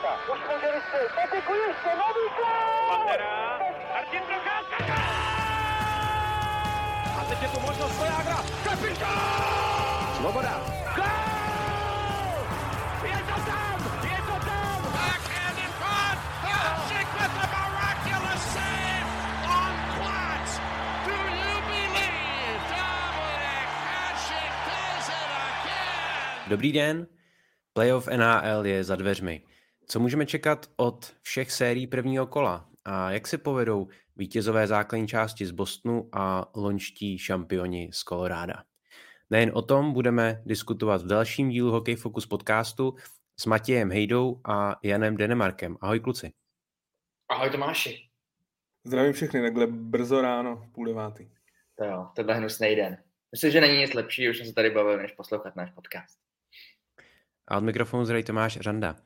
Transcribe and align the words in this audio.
Procházka. 0.00 0.32
Už 0.32 1.58
ještě, 1.68 1.90
nový 1.96 2.26
gol! 2.36 2.88
Pantera, 2.88 3.58
Martin 3.94 4.20
Procházka, 4.20 4.94
A 7.20 7.24
teď 7.28 7.42
je 7.42 7.48
tu 7.48 7.60
možnost 7.60 7.96
Svojágra, 7.96 8.36
kapitán! 8.64 10.14
Svoboda. 10.16 10.60
Gol! 10.96 11.04
Je 13.04 13.18
to 13.28 13.40
tam, 13.50 13.78
je 14.04 14.18
to 14.28 14.36
tam! 14.46 14.82
Backhand 14.82 15.58
in 15.58 15.72
front. 15.80 16.18
Hasek 16.42 17.08
with 17.18 17.32
the 17.40 17.46
miraculous 17.56 18.42
save 18.54 19.08
on 19.58 19.74
Platz. 19.98 20.50
Do 21.06 21.16
you 21.42 21.54
believe 21.70 22.60
Dominic 22.70 23.70
Hasek 23.88 24.52
does 24.68 25.08
it 25.08 25.30
again? 25.48 26.48
Dobrý 26.48 26.72
den, 26.72 27.06
playoff 27.72 28.06
NHL 28.06 28.66
je 28.66 28.84
za 28.84 28.96
dveřmi. 28.96 29.42
Co 29.90 30.00
můžeme 30.00 30.26
čekat 30.26 30.66
od 30.76 31.16
všech 31.22 31.52
sérií 31.52 31.86
prvního 31.86 32.26
kola 32.26 32.68
a 32.84 33.10
jak 33.10 33.26
se 33.26 33.38
povedou 33.38 33.88
vítězové 34.16 34.66
základní 34.66 35.08
části 35.08 35.46
z 35.46 35.50
Bostonu 35.50 36.08
a 36.12 36.50
lončtí 36.54 37.18
šampioni 37.18 37.90
z 37.92 38.02
Koloráda? 38.02 38.64
Nejen 39.30 39.50
o 39.54 39.62
tom 39.62 39.92
budeme 39.92 40.42
diskutovat 40.46 41.02
v 41.02 41.06
dalším 41.06 41.48
dílu 41.48 41.70
Hockey 41.70 41.96
Focus 41.96 42.26
podcastu 42.26 42.94
s 43.40 43.46
Matějem 43.46 43.90
Hejdou 43.90 44.40
a 44.44 44.76
Janem 44.82 45.16
Denemarkem. 45.16 45.76
Ahoj 45.80 46.00
kluci. 46.00 46.32
Ahoj 47.28 47.50
Tomáši. 47.50 48.08
Zdravím 48.84 49.12
všechny, 49.12 49.42
takhle 49.42 49.66
brzo 49.66 50.20
ráno, 50.20 50.56
v 50.56 50.72
půl 50.72 50.86
devátý. 50.86 51.30
To 51.74 51.84
jo, 51.84 52.08
tohle 52.16 52.32
je 52.34 52.38
hnusný 52.38 52.76
den. 52.76 53.02
Myslím, 53.32 53.50
že 53.50 53.60
není 53.60 53.78
nic 53.78 53.94
lepší, 53.94 54.30
už 54.30 54.38
jsem 54.38 54.46
se 54.46 54.54
tady 54.54 54.70
bavil, 54.70 54.96
než 54.96 55.12
poslouchat 55.12 55.56
náš 55.56 55.70
podcast. 55.70 56.18
A 57.48 57.56
od 57.56 57.64
mikrofonu 57.64 58.04
zdraví 58.04 58.24
Tomáš 58.24 58.58
Řanda. 58.60 58.96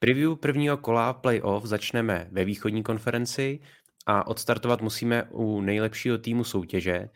Preview 0.00 0.36
prvního 0.36 0.76
kola 0.76 1.12
playoff 1.12 1.64
začneme 1.64 2.28
ve 2.32 2.44
východní 2.44 2.82
konferenci 2.82 3.60
a 4.06 4.26
odstartovat 4.26 4.82
musíme 4.82 5.24
u 5.30 5.60
nejlepšího 5.60 6.18
týmu 6.18 6.44
soutěže. 6.44 7.08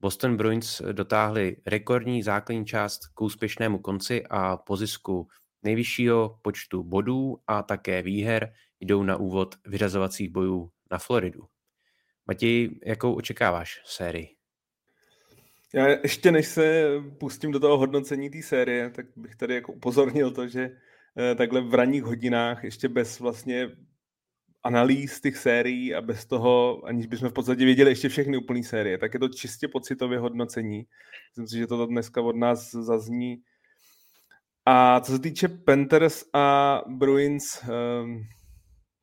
Boston 0.00 0.36
Bruins 0.36 0.82
dotáhli 0.92 1.56
rekordní 1.66 2.22
základní 2.22 2.66
část 2.66 3.06
k 3.14 3.20
úspěšnému 3.20 3.78
konci 3.78 4.24
a 4.30 4.56
po 4.56 4.76
zisku 4.76 5.28
nejvyššího 5.62 6.38
počtu 6.42 6.82
bodů 6.82 7.38
a 7.46 7.62
také 7.62 8.02
výher 8.02 8.52
jdou 8.80 9.02
na 9.02 9.16
úvod 9.16 9.54
vyřazovacích 9.66 10.30
bojů 10.30 10.70
na 10.90 10.98
Floridu. 10.98 11.44
Matěj, 12.26 12.80
jakou 12.86 13.14
očekáváš 13.14 13.82
sérii? 13.84 14.28
Já 15.74 15.86
ještě 15.86 16.32
než 16.32 16.46
se 16.46 16.92
pustím 17.18 17.52
do 17.52 17.60
toho 17.60 17.78
hodnocení 17.78 18.30
té 18.30 18.42
série, 18.42 18.90
tak 18.90 19.06
bych 19.16 19.36
tady 19.36 19.54
jako 19.54 19.72
upozornil 19.72 20.30
to, 20.30 20.48
že 20.48 20.70
takhle 21.36 21.60
v 21.60 21.74
ranních 21.74 22.02
hodinách, 22.02 22.64
ještě 22.64 22.88
bez 22.88 23.20
vlastně 23.20 23.68
analýz 24.62 25.20
těch 25.20 25.36
sérií 25.36 25.94
a 25.94 26.00
bez 26.00 26.26
toho, 26.26 26.84
aniž 26.84 27.06
bychom 27.06 27.28
v 27.28 27.32
podstatě 27.32 27.64
věděli 27.64 27.90
ještě 27.90 28.08
všechny 28.08 28.36
úplné 28.36 28.62
série, 28.62 28.98
tak 28.98 29.14
je 29.14 29.20
to 29.20 29.28
čistě 29.28 29.68
pocitově 29.68 30.18
hodnocení. 30.18 30.86
Myslím 31.30 31.48
si, 31.48 31.58
že 31.58 31.66
to 31.66 31.86
dneska 31.86 32.22
od 32.22 32.36
nás 32.36 32.70
zazní. 32.70 33.42
A 34.66 35.00
co 35.00 35.12
se 35.12 35.18
týče 35.18 35.48
Panthers 35.48 36.24
a 36.34 36.80
Bruins, 36.88 37.62
um, 38.02 38.22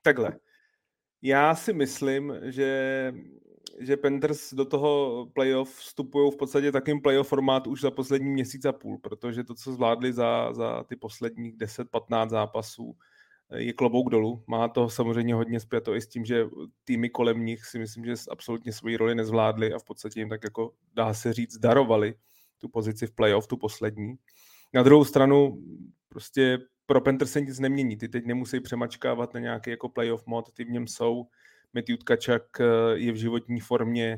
takhle. 0.01 0.39
Já 1.21 1.55
si 1.55 1.73
myslím, 1.73 2.33
že 2.43 3.11
že 3.79 3.97
Panthers 3.97 4.53
do 4.53 4.65
toho 4.65 5.25
playoff 5.33 5.75
vstupují 5.75 6.31
v 6.31 6.37
podstatě 6.37 6.71
takým 6.71 7.01
playoff 7.01 7.27
formát 7.27 7.67
už 7.67 7.81
za 7.81 7.91
poslední 7.91 8.29
měsíc 8.29 8.65
a 8.65 8.71
půl, 8.71 8.97
protože 8.97 9.43
to, 9.43 9.55
co 9.55 9.73
zvládli 9.73 10.13
za, 10.13 10.53
za 10.53 10.83
ty 10.83 10.95
posledních 10.95 11.57
10-15 11.57 12.29
zápasů, 12.29 12.95
je 13.55 13.73
klobouk 13.73 14.09
dolů. 14.09 14.43
Má 14.47 14.67
to 14.67 14.89
samozřejmě 14.89 15.33
hodně 15.33 15.59
zpěto 15.59 15.95
i 15.95 16.01
s 16.01 16.07
tím, 16.07 16.25
že 16.25 16.45
týmy 16.83 17.09
kolem 17.09 17.45
nich 17.45 17.65
si 17.65 17.79
myslím, 17.79 18.05
že 18.05 18.13
absolutně 18.31 18.73
svoji 18.73 18.97
roli 18.97 19.15
nezvládli 19.15 19.73
a 19.73 19.79
v 19.79 19.83
podstatě 19.83 20.19
jim 20.19 20.29
tak 20.29 20.43
jako 20.43 20.73
dá 20.93 21.13
se 21.13 21.33
říct 21.33 21.57
darovali 21.57 22.15
tu 22.57 22.69
pozici 22.69 23.07
v 23.07 23.11
playoff, 23.11 23.47
tu 23.47 23.57
poslední. 23.57 24.15
Na 24.73 24.83
druhou 24.83 25.05
stranu 25.05 25.63
prostě 26.09 26.59
pro 26.85 27.01
Panthers 27.01 27.31
se 27.31 27.41
nic 27.41 27.59
nemění. 27.59 27.97
Ty 27.97 28.09
teď 28.09 28.25
nemusí 28.25 28.59
přemačkávat 28.59 29.33
na 29.33 29.39
nějaký 29.39 29.69
jako 29.69 29.89
playoff 29.89 30.25
mod, 30.25 30.51
ty 30.51 30.65
v 30.65 30.69
něm 30.69 30.87
jsou 30.87 31.27
Matthew 31.73 31.97
Tkačak 31.97 32.61
eh, 32.61 32.65
je 32.93 33.11
v 33.11 33.15
životní 33.15 33.59
formě. 33.59 34.17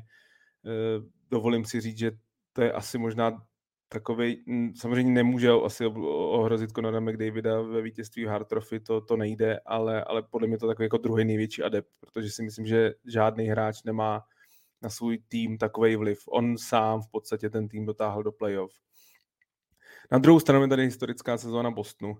Eh, 0.66 1.04
dovolím 1.32 1.66
si 1.66 1.82
říct, 1.82 1.98
že 1.98 2.12
to 2.54 2.62
je 2.62 2.72
asi 2.72 2.98
možná 2.98 3.44
takový, 3.90 4.44
samozřejmě 4.76 5.12
nemůže 5.12 5.50
asi 5.50 5.86
ohrozit 5.86 6.72
Conora 6.72 7.00
McDavida 7.00 7.62
ve 7.62 7.82
vítězství 7.82 8.26
Hard 8.26 8.48
Trophy, 8.48 8.80
to, 8.80 9.02
to 9.02 9.18
nejde, 9.18 9.60
ale, 9.66 10.04
ale 10.04 10.24
podle 10.24 10.48
mě 10.48 10.58
to 10.58 10.68
takový 10.68 10.86
jako 10.86 10.98
druhý 10.98 11.26
největší 11.26 11.64
adept, 11.64 11.90
protože 12.00 12.32
si 12.32 12.44
myslím, 12.44 12.66
že 12.66 12.94
žádný 13.06 13.46
hráč 13.46 13.84
nemá 13.84 14.24
na 14.82 14.90
svůj 14.90 15.20
tým 15.28 15.58
takový 15.58 15.96
vliv. 15.96 16.20
On 16.28 16.58
sám 16.58 17.02
v 17.02 17.12
podstatě 17.12 17.50
ten 17.50 17.68
tým 17.68 17.86
dotáhl 17.86 18.24
do 18.24 18.32
playoff. 18.32 18.74
Na 20.12 20.18
druhou 20.18 20.40
stranu 20.40 20.64
je 20.64 20.70
tady 20.70 20.86
historická 20.86 21.38
sezóna 21.38 21.72
Bostonu, 21.72 22.18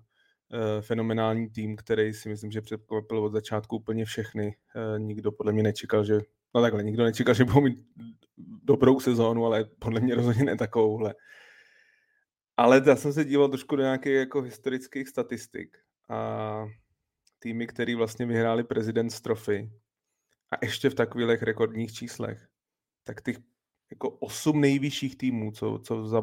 fenomenální 0.80 1.50
tým, 1.50 1.76
který 1.76 2.14
si 2.14 2.28
myslím, 2.28 2.50
že 2.50 2.60
předkvapil 2.60 3.18
od 3.18 3.32
začátku 3.32 3.76
úplně 3.76 4.04
všechny. 4.04 4.56
Eh, 4.76 4.98
nikdo 4.98 5.32
podle 5.32 5.52
mě 5.52 5.62
nečekal, 5.62 6.04
že 6.04 6.20
no 6.54 6.62
takhle, 6.62 6.82
nikdo 6.82 7.04
nečekal, 7.04 7.34
že 7.34 7.44
budou 7.44 7.60
mít 7.60 7.86
dobrou 8.64 9.00
sezónu, 9.00 9.46
ale 9.46 9.64
podle 9.78 10.00
mě 10.00 10.14
rozhodně 10.14 10.44
ne 10.44 10.56
takovouhle. 10.56 11.14
Ale 12.56 12.82
já 12.86 12.96
jsem 12.96 13.12
se 13.12 13.24
díval 13.24 13.48
trošku 13.48 13.76
do 13.76 13.82
nějakých 13.82 14.12
jako 14.12 14.42
historických 14.42 15.08
statistik 15.08 15.78
a 16.08 16.66
týmy, 17.38 17.66
které 17.66 17.96
vlastně 17.96 18.26
vyhráli 18.26 18.64
prezident 18.64 19.20
Trophy 19.20 19.70
a 20.50 20.64
ještě 20.64 20.90
v 20.90 20.94
takových 20.94 21.42
rekordních 21.42 21.92
číslech, 21.92 22.48
tak 23.04 23.22
těch 23.22 23.36
jako 23.90 24.10
osm 24.10 24.60
nejvyšších 24.60 25.16
týmů, 25.16 25.52
co, 25.52 25.80
co 25.84 26.06
za, 26.06 26.22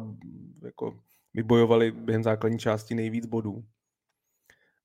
jako 0.62 0.98
vybojovali 1.34 1.92
během 1.92 2.22
základní 2.22 2.58
části 2.58 2.94
nejvíc 2.94 3.26
bodů, 3.26 3.64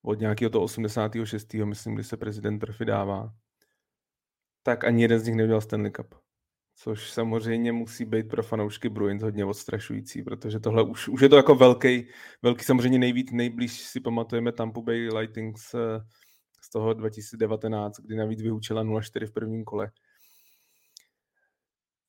od 0.03 0.19
nějakého 0.19 0.49
toho 0.49 0.63
86. 0.63 1.53
myslím, 1.53 1.95
kdy 1.95 2.03
se 2.03 2.17
prezident 2.17 2.59
Trfy 2.59 2.85
dává, 2.85 3.33
tak 4.63 4.83
ani 4.83 5.01
jeden 5.01 5.19
z 5.19 5.25
nich 5.25 5.35
neudělal 5.35 5.61
Stanley 5.61 5.91
Cup. 5.91 6.15
Což 6.75 7.11
samozřejmě 7.11 7.71
musí 7.71 8.05
být 8.05 8.29
pro 8.29 8.43
fanoušky 8.43 8.89
Bruins 8.89 9.23
hodně 9.23 9.45
odstrašující, 9.45 10.21
protože 10.21 10.59
tohle 10.59 10.83
už, 10.83 11.07
už 11.07 11.21
je 11.21 11.29
to 11.29 11.35
jako 11.35 11.55
velký, 11.55 12.07
velký 12.41 12.63
samozřejmě 12.63 12.99
nejvíc, 12.99 13.31
nejblíž 13.31 13.79
si 13.79 13.99
pamatujeme 13.99 14.51
Tampa 14.51 14.81
Bay 14.81 15.09
Lightning 15.13 15.57
z, 15.57 15.75
z 16.61 16.69
toho 16.69 16.93
2019, 16.93 17.99
kdy 17.99 18.15
navíc 18.15 18.41
vyučila 18.41 18.83
0-4 18.83 19.27
v 19.27 19.31
prvním 19.31 19.63
kole. 19.63 19.91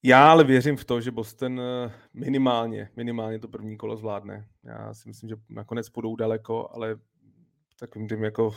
Já 0.07 0.31
ale 0.31 0.45
věřím 0.45 0.77
v 0.77 0.85
to, 0.85 1.01
že 1.01 1.11
Boston 1.11 1.61
eh, 1.61 1.93
minimálně, 2.15 2.91
minimálně 2.97 3.39
to 3.39 3.49
první 3.49 3.77
kolo 3.77 3.97
zvládne. 3.97 4.49
Já 4.65 4.95
si 4.95 5.09
myslím, 5.09 5.29
že 5.29 5.37
nakonec 5.49 5.89
půjdou 5.89 6.17
daleko, 6.17 6.69
ale 6.73 6.97
takovým 7.79 8.09
tím 8.09 8.25
jako 8.25 8.53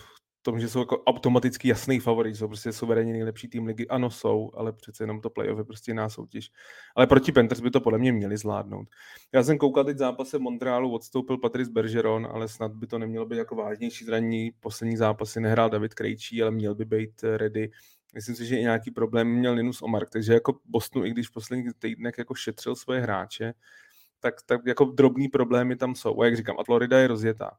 tom, 0.48 0.60
že 0.60 0.70
jsou 0.70 0.80
jako 0.80 1.04
automaticky 1.04 1.68
jasný 1.68 2.00
favorit, 2.00 2.36
jsou 2.36 2.48
prostě 2.48 2.72
suverénně 2.72 3.14
nejlepší 3.14 3.48
tým 3.48 3.66
ligy. 3.66 3.88
Ano, 3.88 4.10
jsou, 4.10 4.52
ale 4.54 4.74
přece 4.74 5.04
jenom 5.04 5.22
to 5.22 5.30
playoff 5.30 5.58
je 5.58 5.64
prostě 5.64 5.92
jiná 5.92 6.10
soutěž. 6.10 6.52
Ale 6.96 7.08
proti 7.08 7.32
Panthers 7.32 7.62
by 7.62 7.72
to 7.72 7.82
podle 7.82 8.00
mě 8.00 8.12
měli 8.12 8.38
zvládnout. 8.38 8.88
Já 9.34 9.44
jsem 9.44 9.58
koukal 9.58 9.84
teď 9.84 9.98
zápase 9.98 10.40
Montrealu, 10.40 10.94
odstoupil 10.94 11.38
Patrice 11.38 11.72
Bergeron, 11.72 12.28
ale 12.32 12.48
snad 12.48 12.72
by 12.72 12.88
to 12.88 13.00
nemělo 13.00 13.26
být 13.26 13.38
jako 13.38 13.56
vážnější 13.56 14.06
zranění. 14.06 14.52
Poslední 14.60 14.98
zápasy 14.98 15.40
nehrál 15.40 15.70
David 15.70 15.94
Krejčí, 15.94 16.42
ale 16.42 16.52
měl 16.52 16.76
by 16.76 16.86
být 16.86 17.24
ready. 17.24 17.72
Myslím 18.16 18.36
si, 18.36 18.46
že 18.46 18.58
i 18.58 18.62
nějaký 18.62 18.92
problém 18.92 19.28
měl 19.28 19.54
Linus 19.54 19.82
Omark, 19.82 20.10
takže 20.10 20.34
jako 20.34 20.60
Bostonu, 20.66 21.06
i 21.06 21.12
když 21.12 21.28
v 21.28 21.32
posledních 21.32 21.74
týdnech 21.80 22.16
jako 22.18 22.36
šetřil 22.36 22.76
svoje 22.76 23.02
hráče, 23.02 23.54
tak, 24.20 24.36
tak 24.46 24.62
jako 24.66 24.86
drobný 24.86 25.28
problémy 25.28 25.76
tam 25.76 25.96
jsou. 25.96 26.22
A 26.22 26.26
jak 26.26 26.36
říkám, 26.36 26.56
a 26.60 26.64
Florida 26.64 27.00
je 27.00 27.08
rozjetá 27.08 27.52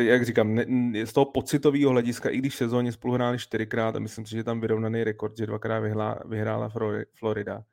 teď, 0.00 0.08
jak 0.08 0.24
říkám, 0.24 0.54
ne, 0.54 1.06
z 1.06 1.12
toho 1.12 1.24
pocitového 1.24 1.90
hlediska, 1.90 2.30
i 2.30 2.38
když 2.38 2.54
v 2.54 2.56
sezóně 2.56 2.92
spolu 2.92 3.14
hráli 3.14 3.38
čtyřikrát 3.38 3.96
a 3.96 3.98
myslím 3.98 4.26
si, 4.26 4.36
že 4.36 4.44
tam 4.44 4.60
vyrovnaný 4.60 5.04
rekord, 5.04 5.36
že 5.36 5.46
dvakrát 5.46 5.80
vyhla, 5.80 6.18
vyhrála 6.24 6.72
Florida, 7.14 7.64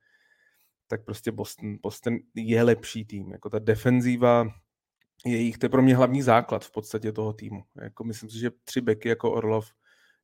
tak 0.88 1.06
prostě 1.06 1.32
Boston, 1.32 1.78
Boston 1.82 2.18
je 2.36 2.64
lepší 2.64 3.06
tým. 3.06 3.32
Jako 3.32 3.50
ta 3.50 3.60
defenzíva 3.60 4.48
jejich, 5.26 5.58
to 5.58 5.66
je 5.66 5.70
pro 5.70 5.82
mě 5.82 5.96
hlavní 5.96 6.22
základ 6.22 6.66
v 6.66 6.72
podstatě 6.72 7.12
toho 7.12 7.34
týmu. 7.34 7.64
Jako 7.82 8.04
myslím 8.04 8.30
si, 8.30 8.40
že 8.40 8.52
tři 8.64 8.82
beky 8.82 9.10
jako 9.10 9.32
Orlov, 9.32 9.68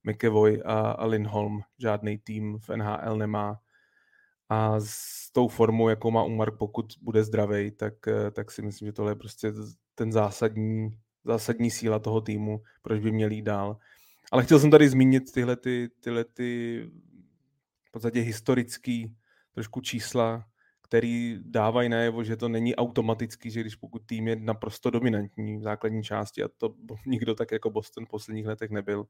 McEvoy 0.03 0.61
a, 0.65 0.79
a 0.79 1.05
Lindholm 1.05 1.61
žádný 1.79 2.17
tým 2.17 2.59
v 2.59 2.69
NHL 2.69 3.17
nemá. 3.17 3.59
A 4.49 4.79
s 4.79 5.31
tou 5.31 5.47
formou, 5.47 5.89
jakou 5.89 6.11
má 6.11 6.23
Umar, 6.23 6.51
pokud 6.51 6.85
bude 7.01 7.23
zdravý, 7.23 7.71
tak, 7.71 7.93
tak 8.31 8.51
si 8.51 8.61
myslím, 8.61 8.87
že 8.87 8.93
tohle 8.93 9.11
je 9.11 9.15
prostě 9.15 9.53
ten 9.95 10.11
zásadní 10.11 11.02
zásadní 11.25 11.71
síla 11.71 11.99
toho 11.99 12.21
týmu, 12.21 12.61
proč 12.81 12.99
by 12.99 13.11
měl 13.11 13.31
jít 13.31 13.41
dál. 13.41 13.77
Ale 14.31 14.43
chtěl 14.43 14.59
jsem 14.59 14.71
tady 14.71 14.89
zmínit 14.89 15.31
tyhle, 15.31 15.55
ty, 15.55 15.89
tyhle 15.99 16.23
ty 16.23 16.81
v 17.83 17.91
podstatě 17.91 18.19
historický 18.19 19.15
trošku 19.53 19.81
čísla, 19.81 20.45
který 20.81 21.39
dávají 21.41 21.89
najevo, 21.89 22.23
že 22.23 22.37
to 22.37 22.49
není 22.49 22.75
automaticky, 22.75 23.51
že 23.51 23.61
když 23.61 23.75
pokud 23.75 24.01
tým 24.05 24.27
je 24.27 24.35
naprosto 24.35 24.89
dominantní 24.89 25.57
v 25.57 25.61
základní 25.61 26.03
části, 26.03 26.43
a 26.43 26.47
to 26.57 26.75
nikdo 27.05 27.35
tak 27.35 27.51
jako 27.51 27.69
Boston 27.69 28.05
v 28.05 28.09
posledních 28.09 28.45
letech 28.45 28.71
nebyl, 28.71 29.05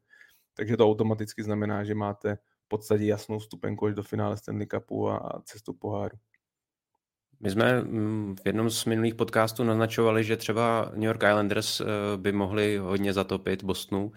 takže 0.54 0.77
to 0.77 0.89
automaticky 0.89 1.44
znamená, 1.44 1.83
že 1.83 1.95
máte 1.95 2.36
v 2.36 2.68
podstatě 2.68 3.06
jasnou 3.06 3.39
stupenku 3.39 3.86
až 3.86 3.95
do 3.95 4.04
finále 4.04 4.38
Stanley 4.38 4.68
Cupu 4.68 5.10
a 5.10 5.42
cestu 5.45 5.74
poháru. 5.74 6.18
My 7.39 7.51
jsme 7.51 7.81
mm, 7.81 8.35
v 8.35 8.45
jednom 8.45 8.69
z 8.69 8.85
minulých 8.85 9.15
podcastů 9.15 9.63
naznačovali, 9.63 10.24
že 10.24 10.38
třeba 10.38 10.91
New 10.94 11.03
York 11.03 11.24
Islanders 11.24 11.81
eh, 11.81 11.85
by 12.18 12.31
mohli 12.31 12.77
hodně 12.77 13.13
zatopit 13.13 13.63
Bostonu, 13.63 14.12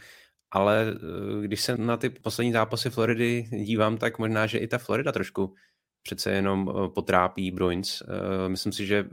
ale 0.51 0.87
eh, 0.89 1.47
když 1.47 1.61
se 1.61 1.77
na 1.77 1.97
ty 1.97 2.11
poslední 2.11 2.53
zápasy 2.53 2.91
Floridy 2.91 3.43
dívám, 3.43 3.99
tak 3.99 4.19
možná, 4.19 4.47
že 4.47 4.59
i 4.59 4.69
ta 4.69 4.79
Florida 4.79 5.13
trošku 5.13 5.55
přece 6.03 6.31
jenom 6.31 6.71
eh, 6.71 6.89
potrápí 6.89 7.51
Bruins. 7.51 8.03
Myslím 8.49 8.73
si, 8.73 8.87
že 8.87 9.05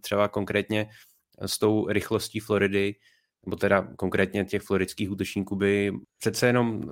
třeba 0.00 0.28
konkrétně 0.28 0.86
s 1.46 1.58
tou 1.58 1.88
rychlostí 1.88 2.40
Floridy, 2.40 2.94
nebo 3.46 3.56
teda 3.56 3.88
konkrétně 3.96 4.44
těch 4.44 4.62
floridských 4.62 5.10
útočníků 5.10 5.56
by 5.56 5.92
přece 6.18 6.46
jenom 6.46 6.82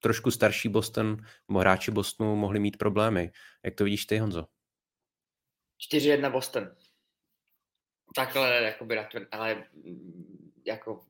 trošku 0.00 0.30
starší 0.30 0.68
Boston 0.68 1.16
nebo 1.48 1.60
hráči 1.60 1.90
Bostonu 1.90 2.36
mohli 2.36 2.60
mít 2.60 2.76
problémy. 2.76 3.30
Jak 3.64 3.74
to 3.74 3.84
vidíš 3.84 4.06
ty, 4.06 4.18
Honzo? 4.18 4.59
4-1 5.80 6.32
Boston. 6.32 6.76
Takhle, 8.14 8.62
jakoby, 8.62 8.98
ale 9.30 9.64
jako 10.66 11.00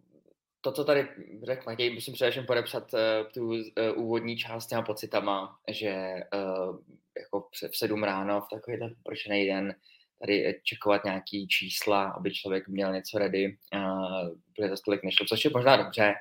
to, 0.61 0.73
co 0.73 0.85
tady 0.85 1.09
řekl 1.43 1.63
Matěj, 1.67 1.95
musím 1.95 2.15
především 2.15 2.47
podepsat 2.47 2.95
uh, 2.95 3.01
tu 3.35 3.49
uh, 3.49 3.59
úvodní 3.97 4.37
část 4.37 4.67
těma 4.67 4.83
pocitama, 4.83 5.59
že 5.69 6.15
uh, 6.35 6.79
jako 7.19 7.49
v 7.71 7.77
sedm 7.77 8.03
ráno 8.03 8.41
v 8.41 8.49
takový 8.55 8.79
pročený 9.03 9.47
den 9.47 9.75
tady 10.21 10.61
čekovat 10.65 11.05
nějaký 11.05 11.49
čísla, 11.49 12.11
aby 12.11 12.35
člověk 12.35 12.69
měl 12.69 12.93
něco 12.93 13.19
ready, 13.19 13.59
uh, 13.75 14.29
protože 14.29 14.69
to 14.69 14.77
tolik 14.85 15.03
nešlo, 15.03 15.27
což 15.27 15.45
je 15.45 15.51
možná 15.55 15.77
dobře, 15.77 16.15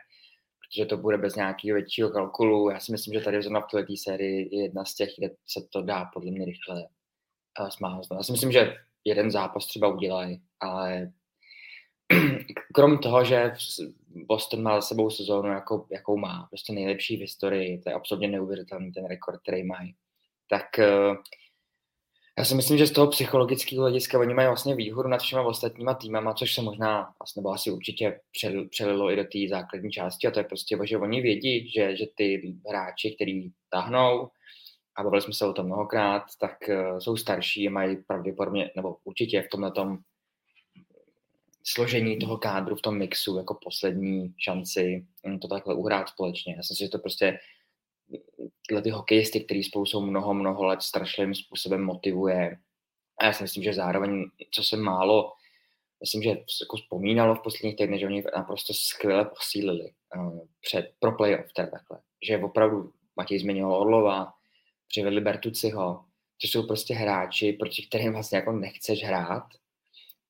protože 0.60 0.86
to 0.86 0.98
bude 0.98 1.18
bez 1.18 1.36
nějakého 1.36 1.76
většího 1.76 2.10
kalkulu. 2.10 2.70
Já 2.70 2.80
si 2.80 2.92
myslím, 2.92 3.14
že 3.14 3.26
tady 3.26 3.42
zrovna 3.42 3.62
v 3.62 3.72
této 3.72 3.94
sérii 3.96 4.56
je 4.56 4.64
jedna 4.64 4.86
z 4.86 4.96
těch, 4.96 5.10
kde 5.18 5.30
se 5.48 5.68
to 5.70 5.82
dá 5.82 6.06
podle 6.14 6.32
mě 6.32 6.46
rychle 6.46 6.88
smáznat. 7.70 8.18
Já 8.18 8.24
si 8.24 8.32
myslím, 8.32 8.52
že 8.52 8.76
jeden 9.06 9.32
zápas 9.32 9.66
třeba 9.66 9.88
udělají, 9.88 10.42
ale 10.60 11.12
krom 12.74 12.98
toho, 12.98 13.26
že 13.26 13.52
Boston 14.08 14.64
má 14.64 14.82
za 14.82 14.88
sebou 14.88 15.10
sezónu, 15.10 15.50
jako, 15.50 15.88
jakou 15.92 16.18
má, 16.18 16.48
prostě 16.50 16.74
nejlepší 16.74 17.18
v 17.18 17.22
historii, 17.22 17.82
to 17.82 17.90
je 17.90 17.94
absolutně 17.94 18.28
neuvěřitelný 18.28 18.92
ten 18.92 19.06
rekord, 19.06 19.42
který 19.42 19.64
mají, 19.64 19.96
tak 20.50 20.80
eh, 20.80 21.16
já 22.40 22.46
si 22.46 22.56
myslím, 22.56 22.78
že 22.78 22.88
z 22.88 22.92
toho 22.92 23.08
psychologického 23.08 23.82
hlediska 23.82 24.20
oni 24.20 24.34
mají 24.34 24.48
vlastně 24.48 24.76
výhodu 24.76 25.10
nad 25.10 25.22
všema 25.22 25.42
ostatníma 25.42 25.94
týmama, 25.94 26.34
což 26.34 26.56
se 26.56 26.62
možná, 26.62 27.14
vlastně, 27.20 27.40
nebo 27.40 27.50
asi 27.50 27.72
určitě 27.72 28.20
přelilo 28.70 29.12
i 29.12 29.16
do 29.16 29.24
té 29.24 29.40
základní 29.50 29.92
části 29.92 30.28
a 30.28 30.32
to 30.32 30.40
je 30.40 30.44
prostě, 30.44 30.78
že 30.84 30.98
oni 30.98 31.22
vědí, 31.22 31.72
že, 31.72 31.96
že 31.96 32.06
ty 32.16 32.56
hráči, 32.70 33.16
který 33.16 33.52
tahnou, 33.70 34.30
a 35.00 35.04
bavili 35.04 35.22
jsme 35.22 35.34
se 35.34 35.46
o 35.46 35.54
tom 35.54 35.66
mnohokrát, 35.66 36.24
tak 36.40 36.58
uh, 36.70 37.00
jsou 37.00 37.18
starší 37.18 37.68
a 37.68 37.72
mají 37.72 37.98
pravděpodobně, 37.98 38.72
nebo 38.76 38.98
určitě 39.04 39.42
v 39.42 39.50
tomhle 39.50 39.72
tom 39.72 39.98
složení 41.64 42.20
toho 42.20 42.38
kádru 42.38 42.76
v 42.76 42.82
tom 42.82 42.98
mixu 42.98 43.38
jako 43.38 43.60
poslední 43.64 44.34
šanci 44.38 45.06
to 45.42 45.48
takhle 45.48 45.76
uhrát 45.76 46.10
společně. 46.10 46.56
Já 46.58 46.64
si 46.64 46.74
myslím, 46.74 46.86
že 46.86 46.92
to 46.92 47.00
prostě 47.00 47.40
tyhle 48.68 48.82
ty 48.82 48.90
hokejisty, 48.90 49.40
který 49.40 49.64
spolu 49.64 49.86
jsou 49.86 50.02
mnoho, 50.02 50.34
mnoho 50.34 50.66
let 50.66 50.82
strašlivým 50.82 51.36
způsobem 51.36 51.84
motivuje. 51.84 52.58
A 53.22 53.26
já 53.26 53.34
si 53.34 53.44
myslím, 53.44 53.64
že 53.64 53.74
zároveň, 53.74 54.26
co 54.52 54.64
se 54.64 54.78
málo, 54.78 55.32
myslím, 56.02 56.24
že 56.24 56.30
jako 56.30 56.78
vzpomínalo 56.78 57.36
v 57.36 57.44
posledních 57.44 57.76
týdnech, 57.76 58.00
že 58.00 58.06
oni 58.06 58.24
naprosto 58.36 58.74
skvěle 58.74 59.26
posílili 59.26 59.92
uh, 60.16 60.40
před, 60.62 60.92
pro 61.00 61.12
playoff, 61.12 61.54
teda 61.54 61.68
takhle. 61.68 62.00
Že 62.28 62.38
opravdu 62.38 62.92
Matěj 63.16 63.40
změnil 63.40 63.74
Orlova, 63.74 64.34
přivedli 64.90 65.22
Bertuciho, 65.22 66.06
což 66.42 66.52
jsou 66.52 66.68
prostě 66.68 66.94
hráči, 66.94 67.54
proti 67.54 67.86
kterým 67.86 68.14
vlastně 68.14 68.38
jako 68.38 68.52
nechceš 68.52 69.04
hrát, 69.04 69.44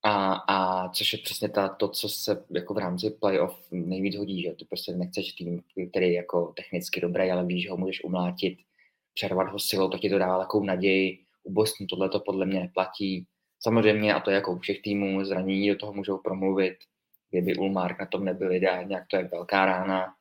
a, 0.03 0.33
a 0.33 0.89
což 0.89 1.13
je 1.13 1.19
přesně 1.19 1.50
ta, 1.50 1.69
to, 1.69 1.88
co 1.88 2.09
se 2.09 2.45
jako 2.50 2.73
v 2.73 2.77
rámci 2.77 3.09
playoff 3.09 3.67
nejvíc 3.71 4.15
hodí, 4.15 4.41
že 4.41 4.51
ty 4.51 4.65
prostě 4.65 4.91
nechceš 4.91 5.33
tým, 5.33 5.63
který 5.89 6.06
je 6.06 6.13
jako 6.13 6.53
technicky 6.56 7.01
dobrý, 7.01 7.31
ale 7.31 7.45
víš, 7.45 7.69
ho 7.69 7.77
můžeš 7.77 8.03
umlátit, 8.03 8.59
přervat 9.13 9.51
ho 9.51 9.59
silou, 9.59 9.89
to 9.89 9.97
ti 9.97 10.09
to 10.09 10.17
dává 10.17 10.39
takovou 10.39 10.63
naději. 10.63 11.25
U 11.44 11.51
Bostonu 11.51 11.88
tohle 11.88 12.09
to 12.09 12.19
podle 12.19 12.45
mě 12.45 12.59
neplatí. 12.59 13.25
Samozřejmě, 13.59 14.13
a 14.13 14.19
to 14.19 14.29
je 14.29 14.35
jako 14.35 14.51
u 14.51 14.59
všech 14.59 14.81
týmů, 14.81 15.25
zranění 15.25 15.69
do 15.69 15.75
toho 15.75 15.94
můžou 15.94 16.17
promluvit. 16.17 16.77
Kdyby 17.31 17.55
Ulmark 17.55 18.00
na 18.00 18.05
tom 18.05 18.25
nebyl 18.25 18.53
ideálně, 18.53 18.95
jak 18.95 19.07
to 19.07 19.17
je 19.17 19.23
velká 19.23 19.65
rána 19.65 20.15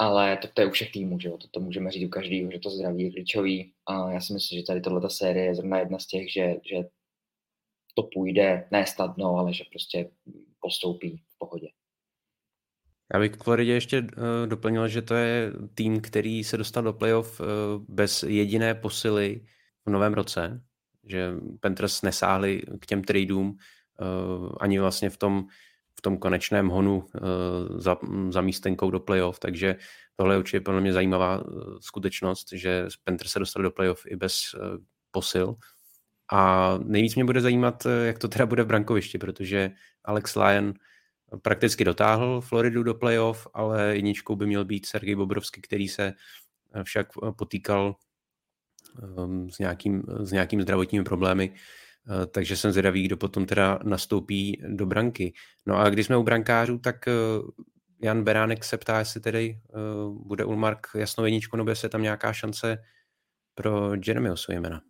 ale 0.00 0.36
to, 0.36 0.48
to 0.48 0.60
je 0.60 0.66
u 0.66 0.70
všech 0.70 0.92
týmů, 0.92 1.20
že 1.20 1.28
jo? 1.28 1.38
To, 1.38 1.48
to 1.48 1.60
můžeme 1.60 1.90
říct 1.90 2.04
u 2.04 2.08
každého, 2.08 2.50
že 2.50 2.58
to 2.58 2.70
zdraví 2.70 3.02
je 3.02 3.10
klíčový. 3.10 3.72
A 3.86 4.10
já 4.10 4.20
si 4.20 4.32
myslím, 4.32 4.60
že 4.60 4.66
tady 4.66 4.80
tohle 4.80 5.10
série 5.10 5.44
je 5.44 5.54
zrovna 5.54 5.78
jedna 5.78 5.98
z 5.98 6.06
těch, 6.06 6.32
že, 6.32 6.56
že 6.64 6.76
to 7.94 8.02
půjde 8.02 8.68
ne 8.70 8.86
snadno, 8.86 9.36
ale 9.36 9.54
že 9.54 9.64
prostě 9.70 10.10
postoupí 10.60 11.16
v 11.16 11.38
pohodě. 11.38 11.68
Já 13.14 13.20
bych 13.20 13.32
k 13.32 13.44
Floridě 13.44 13.72
ještě 13.72 14.00
uh, 14.00 14.06
doplnil, 14.46 14.88
že 14.88 15.02
to 15.02 15.14
je 15.14 15.52
tým, 15.74 16.00
který 16.00 16.44
se 16.44 16.56
dostal 16.56 16.82
do 16.82 16.92
playoff 16.92 17.40
uh, 17.40 17.46
bez 17.88 18.22
jediné 18.22 18.74
posily 18.74 19.44
v 19.86 19.90
novém 19.90 20.14
roce, 20.14 20.64
že 21.04 21.32
Panthers 21.60 22.02
nesáhli 22.02 22.62
k 22.80 22.86
těm 22.86 23.04
tradeům 23.04 23.48
uh, 23.48 24.52
ani 24.60 24.78
vlastně 24.78 25.10
v 25.10 25.16
tom 25.16 25.46
v 26.00 26.02
tom 26.02 26.18
konečném 26.18 26.68
honu 26.68 26.96
uh, 26.98 27.78
za, 27.78 27.96
za 28.28 28.40
místenkou 28.40 28.90
do 28.90 29.00
playoff, 29.00 29.38
takže 29.38 29.76
tohle 30.16 30.34
je 30.34 30.38
určitě 30.38 30.60
podle 30.60 30.80
mě 30.80 30.92
zajímavá 30.92 31.38
uh, 31.38 31.78
skutečnost, 31.80 32.48
že 32.52 32.86
Panther 33.04 33.28
se 33.28 33.38
dostal 33.38 33.62
do 33.62 33.70
playoff 33.70 34.06
i 34.06 34.16
bez 34.16 34.54
uh, 34.54 34.60
posil. 35.10 35.54
A 36.32 36.78
nejvíc 36.84 37.14
mě 37.14 37.24
bude 37.24 37.40
zajímat, 37.40 37.86
jak 38.04 38.18
to 38.18 38.28
teda 38.28 38.46
bude 38.46 38.62
v 38.62 38.66
brankovišti, 38.66 39.18
protože 39.18 39.70
Alex 40.04 40.36
Lyon 40.36 40.74
prakticky 41.42 41.84
dotáhl 41.84 42.40
Floridu 42.40 42.82
do 42.82 42.94
playoff, 42.94 43.46
ale 43.54 43.96
jedničkou 43.96 44.36
by 44.36 44.46
měl 44.46 44.64
být 44.64 44.86
Sergej 44.86 45.14
Bobrovský, 45.14 45.60
který 45.60 45.88
se 45.88 46.12
však 46.82 47.08
potýkal 47.36 47.96
s, 49.48 49.58
nějakým, 49.58 50.02
s 50.20 50.32
nějakým 50.32 50.62
zdravotními 50.62 51.04
problémy 51.04 51.54
Eh, 51.54 51.56
takže 52.30 52.56
jsem 52.56 52.72
zvědavý, 52.72 53.02
kdo 53.02 53.16
potom 53.16 53.46
teda 53.46 53.78
nastoupí 53.82 54.62
do 54.68 54.86
branky. 54.86 55.32
No 55.66 55.76
a 55.76 55.88
když 55.88 56.06
jsme 56.06 56.16
u 56.16 56.22
brankářů, 56.22 56.78
tak 56.78 57.08
eh, 57.08 57.12
Jan 58.02 58.24
Beránek 58.24 58.64
se 58.64 58.78
ptá, 58.78 58.98
jestli 58.98 59.20
tedy 59.20 59.60
eh, 59.68 59.78
bude 60.24 60.44
Ulmark 60.44 60.86
jasnou 60.94 61.24
jedničku, 61.24 61.56
nebo 61.56 61.70
jestli 61.70 61.86
je 61.86 61.90
tam 61.90 62.02
nějaká 62.02 62.32
šance 62.32 62.78
pro 63.54 63.90
Jeremy 64.06 64.30
Osvojemena. 64.30 64.82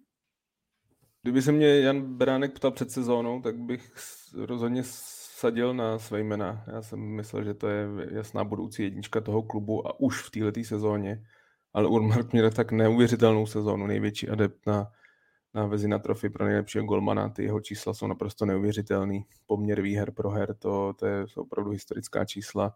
Kdyby 1.23 1.42
se 1.42 1.52
mě 1.52 1.80
Jan 1.80 2.16
Beránek 2.16 2.52
ptal 2.54 2.70
před 2.70 2.90
sezónou, 2.90 3.42
tak 3.42 3.56
bych 3.56 3.92
rozhodně 4.35 4.82
sadil 4.85 5.75
na 5.75 5.99
své 5.99 6.20
jména. 6.20 6.64
Já 6.66 6.82
jsem 6.82 7.00
myslel, 7.00 7.44
že 7.44 7.54
to 7.54 7.68
je 7.68 7.88
jasná 8.11 8.44
budoucí 8.44 8.82
jednička 8.82 9.20
toho 9.20 9.42
klubu 9.42 9.88
a 9.88 10.00
už 10.00 10.23
v 10.23 10.30
této 10.30 10.64
sezóně. 10.64 11.23
Ale 11.73 11.88
Ulmark 11.88 12.32
měl 12.32 12.50
tak 12.50 12.73
neuvěřitelnou 12.73 13.46
sezónu, 13.46 13.87
největší 13.87 14.28
adept 14.28 14.66
na 14.66 14.90
na 15.54 15.66
Vezina 15.66 15.99
trofy 15.99 16.30
pro 16.30 16.45
nejlepšího 16.45 16.85
golmana. 16.85 17.28
Ty 17.28 17.45
jeho 17.45 17.61
čísla 17.61 17.95
jsou 17.95 18.07
naprosto 18.07 18.47
neuvěřitelný. 18.47 19.25
Poměr 19.47 19.80
výher 19.80 20.11
pro 20.11 20.30
her, 20.30 20.54
to, 20.54 20.95
to 20.99 21.07
je 21.07 21.26
opravdu 21.37 21.71
historická 21.71 22.25
čísla. 22.25 22.75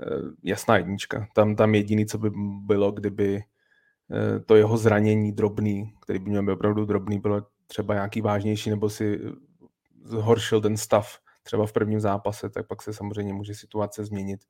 E, 0.00 0.06
jasná 0.42 0.76
jednička. 0.76 1.28
Tam, 1.34 1.56
tam 1.56 1.74
jediný, 1.74 2.06
co 2.06 2.18
by 2.18 2.30
bylo, 2.60 2.92
kdyby 2.92 3.36
e, 3.36 4.40
to 4.40 4.56
jeho 4.56 4.76
zranění 4.76 5.32
drobný, 5.32 5.94
který 6.00 6.18
by 6.18 6.30
měl 6.30 6.42
být 6.42 6.52
opravdu 6.52 6.84
drobný, 6.84 7.18
bylo 7.18 7.46
třeba 7.66 7.94
nějaký 7.94 8.20
vážnější, 8.20 8.70
nebo 8.70 8.90
si 8.90 9.20
zhoršil 10.04 10.60
ten 10.60 10.76
stav 10.76 11.18
třeba 11.42 11.66
v 11.66 11.72
prvním 11.72 12.00
zápase, 12.00 12.50
tak 12.50 12.66
pak 12.66 12.82
se 12.82 12.92
samozřejmě 12.92 13.32
může 13.32 13.54
situace 13.54 14.04
změnit. 14.04 14.40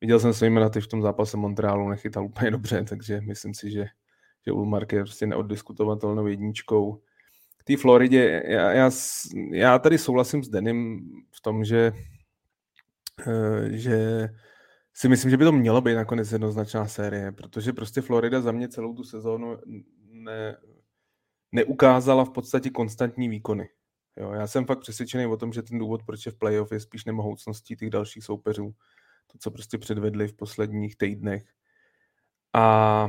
Viděl 0.00 0.20
jsem 0.20 0.34
svými 0.34 0.60
na 0.60 0.68
v 0.80 0.86
tom 0.86 1.02
zápase 1.02 1.36
Montrealu, 1.36 1.88
nechytal 1.88 2.24
úplně 2.24 2.50
dobře, 2.50 2.84
takže 2.84 3.20
myslím 3.20 3.54
si, 3.54 3.70
že 3.70 3.86
že 4.46 4.52
Ulmark 4.52 4.92
je 4.92 5.02
prostě 5.02 5.26
neoddiskutovatelnou 5.26 6.26
jedničkou. 6.26 7.02
K 7.56 7.64
té 7.64 7.76
Floridě, 7.76 8.42
já, 8.46 8.72
já, 8.72 8.90
já 9.52 9.78
tady 9.78 9.98
souhlasím 9.98 10.44
s 10.44 10.48
Denim 10.48 11.00
v 11.30 11.40
tom, 11.40 11.64
že, 11.64 11.92
eh, 13.26 13.68
že 13.70 14.28
si 14.94 15.08
myslím, 15.08 15.30
že 15.30 15.36
by 15.36 15.44
to 15.44 15.52
mělo 15.52 15.80
být 15.80 15.94
nakonec 15.94 16.32
jednoznačná 16.32 16.86
série, 16.86 17.32
protože 17.32 17.72
prostě 17.72 18.00
Florida 18.00 18.40
za 18.40 18.52
mě 18.52 18.68
celou 18.68 18.94
tu 18.94 19.04
sezónu 19.04 19.58
ne, 20.10 20.56
neukázala 21.52 22.24
v 22.24 22.30
podstatě 22.30 22.70
konstantní 22.70 23.28
výkony. 23.28 23.68
Jo, 24.16 24.32
já 24.32 24.46
jsem 24.46 24.66
fakt 24.66 24.80
přesvědčený 24.80 25.26
o 25.26 25.36
tom, 25.36 25.52
že 25.52 25.62
ten 25.62 25.78
důvod, 25.78 26.02
proč 26.02 26.26
je 26.26 26.32
v 26.32 26.38
playoff, 26.38 26.72
je 26.72 26.80
spíš 26.80 27.04
nemohoucností 27.04 27.76
těch 27.76 27.90
dalších 27.90 28.24
soupeřů. 28.24 28.74
To, 29.32 29.38
co 29.38 29.50
prostě 29.50 29.78
předvedli 29.78 30.28
v 30.28 30.34
posledních 30.34 30.96
týdnech. 30.96 31.44
A 32.52 33.08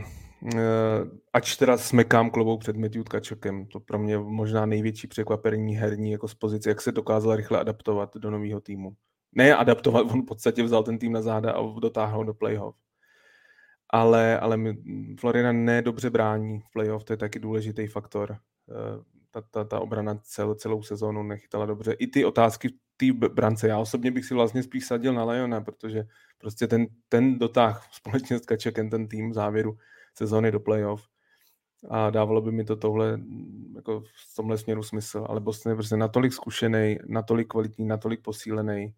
ač 1.34 1.56
teda 1.56 1.78
smekám 1.78 2.30
klobou 2.30 2.58
před 2.58 2.78
Matthew 2.78 3.04
Tkačokem, 3.04 3.66
to 3.66 3.80
pro 3.80 4.00
mě 4.00 4.18
možná 4.18 4.66
největší 4.66 5.08
překvapení 5.08 5.76
herní 5.76 6.12
jako 6.12 6.28
z 6.28 6.34
pozice, 6.34 6.70
jak 6.70 6.82
se 6.82 6.92
dokázal 6.92 7.36
rychle 7.36 7.60
adaptovat 7.60 8.18
do 8.18 8.32
nového 8.32 8.62
týmu. 8.62 8.96
Ne 9.36 9.56
adaptovat, 9.56 10.06
on 10.12 10.22
v 10.22 10.26
podstatě 10.26 10.64
vzal 10.64 10.84
ten 10.84 10.98
tým 10.98 11.12
na 11.12 11.22
záda 11.22 11.52
a 11.52 11.80
dotáhl 11.80 12.26
do 12.26 12.34
playoff. 12.34 12.76
Ale, 13.90 14.40
ale 14.40 14.60
Florida 15.20 15.52
nedobře 15.52 16.10
brání 16.10 16.60
v 16.60 16.72
playoff, 16.74 17.04
to 17.04 17.14
je 17.14 17.18
taky 17.18 17.40
důležitý 17.40 17.88
faktor. 17.88 18.38
Eh, 18.70 19.04
ta, 19.32 19.42
ta, 19.42 19.64
ta 19.64 19.80
obrana 19.80 20.20
cel, 20.24 20.56
celou 20.56 20.84
sezónu 20.84 21.24
nechytala 21.24 21.66
dobře. 21.66 21.94
I 21.94 22.08
ty 22.08 22.26
otázky 22.26 22.68
v 22.68 22.72
té 22.98 23.28
brance, 23.30 23.68
já 23.68 23.80
osobně 23.80 24.12
bych 24.12 24.26
si 24.26 24.34
vlastně 24.34 24.64
spíš 24.64 24.86
sadil 24.86 25.14
na 25.14 25.24
Leona, 25.24 25.62
protože 25.62 26.04
prostě 26.38 26.68
ten, 26.68 26.88
ten 27.10 27.40
dotáh 27.40 27.88
společně 27.92 28.40
s 28.40 28.46
Kačekem, 28.46 28.90
ten 28.90 29.08
tým 29.08 29.32
v 29.32 29.34
závěru 29.34 29.78
sezóny 30.18 30.52
do 30.52 30.60
playoff 30.60 31.08
a 31.90 32.10
dávalo 32.10 32.42
by 32.42 32.52
mi 32.52 32.64
to 32.64 32.76
tohle 32.76 33.20
jako 33.76 34.02
v 34.02 34.36
tomhle 34.36 34.58
směru 34.58 34.84
smysl, 34.84 35.26
ale 35.30 35.40
Boston 35.40 35.70
je 35.70 35.76
prostě 35.76 35.98
natolik 35.98 36.34
zkušený, 36.34 36.98
natolik 37.08 37.48
kvalitní, 37.48 37.86
natolik 37.86 38.22
posílený, 38.22 38.94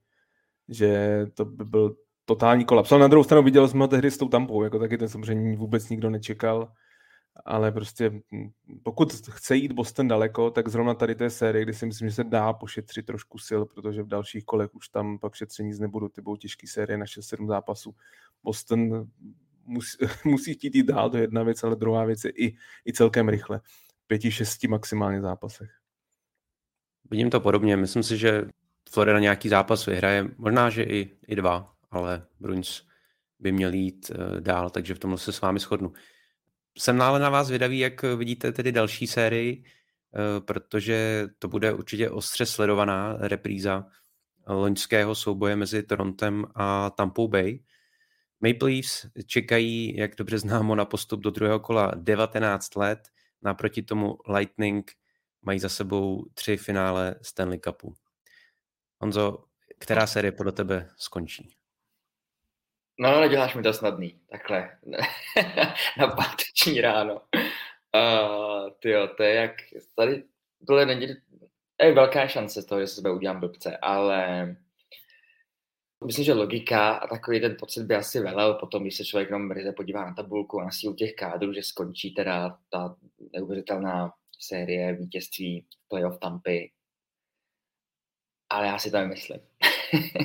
že 0.70 1.20
to 1.34 1.46
by 1.46 1.66
byl 1.66 1.96
totální 2.26 2.66
kolaps. 2.66 2.92
Ale 2.92 3.02
na 3.02 3.08
druhou 3.08 3.24
stranu 3.24 3.44
viděl 3.44 3.68
jsme 3.68 3.84
ho 3.84 3.88
tehdy 3.88 4.12
s 4.12 4.18
tou 4.18 4.28
tampou, 4.28 4.64
jako 4.64 4.80
taky 4.80 4.98
ten 4.98 5.10
samozřejmě 5.10 5.58
vůbec 5.58 5.90
nikdo 5.90 6.10
nečekal, 6.10 6.72
ale 7.46 7.72
prostě 7.72 8.10
hm, 8.10 8.50
pokud 8.84 9.14
chce 9.30 9.56
jít 9.56 9.72
Boston 9.72 10.08
daleko, 10.08 10.52
tak 10.52 10.68
zrovna 10.68 10.94
tady 10.94 11.16
té 11.16 11.30
série, 11.30 11.64
kdy 11.64 11.74
si 11.74 11.86
myslím, 11.86 12.10
že 12.10 12.16
se 12.16 12.24
dá 12.24 12.54
pošetřit 12.54 13.06
trošku 13.06 13.38
sil, 13.48 13.62
protože 13.66 14.04
v 14.04 14.08
dalších 14.08 14.46
kolech 14.46 14.76
už 14.76 14.90
tam 14.90 15.20
pak 15.20 15.36
šetření 15.36 15.74
z 15.74 15.80
nebudou, 15.80 16.08
ty 16.08 16.22
budou 16.22 16.36
těžké 16.36 16.68
série 16.68 16.98
na 16.98 17.06
6-7 17.06 17.48
zápasů. 17.48 17.96
Boston 18.44 19.08
musí, 19.66 19.98
musí 20.26 20.54
chtít 20.54 20.76
jít 20.76 20.86
dál, 20.86 21.10
to 21.10 21.18
je 21.18 21.24
jedna 21.24 21.44
věc, 21.44 21.64
ale 21.64 21.76
druhá 21.76 22.06
věc 22.06 22.24
je 22.24 22.32
i, 22.32 22.56
i 22.88 22.94
celkem 22.94 23.30
rychle. 23.30 23.62
Pěti, 24.08 24.32
šesti 24.32 24.68
maximálně 24.68 25.22
zápasech. 25.22 25.70
Vidím 27.12 27.30
to 27.30 27.40
podobně. 27.40 27.78
Myslím 27.78 28.04
si, 28.04 28.18
že 28.18 28.46
Florida 28.90 29.20
nějaký 29.20 29.50
zápas 29.50 29.86
vyhraje, 29.86 30.28
možná, 30.38 30.70
že 30.70 30.84
i, 30.84 31.18
i 31.28 31.36
dva, 31.36 31.74
ale 31.92 32.26
Bruins 32.40 32.82
by 33.40 33.52
měl 33.52 33.74
jít 33.74 34.10
uh, 34.10 34.40
dál, 34.40 34.70
takže 34.70 34.96
v 34.96 35.00
tomhle 35.00 35.18
se 35.18 35.32
s 35.32 35.42
vámi 35.42 35.60
shodnu. 35.60 35.94
Jsem 36.78 36.98
nále 36.98 37.20
na 37.20 37.30
vás 37.30 37.50
vydavý, 37.50 37.80
jak 37.80 38.02
vidíte 38.02 38.52
tedy 38.52 38.72
další 38.72 39.08
sérii, 39.08 39.64
uh, 39.64 40.46
protože 40.46 41.28
to 41.40 41.48
bude 41.48 41.74
určitě 41.74 42.10
ostře 42.10 42.46
sledovaná 42.46 43.18
repríza 43.20 43.86
loňského 44.48 45.16
souboje 45.16 45.56
mezi 45.56 45.84
Torontem 45.84 46.46
a 46.56 46.90
Tampa 46.90 47.28
Bay. 47.28 47.60
Maple 48.42 48.70
Leafs 48.70 49.06
čekají, 49.26 49.98
jak 49.98 50.16
dobře 50.16 50.40
známo, 50.40 50.76
na 50.76 50.86
postup 50.86 51.20
do 51.20 51.32
druhého 51.32 51.60
kola 51.60 51.92
19 51.96 52.76
let. 52.76 53.00
Naproti 53.42 53.82
tomu 53.82 54.18
Lightning 54.28 54.92
mají 55.42 55.60
za 55.60 55.70
sebou 55.70 56.26
tři 56.34 56.58
finále 56.58 57.16
Stanley 57.22 57.60
Cupu. 57.60 57.96
Honzo, 59.02 59.44
která 59.80 60.08
série 60.08 60.32
podle 60.32 60.52
tebe 60.52 60.90
skončí? 60.98 61.56
No, 63.00 63.22
neděláš 63.22 63.56
mi 63.56 63.64
to 63.64 63.74
snadný, 63.74 64.20
takhle, 64.30 64.78
na 65.98 66.08
páteční 66.08 66.82
ráno. 66.82 67.22
Uh, 67.96 68.70
tyjo, 68.80 69.08
to 69.08 69.24
je 69.24 69.34
jak, 69.36 69.52
tady, 69.96 70.24
není, 70.86 71.08
je 71.84 71.94
velká 71.94 72.28
šance 72.28 72.62
z 72.62 72.66
toho, 72.66 72.82
že 72.82 72.88
se 72.88 72.96
sebe 72.96 73.12
udělám 73.12 73.40
blbce, 73.40 73.78
ale 73.78 74.48
myslím, 76.06 76.26
že 76.26 76.34
logika 76.34 76.94
a 76.94 77.08
takový 77.08 77.42
ten 77.42 77.56
pocit 77.60 77.84
by 77.84 77.96
asi 77.96 78.20
velel 78.20 78.54
potom, 78.54 78.84
když 78.84 78.96
se 78.96 79.06
člověk 79.06 79.30
jenom 79.30 79.52
ryze 79.52 79.72
podívá 79.72 80.06
na 80.06 80.14
tabulku 80.14 80.60
a 80.60 80.64
na 80.64 80.72
sílu 80.72 80.94
těch 80.94 81.14
kádrů, 81.14 81.54
že 81.54 81.64
skončí 81.64 82.14
teda 82.14 82.58
ta 82.70 82.96
neuvěřitelná 83.34 84.14
série 84.40 84.94
vítězství 84.94 85.66
playoff 85.88 86.20
Tampy. 86.20 86.72
Ale 88.50 88.68
já 88.68 88.78
si 88.78 88.92
to 88.92 88.98
nemyslím. 88.98 89.40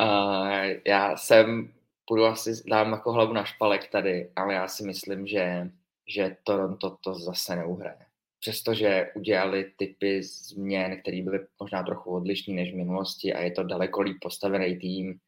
uh, 0.00 0.56
já 0.86 1.16
jsem, 1.16 1.74
půjdu 2.04 2.24
asi, 2.24 2.52
dám 2.70 2.92
jako 2.92 3.12
hlavu 3.12 3.32
na 3.32 3.44
špalek 3.44 3.90
tady, 3.90 4.32
ale 4.36 4.54
já 4.54 4.68
si 4.68 4.84
myslím, 4.84 5.26
že, 5.26 5.70
že 6.06 6.36
Toronto 6.44 6.96
to 7.00 7.14
zase 7.14 7.56
neuhraje 7.56 8.07
přestože 8.40 9.10
udělali 9.14 9.72
typy 9.76 10.22
změn, 10.22 11.00
které 11.00 11.22
byly 11.22 11.38
možná 11.60 11.82
trochu 11.82 12.10
odlišné 12.10 12.54
než 12.54 12.72
v 12.72 12.76
minulosti 12.76 13.34
a 13.34 13.40
je 13.40 13.50
to 13.50 13.62
daleko 13.62 14.00
líp 14.00 14.16
postavený 14.20 14.78
tým. 14.78 15.18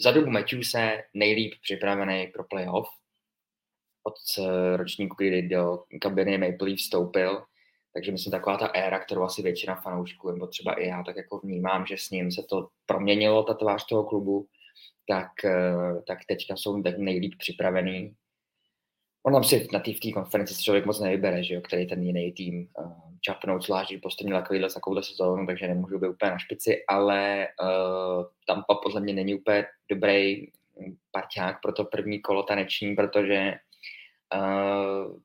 Za 0.00 0.10
dobu 0.10 0.30
se 0.62 1.02
nejlíp 1.14 1.54
připravený 1.62 2.26
pro 2.26 2.44
playoff 2.44 2.88
od 4.02 4.14
ročníku, 4.76 5.14
kdy 5.18 5.42
do 5.42 5.84
kabiny 6.00 6.38
Maple 6.38 6.66
Leaf 6.66 6.78
vstoupil. 6.78 7.42
Takže 7.94 8.12
myslím, 8.12 8.30
taková 8.30 8.56
ta 8.56 8.66
éra, 8.66 8.98
kterou 8.98 9.22
asi 9.22 9.42
většina 9.42 9.74
fanoušků, 9.74 10.30
nebo 10.30 10.46
třeba 10.46 10.74
i 10.74 10.88
já 10.88 11.02
tak 11.02 11.16
jako 11.16 11.38
vnímám, 11.38 11.86
že 11.86 11.96
s 11.96 12.10
ním 12.10 12.32
se 12.32 12.42
to 12.42 12.68
proměnilo, 12.86 13.42
ta 13.42 13.54
tvář 13.54 13.86
toho 13.86 14.04
klubu, 14.04 14.46
tak, 15.08 15.44
eh, 15.44 16.02
tak 16.06 16.18
teďka 16.28 16.56
jsou 16.56 16.82
tak 16.82 16.98
nejlíp 16.98 17.34
připravený 17.38 18.14
on 19.26 19.32
tam 19.32 19.44
si 19.44 19.68
na 19.72 19.80
té 19.80 19.92
konferenci 20.14 20.62
člověk 20.62 20.86
moc 20.86 21.00
nevybere, 21.00 21.44
že 21.44 21.54
jo, 21.54 21.60
který 21.60 21.86
ten 21.86 22.02
jiný 22.02 22.32
tým 22.32 22.68
uh, 22.78 22.92
čapnout, 23.20 23.62
zvlášť, 23.62 23.90
že 23.90 23.98
Boston 23.98 24.26
měl 24.26 24.40
takovýhle, 24.40 24.68
takovouhle 24.70 25.02
sezónu, 25.02 25.46
takže 25.46 25.68
nemůžu 25.68 25.98
být 25.98 26.08
úplně 26.08 26.30
na 26.30 26.38
špici, 26.38 26.84
ale 26.88 27.48
uh, 27.62 28.24
tam 28.46 28.64
podle 28.82 29.00
mě 29.00 29.14
není 29.14 29.34
úplně 29.34 29.64
dobrý 29.90 30.48
parťák 31.10 31.60
pro 31.62 31.72
to 31.72 31.84
první 31.84 32.20
kolo 32.20 32.42
taneční, 32.42 32.96
protože 32.96 33.54
uh, 34.34 35.16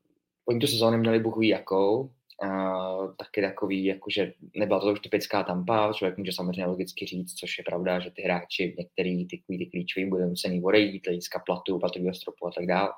oni 0.46 0.60
tu 0.60 0.68
sezónu 0.68 0.98
měli 0.98 1.20
buchují 1.20 1.50
jakou, 1.50 2.00
uh, 2.44 3.16
taky 3.16 3.42
takový, 3.42 3.86
jakože 3.86 4.34
nebyla 4.56 4.80
to 4.80 4.92
už 4.92 5.00
typická 5.00 5.44
tampa, 5.44 5.94
člověk 5.94 6.18
může 6.18 6.32
samozřejmě 6.32 6.66
logicky 6.66 7.06
říct, 7.06 7.34
což 7.34 7.58
je 7.58 7.64
pravda, 7.64 8.00
že 8.00 8.12
ty 8.12 8.22
hráči, 8.22 8.76
některý 8.78 9.28
ty, 9.28 9.42
ty 9.48 9.66
klíčoví 9.66 10.06
budou 10.06 10.26
nucený 10.26 10.64
odejít, 10.64 11.08
hlediska 11.08 11.40
platu, 11.46 11.80
platového 11.80 12.14
stropu 12.14 12.48
a 12.48 12.52
tak 12.52 12.66
dále 12.66 12.90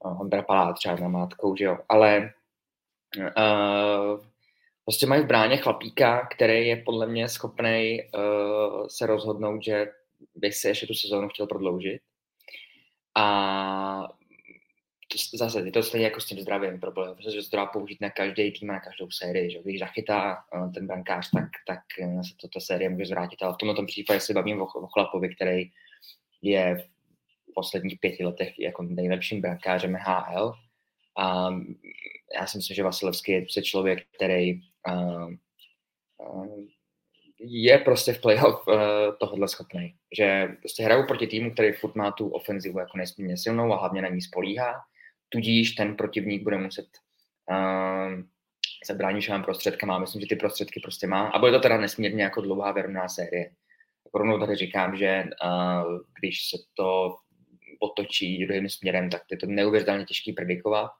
Ondra 0.00 0.42
Palá 0.42 0.72
třeba 0.72 0.96
na 0.96 1.08
mátkou, 1.08 1.56
že 1.56 1.64
jo, 1.64 1.78
ale 1.88 2.32
uh, 3.16 4.20
prostě 4.84 5.06
mají 5.06 5.22
v 5.22 5.26
bráně 5.26 5.56
chlapíka, 5.56 6.26
který 6.26 6.68
je 6.68 6.76
podle 6.76 7.06
mě 7.06 7.28
schopný 7.28 8.00
uh, 8.14 8.86
se 8.86 9.06
rozhodnout, 9.06 9.64
že 9.64 9.86
by 10.34 10.52
si 10.52 10.68
ještě 10.68 10.86
tu 10.86 10.94
sezónu 10.94 11.28
chtěl 11.28 11.46
prodloužit. 11.46 12.02
A 13.14 14.08
zase 15.34 15.60
je 15.60 15.72
to 15.72 15.82
stejně 15.82 16.06
jako 16.06 16.20
s 16.20 16.24
tím 16.24 16.40
zdravím 16.40 16.80
problém, 16.80 17.16
protože 17.16 17.42
se 17.42 17.50
to 17.50 17.56
dá 17.56 17.66
použít 17.66 18.00
na 18.00 18.10
každý 18.10 18.52
tým 18.52 18.70
a 18.70 18.72
na 18.72 18.80
každou 18.80 19.10
sérii. 19.10 19.50
Že? 19.50 19.62
Když 19.62 19.80
zachytá 19.80 20.44
uh, 20.54 20.72
ten 20.72 20.86
brankář, 20.86 21.30
tak, 21.30 21.48
tak 21.66 21.80
se 22.28 22.36
to 22.40 22.48
ta 22.48 22.60
série 22.60 22.90
může 22.90 23.06
zvrátit. 23.06 23.42
Ale 23.42 23.54
v 23.54 23.56
tomto 23.56 23.86
případě 23.86 24.20
si 24.20 24.34
bavím 24.34 24.62
o, 24.62 24.64
o 24.64 24.86
chlapovi, 24.86 25.34
který 25.34 25.70
je 26.42 26.88
posledních 27.58 27.98
pěti 28.00 28.24
letech 28.24 28.58
jako 28.58 28.82
nejlepším 28.82 29.40
brankářem 29.40 29.94
HL. 29.94 30.52
A 31.18 31.50
já 32.34 32.46
si 32.46 32.58
myslím, 32.58 32.74
že 32.74 32.82
Vasilevský 32.82 33.32
je 33.32 33.40
prostě 33.40 33.62
člověk, 33.62 34.06
který 34.14 34.54
uh, 34.88 35.32
uh, 36.18 36.64
je 37.40 37.78
prostě 37.78 38.12
v 38.12 38.20
playoff 38.20 38.66
uh, 38.66 38.74
tohohle 39.20 39.48
schopný. 39.48 39.94
Že 40.16 40.48
prostě 40.60 40.82
hrajou 40.82 41.06
proti 41.06 41.26
týmu, 41.26 41.50
který 41.50 41.72
furt 41.72 41.94
má 41.94 42.12
tu 42.12 42.28
ofenzivu 42.28 42.78
jako 42.78 42.98
nesmírně 42.98 43.36
silnou 43.36 43.72
a 43.72 43.78
hlavně 43.78 44.02
na 44.02 44.08
ní 44.08 44.22
spolíhá. 44.22 44.74
Tudíž 45.28 45.72
ten 45.72 45.96
protivník 45.96 46.42
bude 46.42 46.58
muset 46.58 46.86
uh, 47.50 48.22
se 48.84 48.94
bránit 48.94 49.20
všem 49.20 49.42
prostředkama. 49.42 49.98
Myslím, 49.98 50.20
že 50.20 50.28
ty 50.28 50.36
prostředky 50.36 50.80
prostě 50.80 51.06
má. 51.06 51.28
A 51.28 51.38
bude 51.38 51.52
to 51.52 51.60
teda 51.60 51.78
nesmírně 51.78 52.22
jako 52.22 52.40
dlouhá 52.40 52.72
verná 52.72 53.08
série. 53.08 53.50
Rovnou 54.14 54.38
tady 54.38 54.56
říkám, 54.56 54.96
že 54.96 55.24
uh, 55.44 55.98
když 56.20 56.50
se 56.50 56.56
to 56.74 57.16
otočí 57.78 58.46
druhým 58.46 58.68
směrem, 58.68 59.10
tak 59.10 59.22
je 59.30 59.36
to 59.36 59.46
neuvěřitelně 59.46 60.04
těžký 60.04 60.32
predikovat. 60.32 60.90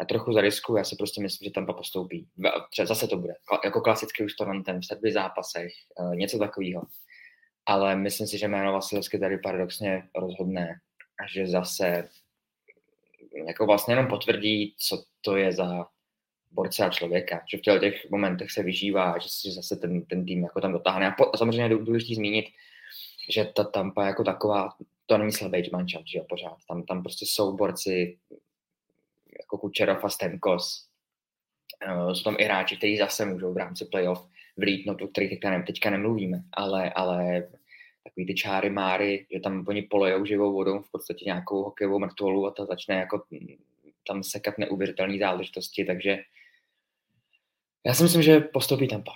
Já 0.00 0.06
trochu 0.06 0.32
zariskuju, 0.32 0.78
já 0.78 0.84
si 0.84 0.96
prostě 0.96 1.22
myslím, 1.22 1.46
že 1.46 1.50
Tampa 1.50 1.72
postoupí. 1.72 2.28
Třeba 2.70 2.86
zase 2.86 3.08
to 3.08 3.16
bude, 3.16 3.34
jako 3.64 3.80
klasický 3.80 4.24
už 4.24 4.34
Torontem 4.34 4.80
v 4.80 4.86
sedmi 4.86 5.12
zápasech, 5.12 5.72
eh, 6.00 6.16
něco 6.16 6.38
takového. 6.38 6.82
Ale 7.66 7.96
myslím 7.96 8.26
si, 8.26 8.38
že 8.38 8.48
jméno 8.48 8.72
Vasilevsky 8.72 9.18
tady 9.18 9.38
paradoxně 9.38 10.08
rozhodne 10.16 10.80
a 11.20 11.26
že 11.32 11.46
zase 11.46 12.08
jako 13.46 13.66
vlastně 13.66 13.92
jenom 13.92 14.06
potvrdí, 14.06 14.74
co 14.78 15.04
to 15.20 15.36
je 15.36 15.52
za 15.52 15.86
borce 16.50 16.84
a 16.84 16.90
člověka, 16.90 17.42
že 17.50 17.58
v 17.58 17.80
těch 17.80 18.10
momentech 18.10 18.50
se 18.50 18.62
vyžívá, 18.62 19.18
že 19.18 19.28
si 19.28 19.50
zase 19.50 19.76
ten, 19.76 20.04
ten 20.04 20.24
tým 20.24 20.42
jako 20.42 20.60
tam 20.60 20.72
dotáhne. 20.72 21.08
A, 21.08 21.10
po, 21.10 21.30
a 21.34 21.36
samozřejmě 21.36 21.62
je 21.62 21.68
důležité 21.68 22.14
zmínit, 22.14 22.46
že 23.30 23.44
ta 23.44 23.64
Tampa 23.64 24.06
jako 24.06 24.24
taková 24.24 24.68
to 25.10 25.18
není 25.18 25.32
slabý 25.32 25.70
mančat, 25.72 26.02
že 26.06 26.18
jo, 26.18 26.24
pořád. 26.28 26.56
Tam, 26.68 26.82
tam 26.82 27.02
prostě 27.02 27.26
jsou 27.28 27.56
borci 27.56 28.18
jako 29.38 29.58
Kučerov 29.58 30.04
a 30.04 30.08
Stemkos. 30.08 30.86
Uh, 31.86 32.12
jsou 32.12 32.22
tam 32.22 32.36
i 32.38 32.44
hráči, 32.44 32.76
kteří 32.76 32.98
zase 32.98 33.24
můžou 33.24 33.52
v 33.52 33.56
rámci 33.56 33.84
playoff 33.84 34.28
vlítnout, 34.56 35.02
o 35.02 35.08
kterých 35.08 35.30
teďka, 35.30 35.50
ne, 35.50 35.62
teďka 35.62 35.90
nemluvíme, 35.90 36.42
ale, 36.52 36.90
ale 36.90 37.48
takový 38.04 38.26
ty 38.26 38.34
čáry 38.34 38.70
máry, 38.70 39.26
že 39.32 39.40
tam 39.40 39.64
oni 39.68 39.82
polejou 39.82 40.24
živou 40.24 40.52
vodou 40.52 40.80
v 40.80 40.90
podstatě 40.90 41.24
nějakou 41.24 41.62
hokejovou 41.62 41.98
mrtvolu 41.98 42.46
a 42.46 42.50
ta 42.50 42.66
začne 42.66 42.94
jako 42.94 43.22
tam 44.06 44.22
sekat 44.22 44.58
neuvěřitelné 44.58 45.18
záležitosti, 45.18 45.84
takže 45.84 46.18
já 47.86 47.94
si 47.94 48.02
myslím, 48.02 48.22
že 48.22 48.40
postoupí 48.40 48.88
Tampa. 48.88 49.12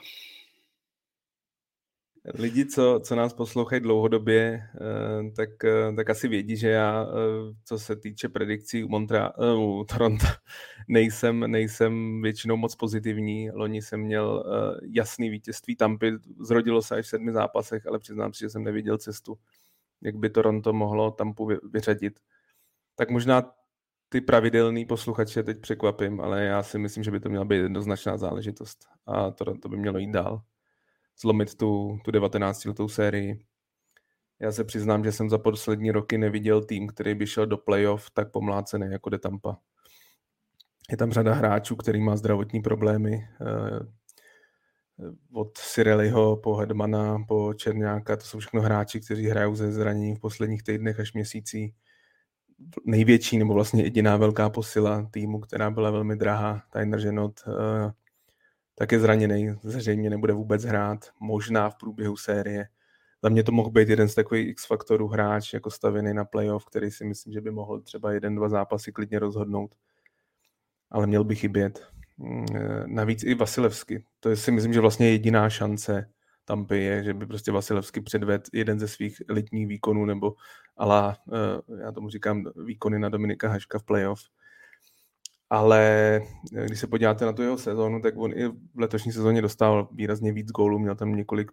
Lidi, 2.33 2.67
co, 2.67 3.01
co 3.05 3.17
nás 3.17 3.33
poslouchají 3.33 3.83
dlouhodobě, 3.83 4.69
eh, 4.75 5.31
tak, 5.31 5.65
eh, 5.65 5.93
tak 5.97 6.11
asi 6.11 6.29
vědí, 6.29 6.57
že 6.57 6.69
já, 6.69 7.07
eh, 7.07 7.55
co 7.65 7.79
se 7.79 7.97
týče 7.97 8.29
predikcí 8.29 8.85
u, 8.85 8.89
Montra, 8.89 9.33
u 9.57 9.85
Toronto, 9.85 10.27
nejsem, 10.89 11.51
nejsem 11.51 12.23
většinou 12.23 12.57
moc 12.57 12.75
pozitivní. 12.75 13.51
Loni 13.51 13.83
jsem 13.83 14.01
měl 14.01 14.45
jasný 14.83 15.31
vítězství 15.31 15.77
Tampy, 15.77 16.13
zrodilo 16.41 16.83
se 16.83 16.97
až 16.97 17.07
v 17.07 17.09
sedmi 17.09 17.33
zápasech, 17.33 17.87
ale 17.87 17.99
přiznám 17.99 18.33
si, 18.33 18.41
že 18.41 18.51
jsem 18.51 18.65
neviděl 18.65 18.99
cestu, 18.99 19.39
jak 20.03 20.17
by 20.17 20.31
Toronto 20.31 20.73
mohlo 20.73 21.11
Tampu 21.11 21.51
vyřadit. 21.73 22.21
Tak 22.97 23.11
možná 23.11 23.55
ty 24.09 24.21
pravidelný 24.21 24.85
posluchače 24.85 25.43
teď 25.43 25.61
překvapím, 25.61 26.21
ale 26.21 26.45
já 26.45 26.63
si 26.63 26.79
myslím, 26.79 27.05
že 27.05 27.11
by 27.11 27.21
to 27.21 27.29
měla 27.29 27.45
být 27.45 27.57
jednoznačná 27.57 28.17
záležitost 28.17 28.79
a 29.07 29.31
Toronto 29.31 29.69
by 29.69 29.77
mělo 29.77 29.99
jít 29.99 30.13
dál 30.13 30.43
zlomit 31.21 31.55
tu, 31.55 31.99
tu 32.05 32.11
19 32.11 32.65
letou 32.65 32.89
sérii. 32.89 33.45
Já 34.41 34.53
se 34.53 34.65
přiznám, 34.65 35.05
že 35.05 35.13
jsem 35.13 35.31
za 35.31 35.39
poslední 35.39 35.91
roky 35.91 36.19
neviděl 36.19 36.65
tým, 36.65 36.89
který 36.89 37.15
by 37.15 37.27
šel 37.27 37.47
do 37.47 37.59
playoff 37.59 38.11
tak 38.11 38.31
pomlácený 38.31 38.93
jako 38.93 39.11
de 39.11 39.19
Tampa. 39.19 39.57
Je 40.91 40.97
tam 40.97 41.13
řada 41.13 41.35
hráčů, 41.35 41.77
který 41.77 42.01
má 42.01 42.17
zdravotní 42.17 42.63
problémy. 42.63 43.29
Eh, 43.41 44.05
od 45.33 45.59
Sireliho 45.59 46.37
po 46.37 46.57
Hedmana, 46.57 47.25
po 47.29 47.55
Černáka, 47.55 48.17
to 48.17 48.25
jsou 48.25 48.39
všechno 48.39 48.63
hráči, 48.63 49.01
kteří 49.01 49.27
hrajou 49.27 49.55
ze 49.55 49.73
zranění 49.73 50.15
v 50.15 50.21
posledních 50.21 50.63
týdnech 50.63 51.01
až 51.01 51.13
měsících. 51.13 51.75
Největší 52.85 53.39
nebo 53.39 53.55
vlastně 53.55 53.83
jediná 53.83 54.17
velká 54.17 54.51
posila 54.51 55.09
týmu, 55.11 55.41
která 55.41 55.71
byla 55.71 55.91
velmi 55.91 56.17
drahá, 56.17 56.63
Tyner 56.73 57.01
Ženot, 57.01 57.41
eh, 57.47 57.93
tak 58.75 58.93
je 58.93 59.01
zraněný, 59.01 59.55
zřejmě 59.63 60.11
nebude 60.11 60.33
vůbec 60.33 60.65
hrát, 60.65 60.99
možná 61.21 61.71
v 61.71 61.77
průběhu 61.77 62.17
série. 62.17 62.69
Za 63.23 63.29
mě 63.29 63.43
to 63.43 63.53
mohl 63.53 63.71
být 63.71 63.89
jeden 63.89 64.09
z 64.09 64.15
takových 64.15 64.49
X-faktorů 64.49 65.09
hráč, 65.09 65.53
jako 65.53 65.71
stavěný 65.71 66.15
na 66.15 66.25
playoff, 66.25 66.65
který 66.65 66.91
si 66.91 67.05
myslím, 67.05 67.33
že 67.33 67.41
by 67.41 67.51
mohl 67.51 67.81
třeba 67.81 68.13
jeden, 68.13 68.35
dva 68.35 68.49
zápasy 68.49 68.93
klidně 68.93 69.19
rozhodnout. 69.19 69.75
Ale 70.91 71.07
měl 71.07 71.25
by 71.25 71.35
chybět. 71.35 71.87
Mm, 72.19 72.47
eh, 72.55 72.85
navíc 72.87 73.25
i 73.25 73.35
Vasilevsky. 73.35 74.05
To 74.21 74.31
je 74.31 74.37
si 74.37 74.51
myslím, 74.51 74.73
že 74.73 74.81
vlastně 74.81 75.11
jediná 75.11 75.51
šance 75.51 76.11
tam 76.45 76.67
je, 76.71 77.05
že 77.05 77.15
by 77.15 77.27
prostě 77.27 77.53
Vasilevsky 77.53 78.01
předvedl 78.01 78.45
jeden 78.53 78.81
ze 78.81 78.89
svých 78.89 79.23
elitních 79.29 79.67
výkonů, 79.67 80.05
nebo 80.05 80.35
ala, 80.77 81.17
eh, 81.33 81.83
já 81.83 81.93
tomu 81.93 82.11
říkám, 82.11 82.45
výkony 82.65 82.99
na 82.99 83.09
Dominika 83.09 83.49
Haška 83.49 83.79
v 83.79 83.83
playoff 83.83 84.21
ale 85.55 86.21
eh, 86.57 86.65
když 86.65 86.81
se 86.81 86.87
podíváte 86.87 87.25
na 87.25 87.33
tu 87.33 87.43
jeho 87.43 87.59
sezónu, 87.59 88.01
tak 88.01 88.15
on 88.17 88.33
i 88.33 88.49
v 88.49 88.79
letošní 88.79 89.13
sezóně 89.13 89.43
dostal 89.43 89.89
výrazně 89.93 90.33
víc 90.33 90.51
gólů, 90.51 90.79
měl 90.79 90.95
tam 90.95 91.15
několik 91.15 91.53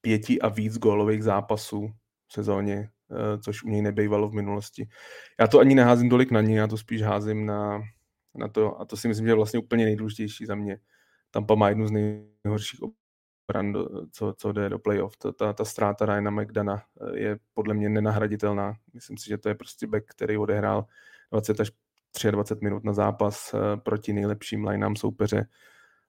pěti 0.00 0.40
a 0.40 0.48
víc 0.48 0.78
gólových 0.78 1.24
zápasů 1.24 1.88
v 2.28 2.32
sezóně, 2.32 2.90
eh, 3.10 3.38
což 3.38 3.62
u 3.64 3.68
něj 3.68 3.82
nebejvalo 3.82 4.28
v 4.28 4.34
minulosti. 4.34 4.88
Já 5.40 5.46
to 5.46 5.58
ani 5.58 5.74
neházím 5.74 6.10
tolik 6.10 6.30
na 6.30 6.40
ní, 6.40 6.54
já 6.54 6.66
to 6.66 6.76
spíš 6.76 7.02
házím 7.02 7.46
na, 7.46 7.82
na 8.34 8.48
to, 8.48 8.80
a 8.80 8.84
to 8.84 8.96
si 8.96 9.08
myslím, 9.08 9.26
že 9.26 9.30
je 9.30 9.36
vlastně 9.36 9.58
úplně 9.58 9.84
nejdůležitější 9.84 10.46
za 10.46 10.54
mě. 10.54 10.78
Tampa 11.30 11.54
má 11.54 11.68
jednu 11.68 11.86
z 11.86 11.90
nejhorších 12.44 12.80
obran, 12.82 13.74
co, 14.12 14.34
co 14.38 14.52
jde 14.52 14.68
do 14.68 14.78
playoff. 14.78 15.16
Ta, 15.16 15.32
ta, 15.32 15.52
ta 15.52 15.64
ztráta 15.64 16.06
Ryana 16.06 16.30
McDana 16.30 16.82
eh, 17.00 17.18
je 17.18 17.38
podle 17.54 17.74
mě 17.74 17.88
nenahraditelná. 17.88 18.74
Myslím 18.94 19.18
si, 19.18 19.28
že 19.28 19.38
to 19.38 19.48
je 19.48 19.54
prostě 19.54 19.86
back, 19.86 20.04
který 20.06 20.36
odehrál 20.36 20.86
20 21.32 21.60
až 21.60 21.70
23 22.30 22.64
minut 22.64 22.84
na 22.84 22.92
zápas 22.92 23.54
eh, 23.54 23.76
proti 23.76 24.12
nejlepším 24.12 24.66
lineám 24.66 24.96
soupeře 24.96 25.46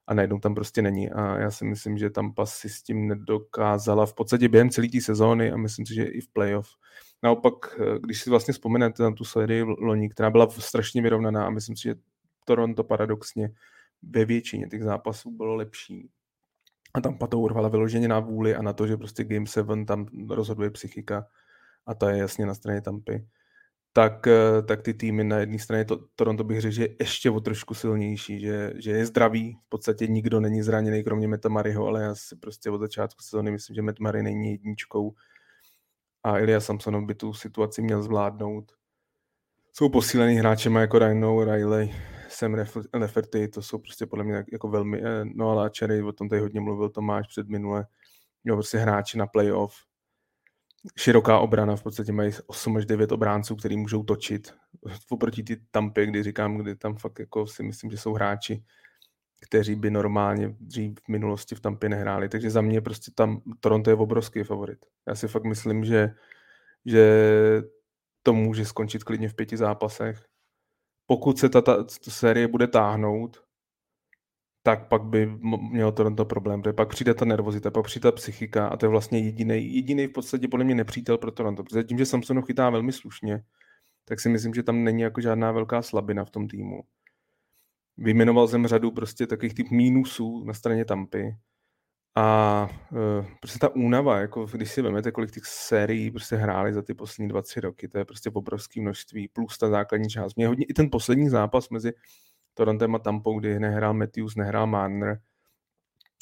a 0.07 0.13
najednou 0.13 0.39
tam 0.39 0.55
prostě 0.55 0.81
není. 0.81 1.11
A 1.11 1.37
já 1.37 1.51
si 1.51 1.65
myslím, 1.65 1.97
že 1.97 2.09
tam 2.09 2.33
pas 2.33 2.53
si 2.53 2.69
s 2.69 2.83
tím 2.83 3.07
nedokázala 3.07 4.05
v 4.05 4.13
podstatě 4.13 4.49
během 4.49 4.69
celé 4.69 4.87
té 4.87 5.01
sezóny 5.01 5.51
a 5.51 5.57
myslím 5.57 5.85
si, 5.85 5.93
že 5.93 6.03
i 6.03 6.21
v 6.21 6.27
playoff. 6.33 6.69
Naopak, 7.23 7.53
eh, 7.79 7.99
když 7.99 8.21
si 8.21 8.29
vlastně 8.29 8.51
vzpomenete 8.51 9.03
na 9.03 9.11
tu 9.11 9.23
sérii 9.23 9.63
loni, 9.63 10.09
která 10.09 10.29
byla 10.29 10.49
strašně 10.49 11.01
vyrovnaná 11.01 11.47
a 11.47 11.49
myslím 11.49 11.75
si, 11.75 11.83
že 11.83 11.95
Toronto 12.45 12.83
paradoxně 12.83 13.49
ve 14.01 14.25
většině 14.25 14.67
těch 14.67 14.83
zápasů 14.83 15.31
bylo 15.31 15.55
lepší. 15.55 16.09
A 16.93 17.01
tam 17.01 17.17
to 17.17 17.39
urvala 17.39 17.69
vyloženě 17.69 18.07
na 18.07 18.19
vůli 18.19 18.55
a 18.55 18.61
na 18.61 18.73
to, 18.73 18.87
že 18.87 18.97
prostě 18.97 19.23
Game 19.23 19.47
7 19.47 19.85
tam 19.85 20.05
rozhoduje 20.29 20.69
psychika 20.69 21.25
a 21.85 21.93
to 21.93 22.09
je 22.09 22.17
jasně 22.17 22.45
na 22.45 22.53
straně 22.53 22.81
Tampy 22.81 23.25
tak, 23.93 24.27
eh, 24.27 24.61
tak 24.61 24.81
ty 24.81 24.93
týmy 24.93 25.23
na 25.23 25.37
jedné 25.37 25.59
straně, 25.59 25.85
to, 25.85 25.99
Toronto 26.15 26.43
bych 26.43 26.61
řekl, 26.61 26.75
že 26.75 26.83
je 26.83 26.95
ještě 26.99 27.31
o 27.31 27.39
trošku 27.39 27.73
silnější, 27.73 28.39
že, 28.39 28.73
že 28.75 28.91
je 28.91 29.05
zdravý, 29.05 29.57
v 29.65 29.69
podstatě 29.69 30.07
nikdo 30.07 30.39
není 30.39 30.61
zraněný, 30.61 31.03
kromě 31.03 31.27
Metamariho, 31.27 31.87
ale 31.87 32.01
já 32.01 32.15
si 32.15 32.35
prostě 32.35 32.69
od 32.69 32.79
začátku 32.79 33.23
sezóny 33.23 33.51
myslím, 33.51 33.75
že 33.75 33.81
Metamary 33.81 34.23
není 34.23 34.51
jedničkou. 34.51 35.13
A 36.23 36.39
Ilya 36.39 36.59
Samsonov 36.59 37.05
by 37.05 37.15
tu 37.15 37.33
situaci 37.33 37.81
měl 37.81 38.03
zvládnout. 38.03 38.71
Jsou 39.73 39.89
posílený 39.89 40.35
hráči 40.35 40.69
jako 40.69 40.99
Rhino, 40.99 41.43
Riley, 41.43 41.95
Sam 42.29 42.55
Lefferty, 42.93 43.47
to 43.47 43.61
jsou 43.61 43.77
prostě 43.77 44.05
podle 44.05 44.23
mě 44.23 44.45
jako 44.51 44.67
velmi, 44.67 45.01
eh, 45.01 45.25
no 45.35 45.49
ale 45.49 45.71
Cherry, 45.79 46.03
o 46.03 46.11
tom 46.11 46.29
tady 46.29 46.41
hodně 46.41 46.59
mluvil 46.59 46.89
Tomáš 46.89 47.27
před 47.27 47.49
minule, 47.49 47.85
jo, 48.43 48.55
prostě 48.55 48.77
hráči 48.77 49.17
na 49.17 49.27
playoff, 49.27 49.73
široká 50.97 51.39
obrana, 51.39 51.75
v 51.75 51.83
podstatě 51.83 52.11
mají 52.11 52.31
8 52.47 52.77
až 52.77 52.85
9 52.85 53.11
obránců, 53.11 53.55
který 53.55 53.77
můžou 53.77 54.03
točit. 54.03 54.53
Oproti 55.09 55.43
ty 55.43 55.61
tampy, 55.71 56.05
kdy 56.05 56.23
říkám, 56.23 56.57
kdy 56.57 56.75
tam 56.75 56.95
fakt 56.95 57.19
jako 57.19 57.47
si 57.47 57.63
myslím, 57.63 57.91
že 57.91 57.97
jsou 57.97 58.13
hráči, 58.13 58.63
kteří 59.41 59.75
by 59.75 59.91
normálně 59.91 60.55
dřív 60.59 60.99
v 60.99 61.07
minulosti 61.07 61.55
v 61.55 61.59
Tampě 61.59 61.89
nehráli. 61.89 62.29
Takže 62.29 62.49
za 62.49 62.61
mě 62.61 62.81
prostě 62.81 63.11
tam 63.15 63.41
Toronto 63.59 63.89
je 63.89 63.95
obrovský 63.95 64.43
favorit. 64.43 64.85
Já 65.07 65.15
si 65.15 65.27
fakt 65.27 65.43
myslím, 65.43 65.85
že, 65.85 66.15
že 66.85 67.03
to 68.23 68.33
může 68.33 68.65
skončit 68.65 69.03
klidně 69.03 69.29
v 69.29 69.33
pěti 69.33 69.57
zápasech. 69.57 70.25
Pokud 71.05 71.39
se 71.39 71.49
ta, 71.49 71.61
ta, 71.61 71.83
ta 71.83 72.11
série 72.11 72.47
bude 72.47 72.67
táhnout, 72.67 73.43
tak 74.69 74.87
pak 74.87 75.03
by 75.03 75.25
mělo 75.71 75.91
Toronto 75.91 76.25
problém, 76.25 76.61
protože 76.61 76.73
pak 76.73 76.89
přijde 76.89 77.13
ta 77.13 77.25
nervozita, 77.25 77.71
pak 77.71 77.85
přijde 77.85 78.01
ta 78.01 78.11
psychika 78.11 78.67
a 78.67 78.77
to 78.77 78.85
je 78.85 78.89
vlastně 78.89 79.19
jediný, 79.19 79.75
jediný 79.75 80.07
v 80.07 80.11
podstatě 80.11 80.47
podle 80.47 80.65
mě 80.65 80.75
nepřítel 80.75 81.17
pro 81.17 81.31
Toronto, 81.31 81.63
protože 81.63 81.83
tím, 81.83 81.97
že 81.97 82.05
Samsonov 82.05 82.45
chytá 82.45 82.69
velmi 82.69 82.91
slušně, 82.91 83.43
tak 84.05 84.19
si 84.19 84.29
myslím, 84.29 84.53
že 84.53 84.63
tam 84.63 84.83
není 84.83 85.01
jako 85.01 85.21
žádná 85.21 85.51
velká 85.51 85.81
slabina 85.81 86.25
v 86.25 86.29
tom 86.29 86.47
týmu. 86.47 86.81
Vyjmenoval 87.97 88.47
jsem 88.47 88.67
řadu 88.67 88.91
prostě 88.91 89.27
takových 89.27 89.53
typ 89.53 89.71
mínusů 89.71 90.43
na 90.43 90.53
straně 90.53 90.85
Tampy 90.85 91.35
a 92.15 92.69
uh, 92.91 93.25
prostě 93.39 93.59
ta 93.59 93.75
únava, 93.75 94.19
jako 94.19 94.45
když 94.45 94.71
si 94.71 94.81
vezmete, 94.81 95.11
kolik 95.11 95.31
těch 95.31 95.45
sérií 95.45 96.11
prostě 96.11 96.35
hráli 96.35 96.73
za 96.73 96.81
ty 96.81 96.93
poslední 96.93 97.29
dva, 97.29 97.41
tři 97.41 97.59
roky, 97.59 97.87
to 97.87 97.97
je 97.97 98.05
prostě 98.05 98.29
obrovské 98.29 98.81
množství, 98.81 99.27
plus 99.27 99.57
ta 99.57 99.69
základní 99.69 100.09
část. 100.09 100.35
Mě 100.35 100.47
hodně 100.47 100.65
i 100.65 100.73
ten 100.73 100.89
poslední 100.91 101.29
zápas 101.29 101.69
mezi 101.69 101.91
Torontem 102.59 102.95
a 102.95 102.99
Tampou, 102.99 103.39
kdy 103.39 103.59
nehrál 103.59 103.93
Matthews, 103.93 104.35
nehrál 104.35 104.67
Marner, 104.67 105.19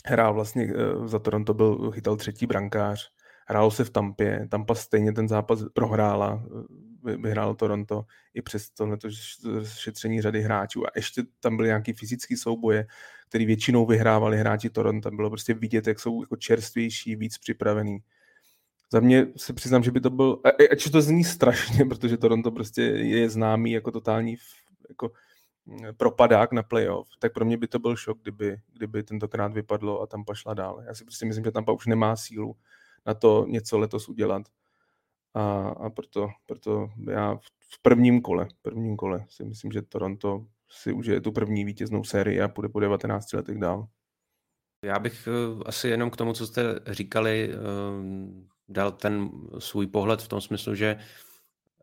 hrál 0.05 0.33
vlastně 0.33 0.73
eh, 0.75 1.07
za 1.07 1.19
Toronto, 1.19 1.53
byl, 1.53 1.91
chytal 1.91 2.15
třetí 2.15 2.45
brankář, 2.45 3.11
hrálo 3.47 3.71
se 3.71 3.83
v 3.83 3.89
Tampě, 3.89 4.47
Tampa 4.51 4.75
stejně 4.75 5.13
ten 5.13 5.27
zápas 5.27 5.63
prohrála, 5.73 6.43
eh, 7.07 7.17
vyhrál 7.17 7.55
Toronto 7.55 8.05
i 8.33 8.41
přes 8.41 8.69
tohleto 8.69 9.09
šetření 9.63 10.21
řady 10.21 10.41
hráčů. 10.41 10.87
A 10.87 10.89
ještě 10.95 11.23
tam 11.39 11.57
byly 11.57 11.67
nějaký 11.67 11.93
fyzický 11.93 12.37
souboje, 12.37 12.87
který 13.29 13.45
většinou 13.45 13.85
vyhrávali 13.85 14.37
hráči 14.37 14.69
Toronto, 14.69 15.11
bylo 15.11 15.29
prostě 15.29 15.53
vidět, 15.53 15.87
jak 15.87 15.99
jsou 15.99 16.23
jako 16.23 16.35
čerstvější, 16.35 17.15
víc 17.15 17.37
připravený. 17.37 17.97
Za 18.91 18.99
mě 18.99 19.27
se 19.37 19.53
přiznám, 19.53 19.83
že 19.83 19.91
by 19.91 20.01
to 20.01 20.09
byl, 20.09 20.41
ač 20.71 20.89
to 20.89 21.01
zní 21.01 21.23
strašně, 21.23 21.85
protože 21.89 22.17
Toronto 22.17 22.51
prostě 22.51 22.81
je 22.81 23.29
známý 23.29 23.71
jako 23.71 23.91
totální 23.91 24.35
jako 24.89 25.11
propadák 25.97 26.51
na 26.51 26.63
playoff, 26.63 27.07
tak 27.19 27.33
pro 27.33 27.45
mě 27.45 27.57
by 27.57 27.67
to 27.67 27.79
byl 27.79 27.95
šok, 27.95 28.21
kdyby, 28.21 28.57
kdyby 28.73 29.03
tentokrát 29.03 29.53
vypadlo 29.53 30.01
a 30.01 30.07
tam 30.07 30.25
pošla 30.25 30.53
dál. 30.53 30.83
Já 30.87 30.93
si 30.93 31.03
prostě 31.03 31.25
myslím, 31.25 31.45
že 31.45 31.51
Tampa 31.51 31.71
už 31.71 31.87
nemá 31.87 32.15
sílu 32.15 32.55
na 33.05 33.13
to 33.13 33.45
něco 33.47 33.77
letos 33.77 34.09
udělat. 34.09 34.41
A, 35.33 35.69
a 35.69 35.89
proto, 35.89 36.29
proto 36.45 36.89
já 37.11 37.35
v 37.59 37.81
prvním 37.81 38.21
kole, 38.21 38.47
prvním 38.61 38.97
kole 38.97 39.25
si 39.29 39.45
myslím, 39.45 39.71
že 39.71 39.81
Toronto 39.81 40.45
si 40.69 40.93
užije 40.93 41.21
tu 41.21 41.31
první 41.31 41.65
vítěznou 41.65 42.03
sérii 42.03 42.41
a 42.41 42.47
půjde 42.47 42.69
po 42.69 42.79
19 42.79 43.33
letech 43.33 43.57
dál. 43.57 43.87
Já 44.85 44.99
bych 44.99 45.27
eh, 45.27 45.63
asi 45.65 45.87
jenom 45.87 46.09
k 46.09 46.17
tomu, 46.17 46.33
co 46.33 46.47
jste 46.47 46.79
říkali, 46.87 47.49
eh, 47.53 47.57
dal 48.69 48.91
ten 48.91 49.29
svůj 49.59 49.87
pohled 49.87 50.21
v 50.21 50.27
tom 50.27 50.41
smyslu, 50.41 50.75
že 50.75 50.99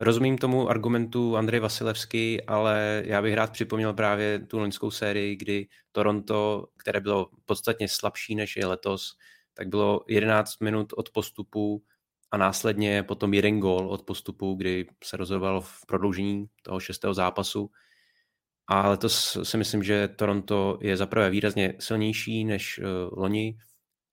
Rozumím 0.01 0.39
tomu 0.39 0.69
argumentu 0.69 1.37
Andrej 1.37 1.61
Vasilevský, 1.61 2.43
ale 2.43 3.03
já 3.07 3.23
bych 3.23 3.35
rád 3.35 3.53
připomněl 3.53 3.93
právě 3.93 4.39
tu 4.39 4.59
loňskou 4.59 4.91
sérii, 4.91 5.37
kdy 5.37 5.67
Toronto, 5.93 6.67
které 6.77 7.01
bylo 7.01 7.31
podstatně 7.45 7.89
slabší 7.89 8.35
než 8.35 8.57
je 8.57 8.67
letos, 8.67 9.13
tak 9.55 9.69
bylo 9.69 10.05
11 10.09 10.61
minut 10.61 10.93
od 10.97 11.11
postupu 11.11 11.83
a 12.31 12.37
následně 12.37 13.03
potom 13.03 13.35
jeden 13.35 13.61
gól 13.61 13.89
od 13.89 14.03
postupu, 14.03 14.55
kdy 14.55 14.87
se 15.05 15.17
rozhodoval 15.17 15.61
v 15.61 15.87
prodloužení 15.87 16.47
toho 16.63 16.81
šestého 16.81 17.15
zápasu. 17.15 17.71
A 18.67 18.89
letos 18.89 19.39
si 19.43 19.57
myslím, 19.57 19.83
že 19.83 20.09
Toronto 20.09 20.79
je 20.83 20.97
zaprvé 20.97 21.31
výrazně 21.31 21.75
silnější 21.79 22.45
než 22.45 22.79
uh, 22.79 22.85
loni 23.19 23.59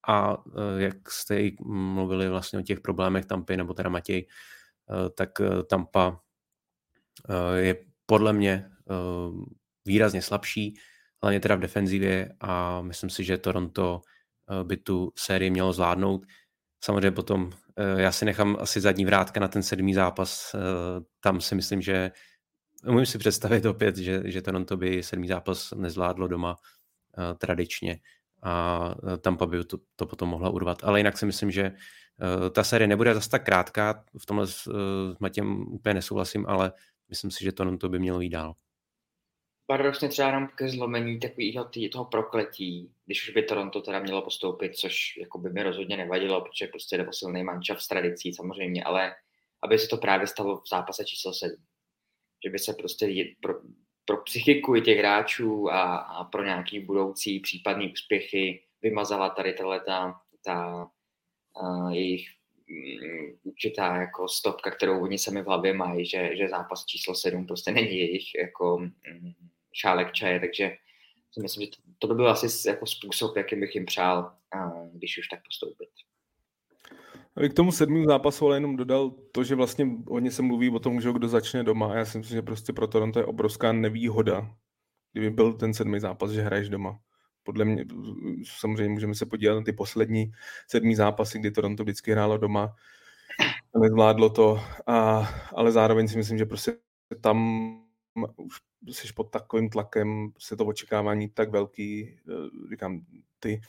a 0.08 0.46
uh, 0.46 0.54
jak 0.78 1.12
jste 1.12 1.42
i 1.42 1.56
mluvili 1.66 2.30
vlastně 2.30 2.60
o 2.60 2.62
těch 2.62 2.80
problémech 2.80 3.26
Tampy, 3.26 3.58
nebo 3.58 3.74
teda 3.74 3.90
Matěj, 3.90 4.28
tak 5.16 5.40
uh, 5.40 5.64
Tampa 5.64 6.10
uh, 6.10 6.16
je 7.56 7.76
podle 8.06 8.34
mě 8.34 8.68
výrazně 9.86 10.22
slabší, 10.22 10.80
hlavně 11.24 11.40
teda 11.40 11.56
v 11.56 11.60
defenzivě 11.60 12.34
a 12.40 12.82
myslím 12.82 13.10
si, 13.10 13.24
že 13.24 13.38
Toronto 13.38 14.02
by 14.64 14.78
tu 14.78 15.12
sérii 15.16 15.50
mělo 15.50 15.74
zvládnout. 15.74 16.26
Samozřejmě 16.84 17.12
potom 17.12 17.50
eh, 17.78 18.02
já 18.02 18.12
si 18.12 18.26
nechám 18.26 18.58
asi 18.60 18.82
zadní 18.82 19.06
vrátka 19.06 19.40
na 19.40 19.48
ten 19.48 19.64
sedmý 19.64 19.94
zápas. 19.94 20.56
Eh, 20.56 20.60
tam 21.20 21.42
si 21.42 21.56
myslím, 21.56 21.82
že 21.82 22.12
umím 22.88 23.06
si 23.06 23.18
představit 23.18 23.66
opět, 23.66 23.98
že, 23.98 24.22
že 24.26 24.42
Toronto 24.42 24.78
by 24.78 25.04
sedmý 25.04 25.28
zápas 25.28 25.72
nezvládlo 25.72 26.28
doma 26.28 26.56
eh, 27.18 27.34
tradičně 27.38 28.00
a 28.44 28.96
Tampa 29.22 29.46
by 29.46 29.66
to, 29.66 29.78
to 29.96 30.06
potom 30.06 30.30
mohla 30.30 30.50
urvat. 30.50 30.84
Ale 30.84 31.00
jinak 31.00 31.18
si 31.18 31.26
myslím, 31.26 31.52
že 31.52 31.72
ta 32.52 32.64
série 32.64 32.88
nebude 32.88 33.14
zase 33.14 33.30
tak 33.30 33.46
krátká, 33.46 34.04
v 34.18 34.26
tomhle 34.26 34.48
s, 34.48 34.64
s 35.14 35.20
Matěm 35.20 35.74
úplně 35.74 35.94
nesouhlasím, 35.94 36.46
ale 36.48 36.72
myslím 37.10 37.32
si, 37.32 37.44
že 37.44 37.52
Toronto 37.52 37.90
by 37.90 38.00
mělo 38.00 38.22
jít 38.22 38.30
dál 38.30 38.56
paradoxně 39.72 40.10
třeba 40.10 40.28
jenom 40.28 40.48
ke 40.56 40.70
zlomení 40.70 41.20
takového 41.20 41.70
toho 41.92 42.06
prokletí, 42.06 42.92
když 43.06 43.28
už 43.28 43.34
by 43.34 43.44
Toronto 43.44 43.82
teda 43.82 44.00
mělo 44.00 44.22
postoupit, 44.22 44.76
což 44.76 45.18
jako 45.18 45.38
by 45.38 45.50
mi 45.50 45.64
rozhodně 45.64 45.98
nevadilo, 45.98 46.42
protože 46.42 46.68
prostě 46.68 46.98
jde 46.98 47.08
o 47.08 47.14
silný 47.14 47.44
mančav 47.44 47.82
s 47.82 47.88
tradicí 47.88 48.34
samozřejmě, 48.34 48.84
ale 48.84 49.16
aby 49.64 49.80
se 49.80 49.88
to 49.88 49.98
právě 49.98 50.28
stalo 50.28 50.58
v 50.58 50.70
zápase 50.70 51.06
číslo 51.06 51.34
7. 51.34 51.56
Že 52.46 52.50
by 52.50 52.60
se 52.60 52.74
prostě 52.74 53.36
pro, 53.42 53.54
pro 54.06 54.18
psychiku 54.18 54.80
těch 54.80 54.98
hráčů 54.98 55.72
a, 55.72 55.96
a 55.96 56.24
pro 56.24 56.44
nějaký 56.44 56.80
budoucí 56.80 57.40
případný 57.40 57.92
úspěchy 57.92 58.64
vymazala 58.82 59.30
tady 59.30 59.54
tato, 59.54 59.86
ta, 59.86 60.22
ta 60.46 60.88
jejich 61.92 62.28
um, 62.70 63.38
určitá 63.44 63.96
jako 63.96 64.28
stopka, 64.28 64.72
kterou 64.72 65.02
oni 65.02 65.18
sami 65.18 65.42
v 65.42 65.46
hlavě 65.46 65.74
mají, 65.74 66.06
že, 66.06 66.36
že 66.38 66.50
zápas 66.50 66.86
číslo 66.86 67.16
7 67.16 67.48
prostě 67.48 67.72
není 67.72 67.98
jejich 67.98 68.36
jako 68.36 68.76
um, 68.76 68.92
šálek 69.74 70.12
čaje, 70.12 70.40
takže 70.40 70.72
si 71.32 71.42
myslím, 71.42 71.66
že 71.66 71.72
to, 71.72 71.78
to 72.00 72.08
by 72.08 72.16
byl 72.16 72.30
asi 72.30 72.70
jako 72.70 72.86
způsob, 72.86 73.38
jakým 73.38 73.60
bych 73.60 73.76
jim 73.76 73.86
přál, 73.86 74.34
když 74.94 75.18
už 75.18 75.28
tak 75.28 75.40
postoupit. 75.46 75.90
K 77.50 77.54
tomu 77.54 77.72
sedmému 77.72 78.06
zápasu 78.06 78.46
ale 78.46 78.56
jenom 78.56 78.76
dodal 78.76 79.12
to, 79.32 79.44
že 79.44 79.56
vlastně 79.56 79.88
hodně 80.08 80.32
se 80.32 80.42
mluví 80.42 80.70
o 80.70 80.80
tom, 80.80 81.02
že 81.02 81.12
kdo 81.12 81.28
začne 81.28 81.64
doma. 81.64 81.96
Já 81.96 82.06
si 82.06 82.18
myslím, 82.18 82.36
že 82.36 82.42
prostě 82.42 82.74
pro 82.74 82.88
Toronto 82.88 83.20
je 83.20 83.26
obrovská 83.26 83.72
nevýhoda, 83.72 84.56
kdyby 85.12 85.30
byl 85.30 85.54
ten 85.54 85.74
sedmý 85.74 86.00
zápas, 86.00 86.32
že 86.32 86.42
hraješ 86.42 86.70
doma. 86.70 87.00
Podle 87.44 87.66
mě, 87.66 87.86
samozřejmě 88.60 88.90
můžeme 88.90 89.16
se 89.16 89.26
podívat 89.26 89.56
na 89.56 89.62
ty 89.62 89.74
poslední 89.74 90.32
sedmý 90.68 90.96
zápasy, 90.96 91.40
kdy 91.40 91.52
Toronto 91.52 91.84
vždycky 91.84 92.12
hrálo 92.12 92.38
doma. 92.38 92.76
Nezvládlo 93.82 94.30
to, 94.30 94.62
a, 94.88 95.30
ale 95.56 95.72
zároveň 95.72 96.08
si 96.08 96.18
myslím, 96.18 96.38
že 96.38 96.46
prostě 96.46 96.74
tam 97.22 97.72
už 98.42 98.58
jsi 98.90 99.14
pod 99.14 99.24
takovým 99.24 99.70
tlakem, 99.70 100.32
se 100.40 100.58
to 100.58 100.66
očekávání 100.66 101.30
tak 101.30 101.50
velký, 101.52 102.20
eh, 102.30 102.70
říkám, 102.70 103.02
ty, 103.40 103.62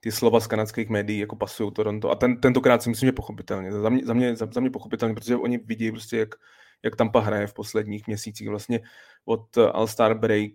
ty 0.00 0.12
slova 0.12 0.40
z 0.40 0.46
kanadských 0.46 0.88
médií 0.88 1.18
jako 1.18 1.36
pasují 1.36 1.72
Toronto. 1.72 2.10
A 2.10 2.14
ten, 2.14 2.40
tentokrát 2.40 2.82
si 2.82 2.90
myslím, 2.90 3.06
že 3.06 3.12
pochopitelně. 3.12 3.72
Za 3.72 3.88
mě, 3.88 4.06
za 4.06 4.14
mě, 4.14 4.36
za, 4.36 4.48
za 4.52 4.60
mě 4.60 4.70
pochopitelně, 4.70 5.14
protože 5.14 5.36
oni 5.36 5.58
vidí 5.58 5.90
prostě, 5.90 6.16
jak, 6.16 6.34
jak 6.82 6.96
Tampa 6.96 7.20
hraje 7.20 7.46
v 7.46 7.54
posledních 7.54 8.06
měsících. 8.06 8.48
Vlastně 8.48 8.80
od 9.24 9.56
All-Star 9.56 10.18
Break 10.18 10.52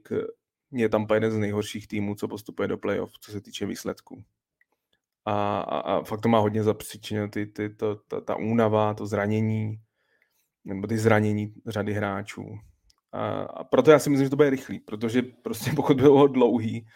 je 0.72 0.90
Tampa 0.90 1.14
jeden 1.14 1.32
z 1.32 1.38
nejhorších 1.38 1.88
týmů, 1.88 2.16
co 2.16 2.28
postupuje 2.28 2.68
do 2.68 2.78
playoff, 2.78 3.14
co 3.20 3.32
se 3.32 3.42
týče 3.42 3.66
výsledků. 3.66 4.24
A, 5.26 5.60
a, 5.60 5.80
a 5.80 6.04
fakt 6.04 6.22
to 6.22 6.30
má 6.30 6.40
hodně 6.40 6.64
zapříčiněno, 6.64 7.28
ty, 7.28 7.46
ty, 7.46 7.70
to, 7.70 7.96
ta, 7.96 8.22
ta 8.22 8.36
únava, 8.36 8.94
to 8.94 9.06
zranění, 9.08 9.80
nebo 10.66 10.88
ty 10.88 10.98
zranění 10.98 11.54
řady 11.68 11.94
hráčů. 11.94 12.46
A, 13.12 13.42
a 13.42 13.64
proto 13.64 13.92
já 13.92 14.00
si 14.00 14.10
myslím, 14.10 14.26
že 14.26 14.30
to 14.30 14.36
bude 14.36 14.50
rychlý, 14.50 14.80
protože 14.80 15.22
prostě 15.22 15.72
pokud 15.76 16.02
bylo 16.02 16.28
dlouhý, 16.28 16.88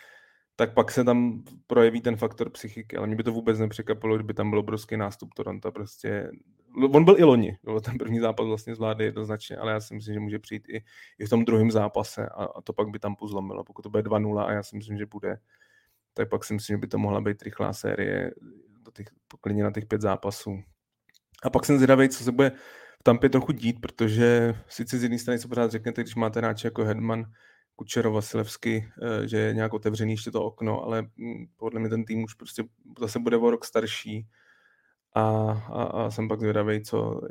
tak 0.55 0.73
pak 0.73 0.91
se 0.91 1.03
tam 1.03 1.43
projeví 1.67 2.01
ten 2.01 2.15
faktor 2.15 2.49
psychiky, 2.49 2.97
ale 2.97 3.07
mě 3.07 3.15
by 3.15 3.23
to 3.23 3.31
vůbec 3.31 3.59
nepřekvapilo, 3.59 4.15
kdyby 4.15 4.33
tam 4.33 4.49
byl 4.49 4.59
obrovský 4.59 4.97
nástup 4.97 5.33
Toronto. 5.33 5.71
Prostě, 5.71 6.31
on 6.91 7.03
byl 7.03 7.19
i 7.19 7.23
loni, 7.23 7.57
byl 7.63 7.79
ten 7.79 7.97
první 7.97 8.19
zápas 8.19 8.47
vlastně 8.47 8.75
zvládli 8.75 9.05
jednoznačně, 9.05 9.57
ale 9.57 9.71
já 9.71 9.79
si 9.79 9.93
myslím, 9.93 10.13
že 10.13 10.19
může 10.19 10.39
přijít 10.39 10.69
i, 10.69 10.83
i 11.19 11.25
v 11.25 11.29
tom 11.29 11.45
druhém 11.45 11.71
zápase 11.71 12.29
a, 12.29 12.43
a 12.43 12.61
to 12.61 12.73
pak 12.73 12.89
by 12.89 12.99
tam 12.99 13.15
pozlomilo. 13.15 13.63
Pokud 13.63 13.81
to 13.81 13.89
bude 13.89 14.03
2-0 14.03 14.45
a 14.45 14.51
já 14.51 14.63
si 14.63 14.75
myslím, 14.75 14.97
že 14.97 15.05
bude, 15.05 15.37
tak 16.13 16.29
pak 16.29 16.43
si 16.43 16.53
myslím, 16.53 16.73
že 16.73 16.81
by 16.81 16.87
to 16.87 16.97
mohla 16.97 17.21
být 17.21 17.41
rychlá 17.41 17.73
série 17.73 18.31
do 18.85 18.91
těch, 18.91 19.07
poklidně 19.27 19.63
na 19.63 19.71
těch 19.71 19.85
pět 19.85 20.01
zápasů. 20.01 20.63
A 21.43 21.49
pak 21.49 21.65
jsem 21.65 21.77
zvědavý, 21.77 22.09
co 22.09 22.23
se 22.23 22.31
bude 22.31 22.51
Tampě 23.03 23.29
trochu 23.29 23.51
dít, 23.51 23.81
protože 23.81 24.55
sice 24.67 24.97
z 24.97 25.03
jedné 25.03 25.19
strany 25.19 25.39
se 25.39 25.47
pořád 25.47 25.71
řeknete, 25.71 26.01
když 26.01 26.15
máte 26.15 26.39
hráče 26.39 26.67
jako 26.67 26.83
Hedman, 26.83 27.25
Kučero, 27.75 28.11
Vasilevsky, 28.11 28.87
eh, 29.01 29.27
že 29.27 29.37
je 29.37 29.53
nějak 29.53 29.73
otevřený 29.73 30.13
ještě 30.13 30.31
to 30.31 30.43
okno, 30.43 30.83
ale 30.83 31.01
mm, 31.17 31.45
podle 31.57 31.79
mě 31.79 31.89
ten 31.89 32.05
tým 32.05 32.23
už 32.23 32.33
prostě 32.33 32.63
zase 32.99 33.19
bude 33.19 33.37
o 33.37 33.51
rok 33.51 33.65
starší. 33.65 34.27
A, 35.13 35.21
a, 35.73 35.83
a 35.83 36.11
jsem 36.11 36.27
pak 36.27 36.39
zvědavý, 36.39 36.83
co, 36.83 37.21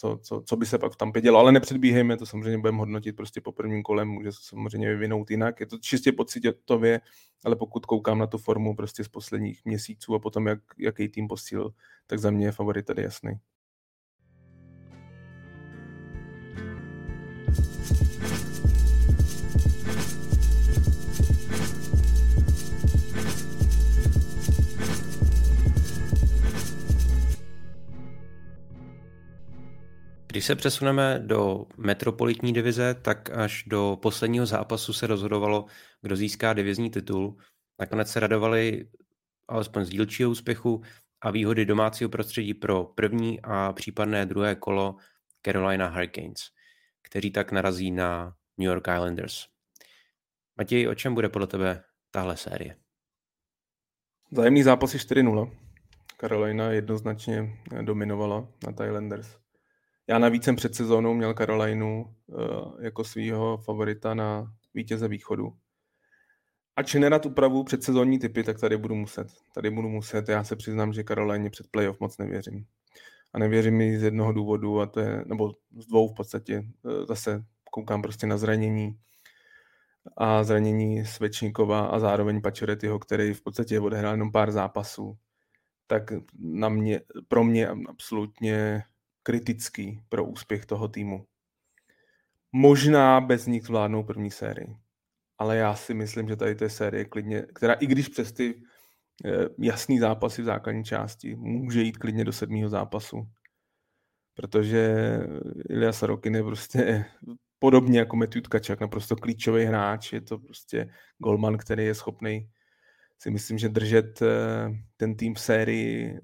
co, 0.00 0.18
co, 0.22 0.42
co 0.46 0.56
by 0.56 0.66
se 0.66 0.78
pak 0.78 0.92
v 0.92 0.96
Tampě 0.96 1.22
dělo, 1.22 1.38
ale 1.38 1.52
nepředbíhejme, 1.52 2.16
to 2.16 2.26
samozřejmě 2.26 2.58
budeme 2.58 2.78
hodnotit 2.78 3.16
prostě 3.16 3.40
po 3.40 3.52
prvním 3.52 3.82
kolem, 3.82 4.08
může 4.08 4.32
se 4.32 4.38
samozřejmě 4.42 4.88
vyvinout 4.88 5.30
jinak, 5.30 5.60
je 5.60 5.66
to 5.66 5.78
čistě 5.78 6.12
pocitově, 6.12 7.00
ale 7.44 7.56
pokud 7.56 7.86
koukám 7.86 8.18
na 8.18 8.26
tu 8.26 8.38
formu 8.38 8.76
prostě 8.76 9.04
z 9.04 9.08
posledních 9.08 9.64
měsíců 9.64 10.14
a 10.14 10.18
potom, 10.18 10.46
jak, 10.46 10.58
jaký 10.78 11.08
tým 11.08 11.28
posílil, 11.28 11.70
tak 12.06 12.18
za 12.18 12.30
mě 12.30 12.46
je 12.46 12.52
favorit 12.52 12.86
tady 12.86 13.02
jasný. 13.02 13.32
Když 30.30 30.44
se 30.44 30.56
přesuneme 30.56 31.18
do 31.18 31.66
metropolitní 31.76 32.52
divize, 32.52 32.94
tak 32.94 33.30
až 33.30 33.64
do 33.66 33.98
posledního 34.02 34.46
zápasu 34.46 34.92
se 34.92 35.06
rozhodovalo, 35.06 35.66
kdo 36.02 36.16
získá 36.16 36.52
divizní 36.52 36.90
titul. 36.90 37.36
Nakonec 37.80 38.10
se 38.10 38.20
radovali 38.20 38.88
alespoň 39.48 39.84
z 39.84 39.88
dílčího 39.88 40.30
úspěchu 40.30 40.82
a 41.20 41.30
výhody 41.30 41.64
domácího 41.64 42.10
prostředí 42.10 42.54
pro 42.54 42.84
první 42.84 43.40
a 43.42 43.72
případné 43.72 44.26
druhé 44.26 44.54
kolo 44.54 44.96
Carolina 45.46 45.88
Hurricanes, 45.88 46.40
kteří 47.02 47.30
tak 47.30 47.52
narazí 47.52 47.90
na 47.90 48.34
New 48.58 48.66
York 48.66 48.88
Islanders. 48.88 49.46
Matěj, 50.56 50.88
o 50.88 50.94
čem 50.94 51.14
bude 51.14 51.28
podle 51.28 51.46
tebe 51.46 51.84
tahle 52.10 52.36
série? 52.36 52.76
Zájemný 54.32 54.62
zápasy 54.62 54.98
4-0. 54.98 55.56
Carolina 56.20 56.70
jednoznačně 56.70 57.56
dominovala 57.82 58.48
na 58.66 58.86
Islanders. 58.86 59.40
Já 60.10 60.18
navíc 60.18 60.44
jsem 60.44 60.56
před 60.56 60.74
sezónou 60.74 61.14
měl 61.14 61.34
Karolajnu 61.34 62.14
uh, 62.26 62.84
jako 62.84 63.04
svého 63.04 63.58
favorita 63.58 64.14
na 64.14 64.54
vítěze 64.74 65.08
východu. 65.08 65.52
Ač 66.76 66.94
nerad 66.94 67.26
upravu 67.26 67.64
předsezónní 67.64 68.18
typy, 68.18 68.44
tak 68.44 68.60
tady 68.60 68.76
budu 68.76 68.94
muset. 68.94 69.28
Tady 69.54 69.70
budu 69.70 69.88
muset. 69.88 70.28
Já 70.28 70.44
se 70.44 70.56
přiznám, 70.56 70.92
že 70.92 71.02
Karolajně 71.02 71.50
před 71.50 71.66
playoff 71.70 72.00
moc 72.00 72.18
nevěřím. 72.18 72.64
A 73.32 73.38
nevěřím 73.38 73.76
mi 73.76 73.98
z 73.98 74.02
jednoho 74.02 74.32
důvodu, 74.32 74.80
a 74.80 74.86
to 74.86 75.00
je, 75.00 75.24
nebo 75.26 75.52
z 75.78 75.86
dvou 75.86 76.08
v 76.08 76.14
podstatě. 76.14 76.62
Uh, 76.82 77.06
zase 77.06 77.44
koukám 77.70 78.02
prostě 78.02 78.26
na 78.26 78.36
zranění 78.36 78.98
a 80.16 80.44
zranění 80.44 81.04
Svečníkova 81.04 81.80
a 81.80 81.98
zároveň 81.98 82.40
Pačoretyho, 82.40 82.98
který 82.98 83.34
v 83.34 83.42
podstatě 83.42 83.80
odehrál 83.80 84.14
jenom 84.14 84.32
pár 84.32 84.50
zápasů. 84.50 85.16
Tak 85.86 86.02
na 86.38 86.68
mě, 86.68 87.00
pro 87.28 87.44
mě 87.44 87.68
absolutně 87.68 88.82
kritický 89.22 90.00
pro 90.08 90.24
úspěch 90.24 90.66
toho 90.66 90.88
týmu. 90.88 91.26
Možná 92.52 93.20
bez 93.20 93.46
nich 93.46 93.62
zvládnou 93.62 94.02
první 94.02 94.30
sérii. 94.30 94.76
Ale 95.38 95.56
já 95.56 95.74
si 95.74 95.94
myslím, 95.94 96.28
že 96.28 96.36
tady 96.36 96.54
to 96.54 96.64
je 96.64 96.70
série 96.70 97.04
klidně, 97.04 97.46
která 97.54 97.72
i 97.74 97.86
když 97.86 98.08
přes 98.08 98.32
ty 98.32 98.62
eh, 99.24 99.48
jasný 99.58 99.98
zápasy 99.98 100.42
v 100.42 100.44
základní 100.44 100.84
části 100.84 101.36
může 101.36 101.82
jít 101.82 101.98
klidně 101.98 102.24
do 102.24 102.32
sedmého 102.32 102.68
zápasu. 102.68 103.28
Protože 104.34 104.94
Ilya 105.68 105.92
Sarokin 105.92 106.34
je 106.34 106.42
prostě 106.42 107.04
podobně 107.58 107.98
jako 107.98 108.16
Matthew 108.16 108.42
Tkačak, 108.42 108.80
naprosto 108.80 109.16
klíčový 109.16 109.64
hráč. 109.64 110.12
Je 110.12 110.20
to 110.20 110.38
prostě 110.38 110.90
golman, 111.18 111.58
který 111.58 111.84
je 111.84 111.94
schopný 111.94 112.50
si 113.22 113.30
myslím, 113.30 113.58
že 113.58 113.68
držet 113.68 114.22
eh, 114.22 114.28
ten 114.96 115.16
tým 115.16 115.34
v 115.34 115.40
sérii 115.40 116.16
eh, 116.16 116.20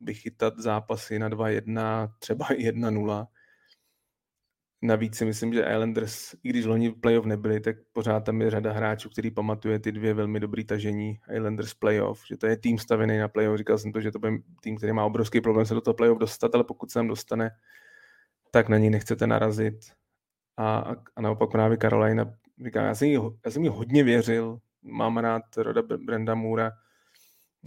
vychytat 0.00 0.58
zápasy 0.58 1.18
na 1.18 1.28
2-1, 1.28 2.12
třeba 2.18 2.46
1-0. 2.46 3.26
Navíc 4.82 5.16
si 5.16 5.24
myslím, 5.24 5.54
že 5.54 5.60
Islanders, 5.60 6.34
i 6.42 6.48
když 6.48 6.64
loni 6.64 6.88
v 6.88 7.00
playoff 7.00 7.26
nebyli, 7.26 7.60
tak 7.60 7.76
pořád 7.92 8.20
tam 8.20 8.40
je 8.40 8.50
řada 8.50 8.72
hráčů, 8.72 9.10
který 9.10 9.30
pamatuje 9.30 9.78
ty 9.78 9.92
dvě 9.92 10.14
velmi 10.14 10.40
dobrý 10.40 10.64
tažení 10.64 11.20
Islanders 11.36 11.74
playoff, 11.74 12.22
že 12.26 12.36
to 12.36 12.46
je 12.46 12.56
tým 12.56 12.78
stavěný 12.78 13.18
na 13.18 13.28
playoff. 13.28 13.58
Říkal 13.58 13.78
jsem 13.78 13.92
to, 13.92 14.00
že 14.00 14.12
to 14.12 14.18
bude 14.18 14.32
tým, 14.62 14.76
který 14.76 14.92
má 14.92 15.04
obrovský 15.04 15.40
problém 15.40 15.66
se 15.66 15.74
do 15.74 15.80
toho 15.80 15.94
playoff 15.94 16.18
dostat, 16.18 16.54
ale 16.54 16.64
pokud 16.64 16.90
se 16.90 16.98
tam 16.98 17.08
dostane, 17.08 17.50
tak 18.50 18.68
na 18.68 18.78
ní 18.78 18.90
nechcete 18.90 19.26
narazit. 19.26 19.78
A, 20.56 20.94
a 21.16 21.20
naopak 21.20 21.50
právě 21.50 21.78
Carolina 21.78 22.34
říká, 22.64 22.82
já 22.82 22.94
jsem 22.94 23.08
jí, 23.08 23.18
já 23.44 23.50
jsem 23.50 23.62
jí 23.62 23.68
hodně 23.68 24.04
věřil, 24.04 24.58
mám 24.82 25.18
rád 25.18 25.42
Roda 25.56 25.82
Brenda 25.82 26.34
Moora, 26.34 26.72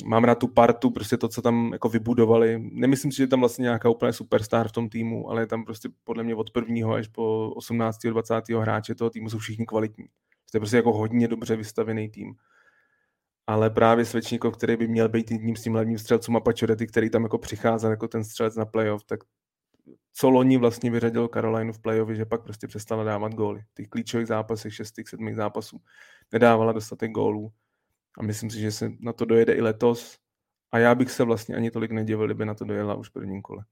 mám 0.06 0.24
rád 0.24 0.36
tu 0.36 0.48
partu, 0.48 0.90
prostě 0.90 1.18
to, 1.18 1.28
co 1.28 1.42
tam 1.42 1.70
jako 1.74 1.90
vybudovali. 1.90 2.70
Nemyslím 2.72 3.12
si, 3.12 3.18
že 3.18 3.24
je 3.24 3.28
tam 3.28 3.40
vlastně 3.40 3.64
nějaká 3.64 3.90
úplně 3.90 4.14
superstar 4.14 4.68
v 4.68 4.72
tom 4.72 4.90
týmu, 4.90 5.30
ale 5.30 5.42
je 5.42 5.48
tam 5.48 5.66
prostě 5.66 5.90
podle 6.04 6.24
mě 6.24 6.36
od 6.36 6.52
prvního 6.52 6.94
až 6.94 7.08
po 7.08 7.52
18. 7.56 7.98
20. 8.08 8.50
hráče 8.50 8.96
toho 8.96 9.10
týmu 9.10 9.30
jsou 9.30 9.38
všichni 9.38 9.66
kvalitní. 9.66 10.06
To 10.52 10.58
je 10.58 10.60
prostě 10.60 10.78
jako 10.78 10.94
hodně 10.94 11.28
dobře 11.28 11.56
vystavený 11.56 12.10
tým. 12.10 12.34
Ale 13.48 13.70
právě 13.70 14.06
Svečníkov, 14.06 14.58
který 14.58 14.78
by 14.78 14.88
měl 14.88 15.10
být 15.10 15.32
jedním 15.32 15.56
s 15.56 15.62
tím 15.62 15.74
hlavním 15.74 15.98
střelcům 15.98 16.36
a 16.36 16.40
Pačorety, 16.40 16.88
který 16.88 17.10
tam 17.10 17.24
jako 17.24 17.38
přicházel 17.38 17.92
jako 17.92 18.08
ten 18.08 18.24
střelec 18.24 18.56
na 18.56 18.66
playoff, 18.66 19.04
tak 19.04 19.20
co 20.14 20.30
loni 20.30 20.58
vlastně 20.58 20.92
vyřadil 20.92 21.28
Karolinu 21.28 21.74
v 21.74 21.80
playoffě, 21.80 22.16
že 22.16 22.26
pak 22.26 22.44
prostě 22.44 22.68
přestala 22.68 23.04
dávat 23.04 23.34
góly. 23.34 23.62
Ty 23.74 23.86
klíčových 23.86 24.28
zápasech, 24.28 24.76
šestých, 24.76 25.10
sedmých 25.10 25.36
zápasů 25.36 25.82
nedávala 26.32 26.72
dostatek 26.72 27.12
gólů 27.12 27.52
a 28.18 28.24
myslím 28.24 28.50
si, 28.50 28.60
že 28.60 28.72
se 28.72 28.92
na 29.00 29.14
to 29.14 29.26
dojede 29.26 29.54
i 29.54 29.62
letos. 29.62 30.18
A 30.72 30.78
já 30.78 30.96
bych 30.96 31.12
se 31.12 31.24
vlastně 31.24 31.56
ani 31.56 31.72
tolik 31.72 31.92
nedivil, 31.92 32.26
kdyby 32.26 32.46
na 32.46 32.54
to 32.54 32.66
dojela 32.66 32.96
už 32.96 33.10
v 33.10 33.14
prvním 33.14 33.42
kole. 33.42 33.66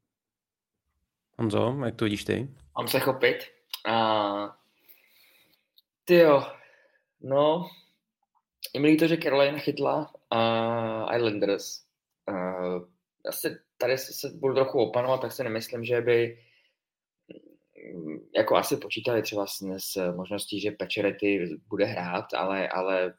Honzo, 1.38 1.78
jak 1.86 1.96
to 1.96 2.06
vidíš 2.06 2.24
ty? 2.24 2.50
Mám 2.78 2.88
se 2.88 3.00
chopit. 3.00 3.38
A... 3.86 4.58
Ty 6.06 6.16
jo, 6.16 6.44
no, 7.22 7.70
je 8.74 8.80
mi 8.80 8.96
to, 8.96 9.08
že 9.08 9.18
Carolina 9.18 9.60
chytla 9.60 10.14
uh, 10.34 11.16
Islanders. 11.16 11.84
Uh, 12.30 12.88
asi 13.30 13.58
tady 13.78 13.98
se 13.98 14.30
budu 14.30 14.54
trochu 14.54 14.80
opanovat, 14.80 15.22
tak 15.22 15.32
si 15.32 15.44
nemyslím, 15.44 15.86
že 15.86 16.02
by 16.02 16.38
jako 18.36 18.56
asi 18.56 18.78
počítali 18.78 19.22
třeba 19.22 19.48
s, 19.48 19.62
s 19.78 20.16
možností, 20.16 20.62
že 20.62 20.72
Pečerety 20.72 21.60
bude 21.68 21.86
hrát, 21.86 22.34
ale, 22.34 22.70
ale 22.70 23.14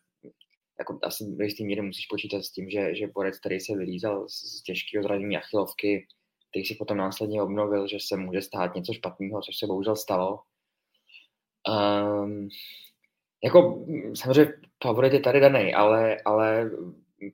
jako 0.81 0.99
asi 1.03 1.25
v 1.25 1.43
jistý 1.43 1.64
míře 1.64 1.83
musíš 1.83 2.07
počítat 2.07 2.43
s 2.43 2.53
tím, 2.53 2.71
že, 2.71 2.95
že 2.95 3.07
borec, 3.07 3.40
který 3.40 3.61
se 3.61 3.77
vylízal 3.77 4.29
z 4.29 4.62
těžkého 4.62 5.03
zranění 5.03 5.37
achilovky, 5.37 6.07
který 6.51 6.64
si 6.64 6.75
potom 6.75 6.97
následně 6.97 7.43
obnovil, 7.43 7.88
že 7.88 7.97
se 8.01 8.16
může 8.16 8.43
stát 8.43 8.75
něco 8.75 8.93
špatného, 8.93 9.43
což 9.43 9.59
se 9.59 9.66
bohužel 9.66 9.97
stalo. 9.97 10.40
Um, 11.69 12.49
jako 13.45 13.87
samozřejmě 14.14 14.53
favorit 14.83 15.12
je 15.12 15.21
tady 15.21 15.40
daný, 15.40 15.75
ale, 15.75 16.16
ale 16.25 16.71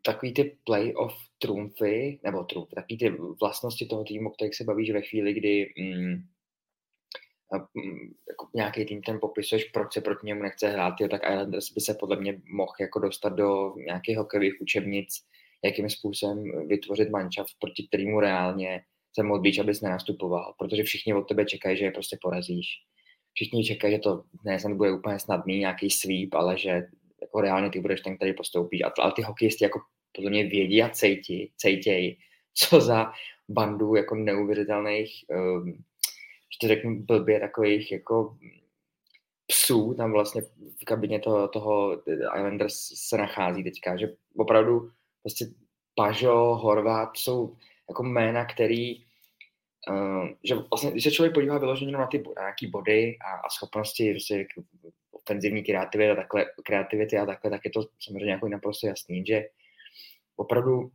takový 0.05 0.35
ty 0.35 0.57
playoff 0.65 1.15
trumfy, 1.39 2.21
nebo 2.25 2.45
trumfy, 2.45 2.75
takový 2.75 2.99
ty 2.99 3.11
vlastnosti 3.41 3.87
toho 3.87 4.05
týmu, 4.05 4.31
kterých 4.31 4.55
se 4.55 4.65
bavíš 4.65 4.91
ve 4.91 5.03
chvíli, 5.03 5.35
kdy 5.35 5.73
mm, 5.79 5.93
Mm, 5.95 6.36
jako 8.29 8.49
nějaký 8.55 8.85
tým 8.85 9.03
ten 9.03 9.19
popisuješ, 9.21 9.65
proč 9.65 9.93
se 9.93 10.01
proti 10.01 10.27
němu 10.27 10.43
nechce 10.43 10.69
hrát, 10.69 10.95
jo, 11.01 11.09
tak 11.09 11.23
Islanders 11.23 11.73
by 11.73 11.81
se 11.81 11.97
podle 12.01 12.17
mě 12.17 12.41
mohl 12.53 12.73
jako 12.81 12.99
dostat 12.99 13.29
do 13.29 13.75
nějakých 13.77 14.17
hokejových 14.17 14.61
učebnic, 14.61 15.09
jakým 15.65 15.91
způsobem 15.91 16.69
vytvořit 16.69 17.11
manšaft, 17.11 17.51
proti 17.61 17.87
kterému 17.89 18.21
reálně 18.21 18.83
se 19.15 19.23
modlíš, 19.23 19.59
abys 19.59 19.81
nenastupoval, 19.81 20.55
protože 20.59 20.83
všichni 20.83 21.15
od 21.15 21.29
tebe 21.29 21.45
čekají, 21.45 21.77
že 21.77 21.85
je 21.85 21.91
prostě 21.91 22.19
porazíš. 22.23 22.67
Všichni 23.33 23.65
čekají, 23.65 23.95
že 23.95 23.99
to 23.99 24.23
ne, 24.45 24.59
bude 24.75 24.93
úplně 24.93 25.19
snadný, 25.19 25.59
nějaký 25.59 25.91
sweep, 25.91 26.35
ale 26.35 26.59
že 26.59 26.83
jako 27.21 27.41
reálně 27.41 27.71
ty 27.71 27.81
budeš 27.81 28.01
ten, 28.01 28.17
který 28.17 28.35
postoupí. 28.35 28.85
A, 28.85 28.93
ale 28.99 29.13
ty 29.17 29.23
hokejisti 29.23 29.65
jako 29.65 29.81
podle 30.13 30.31
mě 30.31 30.45
vědí 30.45 30.83
a 30.83 30.89
cejti, 30.89 31.53
cejtěj, 31.57 32.17
co 32.55 32.81
za 32.81 33.13
bandu 33.49 33.95
jako 33.95 34.15
neuvěřitelných 34.15 35.25
um, 35.29 35.85
že 36.53 36.59
to 36.61 36.69
řeknu 36.69 37.03
blbě, 37.03 37.41
takových 37.41 37.93
jako 37.93 38.37
psů 39.47 39.95
tam 39.95 40.13
vlastně 40.13 40.43
v 40.81 40.85
kabině 40.85 41.21
toho, 41.21 41.49
toho 41.49 42.03
Islanders 42.37 42.93
se 42.95 43.17
nachází 43.17 43.65
teďka, 43.65 43.97
že 43.97 44.15
opravdu 44.37 44.91
prostě 45.23 45.47
Pažo, 45.95 46.35
Horvát 46.35 47.17
jsou 47.17 47.57
jako 47.89 48.03
jména, 48.03 48.45
který 48.45 49.05
uh, 49.91 50.29
že 50.45 50.55
vlastně, 50.55 50.91
když 50.91 51.05
se 51.05 51.11
člověk 51.11 51.35
podívá 51.35 51.59
vyloženě 51.59 51.93
na 51.93 52.07
ty 52.07 52.19
na 52.37 52.43
nějaký 52.43 52.67
body 52.67 53.17
a, 53.19 53.31
a 53.47 53.49
schopnosti 53.49 54.11
prostě 54.13 54.47
ofenzivní 55.13 55.63
kreativity 55.63 56.11
a 56.11 56.15
takhle, 56.15 56.47
kreativity 56.65 57.19
a 57.19 57.27
takhle, 57.27 57.51
tak 57.51 57.65
je 57.65 57.71
to 57.71 57.83
samozřejmě 58.01 58.33
jako 58.33 58.49
naprosto 58.49 58.87
jasný, 58.87 59.27
že 59.27 59.45
opravdu 60.37 60.91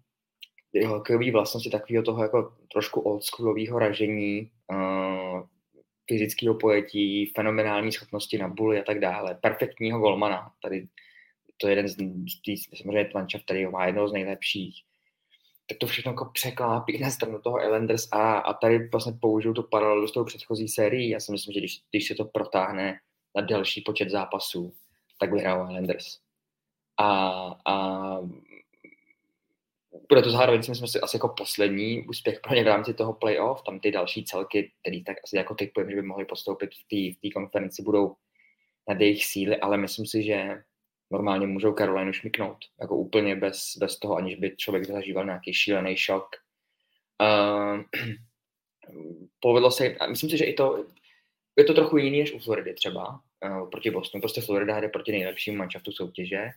jeho 0.74 0.94
hokejové 0.94 1.32
vlastnosti 1.32 1.70
takového 1.70 2.04
toho 2.04 2.24
jako 2.24 2.54
trošku 2.72 3.02
oldschoolového 3.02 3.80
ražení, 3.80 4.52
uh, 4.72 5.01
fyzického 6.12 6.56
pojetí, 6.56 7.32
fenomenální 7.36 7.92
schopnosti 7.92 8.38
na 8.38 8.48
buly 8.48 8.80
a 8.80 8.84
tak 8.84 9.00
dále, 9.00 9.38
perfektního 9.42 10.00
golmana, 10.00 10.52
tady 10.62 10.88
to 11.58 11.68
je 11.68 11.72
jeden 11.72 11.88
z, 11.88 11.96
z 11.96 12.78
samozřejmě 12.78 13.06
Tlančav, 13.06 13.44
který 13.44 13.66
má 13.66 13.86
jednoho 13.86 14.08
z 14.08 14.14
nejlepších, 14.14 14.84
tak 15.70 15.78
to 15.78 15.88
všechno 15.88 16.12
jako 16.12 16.26
překlápí 16.34 17.00
na 17.00 17.10
stranu 17.10 17.40
toho 17.40 17.64
Islanders 17.64 18.08
a, 18.12 18.38
a 18.38 18.54
tady 18.54 18.88
vlastně 18.88 19.14
použiju 19.22 19.54
tu 19.54 19.64
paralelu 19.64 20.08
s 20.08 20.12
tou 20.12 20.24
předchozí 20.24 20.68
sérií. 20.68 21.10
Já 21.10 21.20
si 21.20 21.32
myslím, 21.32 21.54
že 21.54 21.60
když, 21.60 21.82
když 21.92 22.08
se 22.08 22.16
to 22.16 22.26
protáhne 22.26 23.00
na 23.36 23.42
delší 23.42 23.82
počet 23.82 24.10
zápasů, 24.10 24.74
tak 25.20 25.32
vyhrál 25.32 25.68
Islanders. 25.70 26.20
A, 26.98 27.08
a 27.66 28.18
bude 30.10 30.22
to 30.22 30.30
zároveň, 30.30 30.64
si 30.64 30.72
myslím, 30.72 30.88
si 30.88 31.00
asi 31.00 31.16
jako 31.16 31.30
poslední 31.30 32.08
úspěch 32.08 32.40
pro 32.40 32.56
ně 32.56 32.64
v 32.64 32.68
rámci 32.68 32.94
toho 32.94 33.14
playoff. 33.14 33.64
Tam 33.64 33.80
ty 33.80 33.92
další 33.92 34.26
celky, 34.26 34.72
které 34.82 35.02
tak 35.06 35.18
asi 35.24 35.38
jako 35.38 35.56
typujeme, 35.56 35.92
že 35.92 35.96
by 35.96 36.02
mohli 36.02 36.26
postoupit 36.26 36.70
v 36.74 37.22
té 37.22 37.30
konferenci, 37.34 37.84
budou 37.84 38.16
na 38.90 38.96
jejich 39.00 39.26
síly, 39.26 39.58
ale 39.58 39.78
myslím 39.78 40.06
si, 40.06 40.24
že 40.24 40.64
normálně 41.12 41.48
můžou 41.48 41.74
Carolinu 41.74 42.14
šmiknout. 42.14 42.58
Jako 42.82 42.96
úplně 42.96 43.36
bez, 43.36 43.78
bez 43.80 44.00
toho, 44.00 44.16
aniž 44.16 44.36
by 44.36 44.56
člověk 44.58 44.88
zažíval 44.88 45.26
nějaký 45.26 45.54
šílený 45.54 45.98
šok. 45.98 46.28
Uh, 47.22 47.82
povedlo 49.40 49.72
se, 49.72 49.96
a 49.96 50.08
myslím 50.08 50.30
si, 50.30 50.38
že 50.38 50.46
i 50.46 50.54
to, 50.54 50.86
je 51.58 51.64
to 51.64 51.74
trochu 51.74 51.98
jiný 51.98 52.20
než 52.20 52.34
u 52.34 52.40
Floridy 52.40 52.74
třeba, 52.74 53.22
uh, 53.46 53.70
proti 53.70 53.92
Bostonu. 53.92 54.22
Prostě 54.22 54.42
Florida 54.42 54.80
jde 54.80 54.90
proti 54.90 55.12
nejlepšímu 55.12 55.58
manšaftu 55.58 55.92
soutěže. 55.92 56.50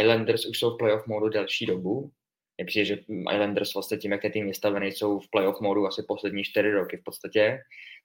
Islanders 0.00 0.46
už 0.46 0.58
jsou 0.58 0.74
v 0.74 0.78
playoff 0.78 1.06
modu 1.06 1.28
delší 1.28 1.66
dobu, 1.66 2.10
mně 2.58 2.66
přijde, 2.66 2.84
že 2.84 2.98
Islanders 3.08 3.74
vlastně 3.74 3.98
tím, 3.98 4.12
jak 4.12 4.24
je 4.24 4.30
tým 4.30 4.46
vystavený, 4.46 4.92
jsou 4.92 5.20
v 5.20 5.30
playoff 5.30 5.60
modu 5.60 5.86
asi 5.86 6.02
poslední 6.08 6.44
čtyři 6.44 6.70
roky 6.70 6.96
v 6.96 7.04
podstatě. 7.04 7.58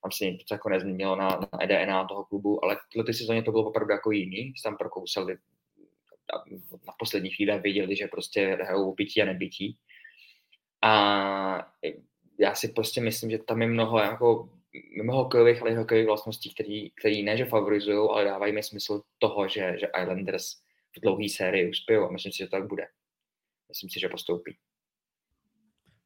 Tam 0.03 0.12
se 0.12 0.25
nic 0.25 0.45
jako 0.51 0.69
nezměnilo 0.69 1.15
na, 1.15 1.27
na 1.27 1.63
EDNA 1.63 2.07
toho 2.07 2.25
klubu, 2.25 2.63
ale 2.65 2.77
ty 3.05 3.13
sezóně 3.13 3.43
to 3.43 3.51
bylo 3.51 3.63
opravdu 3.63 3.91
jako 3.91 4.12
jiný, 4.12 4.53
tam 4.63 4.77
prokousali 4.77 5.38
na 6.88 6.93
poslední 6.99 7.29
chvíli 7.29 7.60
viděli, 7.60 7.95
že 7.95 8.07
prostě 8.07 8.47
hrajou 8.47 8.93
bytí 8.93 9.21
a 9.21 9.25
nebytí. 9.25 9.77
A 10.83 11.71
já 12.39 12.55
si 12.55 12.67
prostě 12.67 13.01
myslím, 13.01 13.31
že 13.31 13.38
tam 13.38 13.62
je 13.62 13.67
mnoho 13.67 13.99
jako 13.99 14.49
mimo 14.97 15.13
hokejových, 15.13 15.62
ale 15.62 15.71
i 15.71 15.75
hokejových 15.75 16.07
vlastností, 16.07 16.53
který, 16.53 16.89
který 16.91 17.23
ne, 17.23 17.38
že 17.38 17.45
favorizují, 17.45 18.10
ale 18.12 18.25
dávají 18.25 18.53
mi 18.53 18.63
smysl 18.63 19.01
toho, 19.17 19.47
že, 19.47 19.75
že 19.79 19.88
Islanders 20.01 20.51
v 20.97 21.01
dlouhé 21.01 21.29
sérii 21.29 21.69
uspějí 21.69 21.99
a 21.99 22.12
myslím 22.12 22.31
si, 22.31 22.38
že 22.38 22.45
to 22.45 22.51
tak 22.51 22.67
bude 22.67 22.88
myslím 23.69 23.89
si, 23.89 23.99
že 23.99 24.10
postoupí. 24.10 24.58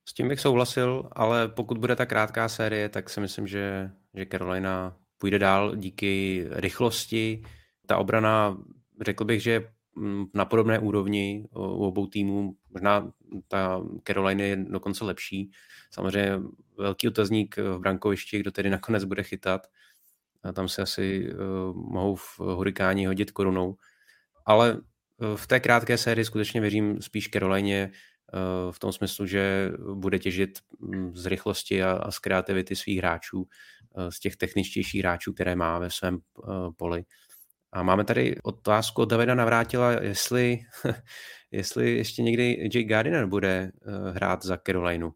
S 0.06 0.14
tím 0.14 0.28
bych 0.28 0.40
souhlasil, 0.40 1.10
ale 1.12 1.48
pokud 1.48 1.78
bude 1.78 1.96
ta 1.96 2.06
krátká 2.06 2.50
série, 2.50 2.90
tak 2.90 3.10
si 3.10 3.20
myslím, 3.20 3.48
že, 3.48 3.92
že 4.14 4.26
Carolina 4.26 4.98
půjde 5.18 5.40
dál 5.40 5.76
díky 5.76 6.46
rychlosti. 6.50 7.44
Ta 7.88 7.98
obrana, 7.98 8.58
řekl 9.06 9.26
bych, 9.26 9.44
že 9.44 9.72
na 10.34 10.46
podobné 10.46 10.80
úrovni 10.80 11.46
u 11.52 11.62
obou 11.62 12.08
týmů. 12.08 12.56
Možná 12.70 13.12
ta 13.48 13.82
Carolina 14.08 14.44
je 14.44 14.56
dokonce 14.56 15.06
lepší. 15.06 15.52
Samozřejmě 15.92 16.40
velký 16.78 17.08
otazník 17.08 17.58
v 17.58 17.80
brankovišti, 17.80 18.40
kdo 18.40 18.52
tedy 18.52 18.70
nakonec 18.70 19.04
bude 19.04 19.24
chytat. 19.24 19.68
A 20.44 20.52
tam 20.52 20.68
se 20.68 20.82
asi 20.82 21.34
uh, 21.34 21.40
mohou 21.76 22.16
v 22.16 22.40
hurikáni 22.40 23.06
hodit 23.06 23.32
korunou. 23.32 23.76
Ale 24.46 24.82
v 25.36 25.48
té 25.48 25.60
krátké 25.60 25.98
sérii 25.98 26.26
skutečně 26.26 26.62
věřím 26.62 27.02
spíš 27.02 27.30
Carolině 27.30 27.92
eh, 27.92 28.72
v 28.72 28.80
tom 28.80 28.92
smyslu, 28.92 29.26
že 29.26 29.72
bude 29.94 30.20
těžit 30.20 30.60
mm, 30.80 31.16
z 31.16 31.26
rychlosti 31.26 31.84
a 31.84 32.12
z 32.12 32.20
kreativity 32.20 32.76
svých 32.76 32.98
hráčů, 32.98 33.48
eh, 33.98 34.12
z 34.12 34.20
těch 34.20 34.36
techničtějších 34.36 35.02
hráčů, 35.02 35.34
které 35.34 35.56
má 35.56 35.80
ve 35.80 35.90
svém 35.90 36.18
eh, 36.18 36.48
poli. 36.78 37.04
A 37.72 37.84
máme 37.84 38.04
tady 38.04 38.36
otázku 38.44 39.02
od 39.02 39.10
Davida 39.10 39.36
Navrátila, 39.36 39.92
jestli, 39.92 40.60
jestli 41.52 41.92
ještě 41.92 42.22
někdy 42.22 42.70
Jake 42.74 42.84
Gardiner 42.84 43.26
bude 43.26 43.72
hrát 44.12 44.46
za 44.46 44.58
Carolinu. 44.58 45.14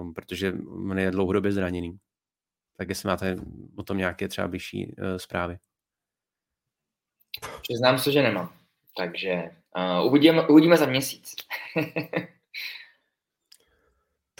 um, 0.00 0.14
protože 0.14 0.52
on 0.90 0.98
je 0.98 1.10
dlouhodobě 1.10 1.52
zraněný. 1.52 1.98
Tak 2.76 2.88
jestli 2.88 3.06
máte 3.06 3.36
o 3.76 3.82
tom 3.82 3.96
nějaké 3.96 4.28
třeba 4.28 4.48
bližší 4.48 4.86
uh, 4.98 5.16
zprávy. 5.16 5.58
Přiznám 7.62 7.98
se, 7.98 8.12
že 8.12 8.22
nemám. 8.22 8.59
Takže 8.96 9.50
uh, 9.76 10.06
uvidíme, 10.06 10.46
uvidíme 10.46 10.76
za 10.76 10.86
měsíc. 10.86 11.34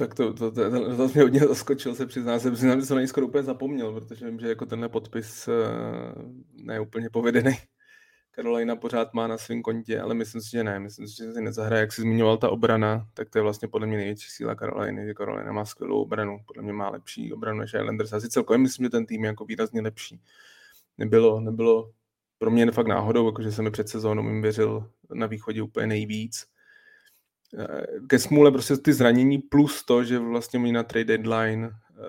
Tak 0.01 0.15
to, 0.15 0.35
to, 0.35 0.51
to, 0.53 0.71
to, 0.71 0.97
to 0.97 1.09
mě 1.09 1.23
hodně 1.23 1.41
zaskočil, 1.41 1.95
se 1.95 2.07
přiznám, 2.07 2.41
se 2.41 2.51
přiznám, 2.51 2.81
že 2.81 2.87
jsem 2.87 3.01
na 3.01 3.07
skoro 3.07 3.27
úplně 3.27 3.43
zapomněl, 3.43 3.93
protože 3.93 4.27
vím, 4.27 4.41
že 4.41 4.49
jako 4.49 4.67
tenhle 4.67 4.89
podpis 4.89 5.49
uh, 5.49 5.55
ne 6.53 6.81
úplně 6.81 7.11
povedený. 7.11 7.53
Carolina 8.35 8.77
pořád 8.77 9.15
má 9.15 9.27
na 9.27 9.39
svém 9.39 9.63
kontě, 9.63 10.01
ale 10.01 10.15
myslím 10.15 10.41
si, 10.43 10.51
že 10.51 10.65
ne. 10.65 10.81
Myslím 10.81 11.09
si, 11.09 11.17
že 11.17 11.33
si 11.33 11.43
nezahraje. 11.43 11.81
Jak 11.81 11.93
jsi 11.93 12.03
zmiňoval 12.03 12.37
ta 12.37 12.51
obrana, 12.51 13.07
tak 13.15 13.31
to 13.31 13.39
je 13.39 13.43
vlastně 13.43 13.69
podle 13.69 13.87
mě 13.87 13.97
největší 13.97 14.31
síla 14.31 14.55
Caroliny, 14.55 15.07
že 15.07 15.15
Carolina 15.15 15.53
má 15.53 15.65
skvělou 15.65 16.03
obranu. 16.03 16.39
Podle 16.47 16.63
mě 16.63 16.73
má 16.73 16.89
lepší 16.91 17.33
obranu 17.33 17.59
než 17.59 17.75
Islanders. 17.75 18.13
Asi 18.13 18.29
celkově 18.29 18.59
myslím, 18.59 18.87
že 18.87 18.91
ten 18.91 19.07
tým 19.07 19.25
je 19.25 19.29
jako 19.29 19.45
výrazně 19.45 19.81
lepší. 19.81 20.21
Nebylo, 20.99 21.41
nebylo 21.41 21.91
pro 22.41 22.51
mě 22.51 22.71
fakt 22.71 22.87
náhodou, 22.87 23.27
jakože 23.27 23.53
jsem 23.53 23.65
mi 23.65 23.71
před 23.71 23.89
sezónou 23.89 24.29
jim 24.29 24.43
věřil 24.43 24.91
na 25.15 25.27
východě 25.27 25.63
úplně 25.63 25.87
nejvíc. 25.87 26.47
Eh, 27.59 27.87
ke 28.07 28.19
smůle 28.19 28.51
prostě 28.51 28.77
ty 28.77 28.93
zranění 28.93 29.39
plus 29.39 29.85
to, 29.85 30.05
že 30.05 30.19
vlastně 30.19 30.61
oni 30.61 30.73
na 30.73 30.83
trade 30.83 31.05
deadline 31.05 31.71
eh, 31.71 32.03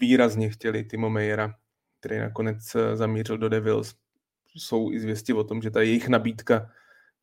výrazně 0.00 0.50
chtěli 0.50 0.84
Timo 0.84 1.10
Meyera, 1.10 1.54
který 2.00 2.18
nakonec 2.18 2.74
eh, 2.74 2.96
zamířil 2.96 3.38
do 3.38 3.48
Devils. 3.48 3.94
Jsou 4.54 4.92
i 4.92 5.00
zvěsti 5.00 5.32
o 5.32 5.44
tom, 5.44 5.62
že 5.62 5.70
ta 5.70 5.80
jejich 5.80 6.08
nabídka, 6.08 6.70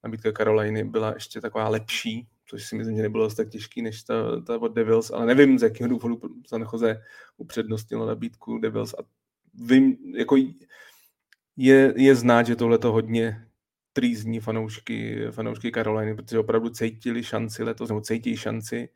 nabídka 0.03 0.31
Caroliny 0.31 0.83
byla 0.83 1.13
ještě 1.13 1.41
taková 1.41 1.69
lepší, 1.69 2.27
což 2.45 2.67
si 2.67 2.75
myslím, 2.75 2.95
že 2.95 3.01
nebylo 3.01 3.29
tak 3.29 3.49
těžký 3.49 3.81
než 3.81 4.03
ta, 4.03 4.41
ta 4.41 4.59
od 4.61 4.73
Devils, 4.73 5.11
ale 5.11 5.25
nevím, 5.25 5.59
z 5.59 5.63
jakého 5.63 5.89
důvodu 5.89 6.21
San 6.47 6.61
Jose 6.73 7.01
upřednostnilo 7.37 8.05
nabídku 8.05 8.57
Devils 8.57 8.93
a 8.93 8.97
vím, 9.53 9.97
jako 10.15 10.35
je, 11.57 11.93
je 11.97 12.15
znát, 12.15 12.47
že 12.47 12.55
tohle 12.55 12.77
to 12.77 12.91
hodně 12.91 13.47
trýzní 13.93 14.39
fanoušky, 14.39 15.27
fanoušky 15.31 15.71
Karoliny, 15.71 16.15
protože 16.15 16.39
opravdu 16.39 16.69
cítili 16.69 17.23
šanci 17.23 17.63
letos, 17.63 17.89
nebo 17.89 18.01
cítí 18.01 18.37
šanci. 18.37 18.89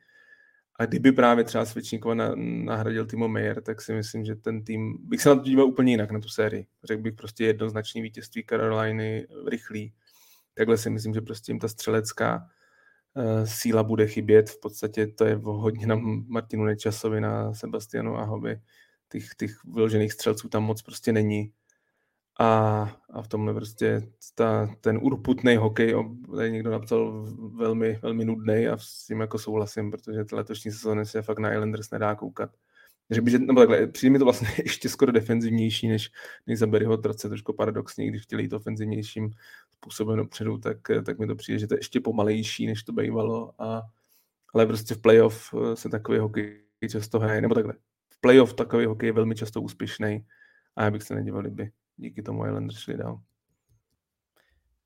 A 0.78 0.86
kdyby 0.86 1.12
právě 1.12 1.44
třeba 1.44 1.64
Svěčníkova 1.64 2.14
na, 2.14 2.32
nahradil 2.36 3.06
Timo 3.06 3.28
Meyer, 3.28 3.62
tak 3.62 3.82
si 3.82 3.92
myslím, 3.92 4.24
že 4.24 4.34
ten 4.34 4.64
tým, 4.64 4.96
bych 5.00 5.22
se 5.22 5.28
na 5.28 5.34
to 5.34 5.42
díval 5.42 5.66
úplně 5.66 5.92
jinak 5.92 6.10
na 6.10 6.20
tu 6.20 6.28
sérii. 6.28 6.66
Řekl 6.84 7.02
bych 7.02 7.14
prostě 7.14 7.44
jednoznačný 7.44 8.02
vítězství 8.02 8.42
Karoliny 8.42 9.26
rychlý. 9.48 9.92
Takhle 10.54 10.78
si 10.78 10.90
myslím, 10.90 11.14
že 11.14 11.20
prostě 11.20 11.52
jim 11.52 11.58
ta 11.58 11.68
střelecká 11.68 12.48
uh, 13.14 13.44
síla 13.44 13.82
bude 13.82 14.06
chybět. 14.06 14.50
V 14.50 14.60
podstatě 14.60 15.06
to 15.06 15.24
je 15.24 15.40
hodně 15.42 15.86
na 15.86 15.94
Martinu 16.26 16.64
Nečasovi, 16.64 17.20
na 17.20 17.54
Sebastianu 17.54 18.16
Ahovi. 18.16 18.60
Těch, 19.08 19.24
těch 19.36 19.50
vyložených 19.64 20.12
střelců 20.12 20.48
tam 20.48 20.62
moc 20.62 20.82
prostě 20.82 21.12
není. 21.12 21.52
A, 22.38 22.82
a 23.10 23.22
v 23.22 23.28
tomhle 23.28 23.54
prostě 23.54 24.02
ta, 24.34 24.74
ten 24.80 24.98
urputný 25.02 25.56
hokej, 25.56 25.94
tady 26.36 26.52
někdo 26.52 26.70
napsal 26.70 27.26
velmi, 27.54 27.98
velmi 28.02 28.24
nudný 28.24 28.68
a 28.68 28.78
s 28.78 29.06
tím 29.06 29.20
jako 29.20 29.38
souhlasím, 29.38 29.90
protože 29.90 30.24
letošní 30.32 30.72
sezóny 30.72 31.06
se 31.06 31.22
fakt 31.22 31.38
na 31.38 31.52
Islanders 31.52 31.90
nedá 31.90 32.14
koukat. 32.14 32.50
Že 33.10 33.20
by, 33.20 33.38
nebo 33.38 33.60
takhle, 33.60 33.86
přijde 33.86 34.12
mi 34.12 34.18
to 34.18 34.24
vlastně 34.24 34.48
ještě 34.64 34.88
skoro 34.88 35.12
defenzivnější, 35.12 35.88
než, 35.88 36.10
než 36.46 36.58
za 36.58 36.66
Berryho 36.66 36.96
Trace, 36.96 37.28
trošku 37.28 37.52
paradoxně, 37.52 38.06
když 38.06 38.22
chtěli 38.22 38.42
jít 38.42 38.52
ofenzivnějším 38.52 39.30
způsobem 39.70 40.16
dopředu, 40.16 40.58
tak, 40.58 40.78
tak 41.04 41.18
mi 41.18 41.26
to 41.26 41.36
přijde, 41.36 41.58
že 41.58 41.66
to 41.66 41.74
je 41.74 41.78
ještě 41.78 42.00
pomalejší, 42.00 42.66
než 42.66 42.82
to 42.82 42.92
bývalo. 42.92 43.52
A, 43.58 43.82
ale 44.54 44.66
prostě 44.66 44.94
v 44.94 44.98
playoff 44.98 45.54
se 45.74 45.88
takový 45.88 46.18
hokej 46.18 46.62
často 46.90 47.18
hraje, 47.18 47.40
nebo 47.40 47.54
takhle. 47.54 47.74
V 48.08 48.20
playoff 48.20 48.54
takový 48.54 48.86
hokej 48.86 49.06
je 49.06 49.12
velmi 49.12 49.34
často 49.34 49.62
úspěšný 49.62 50.26
a 50.76 50.84
já 50.84 50.90
bych 50.90 51.02
se 51.02 51.14
nedíval, 51.14 51.42
kdyby, 51.42 51.70
díky 51.96 52.22
tomu 52.22 52.46
Islanders 52.46 52.78
šli 52.78 52.96
dál. 52.96 53.20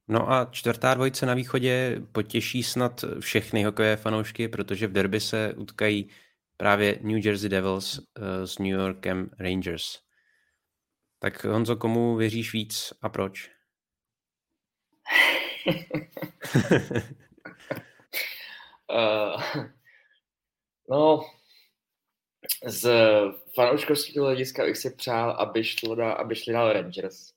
No 0.08 0.32
a 0.32 0.44
čtvrtá 0.50 0.94
dvojice 0.94 1.26
na 1.26 1.34
východě 1.34 2.02
potěší 2.12 2.62
snad 2.62 3.04
všechny 3.20 3.64
hokejové 3.64 3.96
fanoušky, 3.96 4.48
protože 4.48 4.86
v 4.86 4.92
derby 4.92 5.20
se 5.20 5.54
utkají 5.54 6.10
právě 6.56 6.98
New 7.02 7.26
Jersey 7.26 7.48
Devils 7.48 7.98
uh, 7.98 8.04
s 8.44 8.58
New 8.58 8.68
Yorkem 8.68 9.30
Rangers. 9.38 9.98
Tak 11.18 11.44
Honzo, 11.44 11.76
komu 11.76 12.16
věříš 12.16 12.52
víc 12.52 12.92
a 13.02 13.08
proč? 13.08 13.50
uh, 18.88 19.42
no, 20.90 21.20
z 22.66 22.90
fanouškovského 23.54 24.26
hlediska 24.26 24.64
bych 24.64 24.76
si 24.76 24.90
přál, 24.90 25.30
aby, 25.30 25.64
šlo 25.64 25.94
da, 25.94 26.12
aby 26.12 26.36
šli 26.36 26.52
dál 26.52 26.72
Rangers. 26.72 27.32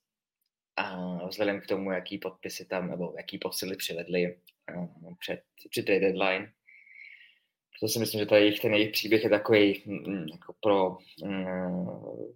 A 0.76 1.28
vzhledem 1.28 1.62
k 1.62 1.68
tomu, 1.68 1.92
jaký 1.92 2.18
podpisy 2.18 2.66
tam, 2.66 2.89
nebo 2.89 3.13
jaký 3.18 3.38
posily 3.38 3.76
přivedli 3.76 4.38
uh, 4.76 5.13
před, 5.20 5.42
před 5.70 5.86
trade 5.86 6.00
deadline. 6.00 6.52
To 7.80 7.88
si 7.88 8.00
myslím, 8.00 8.20
že 8.20 8.36
jejich, 8.36 8.60
ten 8.60 8.74
jejich 8.74 8.92
příběh 8.92 9.24
je 9.24 9.30
takový 9.30 9.84
mm, 9.86 10.28
jako 10.32 10.54
pro 10.62 10.98
um, 11.22 12.34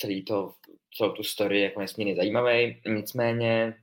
celý 0.00 0.24
to, 0.24 0.54
celou 0.96 1.12
tu 1.12 1.22
story 1.22 1.60
jako 1.60 1.80
nesmírně 1.80 2.16
zajímavý. 2.16 2.80
Nicméně 2.86 3.74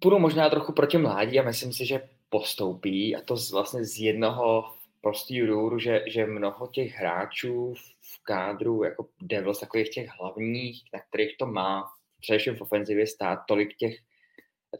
půjdu 0.00 0.18
možná 0.18 0.50
trochu 0.50 0.72
proti 0.72 0.98
mládí 0.98 1.40
a 1.40 1.42
myslím 1.42 1.72
si, 1.72 1.86
že 1.86 2.08
postoupí 2.28 3.16
a 3.16 3.20
to 3.20 3.36
z, 3.36 3.52
vlastně 3.52 3.84
z 3.84 3.98
jednoho 3.98 4.75
prostý 5.06 5.40
důvodu, 5.40 5.78
že, 5.78 6.04
že 6.06 6.26
mnoho 6.26 6.66
těch 6.66 6.92
hráčů 6.92 7.74
v 8.00 8.22
kádru, 8.22 8.84
jako 8.84 9.08
Devils, 9.22 9.60
takových 9.60 9.90
těch 9.90 10.08
hlavních, 10.20 10.82
na 10.94 11.00
kterých 11.00 11.36
to 11.36 11.46
má, 11.46 11.84
především 12.20 12.56
v 12.56 12.60
ofenzivě 12.60 13.06
stát 13.06 13.38
tolik 13.48 13.76
těch, 13.76 13.96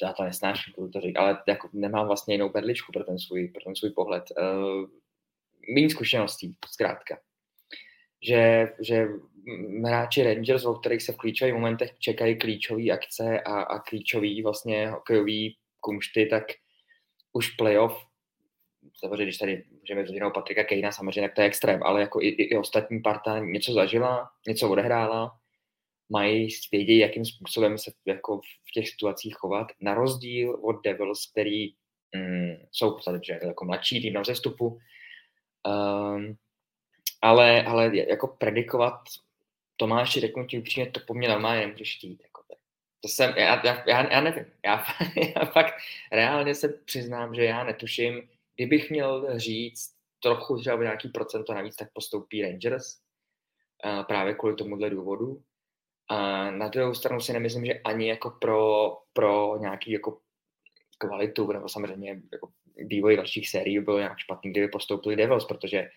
já 0.03 0.12
to 0.12 0.23
nesnáším, 0.23 0.75
budu 0.77 0.91
to 0.91 1.01
říct, 1.01 1.17
ale 1.17 1.43
jako 1.49 1.69
nemám 1.73 2.07
vlastně 2.07 2.35
jinou 2.35 2.49
berličku 2.49 2.93
pro 2.93 3.05
ten 3.05 3.19
svůj, 3.19 3.49
pro 3.49 3.65
ten 3.65 3.77
svůj 3.77 3.91
pohled. 3.91 4.25
Uh, 4.39 4.89
méně 5.75 5.91
zkušeností, 5.91 6.57
zkrátka. 6.73 7.19
Že, 8.23 8.73
že 8.81 9.09
hráči 9.85 10.23
Rangers, 10.23 10.65
o 10.65 10.75
kterých 10.75 11.03
se 11.03 11.12
v 11.12 11.17
klíčových 11.17 11.55
momentech 11.55 11.99
čekají 11.99 12.39
klíčové 12.39 12.91
akce 12.91 13.41
a, 13.41 13.61
a 13.62 13.79
klíčové 13.79 14.43
vlastně 14.43 14.91
hokejové 14.91 15.55
kumšty, 15.81 16.27
tak 16.27 16.45
už 17.33 17.51
playoff 17.51 18.07
samozřejmě, 18.96 19.24
když 19.24 19.38
tady 19.38 19.64
můžeme 19.80 20.02
vzít 20.02 20.22
Patrika 20.35 20.64
Kejna, 20.64 20.92
samozřejmě, 20.92 21.28
tak 21.28 21.35
to 21.35 21.40
je 21.40 21.46
extrém, 21.46 21.82
ale 21.82 22.00
jako 22.00 22.22
i, 22.22 22.28
i, 22.28 22.56
ostatní 22.56 23.00
parta 23.00 23.38
něco 23.38 23.72
zažila, 23.72 24.30
něco 24.48 24.70
odehrála, 24.70 25.38
mají, 26.09 26.48
vědějí, 26.72 26.98
jakým 26.98 27.24
způsobem 27.24 27.78
se 27.78 27.92
jako 28.06 28.38
v 28.38 28.72
těch 28.74 28.88
situacích 28.88 29.35
chovat, 29.37 29.66
na 29.80 29.94
rozdíl 29.94 30.59
od 30.62 30.82
Devils, 30.85 31.30
který 31.30 31.68
mm, 32.14 32.56
jsou 32.72 32.96
že 33.22 33.38
jako 33.42 33.64
mladší 33.64 34.02
tým 34.02 34.12
na 34.12 34.20
vzestupu, 34.20 34.66
um, 34.66 36.37
ale, 37.22 37.62
ale 37.62 37.96
jako 37.96 38.26
predikovat 38.26 38.94
Tomáši, 39.76 40.20
řeknu 40.20 40.46
ti 40.46 40.59
upřímně, 40.59 40.90
to 40.90 41.00
po 41.06 41.14
mně 41.14 41.28
normálně 41.28 41.61
nemůžeš 41.61 41.88
štít. 41.88 42.22
Jako 42.22 42.42
to 43.00 43.09
jsem, 43.09 43.35
já, 43.37 43.66
já, 43.66 43.85
já, 43.87 44.12
já 44.12 44.20
nevím, 44.20 44.44
já, 44.64 44.85
já 45.37 45.44
fakt 45.44 45.74
reálně 46.12 46.54
se 46.54 46.68
přiznám, 46.68 47.35
že 47.35 47.44
já 47.44 47.64
netuším, 47.64 48.28
kdybych 48.57 48.90
měl 48.90 49.38
říct 49.38 49.97
trochu 50.23 50.59
třeba 50.59 50.83
nějaký 50.83 51.09
procento 51.09 51.55
navíc, 51.55 51.77
tak 51.77 51.88
postoupí 51.92 52.42
Rangers, 52.42 52.85
právě 54.07 54.35
kvůli 54.35 54.55
tomuhle 54.55 54.90
důvodu. 54.90 55.42
A 56.11 56.51
na 56.51 56.69
druhou 56.69 56.95
stranu 56.95 57.21
si 57.21 57.33
nemyslím, 57.33 57.66
že 57.66 57.81
ani 57.85 58.09
jako 58.09 58.31
pro, 58.31 58.92
pro 59.12 59.59
nějaký 59.61 59.90
jako 59.90 60.19
kvalitu, 60.99 61.53
nebo 61.53 61.69
samozřejmě 61.69 62.23
jako 62.33 62.49
vývoj 62.77 63.16
dalších 63.16 63.49
sérií 63.49 63.81
byl 63.81 63.99
nějak 63.99 64.19
špatný, 64.19 64.51
kdyby 64.51 64.69
postoupili 64.69 65.16
Devils, 65.16 65.45
protože 65.45 65.88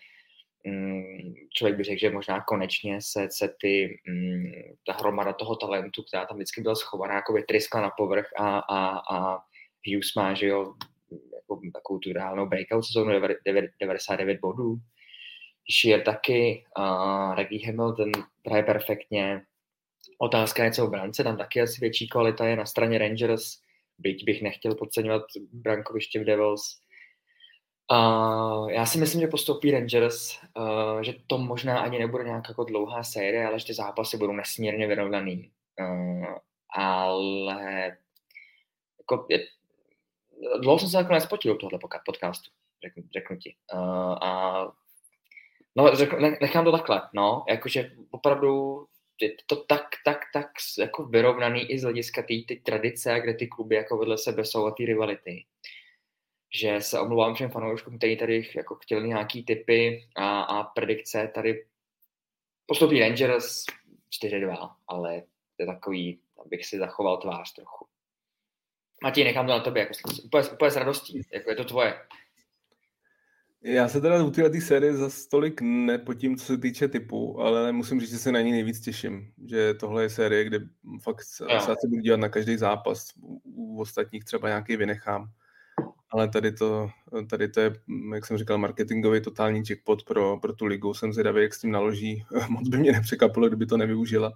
mm, 0.66 1.34
člověk 1.54 1.76
by 1.76 1.84
řekl, 1.84 2.00
že 2.00 2.10
možná 2.10 2.40
konečně 2.40 2.98
se, 3.02 3.28
se 3.30 3.54
ty, 3.60 4.00
mm, 4.08 4.52
ta 4.86 4.92
hromada 4.92 5.32
toho 5.32 5.56
talentu, 5.56 6.02
která 6.02 6.26
tam 6.26 6.36
vždycky 6.36 6.60
byla 6.60 6.74
schovaná, 6.74 7.14
jako 7.14 7.32
vytryskla 7.32 7.80
na 7.80 7.90
povrch 7.90 8.26
a, 8.36 8.58
a, 8.58 9.00
a 9.16 9.38
Hughes 9.86 10.14
má, 10.16 10.34
že 10.34 10.46
jo, 10.46 10.74
jako 11.12 11.60
takovou 11.72 11.98
tu 11.98 12.12
reálnou 12.12 12.46
breakout 12.46 12.84
sezónu 12.84 13.12
99 13.80 14.40
bodů. 14.40 14.76
Shear 15.80 16.00
taky, 16.00 16.64
uh, 16.78 17.34
Reggie 17.34 17.66
Hamilton 17.66 18.12
hraje 18.46 18.62
perfektně. 18.62 19.42
Otázka 20.18 20.64
je, 20.64 20.72
co 20.72 20.86
v 20.86 20.90
brance, 20.90 21.24
tam 21.24 21.36
taky 21.36 21.60
asi 21.60 21.80
větší 21.80 22.08
kvalita 22.08 22.46
je 22.46 22.56
na 22.56 22.66
straně 22.66 22.98
Rangers, 22.98 23.60
byť 23.98 24.24
bych 24.24 24.42
nechtěl 24.42 24.74
podceňovat 24.74 25.22
brankoviště 25.52 26.20
v 26.20 26.24
Devils. 26.24 26.80
Uh, 27.92 28.70
já 28.70 28.86
si 28.86 28.98
myslím, 28.98 29.20
že 29.20 29.26
postoupí 29.26 29.70
Rangers, 29.70 30.38
uh, 30.56 31.02
že 31.02 31.14
to 31.26 31.38
možná 31.38 31.78
ani 31.80 31.98
nebude 31.98 32.24
nějak 32.24 32.48
jako 32.48 32.64
dlouhá 32.64 33.02
série, 33.02 33.46
ale 33.46 33.58
že 33.58 33.66
ty 33.66 33.74
zápasy 33.74 34.16
budou 34.16 34.32
nesmírně 34.32 34.86
vyrovnaný. 34.86 35.50
Uh, 35.80 36.34
ale 36.74 37.96
jako 38.98 39.26
je, 39.30 39.38
dlouho 40.62 40.78
jsem 40.78 40.88
se 40.88 40.96
jako 40.96 41.12
nespotil 41.12 41.56
tohle 41.56 41.78
podcastu, 42.06 42.50
řeknu, 42.82 43.02
řeknu 43.12 43.36
ti. 43.36 43.56
Uh, 43.74 43.80
a 44.24 44.72
No, 45.76 45.96
řekl, 45.96 46.20
nechám 46.20 46.64
to 46.64 46.72
takhle, 46.72 47.02
no, 47.14 47.44
jakože 47.48 47.90
opravdu 48.10 48.86
je 49.20 49.36
to 49.46 49.56
tak, 49.56 49.86
tak, 50.04 50.18
tak 50.32 50.46
jako 50.78 51.04
vyrovnaný 51.04 51.70
i 51.72 51.78
z 51.78 51.82
hlediska 51.82 52.22
té 52.22 52.54
tradice, 52.62 53.20
kde 53.20 53.34
ty 53.34 53.46
kluby 53.46 53.74
jako 53.74 53.98
vedle 53.98 54.18
sebe 54.18 54.44
jsou 54.44 54.66
a 54.66 54.70
ty 54.70 54.86
rivality. 54.86 55.44
Že 56.54 56.80
se 56.80 57.00
omlouvám 57.00 57.34
všem 57.34 57.50
fanouškům, 57.50 57.98
kteří 57.98 58.16
tady 58.16 58.50
jako 58.56 58.74
chtěli 58.74 59.08
nějaký 59.08 59.44
typy 59.44 60.08
a, 60.16 60.40
a 60.40 60.64
predikce. 60.64 61.30
Tady 61.34 61.66
postupí 62.66 63.00
Rangers 63.00 63.64
4-2, 64.24 64.74
ale 64.88 65.20
to 65.56 65.62
je 65.62 65.66
takový, 65.66 66.20
abych 66.46 66.66
si 66.66 66.78
zachoval 66.78 67.16
tvář 67.16 67.52
trochu. 67.52 67.86
Matěj, 69.02 69.24
nechám 69.24 69.46
to 69.46 69.52
na 69.52 69.60
tobě, 69.60 69.82
jako, 69.82 70.10
úplně, 70.24 70.48
úplně 70.48 70.70
s 70.70 70.76
radostí, 70.76 71.20
jako 71.32 71.50
je 71.50 71.56
to 71.56 71.64
tvoje. 71.64 71.94
Já 73.62 73.88
se 73.88 74.00
teda 74.00 74.24
u 74.24 74.30
této 74.30 74.60
série 74.60 74.96
za 74.96 75.10
stolik 75.10 75.60
nepotím, 75.60 76.36
co 76.36 76.44
se 76.44 76.58
týče 76.58 76.88
typu, 76.88 77.40
ale 77.40 77.72
musím 77.72 78.00
říct, 78.00 78.10
že 78.10 78.18
se 78.18 78.32
na 78.32 78.40
ní 78.40 78.52
nejvíc 78.52 78.80
těším. 78.80 79.32
Že 79.46 79.74
tohle 79.74 80.02
je 80.02 80.10
série, 80.10 80.44
kde 80.44 80.60
fakt 81.02 81.22
se 81.22 81.46
asi 81.46 81.88
budu 81.88 82.00
dívat 82.00 82.20
na 82.20 82.28
každý 82.28 82.56
zápas. 82.56 83.12
U 83.44 83.80
ostatních 83.80 84.24
třeba 84.24 84.48
nějaký 84.48 84.76
vynechám. 84.76 85.30
Ale 86.10 86.28
tady 86.28 86.52
to, 86.52 86.90
tady 87.30 87.48
to 87.48 87.60
je, 87.60 87.72
jak 88.14 88.26
jsem 88.26 88.38
říkal, 88.38 88.58
marketingový 88.58 89.20
totální 89.20 89.62
jackpot 89.70 90.04
pro, 90.04 90.36
pro 90.36 90.52
tu 90.52 90.66
ligu. 90.66 90.94
Jsem 90.94 91.12
zvědavý, 91.12 91.42
jak 91.42 91.54
s 91.54 91.60
tím 91.60 91.70
naloží. 91.70 92.24
Moc 92.48 92.68
by 92.68 92.78
mě 92.78 92.92
nepřekapilo, 92.92 93.48
kdyby 93.48 93.66
to 93.66 93.76
nevyužila, 93.76 94.32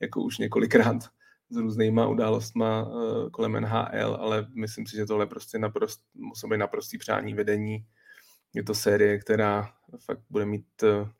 jako 0.00 0.22
už 0.22 0.38
několikrát 0.38 0.96
s 1.50 1.56
různýma 1.56 2.08
událostma 2.08 2.88
eh, 2.88 3.30
kolem 3.30 3.60
NHL, 3.60 4.16
ale 4.20 4.46
myslím 4.54 4.86
si, 4.86 4.96
že 4.96 5.06
tohle 5.06 5.26
prostě 5.26 5.58
naprost, 5.58 6.00
musí 6.14 6.48
být 6.48 6.56
naprostý 6.56 6.98
přání 6.98 7.34
vedení 7.34 7.86
je 8.56 8.62
to 8.62 8.74
série, 8.74 9.18
která 9.18 9.72
fakt 10.04 10.20
bude 10.30 10.46
mít 10.46 10.66
eh, 10.82 11.10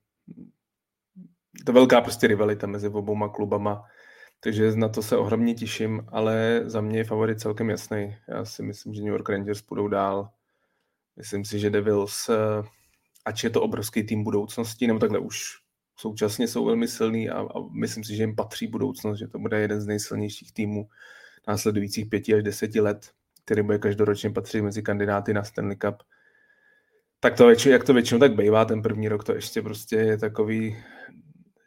to 1.67 1.73
velká 1.73 2.01
prostě 2.01 2.27
rivalita 2.27 2.67
mezi 2.67 2.89
obouma 2.89 3.29
klubama, 3.29 3.85
takže 4.41 4.77
na 4.77 4.89
to 4.89 5.03
se 5.03 5.17
ohromně 5.17 5.55
těším, 5.55 6.07
ale 6.09 6.63
za 6.65 6.81
mě 6.81 6.99
je 6.99 7.05
favorit 7.05 7.41
celkem 7.41 7.71
jasný. 7.71 8.17
Já 8.29 8.45
si 8.45 8.63
myslím, 8.63 8.95
že 8.95 9.03
New 9.03 9.13
York 9.13 9.29
Rangers 9.29 9.63
půjdou 9.63 9.89
dál. 9.89 10.31
Myslím 11.17 11.45
si, 11.45 11.59
že 11.59 11.71
Devils, 11.71 12.29
eh, 12.29 12.69
ač 13.25 13.45
je 13.45 13.51
to 13.51 13.63
obrovský 13.63 14.03
tým 14.03 14.25
budoucnosti, 14.25 14.87
nebo 14.87 14.99
takhle 14.99 15.19
už 15.19 15.66
současně 15.97 16.49
jsou 16.49 16.65
velmi 16.65 16.89
silný 16.89 17.31
a, 17.31 17.41
a 17.41 17.61
myslím 17.73 18.05
si, 18.05 18.17
že 18.17 18.23
jim 18.23 18.37
patří 18.37 18.67
budoucnost, 18.67 19.19
že 19.19 19.29
to 19.29 19.39
bude 19.39 19.61
jeden 19.61 19.81
z 19.81 19.87
nejsilnějších 19.87 20.53
týmů 20.53 20.89
následujících 21.49 22.07
pěti 22.07 22.35
až 22.35 22.43
deseti 22.43 22.81
let, 22.81 23.11
který 23.45 23.63
bude 23.63 23.79
každoročně 23.79 24.31
patřit 24.31 24.63
mezi 24.63 24.83
kandidáty 24.83 25.35
na 25.35 25.45
Stanley 25.45 25.77
Cup 25.77 26.03
tak 27.21 27.37
to 27.37 27.51
jak 27.51 27.85
to 27.85 27.95
většinou 27.95 28.21
tak 28.21 28.37
bývá, 28.37 28.65
ten 28.65 28.83
první 28.83 29.09
rok 29.09 29.25
to 29.25 29.35
ještě 29.35 29.63
prostě 29.63 29.97
je 29.97 30.19
takový, 30.19 30.77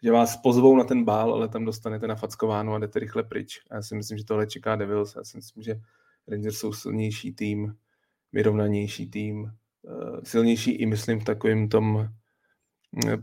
že 0.04 0.12
vás 0.12 0.38
pozvou 0.38 0.78
na 0.78 0.84
ten 0.84 1.04
bál, 1.04 1.34
ale 1.34 1.50
tam 1.50 1.66
dostanete 1.66 2.08
na 2.08 2.16
fackovánu 2.16 2.74
a 2.74 2.80
jdete 2.80 3.00
rychle 3.00 3.24
pryč. 3.24 3.62
A 3.72 3.76
já 3.76 3.82
si 3.82 3.96
myslím, 3.96 4.18
že 4.18 4.26
tohle 4.26 4.48
čeká 4.48 4.76
Devils. 4.76 5.16
Já 5.16 5.24
si 5.24 5.38
myslím, 5.38 5.64
že 5.64 5.76
Rangers 6.28 6.58
jsou 6.58 6.74
silnější 6.74 7.34
tým, 7.34 7.76
vyrovnanější 8.34 9.10
tým, 9.10 9.52
eh, 9.88 10.22
silnější 10.24 10.72
i 10.72 10.86
myslím 10.86 11.20
v 11.20 11.26
takovém 11.26 11.70
tom 11.70 12.08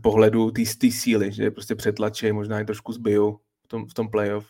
pohledu 0.01 0.51
té 0.51 0.91
síly, 0.91 1.31
že 1.31 1.43
je 1.43 1.51
prostě 1.51 1.75
přetlačí, 1.75 2.31
možná 2.31 2.61
i 2.61 2.65
trošku 2.65 2.93
zbijou 2.93 3.39
v 3.65 3.67
tom, 3.67 3.87
v 3.87 3.93
tom 3.93 4.09
playoff. 4.09 4.47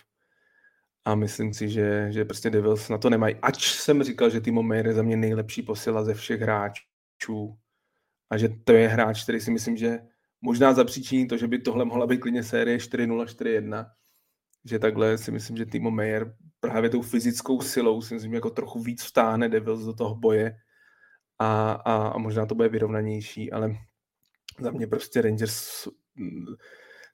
A 1.06 1.16
myslím 1.16 1.54
si, 1.54 1.70
že, 1.70 2.08
že 2.12 2.26
prostě 2.26 2.50
Devils 2.50 2.90
na 2.90 2.98
to 2.98 3.10
nemají. 3.10 3.36
Ač 3.42 3.68
jsem 3.68 4.04
říkal, 4.04 4.30
že 4.30 4.42
Timo 4.42 4.64
Meyer 4.64 4.88
je 4.88 4.94
za 4.94 5.02
mě 5.02 5.18
nejlepší 5.18 5.62
posila 5.62 6.04
ze 6.04 6.14
všech 6.14 6.42
hráčů, 6.42 7.58
a 8.30 8.38
že 8.38 8.50
to 8.64 8.74
je 8.74 8.88
hráč, 8.88 9.24
který 9.24 9.40
si 9.40 9.52
myslím, 9.52 9.78
že 9.78 10.00
možná 10.42 10.74
zapříčiní 10.74 11.28
to, 11.28 11.38
že 11.38 11.48
by 11.48 11.60
tohle 11.60 11.86
mohla 11.86 12.08
být 12.08 12.18
klidně 12.18 12.44
série 12.44 12.78
4-0, 12.78 13.26
4-1, 13.26 13.92
že 14.66 14.80
takhle 14.80 15.18
si 15.18 15.32
myslím, 15.32 15.58
že 15.58 15.66
Timo 15.66 15.92
Meyer 15.92 16.36
právě 16.60 16.90
tou 16.90 17.02
fyzickou 17.02 17.62
silou 17.62 18.02
si 18.02 18.14
myslím, 18.14 18.34
jako 18.34 18.50
trochu 18.50 18.80
víc 18.80 19.04
vtáhne 19.04 19.50
Devils 19.50 19.86
do 19.86 19.94
toho 19.94 20.16
boje 20.16 20.58
a, 21.40 21.72
a, 21.72 22.08
a 22.08 22.18
možná 22.18 22.46
to 22.46 22.56
bude 22.56 22.70
vyrovnanější, 22.70 23.52
ale 23.52 23.76
za 24.60 24.72
mě 24.72 24.88
prostě 24.88 25.22
Rangers 25.22 25.88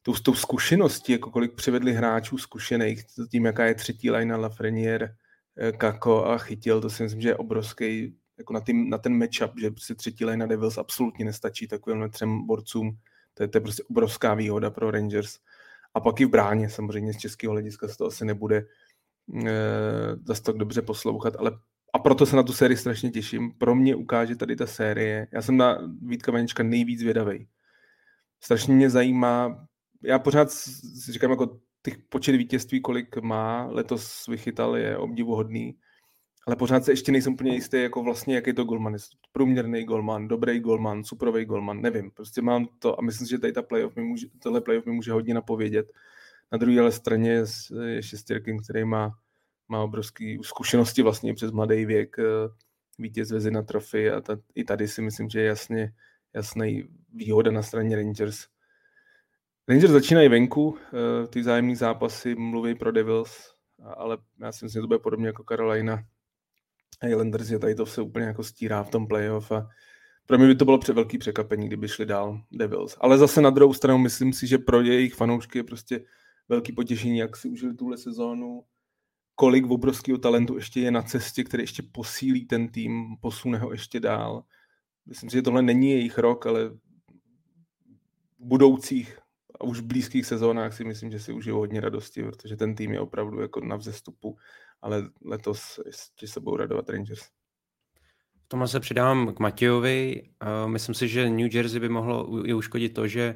tou, 0.04 0.14
tou 0.14 0.34
zkušeností, 0.34 1.12
jako 1.12 1.32
kolik 1.32 1.56
přivedli 1.56 1.94
hráčů 1.94 2.38
zkušených, 2.38 3.04
tím, 3.32 3.46
jaká 3.46 3.66
je 3.66 3.76
třetí 3.76 4.12
line 4.12 4.36
Lafreniere, 4.36 5.16
eh, 5.58 5.72
Kako 5.72 6.26
a 6.26 6.38
chytil, 6.38 6.82
to 6.82 6.90
si 6.90 7.04
myslím, 7.04 7.22
že 7.22 7.30
je 7.30 7.36
obrovský 7.36 8.16
jako 8.38 8.54
na, 8.54 8.60
tým, 8.60 8.90
na 8.90 8.98
ten 8.98 9.18
matchup, 9.18 9.60
že 9.60 9.72
prostě 9.72 9.96
třetí 9.96 10.26
line 10.26 10.38
na 10.38 10.46
Devils 10.46 10.78
absolutně 10.78 11.26
nestačí 11.26 11.68
takovým 11.68 12.10
třem 12.10 12.48
borcům. 12.48 12.98
To 13.34 13.44
je, 13.44 13.48
to 13.48 13.58
je 13.58 13.62
prostě 13.62 13.84
obrovská 13.84 14.34
výhoda 14.34 14.70
pro 14.70 14.92
Rangers. 14.92 15.40
A 15.94 16.00
pak 16.00 16.22
i 16.22 16.26
v 16.26 16.30
bráně, 16.30 16.70
samozřejmě 16.70 17.14
z 17.14 17.18
českého 17.18 17.52
hlediska 17.52 17.88
se 17.88 17.98
to 17.98 18.06
asi 18.06 18.26
nebude 18.26 18.58
e, 18.58 18.66
zase 20.26 20.44
tak 20.44 20.58
dobře 20.58 20.82
poslouchat, 20.82 21.36
ale 21.36 21.52
a 21.94 22.00
proto 22.00 22.26
se 22.26 22.36
na 22.36 22.44
tu 22.44 22.54
sérii 22.54 22.78
strašně 22.78 23.12
těším. 23.12 23.52
Pro 23.58 23.76
mě 23.76 23.96
ukáže 23.96 24.36
tady 24.36 24.56
ta 24.56 24.68
série. 24.68 25.28
Já 25.32 25.42
jsem 25.42 25.58
na 25.58 25.78
Vítka 26.02 26.32
Vanička 26.32 26.64
nejvíc 26.64 27.04
vědavej. 27.04 27.48
Strašně 28.40 28.74
mě 28.74 28.90
zajímá, 28.90 29.68
já 30.04 30.20
pořád 30.20 30.52
si 30.52 31.12
říkám, 31.12 31.32
jako 31.32 31.60
těch 31.84 31.98
počet 32.10 32.36
vítězství, 32.36 32.82
kolik 32.82 33.18
má, 33.18 33.66
letos 33.66 34.28
vychytal, 34.28 34.78
je 34.78 34.98
obdivuhodný 34.98 35.76
ale 36.48 36.56
pořád 36.56 36.86
se 36.86 36.92
ještě 36.92 37.12
nejsem 37.12 37.34
úplně 37.34 37.54
jistý, 37.54 37.82
jako 37.82 38.04
vlastně, 38.04 38.36
jaký 38.36 38.50
je 38.50 38.54
to 38.54 38.64
golman. 38.64 38.94
Jestli 38.94 39.18
průměrný 39.32 39.84
golman, 39.84 40.28
dobrý 40.28 40.60
golman, 40.60 41.04
superový 41.04 41.46
golman, 41.46 41.82
nevím. 41.82 42.12
Prostě 42.12 42.42
mám 42.42 42.68
to 42.80 43.00
a 43.00 43.02
myslím, 43.02 43.28
že 43.28 43.38
tady 43.38 43.54
ta 43.54 43.62
playoff 43.62 43.96
mi 43.96 44.04
může, 44.04 44.28
tohle 44.40 44.62
playoff 44.62 44.86
mi 44.86 44.92
může 44.92 45.12
hodně 45.12 45.34
napovědět. 45.34 45.92
Na 46.52 46.58
druhé 46.58 46.92
straně 46.92 47.44
je 47.86 48.04
šestirkin, 48.04 48.64
který 48.64 48.86
má, 48.86 49.18
má 49.74 49.84
obrovské 49.84 50.38
zkušenosti 50.42 51.02
vlastně 51.02 51.34
přes 51.34 51.52
mladý 51.52 51.86
věk, 51.86 52.20
eh, 52.20 52.24
vítěz 53.00 53.32
na 53.50 53.62
trofy 53.62 54.12
a 54.12 54.22
ta, 54.22 54.38
i 54.56 54.64
tady 54.64 54.88
si 54.88 55.02
myslím, 55.02 55.30
že 55.30 55.40
je 55.40 55.46
jasně, 55.46 55.94
jasný 56.34 56.84
výhoda 57.14 57.52
na 57.52 57.64
straně 57.64 57.96
Rangers. 57.96 58.46
Rangers 59.68 59.92
začínají 59.92 60.30
venku, 60.30 60.78
eh, 60.78 61.28
ty 61.28 61.44
zájemné 61.44 61.76
zápasy 61.76 62.36
mluví 62.36 62.76
pro 62.76 62.92
Devils, 62.92 63.54
ale 63.98 64.18
já 64.40 64.52
si 64.52 64.66
myslím, 64.66 64.80
že 64.80 64.82
to 64.82 64.88
bude 64.88 65.00
podobně 65.00 65.28
jako 65.28 65.44
Carolina, 65.50 66.04
Islanders, 67.10 67.48
že 67.48 67.60
tady 67.60 67.76
to 67.76 67.86
se 67.86 68.02
úplně 68.02 68.26
jako 68.26 68.44
stírá 68.44 68.84
v 68.84 68.90
tom 68.90 69.08
playoff 69.08 69.52
a 69.52 69.70
pro 70.26 70.38
mě 70.38 70.48
by 70.48 70.56
to 70.56 70.66
bylo 70.66 70.78
pře 70.78 70.94
velký 70.94 71.18
překvapení, 71.18 71.68
kdyby 71.68 71.88
šli 71.88 72.06
dál 72.06 72.42
Devils. 72.52 72.98
Ale 73.02 73.18
zase 73.18 73.42
na 73.42 73.50
druhou 73.50 73.74
stranu 73.74 73.98
myslím 73.98 74.34
si, 74.34 74.48
že 74.48 74.58
pro 74.58 74.82
jejich 74.82 75.14
fanoušky 75.14 75.60
je 75.60 75.64
prostě 75.64 76.06
velký 76.50 76.72
potěšení, 76.72 77.18
jak 77.18 77.38
si 77.38 77.50
užili 77.50 77.74
tuhle 77.74 77.98
sezónu, 77.98 78.64
kolik 79.44 79.66
obrovského 79.66 80.18
talentu 80.18 80.56
ještě 80.56 80.80
je 80.80 80.92
na 80.92 81.02
cestě, 81.02 81.44
který 81.44 81.64
ještě 81.64 81.84
posílí 81.92 82.46
ten 82.46 82.68
tým, 82.68 83.16
posune 83.22 83.58
ho 83.58 83.72
ještě 83.72 84.00
dál. 84.00 84.44
Myslím 85.06 85.30
si, 85.30 85.36
že 85.36 85.42
tohle 85.42 85.62
není 85.62 85.92
jejich 85.92 86.18
rok, 86.18 86.46
ale 86.46 86.70
v 86.70 86.80
budoucích 88.40 89.20
a 89.60 89.64
už 89.64 89.80
v 89.80 89.86
blízkých 89.86 90.26
sezónách 90.26 90.74
si 90.74 90.84
myslím, 90.84 91.12
že 91.12 91.20
si 91.20 91.34
užijou 91.34 91.58
hodně 91.58 91.82
radosti, 91.82 92.24
protože 92.24 92.56
ten 92.56 92.76
tým 92.76 92.94
je 92.94 93.00
opravdu 93.00 93.42
jako 93.42 93.62
na 93.62 93.76
vzestupu 93.76 94.38
ale 94.84 95.10
letos 95.26 95.80
ještě 95.86 96.28
se 96.28 96.40
budou 96.40 96.58
radovat 96.58 96.90
Rangers. 96.90 97.22
V 98.54 98.68
se 98.68 98.80
přidám 98.80 99.34
k 99.34 99.40
Matějovi. 99.40 100.30
Myslím 100.66 100.96
si, 100.96 101.08
že 101.08 101.30
New 101.30 101.56
Jersey 101.56 101.80
by 101.80 101.90
mohlo 101.90 102.48
i 102.48 102.54
uškodit 102.54 102.94
to, 102.94 103.08
že 103.08 103.36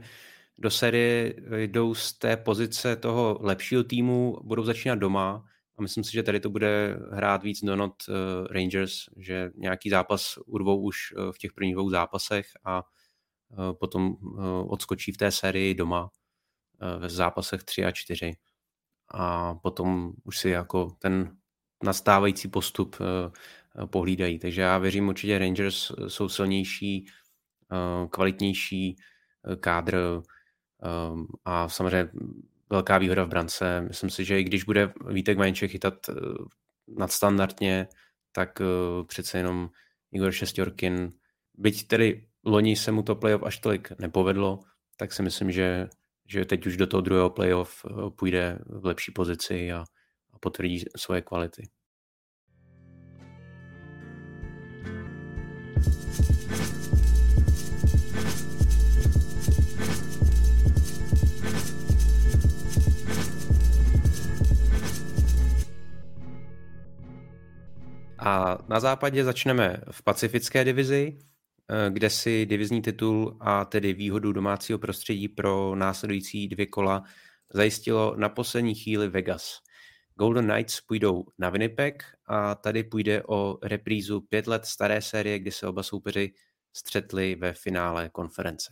do 0.57 0.69
série 0.69 1.35
jdou 1.57 1.93
z 1.93 2.13
té 2.13 2.37
pozice 2.37 2.95
toho 2.95 3.39
lepšího 3.41 3.83
týmu, 3.83 4.37
budou 4.43 4.63
začínat 4.63 4.95
doma 4.95 5.45
a 5.77 5.81
myslím 5.81 6.03
si, 6.03 6.11
že 6.11 6.23
tady 6.23 6.39
to 6.39 6.49
bude 6.49 6.99
hrát 7.11 7.43
víc 7.43 7.63
do 7.63 7.75
not 7.75 7.93
eh, 8.09 8.13
Rangers, 8.53 8.93
že 9.17 9.51
nějaký 9.55 9.89
zápas 9.89 10.37
urvou 10.45 10.81
už 10.81 10.97
eh, 11.11 11.31
v 11.31 11.37
těch 11.37 11.53
prvních 11.53 11.75
dvou 11.75 11.89
zápasech 11.89 12.47
a 12.65 12.83
eh, 13.51 13.73
potom 13.73 14.15
odskočí 14.67 15.11
v 15.11 15.17
té 15.17 15.31
sérii 15.31 15.75
doma 15.75 16.09
ve 16.99 17.09
zápasech 17.09 17.63
3 17.63 17.85
a 17.85 17.91
4 17.91 18.33
a 19.11 19.55
potom 19.55 20.13
už 20.23 20.37
si 20.37 20.49
jako 20.49 20.91
ten 20.99 21.37
nastávající 21.83 22.47
postup 22.47 22.95
pohlídají. 23.85 24.39
Takže 24.39 24.61
já 24.61 24.77
věřím 24.77 25.07
určitě 25.07 25.39
Rangers 25.39 25.91
jsou 26.07 26.29
silnější, 26.29 27.07
kvalitnější 28.09 28.95
kádr 29.59 30.21
a 31.45 31.69
samozřejmě 31.69 32.09
velká 32.69 32.97
výhoda 32.97 33.23
v 33.23 33.27
brance. 33.27 33.81
Myslím 33.81 34.09
si, 34.09 34.25
že 34.25 34.39
i 34.39 34.43
když 34.43 34.63
bude 34.63 34.93
Vítek 35.09 35.37
Vajenček 35.37 35.71
chytat 35.71 36.09
nadstandardně, 36.87 37.87
tak 38.31 38.61
přece 39.07 39.37
jenom 39.37 39.69
Igor 40.11 40.31
Šestorkin, 40.31 41.13
byť 41.57 41.87
tedy 41.87 42.27
loni 42.45 42.75
se 42.75 42.91
mu 42.91 43.03
to 43.03 43.15
playoff 43.15 43.43
až 43.43 43.57
tolik 43.57 43.91
nepovedlo, 43.99 44.59
tak 44.97 45.13
si 45.13 45.23
myslím, 45.23 45.51
že 45.51 45.87
že 46.27 46.45
teď 46.45 46.65
už 46.65 46.77
do 46.77 46.87
toho 46.87 47.01
druhého 47.01 47.29
playoff 47.29 47.85
eh, 47.85 48.09
půjde 48.09 48.59
v 48.65 48.85
lepší 48.85 49.11
pozici 49.11 49.71
a, 49.71 49.83
a 50.33 50.39
potvrdí 50.39 50.85
svoje 50.97 51.21
kvality. 51.21 51.69
A 68.27 68.57
na 68.67 68.79
západě 68.79 69.23
začneme 69.23 69.81
v 69.91 70.03
pacifické 70.03 70.63
divizi, 70.63 71.17
eh, 71.69 71.89
kde 71.89 72.09
si 72.09 72.45
divizní 72.45 72.81
titul 72.81 73.37
a 73.39 73.65
tedy 73.65 73.93
výhodu 73.93 74.31
domácího 74.31 74.79
prostředí 74.79 75.27
pro 75.27 75.75
následující 75.75 76.47
dvě 76.47 76.65
kola 76.65 77.03
zajistilo 77.53 78.15
na 78.17 78.29
poslední 78.29 78.75
chvíli 78.75 79.07
Vegas. 79.07 79.59
Golden 80.15 80.47
Knights 80.47 80.81
půjdou 80.81 81.25
na 81.37 81.49
Winnipeg 81.49 82.03
a 82.25 82.55
tady 82.55 82.83
půjde 82.83 83.23
o 83.23 83.57
reprízu 83.63 84.21
pět 84.21 84.47
let 84.47 84.65
staré 84.65 85.01
série, 85.01 85.39
kdy 85.39 85.51
se 85.51 85.67
oba 85.67 85.83
soupeři 85.83 86.33
střetli 86.73 87.35
ve 87.35 87.53
finále 87.53 88.09
konference. 88.09 88.71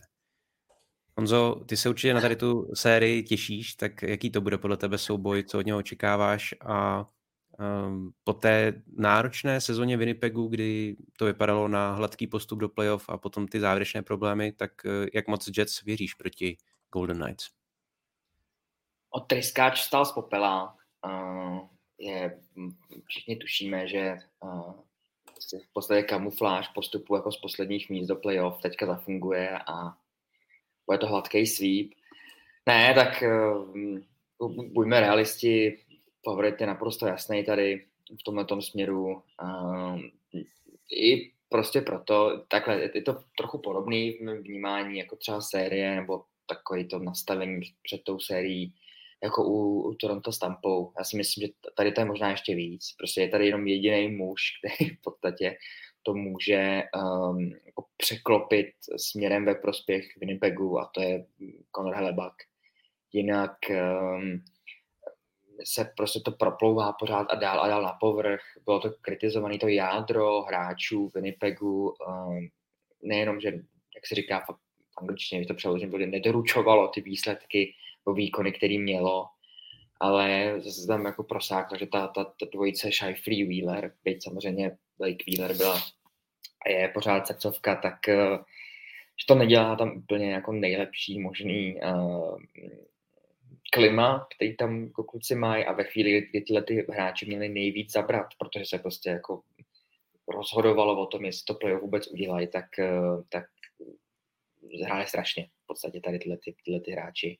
Honzo, 1.16 1.64
ty 1.68 1.76
se 1.76 1.88
určitě 1.88 2.14
na 2.14 2.20
tady 2.20 2.36
tu 2.36 2.70
sérii 2.74 3.22
těšíš, 3.22 3.74
tak 3.74 4.02
jaký 4.02 4.30
to 4.30 4.40
bude 4.40 4.58
podle 4.58 4.76
tebe 4.76 4.98
souboj, 4.98 5.44
co 5.44 5.58
od 5.58 5.66
něho 5.66 5.78
očekáváš 5.78 6.54
a 6.66 7.06
po 8.24 8.32
té 8.32 8.82
náročné 8.96 9.60
sezóně 9.60 9.96
Winnipegu, 9.96 10.48
kdy 10.48 10.96
to 11.18 11.24
vypadalo 11.24 11.68
na 11.68 11.92
hladký 11.92 12.26
postup 12.26 12.58
do 12.58 12.68
playoff 12.68 13.08
a 13.08 13.18
potom 13.18 13.48
ty 13.48 13.60
závěrečné 13.60 14.02
problémy, 14.02 14.52
tak 14.52 14.70
uh, 14.84 15.06
jak 15.14 15.28
moc 15.28 15.50
Jets 15.58 15.82
věříš 15.82 16.14
proti 16.14 16.56
Golden 16.92 17.22
Knights? 17.22 17.50
Od 19.10 19.20
tryskáč 19.20 19.80
stál 19.80 20.04
z 20.04 20.12
popela. 20.12 20.76
Uh, 21.06 21.60
je, 21.98 22.40
všichni 23.04 23.36
tušíme, 23.36 23.88
že 23.88 24.16
uh, 24.40 24.72
v 25.64 25.72
podstatě 25.72 26.02
kamufláž 26.02 26.68
postupu 26.68 27.16
jako 27.16 27.32
z 27.32 27.40
posledních 27.40 27.90
míst 27.90 28.08
do 28.08 28.16
playoff 28.16 28.62
teďka 28.62 28.86
zafunguje 28.86 29.58
a 29.58 29.96
bude 30.86 30.98
to 30.98 31.06
hladký 31.06 31.46
sweep. 31.46 31.90
Ne, 32.66 32.94
tak 32.94 33.22
uh, 34.40 34.68
buďme 34.72 35.00
realisti, 35.00 35.85
favorit 36.26 36.60
je 36.60 36.66
naprosto 36.66 37.06
jasný 37.06 37.44
tady 37.44 37.86
v 38.20 38.22
tomhle 38.22 38.62
směru. 38.62 39.22
Uh, 39.42 40.00
I 40.90 41.32
prostě 41.48 41.80
proto, 41.80 42.44
takhle, 42.48 42.90
je 42.94 43.02
to 43.02 43.16
trochu 43.38 43.58
podobný 43.58 44.12
v 44.12 44.20
mém 44.20 44.42
vnímání 44.42 44.98
jako 44.98 45.16
třeba 45.16 45.40
série 45.40 45.96
nebo 45.96 46.24
takový 46.46 46.88
to 46.88 46.98
nastavení 46.98 47.60
před 47.82 48.02
tou 48.04 48.18
sérií 48.18 48.74
jako 49.22 49.44
u, 49.44 49.82
u 49.82 49.94
Toronto 49.94 50.32
s 50.32 50.38
Tampou. 50.38 50.92
Já 50.98 51.04
si 51.04 51.16
myslím, 51.16 51.46
že 51.46 51.52
tady 51.74 51.92
to 51.92 52.00
je 52.00 52.04
možná 52.04 52.30
ještě 52.30 52.54
víc. 52.54 52.94
Prostě 52.98 53.20
je 53.20 53.28
tady 53.28 53.46
jenom 53.46 53.66
jediný 53.66 54.08
muž, 54.08 54.40
který 54.58 54.90
v 54.90 55.02
podstatě 55.02 55.56
to 56.02 56.14
může 56.14 56.82
um, 56.94 57.52
jako 57.66 57.84
překlopit 57.96 58.66
směrem 58.96 59.44
ve 59.44 59.54
prospěch 59.54 60.06
Winnipegu 60.20 60.78
a 60.78 60.90
to 60.94 61.02
je 61.02 61.26
Conor 61.76 61.94
Hellebuck. 61.94 62.34
Jinak 63.12 63.56
um, 63.70 64.42
se 65.64 65.92
prostě 65.96 66.20
to 66.20 66.30
proplouvá 66.30 66.92
pořád 66.92 67.26
a 67.30 67.34
dál 67.34 67.60
a 67.60 67.68
dál 67.68 67.82
na 67.82 67.92
povrch. 68.00 68.40
Bylo 68.64 68.80
to 68.80 68.90
kritizované 69.00 69.58
to 69.58 69.68
jádro 69.68 70.42
hráčů 70.42 71.10
Winnipegu, 71.14 71.94
um, 72.08 72.48
nejenom, 73.02 73.40
že, 73.40 73.48
jak 73.94 74.06
se 74.08 74.14
říká 74.14 74.40
v 74.40 74.54
angličtině, 74.96 75.46
to 75.46 75.54
přeložím, 75.54 75.90
nedoručovalo 75.90 76.88
ty 76.88 77.00
výsledky 77.00 77.74
o 78.04 78.12
výkony, 78.12 78.52
který 78.52 78.78
mělo, 78.78 79.26
ale 80.00 80.54
zase 80.60 80.86
tam 80.86 81.04
jako 81.04 81.22
prosáklo, 81.22 81.78
že 81.78 81.86
ta, 81.86 82.06
ta, 82.06 82.24
ta 82.24 82.46
dvojice 82.52 82.90
Shifley 82.90 83.44
Wheeler, 83.44 83.92
byť 84.04 84.24
samozřejmě 84.24 84.76
Blake 84.98 85.24
Wheeler 85.26 85.56
byla 85.56 85.82
a 86.66 86.68
je 86.68 86.88
pořád 86.88 87.26
srdcovka, 87.26 87.76
tak 87.76 88.08
eh, 88.08 88.38
že 89.20 89.26
to 89.28 89.34
nedělá 89.34 89.76
tam 89.76 89.96
úplně 89.96 90.32
jako 90.32 90.52
nejlepší 90.52 91.20
možný 91.20 91.80
uh, 91.80 92.38
klima, 93.72 94.26
který 94.36 94.56
tam 94.56 94.84
jako 94.84 95.04
kluci 95.04 95.34
mají 95.34 95.64
a 95.64 95.72
ve 95.72 95.84
chvíli, 95.84 96.20
kdy 96.30 96.40
tyhle 96.40 96.62
ty 96.62 96.86
hráči 96.92 97.26
měli 97.26 97.48
nejvíc 97.48 97.92
zabrat, 97.92 98.26
protože 98.38 98.64
se 98.64 98.78
prostě 98.78 99.10
jako 99.10 99.42
rozhodovalo 100.28 101.02
o 101.02 101.06
tom, 101.06 101.24
jestli 101.24 101.44
to 101.44 101.54
play 101.54 101.76
vůbec 101.76 102.06
udělají, 102.06 102.48
tak, 102.48 102.64
uh, 102.78 103.22
tak 103.28 103.44
hráli 104.84 105.06
strašně 105.06 105.48
v 105.64 105.66
podstatě 105.66 106.00
tady 106.00 106.18
tyhle, 106.18 106.38
ty, 106.44 106.54
tyhle 106.64 106.80
ty 106.80 106.90
hráči. 106.90 107.38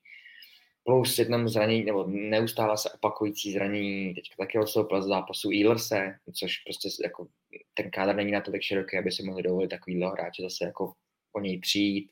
Plus 0.84 1.18
jednom 1.18 1.48
zranění, 1.48 1.84
nebo 1.84 2.04
neustále 2.06 2.78
se 2.78 2.90
opakující 2.90 3.52
zranění, 3.52 4.14
teďka 4.14 4.34
taky 4.38 4.58
odstoupil 4.58 5.02
z 5.02 5.06
zápasu 5.06 5.50
Ealerse, 5.50 6.18
což 6.34 6.58
prostě 6.58 6.88
jako 7.02 7.28
ten 7.74 7.90
kádr 7.90 8.14
není 8.14 8.32
natolik 8.32 8.62
široký, 8.62 8.98
aby 8.98 9.12
si 9.12 9.22
mohli 9.22 9.42
dovolit 9.42 9.68
takovýhle 9.68 10.10
hráče 10.10 10.42
zase 10.42 10.64
jako 10.64 10.92
po 11.32 11.40
něj 11.40 11.58
přijít. 11.58 12.10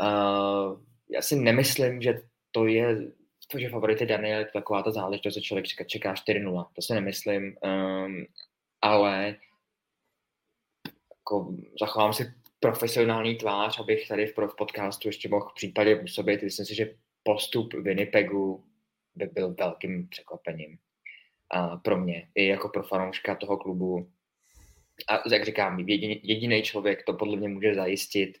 Uh, 0.00 0.80
já 1.10 1.22
si 1.22 1.36
nemyslím, 1.36 2.02
že 2.02 2.22
to 2.52 2.66
je 2.66 3.12
to, 3.48 3.58
že 3.58 3.68
favorit 3.68 4.00
je 4.00 4.06
Daniel, 4.06 4.38
je 4.38 4.46
taková 4.52 4.82
ta 4.82 4.90
záležitost, 4.90 5.34
že 5.34 5.40
člověk 5.40 5.66
čeká, 5.66 5.84
čeká 5.84 6.14
4-0. 6.14 6.66
To 6.72 6.82
si 6.82 6.94
nemyslím, 6.94 7.56
um, 7.64 8.24
ale 8.82 9.36
jako 11.10 11.54
zachovám 11.80 12.12
si 12.12 12.32
profesionální 12.60 13.34
tvář, 13.34 13.80
abych 13.80 14.08
tady 14.08 14.26
v, 14.26 14.34
podcastu 14.58 15.08
ještě 15.08 15.28
mohl 15.28 15.48
v 15.48 15.54
případě 15.54 15.96
působit. 15.96 16.42
Myslím 16.42 16.66
si, 16.66 16.74
že 16.74 16.94
postup 17.22 17.74
Winnipegu 17.74 18.64
by 19.14 19.26
byl 19.26 19.54
velkým 19.54 20.08
překvapením 20.08 20.78
uh, 21.56 21.80
pro 21.82 21.96
mě, 22.00 22.28
i 22.34 22.46
jako 22.46 22.68
pro 22.68 22.82
fanouška 22.82 23.34
toho 23.34 23.56
klubu 23.56 24.10
a 25.08 25.28
jak 25.32 25.44
říkám, 25.44 25.80
jediný, 25.80 26.20
jediný 26.22 26.62
člověk 26.62 27.04
to 27.04 27.12
podle 27.12 27.36
mě 27.36 27.48
může 27.48 27.74
zajistit, 27.74 28.38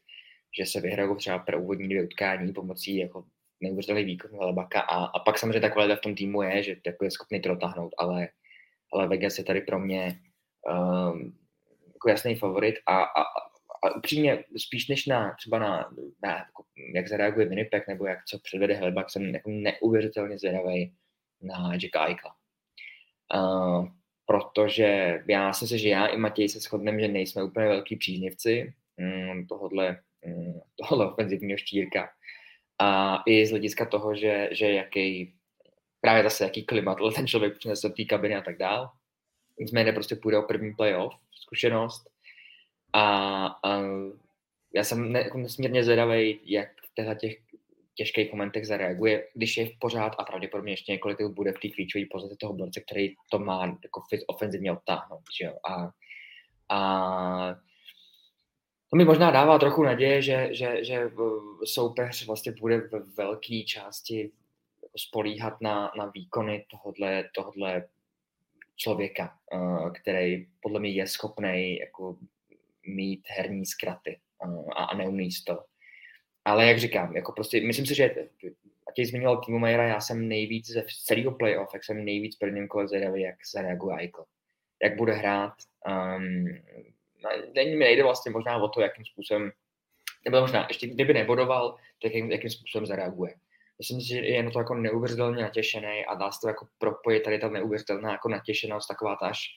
že 0.58 0.66
se 0.66 0.80
vyhrajou 0.80 1.14
třeba 1.14 1.38
pro 1.38 1.62
úvodní 1.62 1.88
dvě 1.88 2.04
utkání 2.04 2.52
pomocí 2.52 2.96
jako 2.96 3.24
neuvěřitelný 3.62 4.04
výkon 4.04 4.30
Lebaka 4.40 4.80
a, 4.80 5.04
a 5.04 5.18
pak 5.18 5.38
samozřejmě 5.38 5.60
ta 5.60 5.70
kvalita 5.70 5.96
v 5.96 6.00
tom 6.00 6.14
týmu 6.14 6.42
je, 6.42 6.62
že 6.62 6.76
jako 6.86 7.04
je 7.04 7.10
schopný 7.10 7.40
to 7.40 7.48
dotáhnout, 7.48 7.94
ale, 7.98 8.28
ale 8.92 9.08
Vegas 9.08 9.38
je 9.38 9.44
tady 9.44 9.60
pro 9.60 9.78
mě 9.78 10.20
um, 10.70 11.38
jako 11.94 12.08
jasný 12.08 12.36
favorit 12.36 12.74
a, 12.86 13.02
a, 13.02 13.22
a 13.84 13.96
upřímně 13.96 14.44
spíš 14.56 14.88
než 14.88 15.06
na 15.06 15.34
třeba 15.34 15.58
na, 15.58 15.90
na 16.22 16.30
jako, 16.30 16.64
jak 16.94 17.08
zareaguje 17.08 17.46
Winnipeg 17.46 17.88
nebo 17.88 18.06
jak 18.06 18.24
co 18.24 18.38
předvede 18.38 18.74
Helbak, 18.74 19.10
jsem 19.10 19.22
jako 19.24 19.50
neuvěřitelně 19.50 20.38
zvědavý 20.38 20.94
na 21.42 21.72
Jacka 21.74 22.06
Eichla. 22.06 22.34
Uh, 23.34 23.88
protože 24.26 25.22
já 25.28 25.48
myslím, 25.48 25.78
že 25.78 25.88
já 25.88 26.06
i 26.06 26.16
Matěj 26.16 26.48
se 26.48 26.60
shodneme, 26.60 27.00
že 27.00 27.08
nejsme 27.08 27.42
úplně 27.42 27.66
velký 27.66 27.96
příznivci 27.96 28.72
mm, 28.96 29.46
tohohle, 29.46 30.00
mm, 30.26 30.60
tohohle 30.76 31.12
ofenzivního 31.12 31.58
štírka. 31.58 32.10
A 32.78 33.22
i 33.26 33.46
z 33.46 33.50
hlediska 33.50 33.86
toho, 33.86 34.14
že, 34.14 34.48
že 34.52 34.72
jaký, 34.72 35.34
právě 36.00 36.22
zase 36.22 36.44
jaký 36.44 36.64
klimat 36.64 36.98
ten 37.16 37.26
člověk 37.26 37.58
přinese 37.58 37.88
do 37.88 37.94
té 37.94 38.04
kabiny 38.04 38.36
a 38.36 38.42
tak 38.42 38.58
dál. 38.58 38.90
Nicméně 39.60 39.92
prostě 39.92 40.16
půjde 40.16 40.38
o 40.38 40.42
první 40.42 40.74
playoff, 40.74 41.14
zkušenost. 41.40 42.10
A, 42.92 43.46
a 43.46 43.82
já 44.74 44.84
jsem 44.84 45.12
ne, 45.12 45.20
jako 45.20 45.38
nesmírně 45.38 45.84
zvědavý, 45.84 46.40
jak 46.44 46.68
v 46.68 47.16
těch 47.18 47.36
těžkých 47.94 48.32
momentech 48.32 48.66
zareaguje, 48.66 49.28
když 49.34 49.56
je 49.56 49.66
v 49.66 49.78
pořád 49.78 50.12
a 50.18 50.24
pravděpodobně 50.24 50.72
ještě 50.72 50.92
několik 50.92 51.22
bude 51.22 51.52
v 51.52 51.60
té 51.60 51.68
klíčové 51.68 52.04
pozici 52.10 52.36
toho 52.36 52.52
borce, 52.52 52.80
který 52.80 53.14
to 53.30 53.38
má 53.38 53.66
jako 53.66 54.02
ofenzivně 54.26 54.72
odtáhnout. 54.72 55.22
Že 55.38 55.44
jo? 55.44 55.54
A, 55.70 55.90
a 56.68 57.56
to 58.92 58.96
mi 58.96 59.04
možná 59.04 59.30
dává 59.30 59.58
trochu 59.58 59.82
naděje, 59.82 60.22
že, 60.22 60.48
že, 60.50 60.84
že 60.84 61.10
soupeř 61.64 62.26
vlastně 62.26 62.52
bude 62.52 62.78
ve 62.78 62.98
velké 62.98 63.62
části 63.66 64.30
spolíhat 64.96 65.60
na, 65.60 65.92
na 65.98 66.06
výkony 66.14 66.66
tohodle, 66.70 67.30
tohodle 67.34 67.88
člověka, 68.76 69.38
eh, 69.52 69.90
který 69.90 70.46
podle 70.60 70.80
mě 70.80 70.90
je 70.90 71.06
schopný 71.06 71.78
jako 71.78 72.18
mít 72.86 73.22
herní 73.28 73.66
zkraty 73.66 74.20
eh, 74.44 74.64
a, 74.76 74.84
a 74.84 74.96
neumí 74.96 75.28
to. 75.46 75.64
Ale 76.44 76.66
jak 76.66 76.78
říkám, 76.78 77.16
jako 77.16 77.32
prostě, 77.32 77.60
myslím 77.60 77.86
si, 77.86 77.94
že 77.94 78.14
a 78.88 78.92
těch 78.92 79.08
zmiňoval 79.08 79.40
Timo 79.44 79.58
Majera, 79.58 79.88
já 79.88 80.00
jsem 80.00 80.28
nejvíc 80.28 80.66
ze 80.66 80.84
celého 81.04 81.32
playoff, 81.32 81.74
jak 81.74 81.84
jsem 81.84 82.04
nejvíc 82.04 82.36
prvním 82.36 82.68
kole 82.68 82.88
zvědavý, 82.88 83.22
jak 83.22 83.36
zareaguje 83.52 83.96
Eichel. 83.96 84.24
Jak 84.82 84.96
bude 84.96 85.12
hrát. 85.12 85.54
Um, 86.16 86.46
není 87.54 87.70
mi 87.70 87.84
nejde 87.84 88.02
vlastně 88.02 88.32
možná 88.32 88.56
o 88.56 88.68
to, 88.68 88.80
jakým 88.80 89.04
způsobem, 89.04 89.50
nebo 90.24 90.40
možná, 90.40 90.66
ještě 90.68 90.86
kdyby 90.86 91.14
nebodoval, 91.14 91.76
tak 92.02 92.14
jakým, 92.14 92.32
jakým 92.32 92.50
způsobem 92.50 92.86
zareaguje. 92.86 93.34
Myslím 93.78 94.00
si, 94.00 94.06
že 94.08 94.16
je 94.18 94.42
na 94.42 94.50
to 94.50 94.58
jako 94.58 94.74
neuvěřitelně 94.74 95.42
natěšený 95.42 96.06
a 96.06 96.14
dá 96.14 96.32
se 96.32 96.38
to 96.40 96.48
jako 96.48 96.66
propojit 96.78 97.22
tady 97.22 97.38
ta 97.38 97.48
neuvěřitelná 97.48 98.12
jako 98.12 98.28
natěšenost, 98.28 98.88
taková 98.88 99.16
ta 99.16 99.26
až 99.26 99.48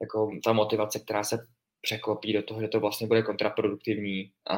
jako 0.00 0.30
ta 0.44 0.52
motivace, 0.52 0.98
která 0.98 1.24
se 1.24 1.46
překlopí 1.80 2.32
do 2.32 2.42
toho, 2.42 2.60
že 2.60 2.68
to 2.68 2.80
vlastně 2.80 3.06
bude 3.06 3.22
kontraproduktivní 3.22 4.32
a, 4.46 4.56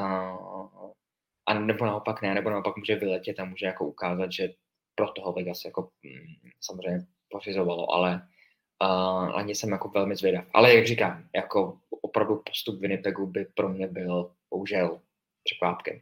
a 1.45 1.53
nebo 1.53 1.85
naopak 1.85 2.21
ne, 2.21 2.33
nebo 2.33 2.49
naopak 2.49 2.77
může 2.77 2.95
vyletět 2.95 3.39
a 3.39 3.45
může 3.45 3.65
jako 3.65 3.85
ukázat, 3.85 4.31
že 4.31 4.49
pro 4.95 5.11
toho 5.11 5.33
Vegas 5.33 5.65
jako 5.65 5.89
mm, 6.03 6.51
samozřejmě 6.61 7.05
pořizovalo, 7.29 7.93
ale 7.93 8.27
uh, 8.83 9.37
ani 9.37 9.55
jsem 9.55 9.71
jako 9.71 9.89
velmi 9.89 10.15
zvědav. 10.15 10.45
Ale 10.53 10.75
jak 10.75 10.87
říkám, 10.87 11.23
jako 11.35 11.79
opravdu 12.01 12.41
postup 12.45 12.79
Winnipegu 12.79 13.27
by 13.27 13.45
pro 13.55 13.69
mě 13.69 13.87
byl 13.87 14.31
bohužel 14.49 15.01
překvápkem. 15.43 15.99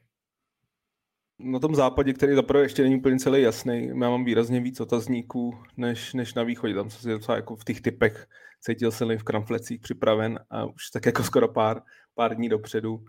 na 1.40 1.60
tom 1.60 1.76
západě, 1.76 2.14
který 2.14 2.36
zaprvé 2.36 2.62
ještě 2.62 2.84
není 2.84 2.96
úplně 2.96 3.20
celý 3.20 3.42
jasný, 3.42 3.88
já 3.88 3.94
mám 3.96 4.26
výrazně 4.26 4.62
víc 4.62 4.80
otazníků 4.80 5.58
než, 5.78 6.14
než 6.14 6.34
na 6.34 6.44
východě. 6.44 6.74
Tam 6.74 6.90
jsem 6.90 7.02
si 7.02 7.10
docela 7.10 7.36
jako 7.36 7.56
v 7.56 7.64
těch 7.64 7.82
typech 7.82 8.28
cítil 8.62 8.92
se 8.92 9.06
v 9.06 9.24
kramflecích 9.24 9.82
připraven 9.82 10.40
a 10.50 10.66
už 10.66 10.90
tak 10.94 11.06
jako 11.06 11.24
skoro 11.24 11.48
pár, 11.48 11.82
pár 12.16 12.36
dní 12.36 12.50
dopředu, 12.50 13.04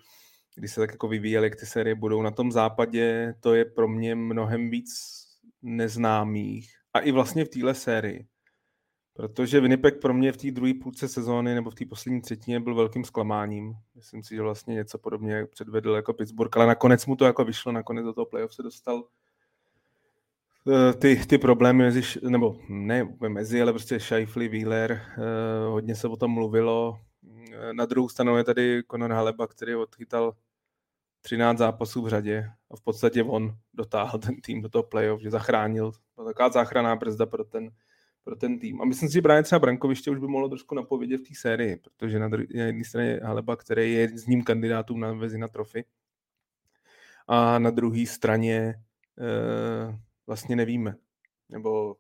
kdy 0.55 0.69
se 0.69 0.81
tak 0.81 0.91
jako 0.91 1.09
vyvíjeli, 1.09 1.47
jak 1.47 1.57
ty 1.57 1.67
série 1.67 1.95
budou. 1.95 2.23
Na 2.23 2.31
tom 2.31 2.53
západě 2.53 3.35
to 3.41 3.55
je 3.55 3.65
pro 3.65 3.89
mě 3.89 4.15
mnohem 4.15 4.71
víc 4.71 4.91
neznámých. 5.63 6.71
A 6.95 7.01
i 7.01 7.13
vlastně 7.13 7.45
v 7.45 7.49
téhle 7.49 7.75
sérii. 7.75 8.27
Protože 9.15 9.61
Winnipeg 9.61 10.01
pro 10.01 10.15
mě 10.15 10.33
v 10.33 10.37
té 10.37 10.51
druhé 10.51 10.73
půlce 10.83 11.09
sezóny 11.09 11.55
nebo 11.55 11.71
v 11.71 11.75
té 11.75 11.85
poslední 11.85 12.21
třetině 12.21 12.61
byl 12.61 12.75
velkým 12.75 13.05
zklamáním. 13.05 13.75
Myslím 13.95 14.23
si, 14.23 14.35
že 14.35 14.43
vlastně 14.43 14.75
něco 14.75 14.99
podobně 14.99 15.47
předvedl 15.47 15.91
jako 15.91 16.13
Pittsburgh, 16.13 16.57
ale 16.57 16.67
nakonec 16.67 17.07
mu 17.07 17.17
to 17.17 17.25
jako 17.25 17.45
vyšlo, 17.45 17.73
nakonec 17.73 18.05
do 18.05 18.13
toho 18.13 18.27
playoff 18.27 18.55
se 18.55 18.63
dostal 18.63 19.05
eh, 20.69 20.93
ty, 20.93 21.27
ty 21.27 21.39
problémy 21.39 21.85
mezi, 21.85 22.03
nebo 22.29 22.57
ne 22.69 23.17
mezi, 23.29 23.63
ale 23.63 23.73
prostě 23.73 24.01
Scheifly, 24.01 24.49
Wheeler, 24.49 24.93
eh, 24.93 25.67
hodně 25.69 25.95
se 25.95 26.09
o 26.09 26.17
tom 26.17 26.31
mluvilo. 26.31 26.99
Eh, 27.53 27.73
na 27.73 27.87
druhou 27.87 28.09
stranu 28.09 28.37
je 28.37 28.45
tady 28.45 28.83
Conor 28.91 29.13
Haleba, 29.13 29.47
který 29.47 29.75
odchytal 29.75 30.35
13 31.23 31.59
zápasů 31.59 32.03
v 32.03 32.09
řadě 32.09 32.51
a 32.71 32.77
v 32.77 32.81
podstatě 32.81 33.23
on 33.23 33.57
dotáhl 33.75 34.19
ten 34.19 34.41
tým 34.41 34.63
do 34.63 34.69
toho 34.69 34.83
playoff, 34.83 35.23
že 35.23 35.31
zachránil. 35.31 35.93
To 36.17 36.25
taková 36.25 36.49
záchranná 36.49 36.97
brzda 36.97 37.27
pro 37.27 37.45
ten, 37.45 37.71
pro 38.25 38.37
ten 38.37 38.59
tým. 38.59 38.81
A 38.81 38.85
myslím 38.85 39.09
si, 39.09 39.13
že 39.13 39.23
právě 39.23 39.43
třeba 39.43 39.59
Brankoviště 39.59 40.11
už 40.11 40.19
by 40.19 40.27
mohlo 40.27 40.49
trošku 40.49 40.75
napovědět 40.75 41.21
v 41.21 41.29
té 41.29 41.35
sérii, 41.35 41.77
protože 41.77 42.19
na, 42.19 42.29
dru- 42.29 42.57
na 42.57 42.65
jedné 42.65 42.85
straně 42.85 43.21
Haleba, 43.23 43.57
který 43.57 43.93
je 43.93 44.09
s 44.09 44.27
ním 44.27 44.45
kandidátům 44.45 45.01
na 45.01 45.13
Vezina 45.13 45.49
trofy, 45.49 45.85
a 47.29 47.59
na 47.59 47.71
druhé 47.71 48.07
straně 48.07 48.57
e, 48.59 48.75
vlastně 50.27 50.57
nevíme. 50.57 50.95
Nebo 51.49 51.97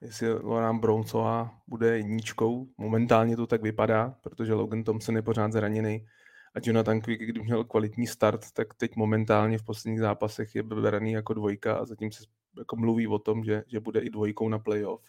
jestli 0.00 0.32
Loran 0.32 0.78
Bronsová 0.78 1.60
bude 1.66 1.96
jedničkou. 1.96 2.68
Momentálně 2.78 3.36
to 3.36 3.46
tak 3.46 3.62
vypadá, 3.62 4.16
protože 4.22 4.54
Logan 4.54 4.84
Thompson 4.84 5.16
je 5.16 5.22
pořád 5.22 5.52
zraněný 5.52 6.06
a 6.54 6.58
Jonathan 6.62 7.00
Quick, 7.00 7.22
když 7.22 7.44
měl 7.44 7.64
kvalitní 7.64 8.06
start, 8.06 8.52
tak 8.52 8.74
teď 8.74 8.96
momentálně 8.96 9.58
v 9.58 9.62
posledních 9.62 10.00
zápasech 10.00 10.54
je 10.54 10.62
braný 10.62 11.12
jako 11.12 11.34
dvojka 11.34 11.74
a 11.76 11.84
zatím 11.84 12.12
se 12.12 12.24
jako 12.58 12.76
mluví 12.76 13.06
o 13.06 13.18
tom, 13.18 13.44
že, 13.44 13.64
že 13.66 13.80
bude 13.80 14.00
i 14.00 14.10
dvojkou 14.10 14.48
na 14.48 14.58
playoff. 14.58 15.02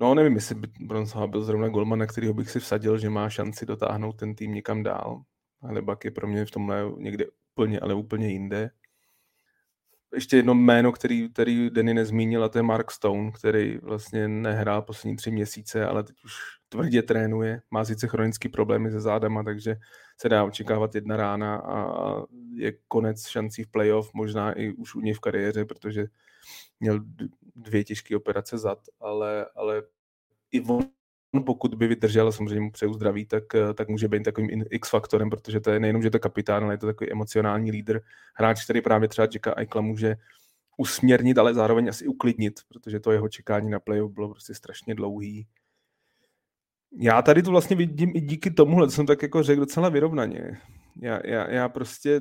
No 0.00 0.14
nevím, 0.14 0.34
jestli 0.34 0.54
by 0.54 0.68
Bronsova 0.80 1.26
byl 1.26 1.44
zrovna 1.44 1.68
golman, 1.68 1.98
na 1.98 2.06
kterého 2.06 2.34
bych 2.34 2.50
si 2.50 2.60
vsadil, 2.60 2.98
že 2.98 3.10
má 3.10 3.30
šanci 3.30 3.66
dotáhnout 3.66 4.12
ten 4.12 4.34
tým 4.34 4.54
někam 4.54 4.82
dál. 4.82 5.22
Ale 5.62 5.82
Bak 5.82 6.04
je 6.04 6.10
pro 6.10 6.26
mě 6.26 6.44
v 6.44 6.50
tomhle 6.50 6.84
někde 6.98 7.24
úplně, 7.52 7.80
ale 7.80 7.94
úplně 7.94 8.28
jinde. 8.28 8.70
Ještě 10.14 10.36
jedno 10.36 10.54
jméno, 10.54 10.92
který, 10.92 11.28
který 11.32 11.70
Denny 11.70 11.94
nezmínil, 11.94 12.44
a 12.44 12.48
to 12.48 12.58
je 12.58 12.62
Mark 12.62 12.90
Stone, 12.90 13.30
který 13.30 13.78
vlastně 13.78 14.28
nehrál 14.28 14.82
poslední 14.82 15.16
tři 15.16 15.30
měsíce, 15.30 15.86
ale 15.86 16.02
teď 16.02 16.24
už 16.24 16.32
tvrdě 16.68 17.02
trénuje. 17.02 17.62
Má 17.70 17.84
sice 17.84 18.08
chronické 18.08 18.48
problémy 18.48 18.90
se 18.90 19.00
zádama, 19.00 19.42
takže 19.42 19.76
se 20.20 20.28
dá 20.28 20.44
očekávat 20.44 20.94
jedna 20.94 21.16
rána 21.16 21.56
a 21.56 22.16
je 22.54 22.72
konec 22.88 23.28
šancí 23.28 23.64
v 23.64 23.70
playoff, 23.70 24.14
možná 24.14 24.52
i 24.52 24.72
už 24.72 24.94
u 24.94 25.00
něj 25.00 25.14
v 25.14 25.20
kariéře, 25.20 25.64
protože 25.64 26.06
měl 26.80 27.00
dvě 27.54 27.84
těžké 27.84 28.16
operace 28.16 28.58
zad, 28.58 28.78
ale, 29.00 29.46
ale 29.56 29.82
i 30.52 30.60
on, 30.60 30.84
pokud 31.46 31.74
by 31.74 31.86
vydržel, 31.86 32.32
samozřejmě 32.32 32.60
mu 32.60 32.70
přeju 32.70 32.92
zdraví, 32.92 33.26
tak, 33.26 33.44
tak 33.74 33.88
může 33.88 34.08
být 34.08 34.22
takovým 34.22 34.64
X-faktorem, 34.70 35.30
protože 35.30 35.60
to 35.60 35.70
je 35.70 35.80
nejenom, 35.80 36.02
že 36.02 36.10
to 36.10 36.16
je 36.16 36.20
kapitán, 36.20 36.64
ale 36.64 36.74
je 36.74 36.78
to 36.78 36.86
takový 36.86 37.12
emocionální 37.12 37.70
lídr. 37.70 38.00
Hráč, 38.34 38.64
který 38.64 38.80
právě 38.80 39.08
třeba 39.08 39.28
Jacka 39.32 39.54
Eichla 39.56 39.80
může 39.80 40.16
usměrnit, 40.76 41.38
ale 41.38 41.54
zároveň 41.54 41.88
asi 41.88 42.06
uklidnit, 42.06 42.60
protože 42.68 43.00
to 43.00 43.12
jeho 43.12 43.28
čekání 43.28 43.70
na 43.70 43.80
playoff 43.80 44.12
bylo 44.12 44.28
prostě 44.28 44.54
strašně 44.54 44.94
dlouhý. 44.94 45.46
Já 47.00 47.22
tady 47.22 47.42
to 47.42 47.50
vlastně 47.50 47.76
vidím 47.76 48.12
i 48.14 48.20
díky 48.20 48.50
tomuhle, 48.50 48.86
to 48.86 48.90
jsem 48.90 49.06
tak 49.06 49.22
jako 49.22 49.42
řekl 49.42 49.60
docela 49.60 49.88
vyrovnaně. 49.88 50.60
Já, 51.00 51.20
já, 51.26 51.50
já 51.50 51.68
prostě 51.68 52.20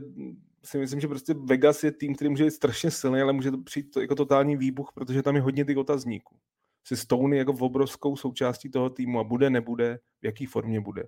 si 0.63 0.77
myslím, 0.77 0.99
že 0.99 1.07
prostě 1.07 1.33
Vegas 1.33 1.83
je 1.83 1.91
tým, 1.91 2.15
který 2.15 2.29
může 2.29 2.43
být 2.43 2.51
strašně 2.51 2.91
silný, 2.91 3.21
ale 3.21 3.33
může 3.33 3.51
to 3.51 3.57
přijít 3.57 3.97
jako 3.97 4.15
totální 4.15 4.57
výbuch, 4.57 4.91
protože 4.95 5.23
tam 5.23 5.35
je 5.35 5.41
hodně 5.41 5.65
těch 5.65 5.77
otazníků. 5.77 6.37
Si 6.83 6.97
Stone 6.97 7.37
jako 7.37 7.53
v 7.53 7.63
obrovskou 7.63 8.15
součástí 8.15 8.69
toho 8.69 8.89
týmu 8.89 9.19
a 9.19 9.23
bude, 9.23 9.49
nebude, 9.49 9.99
v 10.21 10.25
jaký 10.25 10.45
formě 10.45 10.81
bude. 10.81 11.03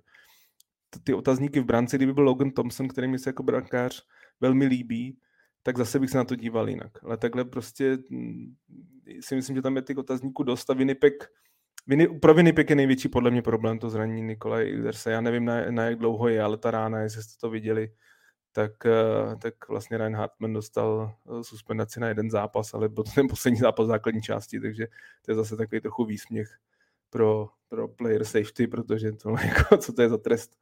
Ty 1.04 1.14
otazníky 1.14 1.60
v 1.60 1.64
branci, 1.64 1.96
kdyby 1.96 2.12
byl 2.12 2.24
Logan 2.24 2.50
Thompson, 2.50 2.88
který 2.88 3.08
mi 3.08 3.18
se 3.18 3.28
jako 3.28 3.42
brankář 3.42 4.02
velmi 4.40 4.66
líbí, 4.66 5.18
tak 5.62 5.78
zase 5.78 5.98
bych 5.98 6.10
se 6.10 6.18
na 6.18 6.24
to 6.24 6.36
díval 6.36 6.68
jinak. 6.68 7.04
Ale 7.04 7.16
takhle 7.16 7.44
prostě 7.44 7.98
mm, 8.10 8.54
si 9.20 9.34
myslím, 9.34 9.56
že 9.56 9.62
tam 9.62 9.76
je 9.76 9.82
těch 9.82 9.98
otazníků 9.98 10.42
dost 10.42 10.70
a 10.70 10.74
Winnipeg, 10.74 11.14
Viny, 11.86 12.18
pro 12.18 12.34
Winnipeg 12.34 12.70
je 12.70 12.76
největší 12.76 13.08
podle 13.08 13.30
mě 13.30 13.42
problém 13.42 13.78
to 13.78 13.90
zranění 13.90 14.22
Nikolaj 14.22 14.70
Ilderse. 14.70 15.10
Já 15.10 15.20
nevím, 15.20 15.44
na, 15.44 15.70
na 15.70 15.84
jak 15.84 15.98
dlouho 15.98 16.28
je, 16.28 16.42
ale 16.42 16.58
ta 16.58 16.70
rána, 16.70 17.00
jestli 17.00 17.22
jste 17.22 17.34
to 17.40 17.50
viděli, 17.50 17.88
tak, 18.54 18.86
eh, 18.86 19.36
tak 19.36 19.68
vlastně 19.68 19.98
Ryan 19.98 20.16
Hartman 20.16 20.52
dostal 20.52 21.14
eh, 21.26 21.44
suspendaci 21.44 22.00
na 22.00 22.08
jeden 22.08 22.30
zápas, 22.30 22.74
ale 22.74 22.88
byl 22.88 23.04
to 23.04 23.10
ten 23.10 23.28
poslední 23.28 23.60
zápas 23.60 23.86
základní 23.86 24.22
části, 24.22 24.60
takže 24.60 24.86
to 25.22 25.30
je 25.30 25.34
zase 25.34 25.56
takový 25.56 25.80
trochu 25.80 26.04
výsměch 26.04 26.48
pro, 27.10 27.48
pro 27.68 27.88
player 27.88 28.24
safety, 28.24 28.66
protože 28.66 29.12
to 29.12 29.30
jako, 29.44 29.76
co 29.76 29.92
to 29.92 30.02
je 30.02 30.08
za 30.08 30.18
trest, 30.18 30.56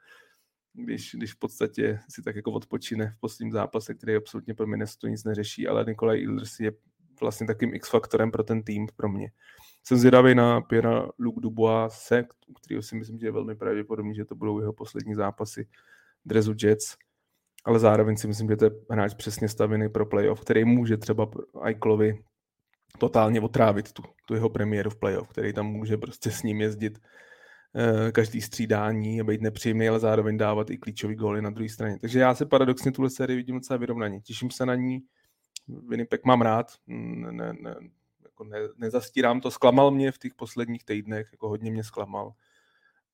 když, 0.73 1.15
když 1.15 1.35
v 1.35 1.39
podstatě 1.39 2.01
si 2.09 2.23
tak 2.23 2.37
jako 2.37 2.53
odpočine 2.53 3.15
v 3.17 3.21
posledním 3.21 3.53
zápase, 3.53 3.95
který 3.95 4.17
absolutně 4.17 4.55
pro 4.55 4.67
Minnesota 4.67 5.09
nic 5.09 5.25
neřeší, 5.25 5.69
ale 5.69 5.85
Nikolaj 5.85 6.21
Ilders 6.21 6.61
je 6.61 6.73
vlastně 7.21 7.47
takým 7.47 7.75
X-faktorem 7.75 8.31
pro 8.31 8.43
ten 8.43 8.63
tým, 8.63 8.87
pro 8.97 9.09
mě. 9.09 9.31
Jsem 9.85 9.99
zvědavý 9.99 10.35
na 10.35 10.61
Pierre 10.61 11.03
Luc 11.19 11.35
Dubois, 11.39 12.13
u 12.47 12.53
kterého 12.53 12.83
si 12.83 12.97
myslím, 12.97 13.19
že 13.19 13.27
je 13.27 13.33
velmi 13.33 13.57
pravděpodobný, 13.57 14.15
že 14.15 14.25
to 14.25 14.35
budou 14.35 14.61
jeho 14.61 14.73
poslední 14.73 15.15
zápasy 15.15 15.69
Drezu 16.25 16.55
Jets, 16.63 16.97
ale 17.65 17.79
zároveň 17.79 18.17
si 18.17 18.27
myslím, 18.29 18.49
že 18.49 18.57
to 18.57 18.65
je 18.65 18.71
hráč 18.91 19.15
přesně 19.15 19.49
stavěný 19.49 19.89
pro 19.89 20.07
playoff, 20.07 20.41
který 20.41 20.65
může 20.65 20.97
třeba 20.97 21.31
Eichlovi 21.65 22.19
totálně 22.99 23.41
otrávit 23.41 23.93
tu, 23.93 24.03
tu 24.27 24.35
jeho 24.35 24.49
premiéru 24.49 24.91
v 24.91 24.97
playoff, 24.97 25.29
který 25.29 25.53
tam 25.53 25.67
může 25.67 25.97
prostě 25.97 26.31
s 26.31 26.43
ním 26.43 26.61
jezdit 26.61 26.99
eh, 27.75 28.13
každý 28.13 28.41
střídání 28.41 29.21
a 29.21 29.25
být 29.25 29.41
nepříjemný, 29.41 29.89
ale 29.89 30.01
zároveň 30.01 30.39
dávat 30.39 30.71
i 30.71 30.79
klíčový 30.79 31.15
góly 31.15 31.43
na 31.43 31.51
druhé 31.51 31.69
straně. 31.69 31.99
Takže 31.99 32.19
já 32.19 32.35
se 32.35 32.47
paradoxně 32.47 32.93
tuhle 32.93 33.11
sérii 33.11 33.37
vidím 33.37 33.55
docela 33.55 33.77
vyrovnaně. 33.77 34.21
Těším 34.21 34.51
se 34.51 34.67
na 34.67 34.75
ní. 34.75 35.01
Winnipeg 35.89 36.25
mám 36.25 36.43
rád, 36.43 36.67
ne, 36.87 37.53
ne, 37.53 37.75
jako 38.23 38.45
ne, 38.45 38.59
nezastírám 38.77 39.41
to. 39.41 39.51
Zklamal 39.51 39.91
mě 39.91 40.13
v 40.13 40.19
těch 40.19 40.35
posledních 40.35 40.85
týdnech, 40.85 41.29
jako 41.33 41.49
hodně 41.49 41.71
mě 41.71 41.85
zklamal. 41.85 42.33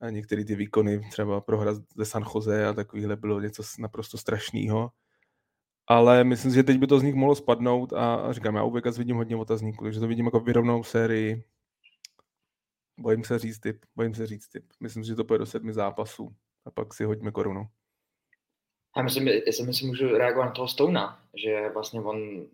A 0.01 0.11
některé 0.11 0.45
ty 0.45 0.55
výkony, 0.55 1.01
třeba 1.11 1.41
prohra 1.41 1.75
ze 1.75 2.05
San 2.05 2.25
Jose 2.35 2.67
a 2.67 2.73
takovýhle 2.73 3.17
bylo 3.17 3.41
něco 3.41 3.63
naprosto 3.79 4.19
strašného. 4.19 4.91
Ale 5.87 6.25
myslím 6.25 6.51
si, 6.51 6.55
že 6.55 6.63
teď 6.63 6.79
by 6.79 6.87
to 6.87 6.99
z 6.99 7.03
nich 7.03 7.15
mohlo 7.15 7.35
spadnout 7.35 7.93
a, 7.93 8.15
a 8.15 8.33
říkám, 8.33 8.57
já 8.57 8.63
u 8.63 8.71
Vegas 8.71 8.99
vidím 8.99 9.17
hodně 9.17 9.37
otazníků, 9.37 9.85
takže 9.85 10.01
to 10.01 10.09
vidím 10.09 10.25
jako 10.25 10.41
vyrovnou 10.41 10.85
sérii. 10.85 11.45
Bojím 12.99 13.25
se 13.25 13.39
říct 13.39 13.59
typ, 13.59 13.85
bojím 13.97 14.15
se 14.15 14.27
říct 14.27 14.49
typ. 14.49 14.65
Myslím 14.81 15.05
si, 15.05 15.09
že 15.09 15.15
to 15.15 15.25
půjde 15.25 15.39
do 15.39 15.47
sedmi 15.47 15.73
zápasů 15.73 16.35
a 16.65 16.71
pak 16.71 16.95
si 16.95 17.05
hoďme 17.05 17.31
korunu. 17.31 17.69
Já 18.97 19.03
myslím, 19.03 19.29
jestli 19.29 19.67
myslím, 19.67 19.89
můžu 19.89 20.09
reagovat 20.09 20.45
na 20.45 20.53
toho 20.53 20.69
Stouna, 20.69 21.23
že 21.35 21.71
vlastně 21.75 22.01
on 22.01 22.47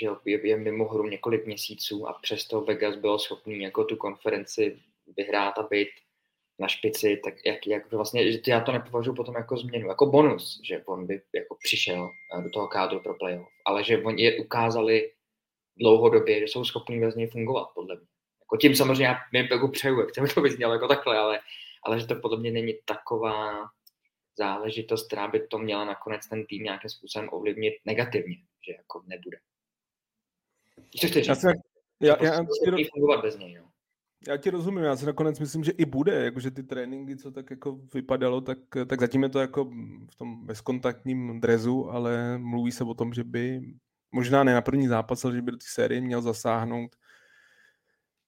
že 0.00 0.06
je, 0.24 0.48
je 0.48 0.56
mimo 0.56 0.88
hru 0.88 1.08
několik 1.08 1.46
měsíců 1.46 2.08
a 2.08 2.12
přesto 2.12 2.60
Vegas 2.60 2.96
byl 2.96 3.18
schopný 3.18 3.62
jako 3.62 3.84
tu 3.84 3.96
konferenci 3.96 4.78
vyhrát 5.16 5.58
a 5.58 5.62
být 5.62 5.88
na 6.60 6.68
špici, 6.68 7.20
tak 7.24 7.34
jak, 7.46 7.66
jak 7.66 7.92
vlastně, 7.92 8.32
že 8.32 8.40
já 8.46 8.60
to 8.60 8.72
nepovažuji 8.72 9.14
potom 9.14 9.34
jako 9.34 9.56
změnu, 9.56 9.88
jako 9.88 10.06
bonus, 10.06 10.60
že 10.64 10.82
on 10.84 11.06
by 11.06 11.22
jako 11.34 11.56
přišel 11.64 12.10
eh, 12.38 12.42
do 12.42 12.50
toho 12.50 12.68
kádru 12.68 13.00
pro 13.00 13.14
playoff, 13.14 13.48
ale 13.64 13.84
že 13.84 14.02
oni 14.02 14.22
je 14.22 14.40
ukázali 14.40 15.12
dlouhodobě, 15.76 16.40
že 16.40 16.44
jsou 16.44 16.64
schopní 16.64 17.00
bez 17.00 17.14
něj 17.14 17.26
fungovat, 17.26 17.68
podle 17.74 17.96
mě. 17.96 18.06
Jako 18.40 18.56
tím 18.56 18.76
samozřejmě 18.76 19.04
já 19.04 19.16
mi 19.32 19.48
jako 19.50 19.68
přeju, 19.68 20.00
jak 20.00 20.34
to 20.34 20.40
vyznělo 20.40 20.72
jako 20.72 20.88
takhle, 20.88 21.18
ale, 21.18 21.40
ale 21.82 22.00
že 22.00 22.06
to 22.06 22.14
podle 22.14 22.38
mě 22.38 22.50
není 22.50 22.74
taková 22.84 23.68
záležitost, 24.38 25.06
která 25.06 25.28
by 25.28 25.46
to 25.46 25.58
měla 25.58 25.84
nakonec 25.84 26.28
ten 26.28 26.46
tým 26.46 26.62
nějakým 26.62 26.90
způsobem 26.90 27.28
ovlivnit 27.32 27.74
negativně, 27.84 28.36
že 28.66 28.72
jako 28.72 29.02
nebude. 29.06 29.38
Co 31.00 31.06
chceš? 31.06 31.26
Já, 31.26 31.34
já, 32.00 32.16
já, 32.24 32.34
já, 32.34 32.44
prostě 32.44 32.70
fungovat 32.92 33.22
bez 33.22 33.38
něj, 33.38 33.54
no. 33.54 33.69
Já 34.28 34.36
ti 34.36 34.50
rozumím, 34.50 34.84
já 34.84 34.96
si 34.96 35.06
nakonec 35.06 35.38
myslím, 35.38 35.64
že 35.64 35.72
i 35.72 35.84
bude, 35.84 36.24
jakože 36.24 36.50
ty 36.50 36.62
tréninky, 36.62 37.16
co 37.16 37.30
tak 37.30 37.50
jako 37.50 37.80
vypadalo, 37.94 38.40
tak, 38.40 38.58
tak 38.86 39.00
zatím 39.00 39.22
je 39.22 39.28
to 39.28 39.40
jako 39.40 39.64
v 40.10 40.16
tom 40.16 40.46
bezkontaktním 40.46 41.40
drezu, 41.40 41.90
ale 41.90 42.38
mluví 42.38 42.72
se 42.72 42.84
o 42.84 42.94
tom, 42.94 43.12
že 43.12 43.24
by 43.24 43.60
možná 44.12 44.44
ne 44.44 44.54
na 44.54 44.60
první 44.60 44.88
zápas, 44.88 45.24
ale 45.24 45.34
že 45.34 45.42
by 45.42 45.50
do 45.50 45.56
té 45.56 45.66
série 45.68 46.00
měl 46.00 46.22
zasáhnout. 46.22 46.96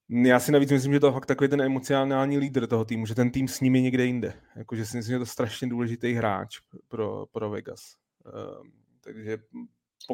Já 0.08 0.40
si 0.40 0.52
navíc 0.52 0.70
myslím, 0.70 0.92
že 0.92 1.00
to 1.00 1.06
je 1.06 1.12
fakt 1.12 1.26
takový 1.26 1.50
ten 1.50 1.60
emocionální 1.60 2.38
lídr 2.38 2.66
toho 2.66 2.84
týmu, 2.84 3.06
že 3.06 3.14
ten 3.14 3.30
tým 3.30 3.48
s 3.48 3.60
nimi 3.60 3.82
někde 3.82 4.04
jinde. 4.04 4.34
Jakože 4.56 4.86
si 4.86 4.96
myslím, 4.96 5.10
že 5.10 5.14
je 5.14 5.18
to 5.18 5.26
strašně 5.26 5.68
důležitý 5.68 6.12
hráč 6.12 6.60
pro, 6.88 7.26
pro 7.26 7.50
Vegas. 7.50 7.96
Uh, 8.26 8.66
takže 9.00 9.38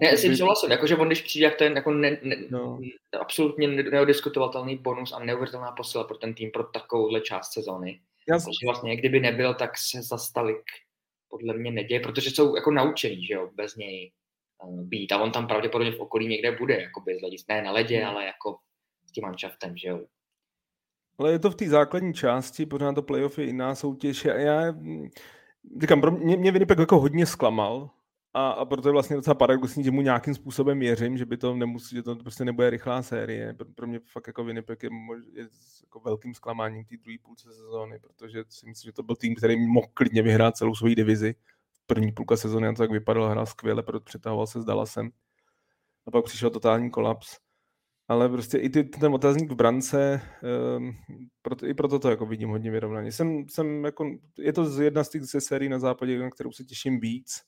Ne, 0.01 0.17
s 0.17 0.23
tím 0.23 0.37
souhlasím, 0.37 0.71
jakože 0.71 0.97
on 0.97 1.07
když 1.07 1.23
přijde, 1.23 1.45
jak 1.45 1.57
ten 1.57 1.77
jako 1.77 1.91
ne, 1.91 2.19
ne, 2.23 2.37
No. 2.51 2.79
absolutně 3.21 3.69
neodiskutovatelný 3.69 4.77
bonus 4.77 5.13
a 5.13 5.19
neuvěřitelná 5.19 5.73
posila 5.73 6.05
pro 6.05 6.19
ten 6.19 6.35
tým 6.35 6.51
pro 6.51 6.65
takovouhle 6.65 7.21
část 7.21 7.53
sezóny. 7.53 8.01
Protože 8.27 8.67
vlastně, 8.67 8.97
kdyby 8.97 9.21
nebyl, 9.21 9.55
tak 9.55 9.71
se 9.79 10.03
zas 10.03 10.33
tolik 10.33 10.63
podle 11.29 11.55
mě 11.55 11.71
neděje, 11.71 12.01
protože 12.01 12.31
jsou 12.31 12.57
jako 12.57 12.71
naučení, 12.71 13.27
že 13.27 13.35
jo, 13.35 13.51
bez 13.55 13.77
něj 13.77 14.13
uh, 14.65 14.83
být. 14.83 15.13
A 15.13 15.23
on 15.23 15.33
tam 15.33 15.47
pravděpodobně 15.47 15.93
v 15.93 16.01
okolí 16.01 16.29
někde 16.29 16.53
bude, 16.53 16.81
jako 16.81 17.01
bez 17.01 17.21
hledisk, 17.21 17.49
ne 17.49 17.63
na 17.63 17.73
ledě, 17.73 18.05
ale 18.05 18.27
jako 18.27 18.57
s 19.07 19.13
tím 19.13 19.23
manšaftem, 19.23 19.77
že 19.77 19.89
jo. 19.89 20.05
ale 21.19 21.33
je 21.33 21.39
to 21.39 21.51
v 21.51 21.55
té 21.55 21.69
základní 21.69 22.15
části, 22.15 22.67
pořád 22.67 22.95
to 22.95 23.03
playoff 23.03 23.39
je 23.39 23.45
jiná 23.45 23.75
soutěž. 23.75 24.25
Já, 24.25 24.35
já 24.35 24.73
mm, 24.73 25.09
říkám, 25.81 26.01
pro 26.01 26.11
mě, 26.11 26.37
mě 26.37 26.53
Winnipeg 26.53 26.79
jako 26.79 27.01
hodně 27.01 27.27
zklamal 27.27 27.91
a, 28.35 28.51
a 28.51 28.65
proto 28.65 28.89
je 28.89 28.93
vlastně 28.93 29.17
docela 29.17 29.35
paradoxní, 29.35 29.85
že 29.85 29.91
mu 29.91 30.01
nějakým 30.01 30.35
způsobem 30.35 30.79
věřím, 30.79 31.19
že 31.19 31.27
by 31.27 31.37
to 31.37 31.55
nemusí, 31.55 31.97
že 31.97 32.03
to 32.03 32.17
prostě 32.17 32.45
nebude 32.45 32.71
rychlá 32.71 33.03
série. 33.03 33.55
Pro, 33.55 33.67
pro 33.75 33.87
mě 33.87 34.01
fakt 34.13 34.27
jako 34.27 34.45
Winnipeg 34.45 34.83
je, 34.83 34.91
mož, 34.91 35.19
je 35.33 35.49
jako 35.83 36.01
velkým 36.01 36.35
zklamáním 36.35 36.85
té 36.85 36.97
druhé 36.97 37.17
půlce 37.23 37.53
sezóny, 37.53 37.99
protože 37.99 38.45
si 38.49 38.67
myslím, 38.67 38.89
že 38.89 38.93
to 38.93 39.03
byl 39.03 39.17
tým, 39.17 39.35
který 39.35 39.67
mohl 39.67 39.87
klidně 39.95 40.23
vyhrát 40.23 40.57
celou 40.57 40.75
svoji 40.75 40.95
divizi. 40.95 41.35
První 41.87 42.13
půlka 42.13 42.37
sezóny 42.37 42.67
na 42.67 42.73
to 42.73 42.83
tak 42.83 42.91
vypadal, 42.91 43.31
hrál 43.31 43.47
skvěle, 43.47 43.83
proto 43.83 44.05
přetahoval 44.05 44.47
se 44.47 44.63
s 44.63 44.65
Dallasem. 44.65 45.11
A 46.07 46.11
pak 46.11 46.25
přišel 46.25 46.51
totální 46.51 46.91
kolaps. 46.91 47.37
Ale 48.09 48.29
prostě 48.29 48.59
i 48.59 48.69
ty, 48.69 48.85
ten 48.85 49.15
otazník 49.15 49.53
v 49.53 49.55
brance, 49.55 50.21
um, 50.77 50.93
proto, 51.43 51.67
i 51.67 51.75
proto 51.75 51.99
to 51.99 52.11
jako 52.11 52.27
vidím 52.27 52.49
hodně 52.49 52.71
vyrovnaně. 52.71 53.13
Jsem, 53.13 53.49
jsem 53.49 53.85
jako, 53.85 54.11
je 54.39 54.53
to 54.53 54.83
jedna 54.83 55.05
z 55.05 55.09
těch 55.09 55.23
sérií 55.25 55.69
na 55.69 55.79
západě, 55.79 56.19
na 56.19 56.31
kterou 56.31 56.53
se 56.53 56.65
těším 56.65 57.01
víc. 57.01 57.41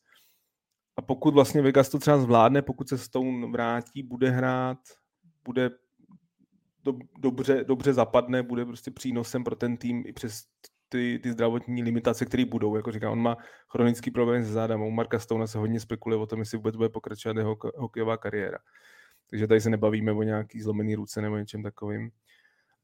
A 1.00 1.02
pokud 1.02 1.34
vlastně 1.34 1.62
Vegas 1.62 1.88
to 1.88 1.98
třeba 1.98 2.18
zvládne, 2.18 2.62
pokud 2.62 2.88
se 2.88 2.98
Stone 2.98 3.46
vrátí, 3.46 4.02
bude 4.02 4.30
hrát, 4.30 4.78
bude 5.44 5.70
do, 6.84 6.94
dobře, 7.18 7.64
dobře 7.64 7.92
zapadne, 7.92 8.42
bude 8.42 8.64
prostě 8.64 8.90
přínosem 8.90 9.44
pro 9.44 9.56
ten 9.56 9.76
tým 9.76 10.02
i 10.06 10.12
přes 10.12 10.42
ty, 10.88 11.20
ty 11.22 11.32
zdravotní 11.32 11.82
limitace, 11.82 12.24
které 12.26 12.44
budou. 12.44 12.76
Jako 12.76 12.92
říkám, 12.92 13.12
on 13.12 13.22
má 13.22 13.36
chronický 13.68 14.10
problém 14.10 14.44
se 14.44 14.52
zádama. 14.52 14.84
U 14.84 14.90
Marka 14.90 15.18
Stona 15.18 15.46
se 15.46 15.58
hodně 15.58 15.80
spekuluje 15.80 16.20
o 16.20 16.26
tom, 16.26 16.38
jestli 16.38 16.58
vůbec 16.58 16.76
bude 16.76 16.88
pokračovat 16.88 17.36
jeho 17.36 17.56
hokejová 17.76 18.16
kariéra. 18.16 18.58
Takže 19.30 19.46
tady 19.46 19.60
se 19.60 19.70
nebavíme 19.70 20.12
o 20.12 20.22
nějaký 20.22 20.60
zlomený 20.60 20.94
ruce 20.94 21.22
nebo 21.22 21.36
něčem 21.36 21.62
takovým. 21.62 22.10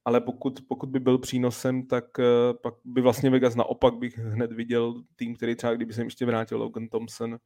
Ale 0.04 0.20
pokud, 0.20 0.60
pokud 0.68 0.88
by 0.88 1.00
byl 1.00 1.18
přínosem, 1.18 1.86
tak 1.86 2.04
eh, 2.18 2.54
pak 2.62 2.74
by 2.84 3.00
vlastně 3.00 3.30
Vegas 3.30 3.54
naopak 3.54 3.94
bych 3.94 4.18
hned 4.18 4.52
viděl 4.52 5.02
tým, 5.16 5.36
který 5.36 5.54
třeba, 5.54 5.74
kdyby 5.74 5.92
se 5.92 6.00
jim 6.00 6.06
ještě 6.06 6.26
vrátil 6.26 6.58
Logan 6.58 6.88
Thompson, 6.88 7.38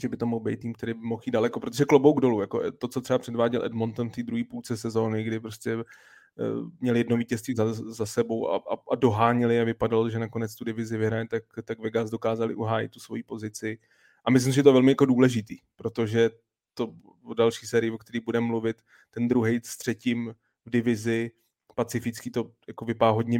že 0.00 0.08
by 0.08 0.16
to 0.16 0.26
mohl 0.26 0.44
být 0.44 0.60
tým, 0.60 0.72
který 0.72 0.94
by 0.94 1.00
mohl 1.00 1.22
jít 1.26 1.32
daleko, 1.32 1.60
protože 1.60 1.84
klobouk 1.84 2.20
dolů, 2.20 2.40
jako 2.40 2.72
to, 2.72 2.88
co 2.88 3.00
třeba 3.00 3.18
předváděl 3.18 3.64
Edmonton 3.64 4.08
v 4.08 4.12
té 4.12 4.22
druhé 4.22 4.44
půlce 4.44 4.76
sezóny, 4.76 5.22
kdy 5.24 5.40
prostě 5.40 5.72
eh, 5.72 5.84
měli 6.80 7.00
jedno 7.00 7.16
vítězství 7.16 7.54
za, 7.54 7.72
za 7.72 8.06
sebou 8.06 8.50
a, 8.50 8.56
a, 8.56 8.76
a 8.92 8.94
doháněli 8.94 9.60
a 9.60 9.64
vypadalo, 9.64 10.10
že 10.10 10.18
nakonec 10.18 10.54
tu 10.54 10.64
divizi 10.64 10.96
vyhraje, 10.96 11.28
tak, 11.28 11.44
tak 11.64 11.78
Vegas 11.78 12.10
dokázali 12.10 12.54
uhájit 12.54 12.90
tu 12.90 13.00
svoji 13.00 13.22
pozici. 13.22 13.78
A 14.24 14.30
myslím, 14.30 14.52
že 14.52 14.60
je 14.60 14.64
to 14.64 14.72
velmi 14.72 14.92
jako 14.92 15.06
důležitý, 15.06 15.58
protože 15.76 16.30
to 16.74 16.94
o 17.24 17.34
další 17.34 17.66
sérii, 17.66 17.90
o 17.90 17.98
který 17.98 18.20
budeme 18.20 18.46
mluvit, 18.46 18.82
ten 19.10 19.28
druhý 19.28 19.60
s 19.64 19.76
třetím 19.76 20.34
v 20.66 20.70
divizi, 20.70 21.30
pacifický 21.74 22.30
to 22.30 22.50
jako 22.68 22.84
vypadá 22.84 23.10
hodně 23.10 23.38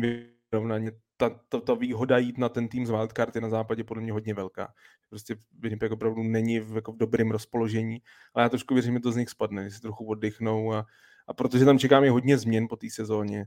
vyrovnaně. 0.53 0.93
Ta, 1.23 1.31
ta, 1.49 1.61
ta 1.61 1.75
výhoda 1.75 2.19
jít 2.19 2.39
na 2.39 2.49
ten 2.49 2.69
tým 2.69 2.87
z 2.87 2.91
wildcard 2.91 3.35
je 3.35 3.41
na 3.41 3.49
západě 3.49 3.85
podle 3.85 4.03
mě 4.03 4.13
hodně 4.13 4.35
velká. 4.35 4.75
Prostě 5.09 5.37
Winnipeg 5.59 5.93
opravdu 5.93 6.23
není 6.23 6.61
v, 6.61 6.77
jako 6.77 6.93
v 6.93 6.97
dobrém 6.97 7.31
rozpoložení, 7.31 8.03
ale 8.35 8.43
já 8.43 8.49
trošku 8.49 8.75
věřím, 8.75 8.95
že 8.95 9.01
to 9.01 9.13
z 9.13 9.17
nich 9.17 9.29
spadne, 9.29 9.65
že 9.65 9.71
si 9.71 9.81
trochu 9.81 10.05
oddychnou 10.05 10.73
a, 10.73 10.87
a 11.27 11.35
protože 11.35 11.65
tam 11.65 11.79
čekáme 11.79 12.11
hodně 12.11 12.39
změn 12.39 12.67
po 12.69 12.77
té 12.77 12.91
sezóně, 12.91 13.47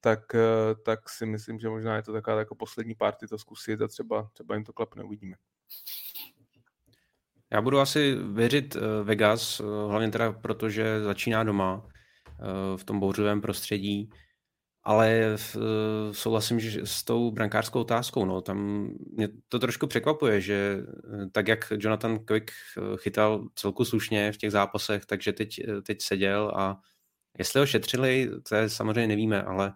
tak, 0.00 0.34
eh, 0.34 0.74
tak 0.84 1.08
si 1.08 1.26
myslím, 1.26 1.58
že 1.58 1.68
možná 1.68 1.96
je 1.96 2.02
to 2.02 2.12
taková 2.12 2.38
jako 2.38 2.54
poslední 2.54 2.94
party 2.94 3.26
to 3.26 3.38
zkusit 3.38 3.82
a 3.82 3.88
třeba, 3.88 4.30
třeba 4.32 4.54
jim 4.54 4.64
to 4.64 4.72
klapne, 4.72 5.04
uvidíme. 5.04 5.36
Já 7.52 7.62
budu 7.62 7.78
asi 7.78 8.14
věřit 8.32 8.76
eh, 8.76 9.04
Vegas, 9.04 9.60
eh, 9.60 9.64
hlavně 9.90 10.10
teda 10.10 10.32
protože 10.32 11.02
začíná 11.02 11.44
doma 11.44 11.88
v 12.76 12.84
tom 12.84 13.00
bouřlivém 13.00 13.40
prostředí, 13.40 14.10
ale 14.86 15.36
v- 15.36 15.56
eh, 15.56 16.14
souhlasím 16.14 16.60
že 16.60 16.80
s 16.86 17.04
tou 17.04 17.30
brankářskou 17.30 17.80
otázkou. 17.80 18.24
No. 18.24 18.40
Tam 18.40 18.88
mě 19.12 19.28
to 19.48 19.58
trošku 19.58 19.86
překvapuje, 19.86 20.40
že 20.40 20.78
eh, 20.78 21.26
tak, 21.32 21.48
jak 21.48 21.72
Jonathan 21.78 22.18
Quick 22.18 22.50
eh, 22.50 22.96
chytal 22.96 23.48
celku 23.54 23.84
slušně 23.84 24.32
v 24.32 24.36
těch 24.36 24.50
zápasech, 24.50 25.06
takže 25.06 25.32
teď, 25.32 25.60
teď 25.82 26.02
seděl 26.02 26.52
a 26.56 26.80
jestli 27.38 27.60
ho 27.60 27.66
šetřili, 27.66 28.30
to 28.48 28.54
je 28.54 28.68
samozřejmě 28.68 29.06
nevíme, 29.06 29.42
ale 29.42 29.72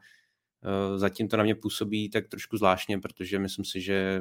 zatím 0.97 1.29
to 1.29 1.37
na 1.37 1.45
mě 1.45 1.55
působí 1.55 2.11
tak 2.11 2.29
trošku 2.29 2.57
zvláštně, 2.57 2.99
protože 2.99 3.39
myslím 3.39 3.65
si, 3.65 3.81
že 3.81 4.21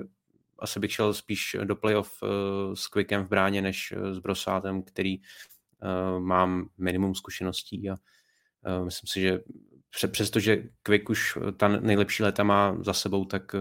asi 0.59 0.79
bych 0.79 0.91
šel 0.93 1.13
spíš 1.13 1.55
do 1.63 1.75
playoff 1.75 2.11
s 2.73 2.87
Quickem 2.87 3.25
v 3.25 3.27
bráně, 3.27 3.61
než 3.61 3.93
s 4.11 4.19
Brosátem, 4.19 4.83
který 4.83 5.17
mám 6.19 6.69
minimum 6.77 7.15
zkušeností 7.15 7.89
a 7.89 7.95
myslím 8.83 9.07
si, 9.07 9.21
že 9.21 9.39
přestože 10.11 10.63
Quick 10.83 11.09
už 11.09 11.37
ta 11.57 11.67
nejlepší 11.67 12.23
léta 12.23 12.43
má 12.43 12.77
za 12.83 12.93
sebou, 12.93 13.25
tak 13.25 13.53
uh, 13.53 13.59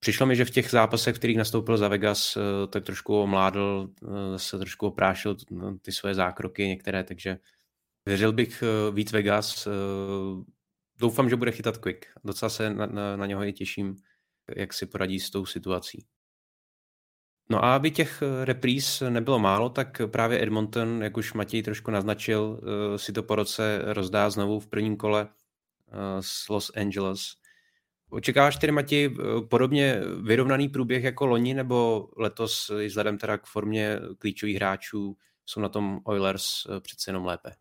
přišlo 0.00 0.26
mi, 0.26 0.36
že 0.36 0.44
v 0.44 0.50
těch 0.50 0.70
zápasech, 0.70 1.14
v 1.14 1.18
kterých 1.18 1.36
nastoupil 1.36 1.76
za 1.76 1.88
Vegas, 1.88 2.36
uh, 2.36 2.42
tak 2.70 2.84
trošku 2.84 3.20
omládl, 3.20 3.90
zase 4.32 4.58
trošku 4.58 4.86
oprášil 4.86 5.36
no, 5.50 5.78
ty 5.78 5.92
svoje 5.92 6.14
zákroky 6.14 6.68
některé, 6.68 7.04
takže 7.04 7.38
věřil 8.06 8.32
bych 8.32 8.64
víc 8.92 9.12
Vegas. 9.12 9.68
Doufám, 11.00 11.30
že 11.30 11.36
bude 11.36 11.52
chytat 11.52 11.76
Quick. 11.76 12.06
Docela 12.24 12.48
se 12.48 12.70
na, 12.70 12.86
na, 12.86 13.16
na 13.16 13.26
něho 13.26 13.44
i 13.44 13.52
těším 13.52 13.96
jak 14.56 14.74
si 14.74 14.86
poradí 14.86 15.20
s 15.20 15.30
tou 15.30 15.46
situací. 15.46 16.06
No 17.50 17.64
a 17.64 17.74
aby 17.74 17.90
těch 17.90 18.22
eh, 18.22 18.44
repríz 18.44 19.02
nebylo 19.08 19.38
málo, 19.38 19.68
tak 19.68 20.02
právě 20.06 20.42
Edmonton, 20.42 21.02
jak 21.02 21.16
už 21.16 21.32
Matěj 21.32 21.62
trošku 21.62 21.90
naznačil, 21.90 22.60
eh, 22.62 22.98
si 22.98 23.12
to 23.12 23.22
po 23.22 23.34
roce 23.34 23.82
rozdá 23.84 24.30
znovu 24.30 24.60
v 24.60 24.66
prvním 24.66 24.96
kole 24.96 25.28
eh, 25.28 25.92
s 26.20 26.48
Los 26.48 26.70
Angeles. 26.76 27.20
Očekáváš 28.10 28.56
tedy, 28.56 28.72
Matěj, 28.72 29.16
podobně 29.48 30.00
vyrovnaný 30.22 30.68
průběh 30.68 31.04
jako 31.04 31.26
loni, 31.26 31.54
nebo 31.54 32.08
letos 32.16 32.70
i 32.80 32.86
vzhledem 32.86 33.18
teda 33.18 33.38
k 33.38 33.46
formě 33.46 33.98
klíčových 34.18 34.56
hráčů 34.56 35.16
jsou 35.46 35.60
na 35.60 35.68
tom 35.68 36.00
Oilers 36.04 36.66
přece 36.80 37.08
jenom 37.08 37.24
lépe? 37.24 37.52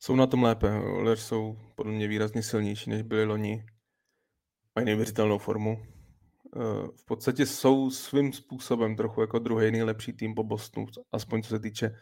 Jsou 0.00 0.16
na 0.16 0.26
tom 0.26 0.42
lépe. 0.42 0.68
Oilers 0.80 1.26
jsou 1.26 1.58
podle 1.74 1.92
mě 1.92 2.08
výrazně 2.08 2.42
silnější, 2.42 2.90
než 2.90 3.02
byli 3.02 3.24
loni. 3.24 3.66
Mají 4.74 4.86
neuvěřitelnou 4.86 5.38
formu. 5.38 5.97
Eh, 6.56 6.88
V 6.96 7.04
podstatě 7.04 7.46
jsou 7.46 7.90
svým 7.90 8.32
způsobem 8.32 8.96
trochu 8.96 9.20
jako 9.20 9.38
druhý 9.38 9.70
nejlepší 9.70 10.12
tým 10.12 10.34
po 10.34 10.44
Bostonu, 10.44 10.86
aspoň 11.12 11.42
co 11.42 11.48
se 11.48 11.60
týče 11.60 11.96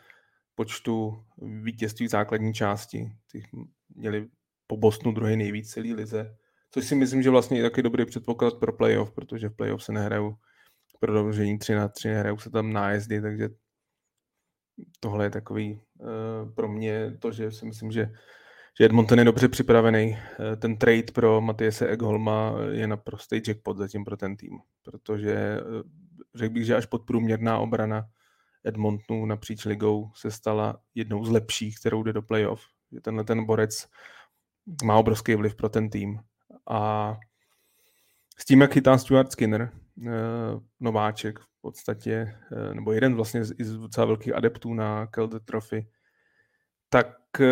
počtu 0.55 1.25
vítězství 1.63 2.07
v 2.07 2.11
základní 2.11 2.55
části. 2.55 3.13
Ty 3.33 3.43
měli 3.95 4.29
po 4.67 4.77
Bostonu 4.77 5.15
druhý 5.15 5.37
nejvíc 5.37 5.71
celý 5.71 5.95
lize, 5.95 6.37
což 6.71 6.87
si 6.87 6.95
myslím, 6.95 7.23
že 7.23 7.31
vlastně 7.31 7.59
je 7.59 7.63
taky 7.63 7.83
dobrý 7.83 8.07
předpoklad 8.07 8.55
pro 8.55 8.73
playoff, 8.73 9.13
protože 9.13 9.49
v 9.49 9.57
playoff 9.57 9.85
se 9.85 9.93
nehrajou 9.93 10.35
prodloužení 11.01 11.59
3 11.59 11.75
na 11.75 11.89
3, 11.89 12.09
nehrajou 12.09 12.39
se 12.39 12.51
tam 12.51 12.73
nájezdy, 12.73 13.21
takže 13.21 13.49
tohle 15.01 15.25
je 15.25 15.31
takový 15.31 15.81
uh, 15.99 16.55
pro 16.55 16.69
mě 16.69 17.17
to, 17.19 17.33
že 17.33 17.51
si 17.51 17.67
myslím, 17.67 17.91
že, 17.91 18.13
že 18.79 18.85
Edmonton 18.85 19.19
je 19.19 19.25
dobře 19.25 19.49
připravený. 19.49 20.11
Uh, 20.11 20.57
ten 20.57 20.77
trade 20.77 21.13
pro 21.15 21.41
Matiase 21.41 21.89
Egholma 21.89 22.55
je 22.71 22.87
naprostý 22.87 23.43
jackpot 23.47 23.79
zatím 23.79 24.05
pro 24.05 24.17
ten 24.17 24.37
tým, 24.37 24.59
protože 24.83 25.61
uh, 25.61 25.83
řekl 26.35 26.55
bych, 26.55 26.65
že 26.65 26.77
až 26.77 26.87
podprůměrná 26.87 27.59
obrana 27.59 28.07
Edmontonu 28.65 29.27
napříč 29.27 29.65
ligou 29.65 30.11
se 30.15 30.31
stala 30.31 30.81
jednou 30.95 31.25
z 31.25 31.31
lepších, 31.31 31.81
kterou 31.81 32.03
jde 32.03 32.13
do 32.13 32.23
playoff. 32.23 32.63
Že 32.93 33.01
tenhle 33.01 33.25
ten 33.25 33.45
borec 33.45 33.87
má 34.85 34.97
obrovský 34.97 35.35
vliv 35.35 35.55
pro 35.55 35.69
ten 35.69 35.91
tým. 35.91 36.21
A 36.69 37.13
s 38.39 38.45
tím, 38.45 38.61
jak 38.61 38.73
chytá 38.73 38.99
Stuart 38.99 39.33
Skinner, 39.33 39.71
nováček 40.81 41.39
v 41.39 41.47
podstatě, 41.61 42.35
nebo 42.73 42.93
jeden 42.93 43.15
vlastně 43.15 43.45
z, 43.45 43.55
z 43.61 43.79
docela 43.79 44.07
velkých 44.07 44.35
adeptů 44.35 44.75
na 44.75 45.07
Calder 45.07 45.41
Trophy, 45.41 45.89
tak 46.89 47.17
uh, 47.41 47.47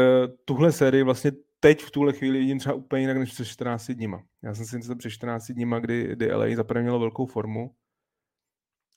tuhle 0.45 0.73
sérii 0.73 1.03
vlastně 1.03 1.33
teď 1.61 1.83
v 1.83 1.91
tuhle 1.91 2.13
chvíli 2.13 2.39
vidím 2.39 2.59
třeba 2.59 2.75
úplně 2.75 3.03
jinak 3.03 3.17
než 3.17 3.33
před 3.33 3.45
14 3.45 3.91
dníma. 3.91 4.23
Já 4.43 4.55
jsem 4.55 4.67
si 4.67 4.77
myslel 4.77 4.97
před 4.97 5.11
14 5.11 5.51
dníma, 5.51 5.79
kdy, 5.79 6.09
kdy 6.13 6.33
LA 6.33 6.57
zaprvé 6.57 6.83
mělo 6.83 6.99
velkou 6.99 7.27
formu 7.27 7.75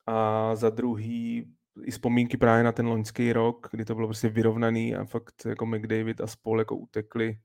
a 0.06 0.56
za 0.56 0.70
druhý 0.70 1.54
i 1.84 1.92
vzpomínky 1.92 2.38
právě 2.38 2.64
na 2.64 2.72
ten 2.72 2.88
loňský 2.88 3.34
rok, 3.34 3.68
kdy 3.72 3.86
to 3.86 3.96
bylo 3.96 4.08
prostě 4.08 4.30
vyrovnaný 4.30 4.96
a 4.96 5.06
fakt 5.06 5.46
jako 5.46 5.66
McDavid 5.66 6.22
a 6.22 6.28
spol 6.28 6.60
jako 6.60 6.76
utekli 6.76 7.40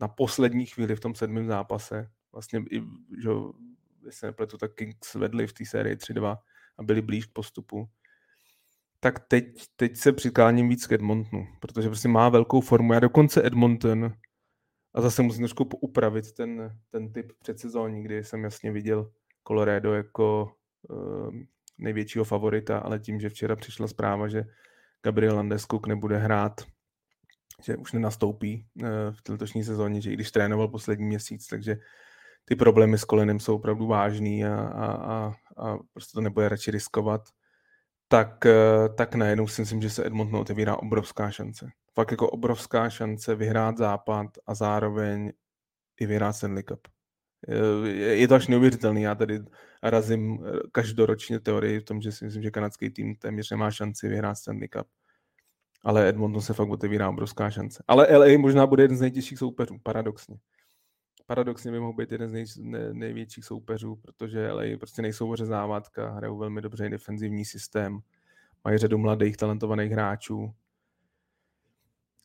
na 0.00 0.08
poslední 0.08 0.66
chvíli 0.66 0.96
v 0.96 1.00
tom 1.00 1.14
sedmém 1.14 1.46
zápase. 1.46 2.10
Vlastně 2.32 2.64
i, 2.70 2.82
že 3.22 3.30
jestli 4.04 4.26
nepletu, 4.26 4.58
tak 4.58 4.74
Kings 4.74 5.14
vedli 5.14 5.46
v 5.46 5.52
té 5.52 5.64
sérii 5.64 5.96
3-2 5.96 6.38
a 6.78 6.82
byli 6.82 7.02
blíž 7.02 7.26
k 7.26 7.32
postupu. 7.32 7.88
Tak 9.06 9.20
teď, 9.28 9.44
teď 9.76 9.96
se 9.96 10.12
přikláním 10.12 10.68
víc 10.68 10.86
k 10.86 10.92
Edmontonu, 10.92 11.46
protože 11.60 11.88
prostě 11.88 12.08
má 12.08 12.28
velkou 12.28 12.60
formu. 12.60 12.92
Já 12.92 13.00
dokonce 13.00 13.46
Edmonton, 13.46 14.12
a 14.94 15.00
zase 15.00 15.22
musím 15.22 15.42
trošku 15.42 15.64
upravit 15.80 16.32
ten, 16.32 16.78
ten 16.90 17.12
typ 17.12 17.32
předsezóní, 17.38 18.02
kdy 18.02 18.24
jsem 18.24 18.44
jasně 18.44 18.72
viděl 18.72 19.10
Colorado 19.48 19.94
jako 19.94 20.52
uh, 20.88 21.34
největšího 21.78 22.24
favorita, 22.24 22.78
ale 22.78 22.98
tím, 22.98 23.20
že 23.20 23.28
včera 23.28 23.56
přišla 23.56 23.88
zpráva, 23.88 24.28
že 24.28 24.44
Gabriel 25.02 25.36
Landeskuk 25.36 25.86
nebude 25.86 26.18
hrát, 26.18 26.60
že 27.62 27.76
už 27.76 27.92
nenastoupí 27.92 28.66
uh, 28.82 28.88
v 29.12 29.28
letošní 29.28 29.64
sezóně, 29.64 30.00
že 30.00 30.10
i 30.10 30.14
když 30.14 30.30
trénoval 30.30 30.68
poslední 30.68 31.06
měsíc, 31.06 31.46
takže 31.46 31.76
ty 32.44 32.56
problémy 32.56 32.98
s 32.98 33.04
kolenem 33.04 33.40
jsou 33.40 33.54
opravdu 33.54 33.86
vážný 33.86 34.44
a, 34.44 34.54
a, 34.54 34.86
a, 34.86 35.34
a 35.56 35.78
prostě 35.92 36.14
to 36.14 36.20
nebude 36.20 36.48
radši 36.48 36.70
riskovat 36.70 37.20
tak, 38.08 38.46
eh, 38.46 38.88
tak 38.96 39.14
najednou 39.14 39.48
si 39.48 39.62
myslím, 39.62 39.82
že 39.82 39.90
se 39.90 40.06
Edmonton 40.06 40.40
otevírá 40.40 40.76
obrovská 40.76 41.30
šance. 41.30 41.70
Fakt 41.94 42.10
jako 42.10 42.30
obrovská 42.30 42.90
šance 42.90 43.34
vyhrát 43.34 43.78
západ 43.78 44.26
a 44.46 44.54
zároveň 44.54 45.32
i 46.00 46.06
vyhrát 46.06 46.36
Stanley 46.36 46.62
Cup. 46.62 46.88
Je 47.84 48.28
to 48.28 48.34
až 48.34 48.48
neuvěřitelný. 48.48 49.02
Já 49.02 49.14
tady 49.14 49.40
razím 49.82 50.44
eh, 50.44 50.58
každoročně 50.72 51.40
teorii 51.40 51.80
v 51.80 51.84
tom, 51.84 52.00
že 52.00 52.12
si 52.12 52.24
myslím, 52.24 52.42
že 52.42 52.50
kanadský 52.50 52.90
tým 52.90 53.16
téměř 53.16 53.50
nemá 53.50 53.70
šanci 53.70 54.08
vyhrát 54.08 54.36
Stanley 54.36 54.68
Cup. 54.68 54.86
Ale 55.84 56.08
Edmonton 56.08 56.42
se 56.42 56.54
fakt 56.54 56.68
otevírá 56.68 57.08
obrovská 57.08 57.50
šance. 57.50 57.82
Ale 57.88 58.18
LA 58.18 58.38
možná 58.38 58.66
bude 58.66 58.82
jeden 58.84 58.96
z 58.96 59.00
nejtěžších 59.00 59.38
soupeřů, 59.38 59.78
paradoxně 59.82 60.36
paradoxně 61.26 61.72
by 61.72 61.80
mohl 61.80 61.92
být 61.92 62.12
jeden 62.12 62.28
z 62.28 62.32
nej, 62.32 62.44
ne, 62.58 62.94
největších 62.94 63.44
soupeřů, 63.44 63.96
protože 63.96 64.52
LA 64.52 64.62
prostě 64.78 65.02
nejsou 65.02 65.34
řezávatka, 65.34 66.10
hrajou 66.10 66.38
velmi 66.38 66.62
dobře 66.62 66.88
defenzivní 66.88 67.44
systém, 67.44 67.98
mají 68.64 68.78
řadu 68.78 68.98
mladých, 68.98 69.36
talentovaných 69.36 69.92
hráčů. 69.92 70.54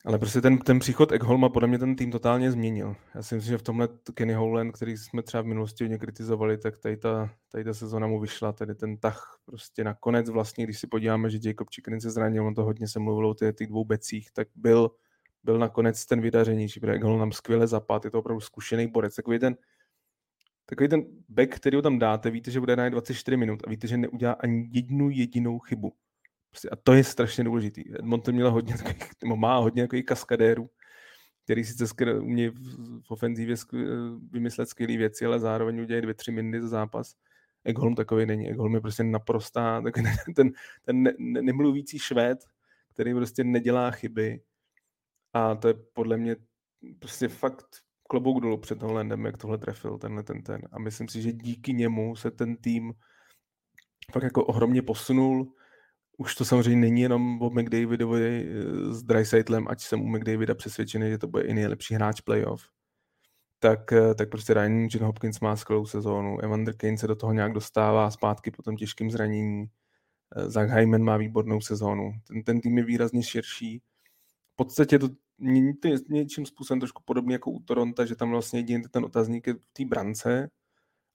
Ale 0.06 0.20
prostě 0.20 0.42
ten, 0.42 0.58
ten 0.58 0.80
příchod 0.80 1.12
Eggholma 1.12 1.50
podle 1.50 1.68
mě 1.68 1.80
ten 1.80 1.96
tým 1.96 2.12
totálně 2.12 2.52
změnil. 2.52 2.96
Já 3.16 3.24
si 3.24 3.36
myslím, 3.36 3.52
že 3.52 3.58
v 3.58 3.62
tomhle 3.62 3.90
Kenny 4.14 4.34
Howland, 4.34 4.76
který 4.76 4.98
jsme 4.98 5.24
třeba 5.24 5.44
v 5.44 5.46
minulosti 5.46 5.84
hodně 5.84 5.98
kritizovali, 5.98 6.58
tak 6.58 6.78
tady 6.78 6.98
ta, 6.98 7.30
tady 7.52 7.64
ta 7.64 7.74
sezona 7.74 8.08
mu 8.08 8.20
vyšla, 8.20 8.52
tady 8.52 8.76
ten 8.76 8.98
tah 8.98 9.40
prostě 9.46 9.84
nakonec 9.84 10.30
vlastně, 10.30 10.64
když 10.64 10.80
si 10.80 10.88
podíváme, 10.88 11.30
že 11.30 11.40
Jacob 11.44 11.68
Chikrin 11.76 12.02
se 12.02 12.12
zranil, 12.12 12.48
on 12.48 12.54
to 12.54 12.64
hodně 12.64 12.88
se 12.88 13.00
mluvilo 13.00 13.30
o 13.30 13.34
těch 13.34 13.68
dvou 13.68 13.86
becích, 13.86 14.32
tak 14.32 14.48
byl 14.56 14.92
byl 15.44 15.60
nakonec 15.60 16.06
ten 16.06 16.22
vydařenější, 16.22 16.80
protože 16.80 16.94
Egel 16.94 17.18
nám 17.18 17.32
skvěle 17.32 17.68
zapad, 17.68 18.06
je 18.06 18.12
to 18.12 18.20
opravdu 18.20 18.40
zkušený 18.40 18.88
borec, 18.88 19.16
takový 19.16 19.40
ten, 19.40 19.58
takový 20.66 20.90
ten 20.90 21.04
back, 21.30 21.56
který 21.56 21.76
ho 21.76 21.82
tam 21.82 22.00
dáte, 22.00 22.30
víte, 22.30 22.52
že 22.52 22.60
bude 22.60 22.76
na 22.76 22.90
24 22.90 23.38
minut 23.38 23.60
a 23.68 23.70
víte, 23.70 23.88
že 23.88 23.98
neudělá 23.98 24.34
ani 24.34 24.70
jednu 24.72 25.10
jedinou 25.10 25.60
chybu. 25.60 25.94
Prostě, 26.50 26.70
a 26.70 26.76
to 26.76 26.94
je 26.94 27.04
strašně 27.04 27.44
důležitý. 27.44 27.96
Edmonton 27.96 28.36
měl 28.36 28.52
hodně 28.52 28.78
takových, 28.78 29.12
má 29.36 29.58
hodně 29.58 29.84
takových 29.84 30.06
kaskadérů, 30.06 30.70
který 31.44 31.64
sice 31.64 32.14
umí 32.20 32.48
v 33.02 33.12
ofenzívě 33.12 33.56
vymyslet 34.32 34.70
skvělé 34.70 34.98
věci, 34.98 35.26
ale 35.26 35.40
zároveň 35.40 35.82
udělají 35.82 36.02
dvě, 36.02 36.14
tři 36.14 36.32
mindy 36.32 36.62
za 36.62 36.68
zápas. 36.68 37.16
Egholm 37.64 37.96
takový 37.96 38.26
není. 38.26 38.50
Egholm 38.50 38.74
je 38.76 38.82
prostě 38.82 39.04
naprostá, 39.04 39.82
ten, 39.94 40.04
ten, 40.36 40.52
ten 40.86 41.04
ne, 41.04 41.14
nemluvící 41.42 42.00
švéd, 42.00 42.40
který 42.94 43.14
prostě 43.14 43.44
nedělá 43.44 43.92
chyby, 43.92 44.42
a 45.34 45.56
to 45.56 45.68
je 45.68 45.74
podle 45.74 46.18
mě 46.18 46.36
prostě 47.00 47.28
fakt 47.28 47.66
klobouk 48.10 48.42
dolů 48.42 48.58
před 48.58 48.82
Hollandem, 48.82 49.26
jak 49.26 49.38
tohle 49.38 49.58
trefil, 49.58 49.98
tenhle 49.98 50.24
ten 50.24 50.44
ten. 50.44 50.62
A 50.72 50.80
myslím 50.80 51.08
si, 51.08 51.22
že 51.22 51.32
díky 51.32 51.74
němu 51.74 52.16
se 52.16 52.32
ten 52.32 52.56
tým 52.56 52.94
fakt 54.12 54.24
jako 54.24 54.46
ohromně 54.46 54.82
posunul. 54.82 55.56
Už 56.18 56.36
to 56.36 56.46
samozřejmě 56.46 56.82
není 56.82 57.02
jenom 57.02 57.42
o 57.42 57.50
McDavidovi 57.50 58.48
eh, 58.50 58.94
s 58.94 59.04
Drysaitlem, 59.04 59.68
ať 59.68 59.82
jsem 59.82 60.02
u 60.02 60.08
McDavida 60.08 60.56
přesvědčený, 60.56 61.10
že 61.10 61.18
to 61.18 61.28
bude 61.28 61.44
i 61.44 61.54
nejlepší 61.54 61.94
hráč 61.94 62.22
playoff. 62.22 62.64
Tak, 63.60 63.92
eh, 63.92 64.16
tak 64.16 64.30
prostě 64.30 64.54
Ryan 64.54 64.88
John 64.92 65.06
Hopkins 65.06 65.40
má 65.40 65.56
skvělou 65.56 65.86
sezónu, 65.86 66.40
Evander 66.40 66.78
Kane 66.78 66.98
se 66.98 67.08
do 67.08 67.16
toho 67.16 67.34
nějak 67.34 67.54
dostává 67.54 68.12
zpátky 68.12 68.52
po 68.52 68.64
tom 68.64 68.76
těžkém 68.76 69.12
zranění, 69.12 69.66
eh, 70.36 70.50
Zach 70.50 70.70
Hyman 70.70 71.04
má 71.04 71.18
výbornou 71.18 71.62
sezónu. 71.62 72.12
Ten, 72.28 72.44
ten 72.44 72.62
tým 72.62 72.78
je 72.78 72.84
výrazně 72.84 73.24
širší 73.24 73.82
podstatě 74.64 75.00
to, 75.00 75.10
to 75.82 75.88
je 75.88 75.98
něčím 76.10 76.46
způsobem 76.46 76.80
trošku 76.80 77.02
podobný 77.06 77.34
jako 77.34 77.52
u 77.52 77.60
Toronto, 77.60 78.06
že 78.06 78.16
tam 78.16 78.32
vlastně 78.32 78.60
jediný 78.60 78.84
ten 78.92 79.06
otazník 79.06 79.48
je 79.48 79.54
v 79.54 79.74
té 79.74 79.86
brance, 79.86 80.50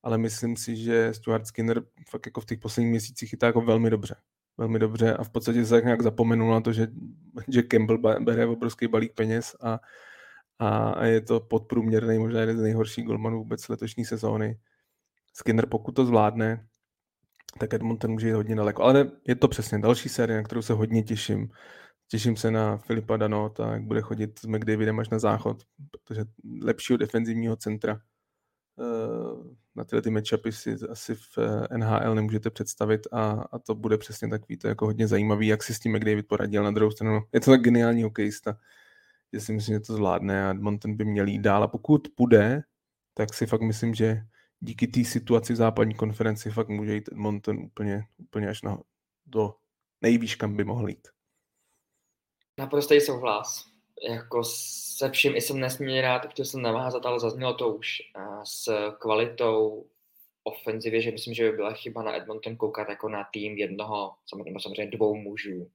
ale 0.02 0.18
myslím 0.18 0.56
si, 0.56 0.76
že 0.76 1.14
Stuart 1.14 1.46
Skinner 1.46 1.82
fakt 2.08 2.26
jako 2.26 2.40
v 2.40 2.46
těch 2.46 2.58
posledních 2.58 2.90
měsících 2.90 3.30
chytá 3.30 3.46
jako 3.46 3.60
velmi 3.60 3.90
dobře. 3.90 4.16
Velmi 4.58 4.78
dobře 4.78 5.14
a 5.14 5.24
v 5.24 5.30
podstatě 5.30 5.64
se 5.64 5.80
nějak 5.80 6.02
zapomenul 6.02 6.50
na 6.50 6.60
to, 6.60 6.72
že, 6.72 6.88
že 7.48 7.62
Campbell 7.62 7.98
bere 7.98 8.46
obrovský 8.46 8.86
balík 8.86 9.14
peněz 9.14 9.56
a, 9.60 9.80
a, 10.58 10.88
a 10.90 11.04
je 11.04 11.20
to 11.20 11.40
podprůměrný, 11.40 12.18
možná 12.18 12.40
jeden 12.40 12.58
z 12.58 12.62
nejhorších 12.62 13.04
golmanů 13.04 13.38
vůbec 13.38 13.68
letošní 13.68 14.04
sezóny. 14.04 14.58
Skinner 15.34 15.66
pokud 15.66 15.92
to 15.92 16.06
zvládne, 16.06 16.66
tak 17.58 17.74
Edmonton 17.74 18.10
může 18.10 18.28
jít 18.28 18.32
hodně 18.32 18.56
daleko. 18.56 18.82
Ale 18.82 19.10
je 19.28 19.34
to 19.34 19.48
přesně 19.48 19.78
další 19.78 20.08
série, 20.08 20.36
na 20.36 20.42
kterou 20.42 20.62
se 20.62 20.72
hodně 20.72 21.02
těším. 21.02 21.50
Těším 22.08 22.36
se 22.36 22.50
na 22.50 22.76
Filipa 22.76 23.16
Danota, 23.16 23.72
jak 23.72 23.82
bude 23.82 24.00
chodit 24.00 24.38
s 24.38 24.46
McDavidem 24.46 24.98
až 24.98 25.08
na 25.08 25.18
záchod, 25.18 25.62
protože 25.90 26.24
lepšího 26.62 26.96
defenzivního 26.96 27.56
centra 27.56 28.00
eh, 28.80 29.56
na 29.74 29.84
tyhle 29.84 30.02
ty 30.02 30.10
matchupy 30.10 30.52
si 30.52 30.76
asi 30.90 31.14
v 31.14 31.38
eh, 31.38 31.78
NHL 31.78 32.14
nemůžete 32.14 32.50
představit 32.50 33.06
a, 33.12 33.30
a 33.52 33.58
to 33.58 33.74
bude 33.74 33.98
přesně 33.98 34.28
takový, 34.28 34.56
to 34.56 34.68
jako 34.68 34.86
hodně 34.86 35.08
zajímavý, 35.08 35.46
jak 35.46 35.62
si 35.62 35.74
s 35.74 35.80
tím 35.80 35.96
McDavid 35.96 36.28
poradil 36.28 36.64
na 36.64 36.70
druhou 36.70 36.90
stranu. 36.90 37.20
Je 37.32 37.40
to 37.40 37.50
tak 37.50 37.60
geniální 37.60 38.02
hokejista, 38.02 38.58
že 39.32 39.40
si 39.40 39.52
myslím, 39.52 39.74
že 39.74 39.80
to 39.80 39.94
zvládne 39.94 40.46
a 40.46 40.50
Edmonton 40.50 40.96
by 40.96 41.04
měl 41.04 41.26
jít 41.26 41.38
dál 41.42 41.62
a 41.62 41.68
pokud 41.68 42.08
půjde, 42.14 42.62
tak 43.14 43.34
si 43.34 43.46
fakt 43.46 43.62
myslím, 43.62 43.94
že 43.94 44.22
díky 44.60 44.86
té 44.86 45.04
situaci 45.04 45.52
v 45.52 45.56
západní 45.56 45.94
konferenci 45.94 46.50
fakt 46.50 46.68
může 46.68 46.94
jít 46.94 47.08
Edmonton 47.12 47.58
úplně, 47.58 48.04
úplně 48.16 48.48
až 48.48 48.62
na, 48.62 48.78
do 49.26 49.54
nejvýš, 50.02 50.34
kam 50.34 50.56
by 50.56 50.64
mohl 50.64 50.88
jít. 50.88 51.08
Naprostý 52.58 53.00
souhlas. 53.00 53.66
Jako 54.08 54.44
se 54.44 55.10
vším 55.10 55.36
jsem 55.36 55.60
nesmírně 55.60 56.00
rád, 56.00 56.30
chtěl 56.30 56.44
jsem 56.44 56.62
navázat, 56.62 57.06
ale 57.06 57.20
zaznělo 57.20 57.54
to 57.54 57.68
už 57.68 58.02
s 58.44 58.92
kvalitou 58.98 59.86
ofenzivě, 60.44 61.00
že 61.02 61.10
myslím, 61.10 61.34
že 61.34 61.50
by 61.50 61.56
byla 61.56 61.72
chyba 61.72 62.02
na 62.02 62.16
Edmonton 62.16 62.56
koukat 62.56 62.88
jako 62.88 63.08
na 63.08 63.28
tým 63.32 63.58
jednoho, 63.58 64.14
samozřejmě, 64.26 64.60
samozřejmě 64.60 64.96
dvou 64.96 65.16
mužů. 65.16 65.70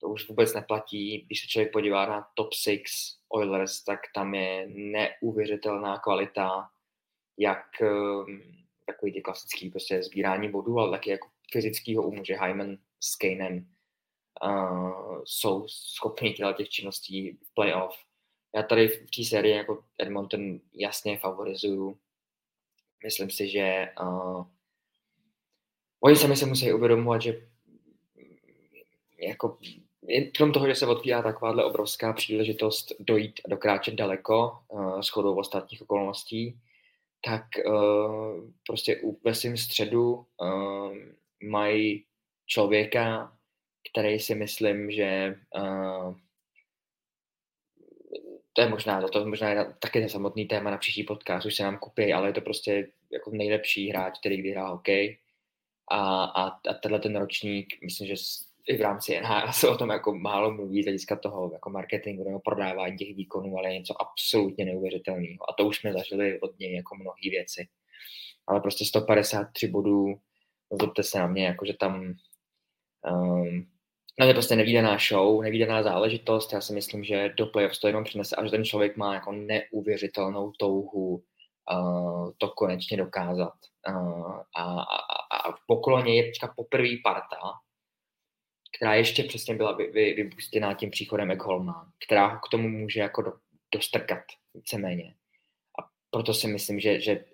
To 0.00 0.08
už 0.08 0.28
vůbec 0.28 0.54
neplatí. 0.54 1.24
Když 1.26 1.40
se 1.40 1.48
člověk 1.48 1.72
podívá 1.72 2.06
na 2.06 2.28
top 2.34 2.52
6 2.52 2.82
Oilers, 3.28 3.84
tak 3.84 4.00
tam 4.14 4.34
je 4.34 4.68
neuvěřitelná 4.68 5.98
kvalita, 5.98 6.68
jak 7.38 7.64
um, 7.80 8.42
takový 8.86 9.12
ty 9.12 9.20
klasický 9.20 9.70
prostě 9.70 10.02
sbírání 10.02 10.50
bodů, 10.50 10.78
ale 10.78 10.90
taky 10.90 11.10
jako 11.10 11.28
fyzického 11.52 12.02
umu, 12.02 12.24
že 12.24 12.40
Hyman 12.40 12.76
s 13.00 13.16
Kanem 13.16 13.66
jsou 15.24 15.68
schopni 15.68 16.34
těch 16.56 16.68
činností 16.68 17.32
v 17.32 17.54
playoff. 17.54 17.96
Já 18.54 18.62
tady 18.62 18.88
v 18.88 19.10
té 19.16 19.24
sérii 19.24 19.56
jako 19.56 19.84
Edmonton 19.98 20.60
jasně 20.74 21.18
favorizuju. 21.18 21.98
Myslím 23.04 23.30
si, 23.30 23.48
že 23.48 23.88
uh, 24.00 24.46
oni 26.00 26.16
sami 26.16 26.36
se 26.36 26.46
musí 26.46 26.72
uvědomovat, 26.72 27.22
že 27.22 27.48
jako 29.18 29.58
krom 30.36 30.52
toho, 30.52 30.66
že 30.66 30.74
se 30.74 30.86
otvírá 30.86 31.22
takováhle 31.22 31.64
obrovská 31.64 32.12
příležitost 32.12 32.92
dojít 33.00 33.40
a 33.44 33.48
dokráčet 33.48 33.94
daleko 33.94 34.58
uh, 34.68 35.00
s 35.00 35.08
chodou 35.08 35.38
ostatních 35.38 35.82
okolností, 35.82 36.60
tak 37.24 37.44
uh, 37.66 38.50
prostě 38.66 39.02
ve 39.24 39.34
svém 39.34 39.56
středu 39.56 40.14
uh, 40.14 40.96
mají 41.42 42.04
člověka, 42.46 43.37
který 43.90 44.20
si 44.20 44.34
myslím, 44.34 44.90
že 44.90 45.34
uh, 45.56 46.14
to 48.52 48.62
je 48.62 48.68
možná, 48.68 49.08
to, 49.08 49.18
je 49.18 49.26
možná 49.26 49.64
taky 49.64 50.00
ten 50.00 50.08
samotný 50.08 50.46
téma 50.46 50.70
na 50.70 50.78
příští 50.78 51.04
podcast, 51.04 51.46
už 51.46 51.54
se 51.54 51.62
nám 51.62 51.78
kupí, 51.78 52.12
ale 52.12 52.28
je 52.28 52.32
to 52.32 52.40
prostě 52.40 52.88
jako 53.12 53.30
nejlepší 53.30 53.90
hráč, 53.90 54.18
který 54.18 54.42
vyhrál 54.42 54.70
hokej. 54.70 55.18
A, 55.90 56.24
a, 56.24 56.46
a 56.48 56.74
tenhle 56.82 57.00
ten 57.00 57.16
ročník, 57.16 57.78
myslím, 57.82 58.08
že 58.08 58.14
i 58.68 58.76
v 58.76 58.80
rámci 58.80 59.20
NHL 59.20 59.52
se 59.52 59.68
o 59.68 59.76
tom 59.76 59.90
jako 59.90 60.14
málo 60.14 60.52
mluví 60.54 60.82
z 60.82 60.86
hlediska 60.86 61.16
toho 61.16 61.50
jako 61.52 61.70
marketingu 61.70 62.24
nebo 62.24 62.40
prodávání 62.40 62.96
těch 62.96 63.16
výkonů, 63.16 63.58
ale 63.58 63.68
je 63.68 63.78
něco 63.78 64.02
absolutně 64.02 64.64
neuvěřitelného. 64.64 65.50
A 65.50 65.52
to 65.52 65.66
už 65.66 65.78
jsme 65.78 65.92
zažili 65.92 66.40
od 66.40 66.58
něj 66.58 66.74
jako 66.74 66.96
mnohé 66.96 67.30
věci. 67.30 67.68
Ale 68.46 68.60
prostě 68.60 68.84
153 68.84 69.68
bodů, 69.68 70.20
zlobte 70.80 71.02
se 71.02 71.18
na 71.18 71.26
mě, 71.26 71.46
jakože 71.46 71.72
tam 71.74 72.14
um, 73.04 73.66
No 74.20 74.26
je 74.26 74.34
prostě 74.34 74.56
nevýdaná 74.56 74.98
show, 75.08 75.42
nevýdaná 75.42 75.82
záležitost. 75.82 76.52
Já 76.52 76.60
si 76.60 76.72
myslím, 76.72 77.04
že 77.04 77.34
do 77.36 77.46
playoffs 77.46 77.78
to 77.78 77.86
jenom 77.86 78.04
přinese, 78.04 78.36
až 78.36 78.50
ten 78.50 78.64
člověk 78.64 78.96
má 78.96 79.14
jako 79.14 79.32
neuvěřitelnou 79.32 80.52
touhu 80.52 81.24
uh, 81.72 82.30
to 82.38 82.48
konečně 82.48 82.96
dokázat. 82.96 83.54
Uh, 83.88 84.40
a, 84.56 84.82
a, 84.82 84.96
a 85.36 85.52
v 85.52 85.60
pokloně 85.66 86.16
je 86.16 86.22
teďka 86.24 86.54
poprvé 86.56 86.88
parta, 87.04 87.36
která 88.76 88.94
ještě 88.94 89.22
přesně 89.22 89.54
byla 89.54 89.72
vy, 89.72 89.90
vy, 89.90 90.14
vypustěná 90.14 90.74
tím 90.74 90.90
příchodem 90.90 91.30
Ekholma, 91.30 91.92
která 92.06 92.36
k 92.36 92.48
tomu 92.50 92.68
může 92.68 93.00
jako 93.00 93.22
do, 93.22 93.32
dostrkat 93.74 94.22
víceméně. 94.54 95.14
A 95.82 95.88
proto 96.10 96.34
si 96.34 96.46
myslím, 96.46 96.80
že, 96.80 97.00
že 97.00 97.24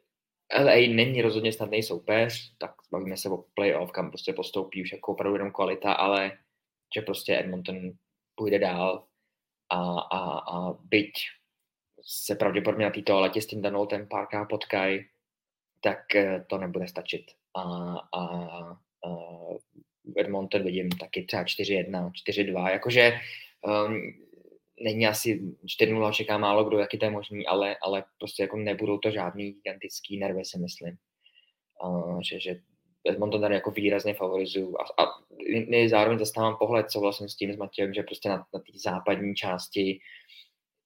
LA 0.59 0.95
není 0.95 1.23
rozhodně 1.23 1.53
snadný 1.53 1.83
soupeř, 1.83 2.55
tak 2.59 2.75
bavíme 2.93 3.17
se 3.17 3.29
o 3.29 3.45
playoff, 3.55 3.93
kam 3.93 4.11
prostě 4.11 4.33
postoupí 4.33 4.83
už 4.83 4.93
jako 4.93 5.13
opravdu 5.13 5.37
jenom 5.37 5.53
kvalita, 5.53 5.93
ale 5.93 6.39
že 6.95 7.03
prostě 7.03 7.39
Edmonton 7.39 7.77
půjde 8.35 8.59
dál 8.59 9.07
a, 9.71 9.99
a, 9.99 10.39
a 10.39 10.73
byť 10.73 11.13
se 12.03 12.35
pravděpodobně 12.35 12.85
na 12.85 12.91
této 12.91 13.21
letě 13.21 13.43
s 13.43 13.47
tím 13.47 13.63
Danoltem 13.63 14.09
Parka 14.09 14.45
potkají, 14.45 15.05
tak 15.81 16.15
eh, 16.15 16.45
to 16.49 16.59
nebude 16.59 16.89
stačit. 16.89 17.25
A, 17.55 17.63
a, 18.13 18.21
a 18.21 18.79
Edmonton 20.17 20.65
vidím 20.65 20.89
taky 20.89 21.23
třeba 21.23 21.45
4-1, 21.45 22.11
4-2, 22.29 22.71
jakože 22.71 23.13
um, 23.63 24.13
není 24.81 25.07
asi 25.07 25.43
4-0 25.81 26.13
čeká 26.13 26.39
málo 26.39 26.65
kdo, 26.65 26.79
jaký 26.79 26.99
to 26.99 27.05
je 27.05 27.11
možný, 27.11 27.47
ale, 27.47 27.77
ale 27.83 28.05
prostě 28.19 28.43
jako 28.43 28.57
nebudou 28.57 28.99
to 28.99 29.11
žádný 29.11 29.53
gigantický 29.53 30.19
nervy, 30.19 30.45
si 30.45 30.59
myslím. 30.59 30.97
Uh, 31.85 32.21
že, 32.31 32.41
že 32.41 32.61
Edmonton 33.09 33.41
tady 33.41 33.55
jako 33.55 33.71
výrazně 33.71 34.15
favorizuju 34.15 34.77
a, 34.77 35.03
a 35.03 35.07
zároveň 35.89 36.19
zastávám 36.19 36.57
pohled, 36.57 36.91
co 36.91 37.01
vlastně 37.01 37.29
s 37.29 37.37
tím 37.37 37.53
s 37.53 37.57
Matějem, 37.57 37.95
že 37.95 38.03
prostě 38.03 38.29
na, 38.29 38.37
na 38.37 38.61
té 38.61 38.73
západní 38.75 39.35
části 39.35 40.01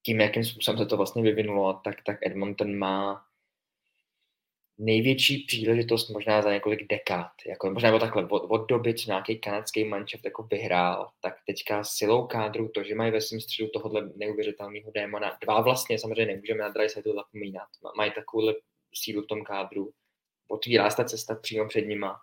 tím, 0.03 0.21
jakým 0.21 0.45
způsobem 0.45 0.79
se 0.79 0.87
to 0.87 0.97
vlastně 0.97 1.23
vyvinulo, 1.23 1.81
tak, 1.85 1.95
tak 2.07 2.27
Edmonton 2.27 2.79
má 2.79 3.28
největší 4.79 5.39
příležitost 5.39 6.11
možná 6.11 6.43
za 6.43 6.53
několik 6.53 6.89
dekád. 6.89 7.31
Jako, 7.49 7.71
možná 7.71 7.89
bylo 7.89 8.01
takhle, 8.01 8.27
od, 8.29 8.43
od 8.49 8.69
doby, 8.69 8.95
co 8.95 9.11
nějaký 9.11 9.39
kanadský 9.39 9.85
manšaft 9.85 10.25
jako 10.25 10.43
vyhrál, 10.43 11.11
tak 11.21 11.35
teďka 11.47 11.85
silou 11.85 12.27
kádru, 12.27 12.69
to, 12.69 12.83
že 12.83 12.95
mají 12.95 13.11
ve 13.11 13.21
svém 13.21 13.41
středu 13.41 13.69
tohohle 13.69 14.11
neuvěřitelného 14.17 14.91
démona, 14.91 15.39
dva 15.43 15.61
vlastně 15.61 15.99
samozřejmě 15.99 16.27
nemůžeme 16.27 16.65
na 16.65 16.73
to 17.05 17.15
zapomínat, 17.15 17.69
mají 17.97 18.13
takovou 18.15 18.53
sílu 18.95 19.23
v 19.23 19.27
tom 19.27 19.45
kádru, 19.45 19.93
otvírá 20.49 20.91
se 20.91 20.97
ta 20.97 21.05
cesta 21.05 21.35
přímo 21.35 21.69
před 21.69 21.87
nima, 21.87 22.21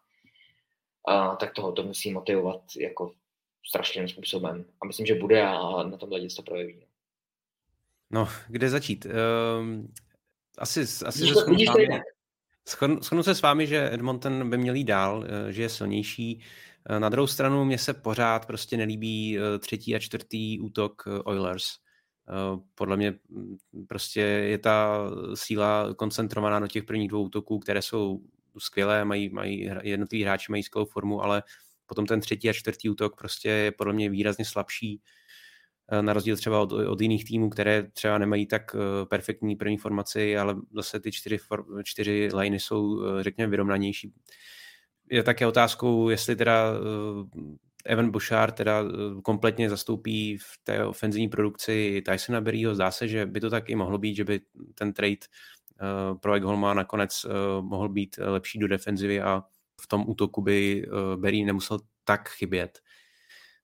a, 1.08 1.36
tak 1.36 1.53
toho 1.53 1.72
to 1.72 1.84
musí 1.84 2.12
motivovat 2.12 2.62
jako 2.80 3.14
strašným 3.66 4.08
způsobem. 4.08 4.66
A 4.82 4.86
myslím, 4.86 5.06
že 5.06 5.16
bude 5.16 5.41
a 5.41 5.84
na 5.84 5.97
tom 5.97 6.10
hledě 6.10 6.28
to 6.36 6.41
projeví. 6.41 6.80
No, 6.80 6.86
no 8.12 8.28
kde 8.47 8.70
začít? 8.70 9.08
Um, 9.60 9.93
asi, 10.58 10.82
asi 10.82 11.20
vidíš 11.20 11.34
to, 11.34 11.45
vidíš 11.45 11.68
to 11.68 11.80
jinak. 11.80 12.14
Shodnu 12.70 13.24
se 13.24 13.36
s 13.36 13.41
vámi, 13.41 13.68
že 13.68 13.93
Edmonton 13.93 14.49
by 14.49 14.57
měl 14.57 14.76
jít 14.76 14.84
dál, 14.84 15.26
eh, 15.28 15.51
že 15.51 15.61
je 15.61 15.70
silnější. 15.70 16.41
Eh, 16.89 16.99
na 16.99 17.09
druhou 17.09 17.28
stranu 17.28 17.66
mě 17.66 17.78
se 17.78 17.93
pořád 17.93 18.45
prostě 18.45 18.78
nelíbí 18.78 19.38
eh, 19.38 19.59
třetí 19.59 19.95
a 19.95 19.99
čtvrtý 19.99 20.59
útok 20.59 21.03
Oilers. 21.24 21.66
Podle 22.76 22.97
mě 22.97 23.13
mm, 23.30 23.57
prostě 23.88 24.22
je 24.22 24.57
ta 24.57 24.99
síla 25.34 25.93
koncentrovaná 25.93 26.59
do 26.59 26.68
těch 26.68 26.84
prvních 26.84 27.09
dvou 27.09 27.24
útoků, 27.24 27.59
které 27.59 27.82
jsou 27.82 28.20
skvělé, 28.57 29.05
mají, 29.05 29.30
mají 29.30 29.72
jednotliví 29.82 30.24
hráči 30.24 30.51
mají 30.51 30.63
skvělou 30.63 30.86
formu, 30.86 31.24
ale 31.24 31.43
potom 31.86 32.05
ten 32.05 32.22
třetí 32.22 32.49
a 32.49 32.53
čtvrtý 32.53 32.89
útok 32.89 33.18
prostě 33.18 33.49
je 33.49 33.72
podle 33.72 33.93
mě 33.93 34.09
výrazně 34.09 34.45
slabší 34.45 35.01
na 36.01 36.13
rozdíl 36.13 36.38
třeba 36.38 36.61
od, 36.61 36.71
od 36.71 37.01
jiných 37.01 37.25
týmů, 37.25 37.49
které 37.49 37.83
třeba 37.83 38.17
nemají 38.17 38.45
tak 38.45 38.75
eh, 38.75 39.05
perfektní 39.05 39.55
první 39.55 39.77
formaci, 39.77 40.38
ale 40.38 40.55
zase 40.75 40.99
ty 40.99 41.11
čtyři, 41.11 41.39
čtyři 41.83 42.29
liney 42.33 42.59
jsou, 42.59 43.03
eh, 43.05 43.23
řekněme, 43.23 43.49
vyrovnanější. 43.49 44.13
Je 45.11 45.23
také 45.23 45.47
otázkou, 45.47 46.09
jestli 46.09 46.36
teda 46.36 46.73
Evan 47.86 48.11
Bouchard 48.11 48.55
teda 48.55 48.83
kompletně 49.23 49.69
zastoupí 49.69 50.38
v 50.38 50.59
té 50.63 50.86
ofenzivní 50.86 51.29
produkci 51.29 52.03
Tysona 52.05 52.41
Berryho. 52.41 52.75
Zdá 52.75 52.91
se, 52.91 53.07
že 53.07 53.25
by 53.25 53.39
to 53.39 53.49
tak 53.49 53.69
i 53.69 53.75
mohlo 53.75 53.97
být, 53.97 54.15
že 54.15 54.23
by 54.23 54.41
ten 54.75 54.93
trade 54.93 55.17
pro 56.21 56.33
Eggholma 56.33 56.73
nakonec 56.73 57.25
mohl 57.61 57.89
být 57.89 58.15
lepší 58.17 58.59
do 58.59 58.67
defenzivy 58.67 59.21
a 59.21 59.43
v 59.81 59.88
tom 59.88 60.03
útoku 60.07 60.41
by 60.41 60.86
Berry 61.15 61.43
nemusel 61.43 61.79
tak 62.03 62.29
chybět. 62.29 62.79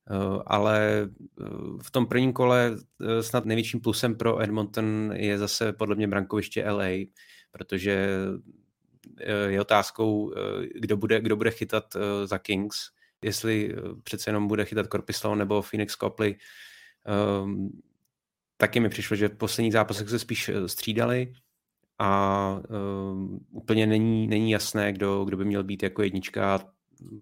Eh, 0.10 0.42
ale 0.46 1.10
eh, 1.42 1.46
v 1.84 1.92
tom 1.92 2.06
prvním 2.06 2.34
kole 2.34 2.76
eh, 3.02 3.24
snad 3.24 3.46
největším 3.46 3.80
plusem 3.80 4.16
pro 4.16 4.42
Edmonton 4.42 5.14
je 5.16 5.38
zase 5.38 5.74
podle 5.74 5.96
mě 5.96 6.08
brankoviště 6.08 6.72
LA, 6.72 6.90
protože 7.52 8.10
je 9.48 9.62
otázkou, 9.62 10.34
kdo 10.76 10.98
bude, 10.98 11.22
kdo 11.22 11.36
bude 11.36 11.52
chytat 11.52 11.84
za 12.26 12.38
Kings, 12.38 12.78
jestli 13.22 13.76
přece 14.04 14.30
jenom 14.30 14.48
bude 14.48 14.66
chytat 14.66 14.88
Korpislav 14.88 15.38
nebo 15.38 15.62
Phoenix 15.62 15.96
Copley. 15.96 16.38
Ehm, 17.06 17.70
taky 18.58 18.80
mi 18.80 18.90
přišlo, 18.90 19.16
že 19.16 19.28
v 19.28 19.38
posledních 19.38 19.74
zápasech 19.74 20.10
se 20.10 20.20
spíš 20.20 20.52
střídali 20.66 21.34
a 22.00 22.62
úplně 23.52 23.88
není, 23.88 24.28
není 24.28 24.52
jasné, 24.52 24.94
kdo, 24.94 25.26
kdo 25.26 25.38
by 25.38 25.46
měl 25.46 25.64
být 25.64 25.84
jako 25.84 26.04
jednička. 26.04 26.60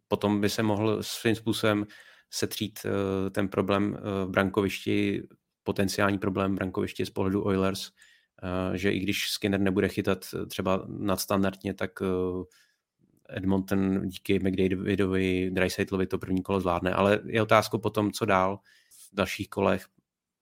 Potom 0.07 0.41
by 0.41 0.49
se 0.49 0.63
mohl 0.63 1.03
svým 1.03 1.35
způsobem 1.35 1.85
setřít 2.29 2.79
eh, 2.85 3.29
ten 3.29 3.47
problém 3.47 3.97
eh, 3.97 4.25
v 4.25 4.29
brankovišti, 4.29 5.23
potenciální 5.63 6.17
problém 6.17 6.51
v 6.51 6.55
brankovišti 6.55 7.05
z 7.05 7.09
pohledu 7.09 7.45
Oilers, 7.45 7.91
eh, 8.43 8.77
že 8.77 8.91
i 8.91 8.99
když 8.99 9.29
Skinner 9.29 9.59
nebude 9.59 9.87
chytat 9.87 10.25
třeba 10.47 10.85
nadstandardně, 10.87 11.73
tak 11.73 11.91
Edmonton 13.29 14.07
díky 14.07 14.39
McDavidovi, 14.39 15.51
Dreisaitlovi 15.53 16.07
to 16.07 16.17
první 16.17 16.43
kolo 16.43 16.59
zvládne, 16.59 16.93
ale 16.93 17.19
je 17.25 17.41
otázkou 17.41 17.77
potom, 17.77 18.11
co 18.11 18.25
dál 18.25 18.59
v 19.11 19.15
dalších 19.15 19.49
kolech. 19.49 19.85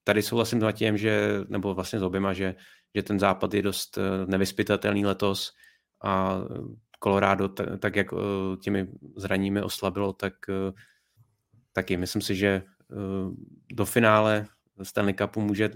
Tady 0.04 0.22
souhlasím 0.22 0.62
s 0.62 0.74
tím, 0.74 0.98
že, 0.98 1.44
nebo 1.50 1.74
vlastně 1.74 2.00
s 2.00 2.04
oběma, 2.04 2.34
že, 2.34 2.56
že 2.96 3.04
ten 3.04 3.20
západ 3.20 3.54
je 3.54 3.62
dost 3.62 3.98
nevyspytatelný 4.26 5.06
letos 5.06 5.54
a 6.04 6.42
Colorado, 7.04 7.50
tak 7.80 7.96
jak 7.96 8.08
těmi 8.62 8.88
zraními 9.16 9.62
oslabilo, 9.62 10.14
tak 10.14 10.34
taky. 11.78 11.98
Myslím 11.98 12.22
si, 12.22 12.36
že 12.36 12.48
eh, 12.48 12.96
do 13.74 13.86
finále 13.86 14.48
Stanley 14.84 15.14
Cupu 15.14 15.42
může 15.42 15.70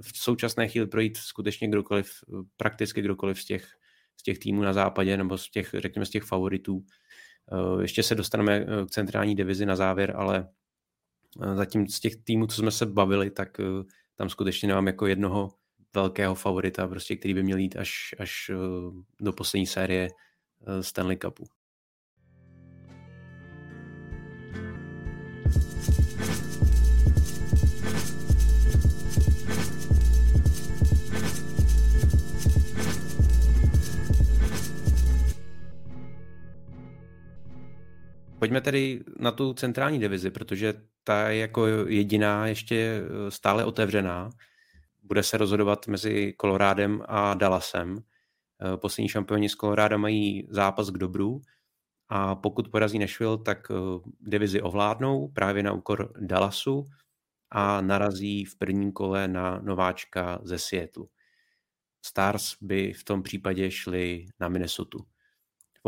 v 0.00 0.18
současné 0.18 0.68
chvíli 0.68 0.86
projít 0.86 1.16
skutečně 1.16 1.68
kdokoliv, 1.68 2.10
prakticky 2.56 3.02
kdokoliv 3.02 3.40
z 3.40 3.44
těch, 3.44 3.64
z 4.16 4.22
těch 4.22 4.38
týmů 4.38 4.62
na 4.62 4.72
západě 4.72 5.16
nebo 5.16 5.38
z 5.38 5.50
těch, 5.50 5.74
řekněme, 5.78 6.06
z 6.06 6.10
těch 6.10 6.22
favoritů. 6.22 6.84
Eh, 7.52 7.82
ještě 7.82 8.02
se 8.02 8.14
dostaneme 8.14 8.56
eh, 8.56 8.86
k 8.86 8.90
centrální 8.90 9.34
divizi 9.34 9.66
na 9.66 9.76
závěr, 9.76 10.14
ale 10.16 10.48
zatím 11.54 11.88
z 11.88 12.00
těch 12.00 12.16
týmů, 12.16 12.46
co 12.46 12.56
jsme 12.56 12.70
se 12.70 12.86
bavili, 12.86 13.30
tak 13.30 13.60
tam 14.16 14.28
skutečně 14.28 14.68
nemám 14.68 14.86
jako 14.86 15.06
jednoho 15.06 15.50
velkého 15.94 16.34
favorita, 16.34 16.88
prostě, 16.88 17.16
který 17.16 17.34
by 17.34 17.42
měl 17.42 17.58
jít 17.58 17.76
až, 17.76 18.14
až 18.18 18.50
do 19.20 19.32
poslední 19.32 19.66
série 19.66 20.08
Stanley 20.80 21.16
Cupu. 21.16 21.57
Pojďme 38.38 38.60
tedy 38.60 39.04
na 39.18 39.32
tu 39.32 39.54
centrální 39.54 39.98
divizi, 39.98 40.30
protože 40.30 40.74
ta 41.04 41.28
je 41.28 41.38
jako 41.38 41.66
jediná 41.86 42.46
ještě 42.46 42.76
eh, 42.76 43.30
stále 43.30 43.64
otevřená. 43.64 44.30
Bude 45.02 45.22
se 45.22 45.36
rozhodovat 45.36 45.86
mezi 45.86 46.32
Kolorádem 46.32 47.02
a 47.08 47.34
Dallasem. 47.34 47.98
Eh, 47.98 48.76
poslední 48.76 49.08
šampioni 49.08 49.48
z 49.48 49.54
Koloráda 49.54 49.96
mají 49.96 50.48
zápas 50.50 50.90
k 50.90 50.98
dobru 50.98 51.40
a 52.08 52.34
pokud 52.34 52.68
porazí 52.68 52.98
Nashville, 52.98 53.38
tak 53.38 53.70
eh, 53.70 53.74
divizi 54.20 54.62
ovládnou 54.62 55.28
právě 55.28 55.62
na 55.62 55.72
úkor 55.72 56.12
Dallasu 56.20 56.84
a 57.50 57.80
narazí 57.80 58.44
v 58.44 58.58
prvním 58.58 58.92
kole 58.92 59.28
na 59.28 59.58
nováčka 59.58 60.38
ze 60.42 60.58
Seattle. 60.58 61.04
Stars 62.02 62.56
by 62.60 62.92
v 62.92 63.04
tom 63.04 63.22
případě 63.22 63.70
šli 63.70 64.26
na 64.40 64.48
Minnesota. 64.48 64.98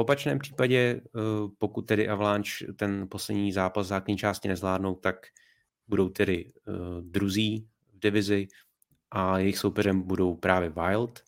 V 0.00 0.02
opačném 0.02 0.38
případě, 0.38 0.78
eh, 0.78 1.20
pokud 1.58 1.82
tedy 1.82 2.08
Avalanche 2.08 2.72
ten 2.72 3.08
poslední 3.08 3.52
zápas 3.52 3.86
základní 3.86 4.16
části 4.16 4.48
nezvládnou, 4.48 4.94
tak 4.94 5.26
budou 5.88 6.08
tedy 6.08 6.52
eh, 6.68 6.72
druzí 7.00 7.68
v 7.92 7.98
divizi 7.98 8.48
a 9.10 9.38
jejich 9.38 9.58
soupeřem 9.58 10.02
budou 10.02 10.36
právě 10.36 10.68
Wild 10.70 11.20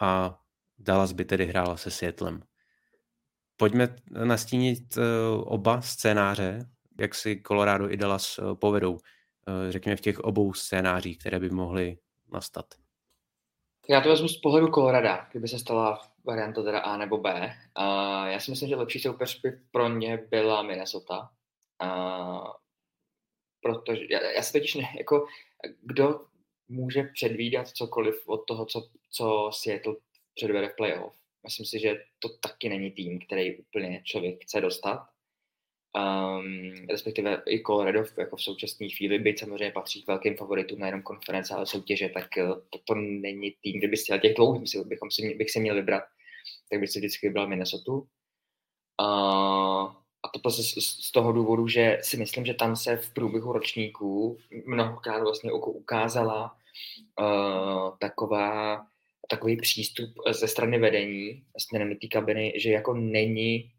a 0.00 0.40
Dallas 0.78 1.12
by 1.12 1.24
tedy 1.24 1.46
hrála 1.46 1.76
se 1.76 1.90
Seattlem. 1.90 2.42
Pojďme 3.56 3.96
nastínit 4.24 4.96
eh, 4.96 5.00
oba 5.36 5.80
scénáře, 5.80 6.68
jak 7.00 7.14
si 7.14 7.42
Colorado 7.46 7.90
i 7.90 7.96
Dallas 7.96 8.40
povedou, 8.54 8.98
řekněme 9.68 9.96
v 9.96 10.00
těch 10.00 10.20
obou 10.20 10.52
scénářích, 10.52 11.18
které 11.18 11.40
by 11.40 11.50
mohly 11.50 11.98
nastat. 12.32 12.66
Já 13.88 14.00
to 14.00 14.08
vezmu 14.08 14.28
z 14.28 14.40
pohledu 14.40 14.68
Colorada, 14.68 15.28
kdyby 15.32 15.48
se 15.48 15.58
stala 15.58 16.13
varianta 16.24 16.62
teda 16.62 16.78
A 16.78 16.96
nebo 16.96 17.18
B. 17.18 17.56
Uh, 17.78 18.26
já 18.26 18.40
si 18.40 18.50
myslím, 18.50 18.68
že 18.68 18.76
lepší 18.76 19.00
soupeř 19.00 19.40
by 19.40 19.52
pro 19.70 19.88
ně 19.88 20.16
byla 20.30 20.62
Minnesota. 20.62 21.30
Uh, 21.82 22.46
protože 23.62 24.06
já, 24.10 24.30
já 24.30 24.42
si 24.42 24.52
totiž 24.52 24.74
ne, 24.74 24.94
jako, 24.98 25.26
kdo 25.82 26.26
může 26.68 27.02
předvídat 27.02 27.68
cokoliv 27.68 28.28
od 28.28 28.46
toho, 28.46 28.66
co, 28.66 28.88
co 29.10 29.50
Seattle 29.52 29.96
předvede 30.34 30.68
v 30.68 30.76
playoff. 30.76 31.14
Myslím 31.44 31.66
si, 31.66 31.80
že 31.80 32.04
to 32.18 32.28
taky 32.28 32.68
není 32.68 32.90
tým, 32.90 33.18
který 33.20 33.56
úplně 33.56 34.02
člověk 34.04 34.42
chce 34.42 34.60
dostat. 34.60 35.06
Um, 35.98 36.86
respektive 36.90 37.42
i 37.46 37.62
Colorado 37.62 38.04
jako 38.18 38.36
v 38.36 38.42
současné 38.42 38.88
chvíli, 38.88 39.18
byť 39.18 39.40
samozřejmě 39.40 39.70
patří 39.70 40.02
k 40.02 40.06
velkým 40.06 40.36
favoritům 40.36 40.78
nejenom 40.78 41.02
konference, 41.02 41.54
ale 41.54 41.66
soutěže, 41.66 42.08
tak 42.08 42.38
eh, 42.38 42.48
to, 42.70 42.78
to 42.84 42.94
není 42.94 43.54
tým, 43.62 43.78
kdyby 43.78 43.96
si 43.96 44.18
těch 44.18 44.34
dlouhých, 44.34 44.76
bychom 44.86 45.10
si, 45.10 45.34
bych 45.34 45.50
si 45.50 45.60
měl 45.60 45.74
vybrat, 45.74 46.04
tak 46.70 46.80
bych 46.80 46.90
si 46.90 46.98
vždycky 46.98 47.28
vybral 47.28 47.48
Minnesota. 47.48 47.92
Uh, 47.92 48.04
a 50.24 50.28
to 50.32 50.38
prostě 50.42 50.62
z, 50.62 51.06
z 51.06 51.12
toho 51.12 51.32
důvodu, 51.32 51.68
že 51.68 51.98
si 52.02 52.16
myslím, 52.16 52.44
že 52.44 52.54
tam 52.54 52.76
se 52.76 52.96
v 52.96 53.14
průběhu 53.14 53.52
ročníků 53.52 54.38
mnohokrát 54.66 55.22
vlastně 55.22 55.52
ukázala 55.52 56.56
uh, 57.20 57.98
taková, 57.98 58.86
takový 59.28 59.56
přístup 59.56 60.10
ze 60.30 60.48
strany 60.48 60.78
vedení 60.78 61.44
směrem 61.58 61.90
do 61.90 61.96
té 62.00 62.06
kabiny, 62.08 62.52
že 62.56 62.70
jako 62.70 62.94
není 62.94 63.70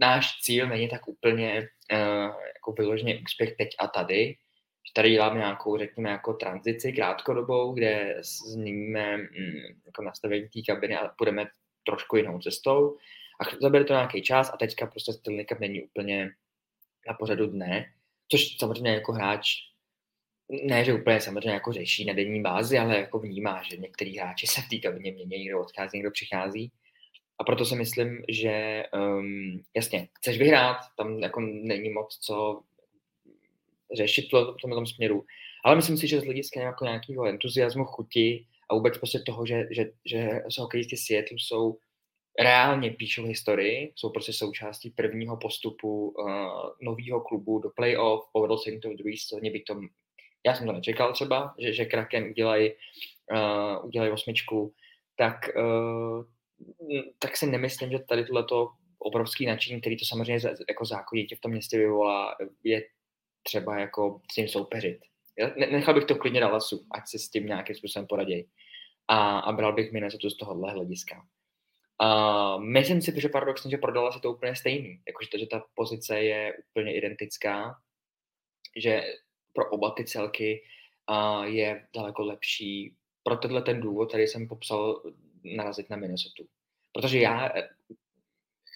náš 0.00 0.40
cíl 0.40 0.68
není 0.68 0.88
tak 0.88 1.08
úplně 1.08 1.68
uh, 1.92 2.34
jako 2.54 2.72
vyloženě 2.78 3.20
úspěch 3.24 3.56
teď 3.56 3.68
a 3.78 3.86
tady, 3.86 4.36
že 4.86 4.92
tady 4.94 5.10
děláme 5.10 5.38
nějakou, 5.38 5.78
řekněme, 5.78 6.10
jako 6.10 6.32
tranzici 6.34 6.92
krátkodobou, 6.92 7.72
kde 7.72 8.20
změníme 8.52 9.16
mm, 9.16 9.26
jako 9.86 10.02
nastavení 10.02 10.48
té 10.48 10.60
kabiny 10.66 10.96
a 10.96 11.08
půjdeme 11.08 11.46
trošku 11.86 12.16
jinou 12.16 12.38
cestou 12.38 12.96
a 13.40 13.56
zabere 13.60 13.84
to 13.84 13.92
nějaký 13.92 14.22
čas 14.22 14.50
a 14.54 14.56
teďka 14.56 14.86
prostě 14.86 15.12
Stanley 15.12 15.44
Cup 15.44 15.60
není 15.60 15.82
úplně 15.82 16.30
na 17.08 17.14
pořadu 17.14 17.46
dne, 17.46 17.92
což 18.28 18.56
samozřejmě 18.58 18.90
jako 18.90 19.12
hráč 19.12 19.72
ne, 20.64 20.84
že 20.84 20.94
úplně 20.94 21.20
samozřejmě 21.20 21.50
jako 21.50 21.72
řeší 21.72 22.04
na 22.04 22.14
denní 22.14 22.42
bázi, 22.42 22.78
ale 22.78 22.98
jako 22.98 23.18
vnímá, 23.18 23.62
že 23.62 23.76
některý 23.76 24.18
hráči 24.18 24.46
se 24.46 24.60
v 24.60 24.68
té 24.68 24.78
kabině 24.78 25.12
mění, 25.12 25.44
někdo 25.44 25.60
odchází, 25.60 25.98
někdo 25.98 26.10
přichází. 26.10 26.72
A 27.38 27.44
proto 27.44 27.64
si 27.64 27.76
myslím, 27.76 28.22
že 28.28 28.84
um, 28.94 29.62
jasně, 29.76 30.08
chceš 30.18 30.38
vyhrát, 30.38 30.76
tam 30.96 31.18
jako 31.18 31.40
není 31.40 31.90
moc 31.90 32.18
co 32.20 32.62
řešit 33.96 34.26
v 34.26 34.30
tom, 34.30 34.70
tom 34.70 34.86
směru. 34.86 35.24
Ale 35.64 35.76
myslím 35.76 35.96
si, 35.96 36.08
že 36.08 36.20
z 36.20 36.24
hlediska 36.24 36.60
jako 36.60 36.84
nějakého 36.84 37.26
entuziasmu, 37.26 37.84
chuti 37.84 38.46
a 38.72 38.74
vůbec 38.74 38.98
prostě 38.98 39.18
toho, 39.26 39.46
že, 39.46 39.68
že, 39.70 39.84
že 40.06 40.40
hokejisti 40.58 40.96
Seattle 40.96 41.38
jsou 41.38 41.78
reálně 42.40 42.90
píšou 42.90 43.24
historii, 43.24 43.92
jsou 43.96 44.10
prostě 44.10 44.32
součástí 44.32 44.90
prvního 44.90 45.36
postupu 45.36 46.08
uh, 46.08 46.26
nového 46.82 47.20
klubu 47.20 47.58
do 47.58 47.70
playoff, 47.70 48.28
povedl 48.32 48.58
se 48.58 48.70
jim 48.70 48.80
to 48.80 48.90
v 48.90 48.96
druhé 48.96 49.14
sezóně, 49.28 49.50
by 49.50 49.60
to, 49.60 49.80
já 50.46 50.54
jsem 50.54 50.66
to 50.66 50.72
nečekal 50.72 51.12
třeba, 51.12 51.54
že, 51.58 51.72
že 51.72 51.84
Kraken 51.84 52.24
udělají 52.30 52.72
uh, 52.72 53.86
udělaj 53.86 54.10
osmičku, 54.10 54.74
tak, 55.16 55.36
uh, 55.56 56.24
tak 57.18 57.36
si 57.36 57.46
nemyslím, 57.46 57.90
že 57.90 57.98
tady 57.98 58.24
tohleto 58.24 58.68
obrovský 58.98 59.46
nadšení, 59.46 59.80
který 59.80 59.96
to 59.96 60.04
samozřejmě 60.04 60.40
jako 60.68 60.84
zákonitě 60.84 61.36
v 61.36 61.40
tom 61.40 61.50
městě 61.50 61.78
vyvolá, 61.78 62.36
je 62.64 62.82
třeba 63.42 63.78
jako 63.78 64.20
s 64.30 64.34
tím 64.34 64.48
soupeřit. 64.48 65.11
Nechal 65.56 65.94
bych 65.94 66.04
to 66.04 66.14
klidně 66.14 66.40
na 66.40 66.48
lasu, 66.48 66.86
ať 66.90 67.08
si 67.08 67.18
s 67.18 67.30
tím 67.30 67.46
nějakým 67.46 67.76
způsobem 67.76 68.06
poradějí. 68.06 68.48
A, 69.08 69.38
a 69.38 69.52
bral 69.52 69.72
bych 69.72 69.92
Minnesota 69.92 70.30
z 70.30 70.36
tohohle 70.36 70.72
hlediska. 70.72 71.26
Uh, 72.02 72.64
myslím 72.64 73.02
si, 73.02 73.20
že 73.20 73.28
paradoxně, 73.28 73.70
že 73.70 73.76
prodala 73.76 74.12
se 74.12 74.20
to 74.20 74.32
úplně 74.32 74.56
stejný, 74.56 75.00
jakože 75.06 75.28
to, 75.30 75.38
že 75.38 75.46
ta 75.46 75.64
pozice 75.74 76.20
je 76.20 76.56
úplně 76.70 76.96
identická, 76.96 77.74
že 78.76 79.02
pro 79.52 79.70
oba 79.70 79.90
ty 79.90 80.04
celky 80.04 80.62
uh, 81.10 81.44
je 81.44 81.86
daleko 81.94 82.24
lepší 82.24 82.94
pro 83.22 83.36
tenhle 83.36 83.62
ten 83.62 83.80
důvod, 83.80 84.08
který 84.08 84.26
jsem 84.26 84.48
popsal, 84.48 85.02
narazit 85.44 85.90
na 85.90 85.96
Minnesota. 85.96 86.42
Protože 86.92 87.18
já, 87.18 87.42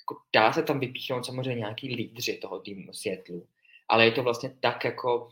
jako 0.01 0.23
dá 0.33 0.53
se 0.53 0.63
tam 0.63 0.81
vypíchnout 0.81 1.27
samozřejmě 1.27 1.55
nějaký 1.55 1.95
lídři 1.95 2.39
toho 2.39 2.61
týmu 2.61 2.93
Seattle, 2.93 3.41
ale 3.89 4.05
je 4.05 4.13
to 4.13 4.23
vlastně 4.23 4.57
tak 4.61 4.85
jako, 4.85 5.29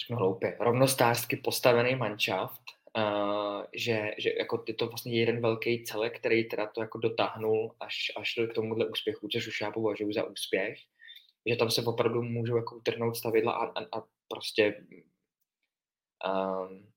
řeknu 0.00 0.16
hloupě, 0.16 0.56
rovnostářsky 0.60 1.36
postavený 1.36 1.94
manšaft, 1.94 2.62
Uh, 2.96 3.64
že, 3.74 4.10
že 4.18 4.30
jako 4.38 4.64
je 4.68 4.74
to 4.74 4.86
vlastně 4.86 5.20
jeden 5.20 5.40
velký 5.40 5.84
celek, 5.84 6.18
který 6.18 6.48
teda 6.48 6.66
to 6.66 6.80
jako 6.80 6.98
dotáhnul 6.98 7.74
až, 7.80 8.12
až 8.16 8.34
k 8.50 8.54
tomuhle 8.54 8.86
úspěchu, 8.86 9.28
což 9.28 9.46
už 9.46 9.60
já 9.60 9.70
považuji 9.70 10.14
za 10.14 10.24
úspěch, 10.24 10.78
že 11.46 11.56
tam 11.56 11.70
se 11.70 11.82
opravdu 11.82 12.22
můžou 12.22 12.56
jako 12.56 12.76
utrhnout 12.76 13.16
stavidla 13.16 13.52
a, 13.52 13.64
a, 13.66 13.98
a 13.98 14.02
prostě 14.28 14.86
um, 16.26 16.92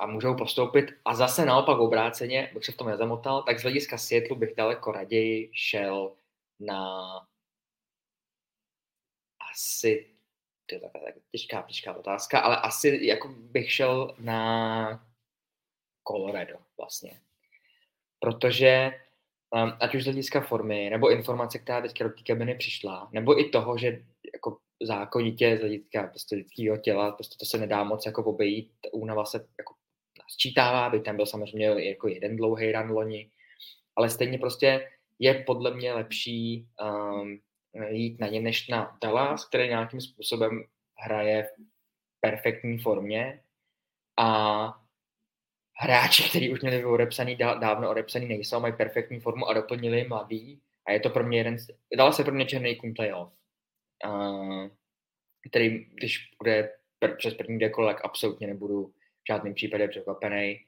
a 0.00 0.06
můžou 0.06 0.36
postoupit. 0.36 0.86
A 1.04 1.14
zase 1.14 1.44
naopak 1.44 1.78
obráceně, 1.78 2.50
bych 2.54 2.64
se 2.64 2.72
v 2.72 2.76
tom 2.76 2.86
nezamotal, 2.86 3.42
tak 3.42 3.58
z 3.58 3.62
hlediska 3.62 3.98
světlu 3.98 4.36
bych 4.36 4.54
daleko 4.54 4.92
raději 4.92 5.50
šel 5.54 6.16
na 6.60 7.12
asi 9.52 10.17
to 10.68 10.74
je 10.74 10.80
taková 10.80 11.04
těžká, 11.32 11.62
těžká 11.62 11.96
otázka, 11.96 12.40
ale 12.40 12.56
asi 12.56 13.00
jako 13.02 13.28
bych 13.28 13.72
šel 13.72 14.14
na 14.18 15.06
Colorado 16.08 16.58
vlastně. 16.78 17.20
Protože 18.20 18.90
um, 19.50 19.72
ať 19.80 19.94
už 19.94 20.02
z 20.02 20.06
hlediska 20.06 20.40
formy, 20.40 20.90
nebo 20.90 21.10
informace, 21.10 21.58
která 21.58 21.80
teďka 21.80 22.04
do 22.04 22.10
té 22.10 22.22
kabiny 22.26 22.54
přišla, 22.54 23.08
nebo 23.12 23.40
i 23.40 23.48
toho, 23.48 23.78
že 23.78 24.04
jako 24.34 24.58
zákonitě 24.82 25.56
z 25.56 25.60
hlediska 25.60 26.06
prostě 26.06 26.36
lidského 26.36 26.76
těla, 26.76 27.12
prostě 27.12 27.36
to 27.38 27.46
se 27.46 27.58
nedá 27.58 27.84
moc 27.84 28.06
jako 28.06 28.24
obejít, 28.24 28.72
únava 28.92 29.24
se 29.24 29.46
jako 29.58 29.74
sčítává, 30.30 30.90
by 30.90 31.00
tam 31.00 31.16
byl 31.16 31.26
samozřejmě 31.26 31.66
jako 31.88 32.08
jeden 32.08 32.36
dlouhý 32.36 32.72
run 32.72 32.90
loni, 32.90 33.30
ale 33.96 34.10
stejně 34.10 34.38
prostě 34.38 34.90
je 35.18 35.44
podle 35.46 35.74
mě 35.74 35.92
lepší 35.92 36.68
um, 36.82 37.40
jít 37.86 38.20
na 38.20 38.28
ně 38.28 38.40
než 38.40 38.68
na 38.68 38.98
Dallas, 39.02 39.48
který 39.48 39.68
nějakým 39.68 40.00
způsobem 40.00 40.64
hraje 40.98 41.42
v 41.42 41.62
perfektní 42.20 42.78
formě. 42.78 43.42
A 44.18 44.80
hráči, 45.76 46.28
kteří 46.28 46.52
už 46.52 46.60
měli 46.60 46.84
odepsaný, 46.84 47.36
dávno 47.36 47.90
odepsaný 47.90 48.28
nejsou, 48.28 48.60
mají 48.60 48.76
perfektní 48.76 49.20
formu 49.20 49.46
a 49.46 49.54
doplnili 49.54 50.04
mladý. 50.08 50.60
A 50.86 50.92
je 50.92 51.00
to 51.00 51.10
pro 51.10 51.24
mě 51.24 51.38
jeden, 51.38 51.56
dala 51.96 52.12
se 52.12 52.24
pro 52.24 52.34
mě 52.34 52.46
černý 52.46 52.76
kůň 52.76 52.94
playoff, 52.94 53.32
který, 55.50 55.84
když 55.84 56.30
bude 56.38 56.78
pr- 57.04 57.16
přes 57.16 57.34
první 57.34 57.58
dekol, 57.58 57.86
tak 57.86 58.04
absolutně 58.04 58.46
nebudu 58.46 58.86
v 58.86 58.92
žádném 59.28 59.54
případě 59.54 59.88
překvapený. 59.88 60.64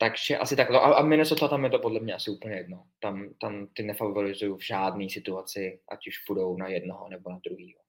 Takže 0.00 0.38
asi 0.38 0.56
takhle. 0.56 0.80
A, 0.80 0.82
a 0.82 1.02
Minnesota 1.02 1.48
tam 1.48 1.64
je 1.64 1.70
to 1.70 1.78
podle 1.78 2.00
mě 2.00 2.14
asi 2.14 2.30
úplně 2.30 2.54
jedno. 2.54 2.86
Tam, 3.00 3.34
tam 3.40 3.66
ty 3.66 3.82
nefavorizují 3.82 4.56
v 4.56 4.66
žádné 4.66 5.10
situaci, 5.10 5.80
ať 5.88 6.06
už 6.06 6.18
půjdou 6.18 6.56
na 6.56 6.68
jednoho 6.68 7.08
nebo 7.08 7.30
na 7.30 7.40
druhého. 7.44 7.80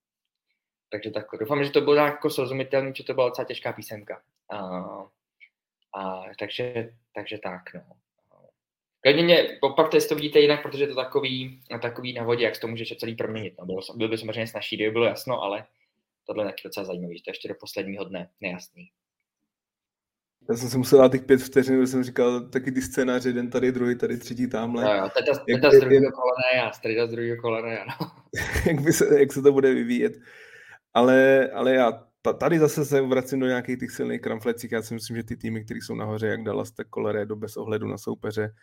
Takže 0.90 1.12
takhle. 1.12 1.40
Doufám, 1.40 1.64
že 1.64 1.72
to 1.72 1.82
bylo 1.82 1.96
jako 1.96 2.30
srozumitelné, 2.30 2.92
že 2.96 3.04
to 3.04 3.14
byla 3.14 3.30
docela 3.30 3.46
těžká 3.46 3.74
písemka. 3.74 4.22
A, 4.50 4.60
a, 5.94 6.24
takže, 6.40 6.94
takže 7.16 7.38
tak, 7.38 7.74
no. 7.74 7.96
Klidně 9.02 9.24
mě, 9.24 9.60
opravdu 9.62 9.98
to 10.10 10.16
vidíte 10.16 10.40
jinak, 10.40 10.64
protože 10.64 10.84
je 10.84 10.88
to 10.88 10.96
takový, 10.96 11.62
takový 11.82 12.14
na 12.14 12.24
vodě, 12.24 12.44
jak 12.44 12.56
se 12.56 12.62
to 12.62 12.68
může 12.68 12.96
celý 12.96 13.16
proměnit. 13.16 13.54
No, 13.60 13.66
bylo, 13.66 13.82
bylo 13.96 14.10
by 14.10 14.18
samozřejmě 14.18 14.48
snažší, 14.48 14.76
kdyby 14.76 14.92
bylo 14.92 15.06
jasno, 15.06 15.42
ale 15.42 15.66
tohle 16.26 16.44
je 16.44 16.48
taky 16.48 16.62
docela 16.64 16.86
zajímavý, 16.86 17.18
že 17.18 17.24
to 17.24 17.30
ještě 17.30 17.48
do 17.48 17.56
posledního 17.60 18.04
dne 18.04 18.30
nejasný. 18.42 18.92
Já 20.50 20.56
jsem 20.56 20.70
si 20.70 20.78
musel 20.78 21.00
dát 21.00 21.12
těch 21.12 21.22
pět 21.22 21.42
vteřin, 21.42 21.78
kde 21.78 21.88
jsem 21.88 22.04
říkal 22.04 22.42
taky 22.42 22.72
ty 22.72 22.82
scénáře, 22.82 23.30
jeden 23.30 23.50
tady, 23.50 23.72
druhý 23.72 23.96
tady, 23.96 24.18
třetí 24.18 24.48
tamhle. 24.48 24.84
No 24.84 24.94
jo, 24.94 25.10
teta, 25.18 25.32
teta 25.32 25.68
jak, 25.68 25.74
z 25.74 25.80
druhého 25.80 26.12
kolena 26.12 26.64
já, 26.66 26.72
strida 26.72 27.08
z 27.08 27.12
druhého 27.12 27.42
kolena 27.42 27.68
já, 27.68 27.86
no. 27.86 28.12
jak, 28.66 28.82
by 28.82 28.94
se, 28.94 29.20
jak 29.20 29.34
se 29.34 29.42
to 29.42 29.52
bude 29.52 29.74
vyvíjet. 29.74 30.14
Ale, 30.94 31.50
ale 31.54 31.74
já 31.74 32.04
tady 32.38 32.60
zase 32.60 32.86
se 32.86 33.02
vracím 33.02 33.40
do 33.40 33.48
nějakých 33.48 33.80
těch 33.80 33.92
silných 33.92 34.22
kramflecích. 34.22 34.72
Já 34.72 34.82
si 34.82 34.94
myslím, 34.94 35.18
že 35.18 35.24
ty 35.24 35.38
týmy, 35.38 35.66
které 35.66 35.80
jsou 35.82 35.96
nahoře, 35.96 36.28
jak 36.28 36.44
Dallas, 36.44 36.72
tak 36.72 36.88
Colorado, 36.94 37.36
bez 37.36 37.58
ohledu 37.58 37.88
na 37.88 37.98
soupeře, 37.98 38.54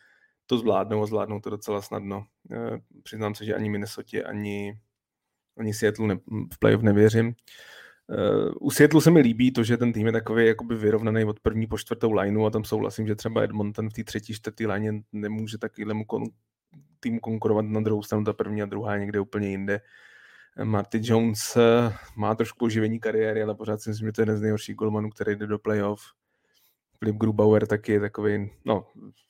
to 0.46 0.58
zvládnou 0.58 1.02
a 1.02 1.06
zvládnou 1.06 1.40
to 1.40 1.50
docela 1.50 1.82
snadno. 1.82 2.24
E, 2.52 2.78
přiznám 3.02 3.34
se, 3.34 3.44
že 3.44 3.54
ani 3.54 3.70
Minnesota, 3.70 4.18
ani, 4.26 4.78
ani 5.58 5.74
Seattle 5.74 6.06
ne, 6.06 6.18
v 6.54 6.58
playoff 6.58 6.82
nevěřím. 6.82 7.34
Uh, 8.10 8.52
u 8.60 8.70
Seattle 8.70 9.00
se 9.00 9.10
mi 9.10 9.20
líbí 9.20 9.52
to, 9.52 9.64
že 9.64 9.76
ten 9.76 9.92
tým 9.92 10.06
je 10.06 10.12
takový 10.12 10.46
jakoby 10.46 10.74
vyrovnaný 10.74 11.24
od 11.24 11.40
první 11.40 11.66
po 11.66 11.78
čtvrtou 11.78 12.12
lineu 12.12 12.44
a 12.44 12.50
tam 12.50 12.64
souhlasím, 12.64 13.06
že 13.06 13.14
třeba 13.14 13.42
Edmonton 13.42 13.90
v 13.90 13.92
té 13.92 14.04
třetí, 14.04 14.34
čtvrtý 14.34 14.66
line 14.66 15.02
nemůže 15.12 15.58
takovýhlemu 15.58 16.04
kon- 16.04 16.30
tým 17.00 17.20
konkurovat 17.20 17.64
na 17.64 17.80
druhou 17.80 18.02
stranu, 18.02 18.24
ta 18.24 18.32
první 18.32 18.62
a 18.62 18.66
druhá 18.66 18.98
někde 18.98 19.20
úplně 19.20 19.48
jinde. 19.48 19.80
Marty 20.64 21.00
Jones 21.02 21.56
eh, 21.56 21.92
má 22.16 22.34
trošku 22.34 22.64
oživení 22.64 23.00
kariéry, 23.00 23.42
ale 23.42 23.54
pořád 23.54 23.80
si 23.80 23.90
myslím, 23.90 24.08
že 24.08 24.12
to 24.12 24.20
je 24.20 24.22
jeden 24.22 24.36
z 24.36 24.40
nejhorších 24.40 24.76
golmanů, 24.76 25.10
který 25.10 25.36
jde 25.36 25.46
do 25.46 25.58
playoff. 25.58 26.02
Filip 26.98 27.16
Grubauer 27.16 27.66
taky 27.66 27.92
je 27.92 28.00
takový, 28.00 28.50
no, 28.64 28.86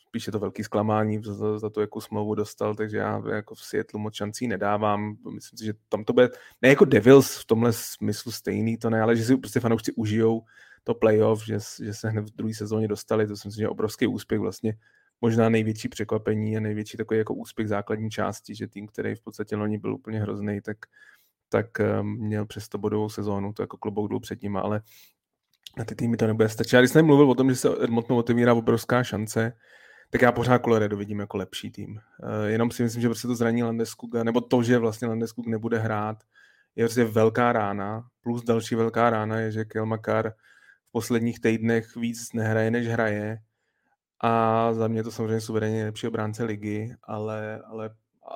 spíš 0.09 0.27
je 0.27 0.33
to 0.33 0.39
velký 0.39 0.65
zklamání 0.65 1.23
za, 1.23 1.59
za 1.59 1.71
to, 1.71 1.81
jakou 1.81 2.01
smlouvu 2.01 2.35
dostal, 2.35 2.75
takže 2.75 2.99
já 2.99 3.23
jako 3.35 3.55
v 3.55 3.61
Seattle 3.61 4.01
moc 4.01 4.15
šancí 4.15 4.49
nedávám. 4.49 5.17
Myslím 5.35 5.59
si, 5.59 5.65
že 5.65 5.73
tam 5.89 6.05
to 6.05 6.13
bude, 6.13 6.31
ne 6.63 6.69
jako 6.69 6.85
Devils 6.85 7.37
v 7.37 7.45
tomhle 7.45 7.73
smyslu 7.73 8.33
stejný, 8.33 8.77
to 8.77 8.91
ne, 8.91 9.03
ale 9.03 9.17
že 9.17 9.25
si 9.25 9.37
prostě 9.37 9.61
fanoušci 9.61 9.93
užijou 9.93 10.43
to 10.85 10.95
playoff, 10.95 11.47
že, 11.47 11.59
že 11.83 11.95
se 11.95 12.09
hned 12.09 12.31
v 12.31 12.37
druhé 12.37 12.55
sezóně 12.55 12.89
dostali, 12.89 13.27
to 13.27 13.37
si 13.37 13.49
myslím, 13.49 13.61
že 13.61 13.65
je 13.65 13.69
obrovský 13.69 14.07
úspěch 14.07 14.41
vlastně 14.41 14.75
možná 15.21 15.49
největší 15.49 15.89
překvapení 15.89 16.57
a 16.57 16.61
největší 16.61 16.97
takový 16.97 17.19
jako 17.19 17.35
úspěch 17.35 17.69
základní 17.69 18.11
části, 18.11 18.55
že 18.55 18.69
tým, 18.69 18.87
který 18.87 19.15
v 19.15 19.21
podstatě 19.21 19.57
loni 19.57 19.79
byl 19.79 19.95
úplně 19.95 20.21
hrozný, 20.21 20.61
tak, 20.61 20.77
tak 21.49 21.81
eh, 21.81 22.03
měl 22.03 22.47
přes 22.47 22.69
to 22.69 22.79
bodovou 22.79 23.09
sezónu, 23.09 23.53
to 23.53 23.63
jako 23.63 23.77
klobouk 23.77 24.09
dolů 24.09 24.21
před 24.21 24.43
nimi, 24.43 24.59
ale 24.59 24.83
na 25.77 25.85
ty 25.85 25.95
týmy 25.95 26.17
to 26.17 26.27
nebude 26.27 26.49
stačit. 26.49 26.73
Já 26.73 26.81
když 26.81 26.91
jsem 26.91 27.07
mluvil 27.07 27.31
o 27.31 27.35
tom, 27.35 27.51
že 27.51 27.57
se 27.57 27.69
Edmontonu 27.85 28.19
otevírá 28.19 28.55
obrovská 28.55 29.05
šance, 29.05 29.53
tak 30.11 30.23
já 30.23 30.33
pořád 30.33 30.63
Colorado 30.63 30.97
vidím 30.97 31.21
jako 31.21 31.37
lepší 31.37 31.71
tým. 31.71 31.91
Uh, 32.23 32.47
jenom 32.47 32.71
si 32.71 32.83
myslím, 32.83 33.03
že 33.03 33.09
prostě 33.09 33.29
to 33.29 33.35
zraní 33.35 33.63
Landeskuga, 33.63 34.25
nebo 34.25 34.41
to, 34.41 34.63
že 34.63 34.79
vlastně 34.79 35.09
Landeskug 35.09 35.47
nebude 35.47 35.79
hrát, 35.79 36.19
je 36.77 36.85
prostě 36.85 37.05
velká 37.05 37.53
rána, 37.53 38.09
plus 38.21 38.45
další 38.45 38.75
velká 38.75 39.11
rána 39.11 39.39
je, 39.39 39.53
že 39.53 39.65
Kelmakar 39.65 40.31
v 40.89 40.93
posledních 40.93 41.41
týdnech 41.41 41.97
víc 41.97 42.33
nehraje, 42.33 42.71
než 42.71 42.89
hraje. 42.89 43.39
A 44.21 44.73
za 44.75 44.89
mě 44.89 45.03
to 45.03 45.11
samozřejmě 45.11 45.41
suverénně 45.41 45.77
nejlepší 45.77 46.07
obránce 46.07 46.45
ligy, 46.45 46.95
ale, 47.03 47.63
ale 47.67 47.91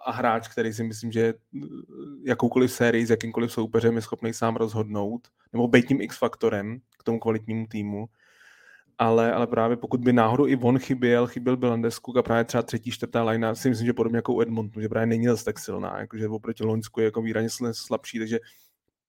a 0.05 0.13
hráč, 0.13 0.49
který 0.49 0.73
si 0.73 0.85
myslím, 0.85 1.13
že 1.13 1.35
jakoukoliv 2.25 2.73
sérii 2.73 3.07
s 3.07 3.11
jakýmkoliv 3.11 3.53
soupeřem 3.53 3.97
je 3.97 4.03
schopný 4.03 4.35
sám 4.35 4.57
rozhodnout, 4.57 5.29
nebo 5.53 5.69
být 5.69 5.87
tím 5.87 6.01
X-faktorem 6.01 6.79
k 6.99 7.03
tomu 7.03 7.19
kvalitnímu 7.19 7.67
týmu. 7.67 8.07
Ale, 9.03 9.33
ale 9.33 9.47
právě 9.47 9.77
pokud 9.77 10.01
by 10.01 10.13
náhodou 10.13 10.47
i 10.47 10.57
on 10.57 10.79
chyběl, 10.79 11.27
chyběl 11.27 11.57
byl 11.57 11.69
Landeskuk 11.69 12.17
a 12.17 12.23
právě 12.23 12.45
třeba 12.45 12.63
třetí, 12.63 12.91
čtvrtá 12.91 13.25
line, 13.25 13.57
si 13.57 13.69
myslím, 13.69 13.87
že 13.87 13.93
podobně 13.93 14.19
jako 14.19 14.35
u 14.35 14.41
Edmontonu, 14.43 14.83
že 14.83 14.89
právě 14.89 15.07
není 15.07 15.27
zase 15.27 15.45
tak 15.45 15.59
silná, 15.59 16.01
jakože 16.01 16.29
oproti 16.29 16.65
Loňsku 16.65 17.01
je 17.01 17.05
jako 17.05 17.23
výrazně 17.23 17.73
slabší, 17.73 18.19
takže 18.19 18.39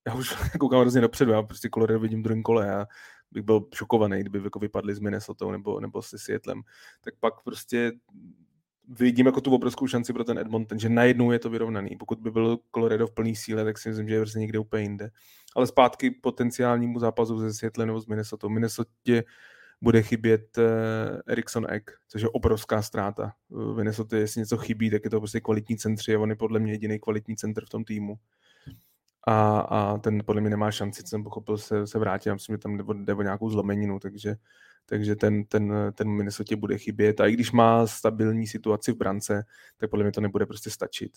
já 0.07 0.13
už 0.13 0.35
koukám 0.59 0.81
hrozně 0.81 1.01
dopředu, 1.01 1.31
já 1.31 1.41
prostě 1.43 1.69
Colorado 1.73 1.99
vidím 1.99 2.19
v 2.19 2.23
druhém 2.23 2.43
kole 2.43 2.75
a 2.75 2.85
bych 3.31 3.43
byl 3.43 3.65
šokovaný, 3.73 4.19
kdyby 4.19 4.41
jako 4.43 4.59
vypadli 4.59 4.95
s 4.95 4.99
Minnesota 4.99 5.51
nebo, 5.51 5.79
nebo 5.79 6.01
se 6.01 6.17
Seattlem, 6.17 6.61
tak 7.01 7.13
pak 7.19 7.33
prostě 7.43 7.91
vidím 8.87 9.25
jako 9.25 9.41
tu 9.41 9.55
obrovskou 9.55 9.87
šanci 9.87 10.13
pro 10.13 10.23
ten 10.23 10.37
Edmonton, 10.37 10.79
že 10.79 10.89
najednou 10.89 11.31
je 11.31 11.39
to 11.39 11.49
vyrovnaný. 11.49 11.95
Pokud 11.99 12.19
by 12.19 12.31
byl 12.31 12.57
Colorado 12.75 13.07
v 13.07 13.11
plný 13.11 13.35
síle, 13.35 13.65
tak 13.65 13.77
si 13.77 13.89
myslím, 13.89 14.09
že 14.09 14.15
je 14.15 14.21
prostě 14.21 14.39
někde 14.39 14.59
úplně 14.59 14.83
jinde. 14.83 15.09
Ale 15.55 15.67
zpátky 15.67 16.11
potenciálnímu 16.11 16.99
zápasu 16.99 17.39
ze 17.39 17.53
Seattle 17.53 17.85
nebo 17.85 17.99
z 17.99 18.07
Minnesota. 18.07 18.47
Minnesota 18.47 18.91
bude 19.83 20.01
chybět 20.01 20.57
uh, 20.57 20.63
Erickson 21.27 21.65
Egg, 21.69 21.91
což 22.07 22.21
je 22.21 22.29
obrovská 22.29 22.81
ztráta. 22.81 23.33
V 23.49 23.75
Minnesota, 23.75 24.17
jestli 24.17 24.39
něco 24.39 24.57
chybí, 24.57 24.89
tak 24.89 25.03
je 25.03 25.09
to 25.09 25.19
prostě 25.19 25.41
kvalitní 25.41 25.77
centři 25.77 26.15
a 26.15 26.19
on 26.19 26.29
je 26.29 26.35
podle 26.35 26.59
mě 26.59 26.71
jediný 26.71 26.99
kvalitní 26.99 27.35
centr 27.35 27.65
v 27.65 27.69
tom 27.69 27.83
týmu. 27.83 28.15
A, 29.27 29.59
a 29.59 29.97
ten 29.97 30.23
podle 30.25 30.41
mě 30.41 30.49
nemá 30.49 30.71
šanci, 30.71 31.03
co 31.03 31.09
jsem 31.09 31.23
pochopil, 31.23 31.57
se, 31.57 31.87
se 31.87 31.99
vrátit. 31.99 32.29
Já 32.29 32.33
myslím, 32.33 32.53
že 32.53 32.57
tam 32.57 32.77
jde 33.05 33.13
o 33.13 33.21
nějakou 33.21 33.49
zlomeninu, 33.49 33.99
takže 33.99 34.35
takže 34.85 35.15
ten, 35.15 35.45
ten, 35.45 35.73
ten 35.95 36.09
Minnesota 36.09 36.55
bude 36.55 36.77
chybět. 36.77 37.21
A 37.21 37.27
i 37.27 37.31
když 37.31 37.51
má 37.51 37.87
stabilní 37.87 38.47
situaci 38.47 38.91
v 38.91 38.97
brance, 38.97 39.43
tak 39.77 39.89
podle 39.89 40.03
mě 40.03 40.11
to 40.11 40.21
nebude 40.21 40.45
prostě 40.45 40.69
stačit. 40.69 41.11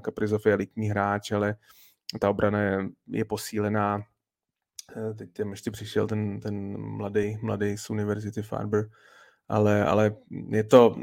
Kaprizov 0.00 0.46
eh, 0.46 0.48
je 0.48 0.52
elitní 0.52 0.88
hráč, 0.88 1.32
ale 1.32 1.56
ta 2.20 2.30
obrana 2.30 2.60
je, 2.60 2.88
je 3.06 3.24
posílená. 3.24 4.02
Eh, 4.96 5.14
teď 5.14 5.32
tam 5.32 5.50
ještě 5.50 5.70
přišel 5.70 6.06
ten, 6.06 6.40
ten 6.40 6.78
mladý, 6.78 7.38
mladý 7.42 7.78
z 7.78 7.90
University 7.90 8.42
Farber, 8.42 8.88
ale, 9.48 9.84
ale 9.84 10.16
je 10.48 10.64
to, 10.64 10.96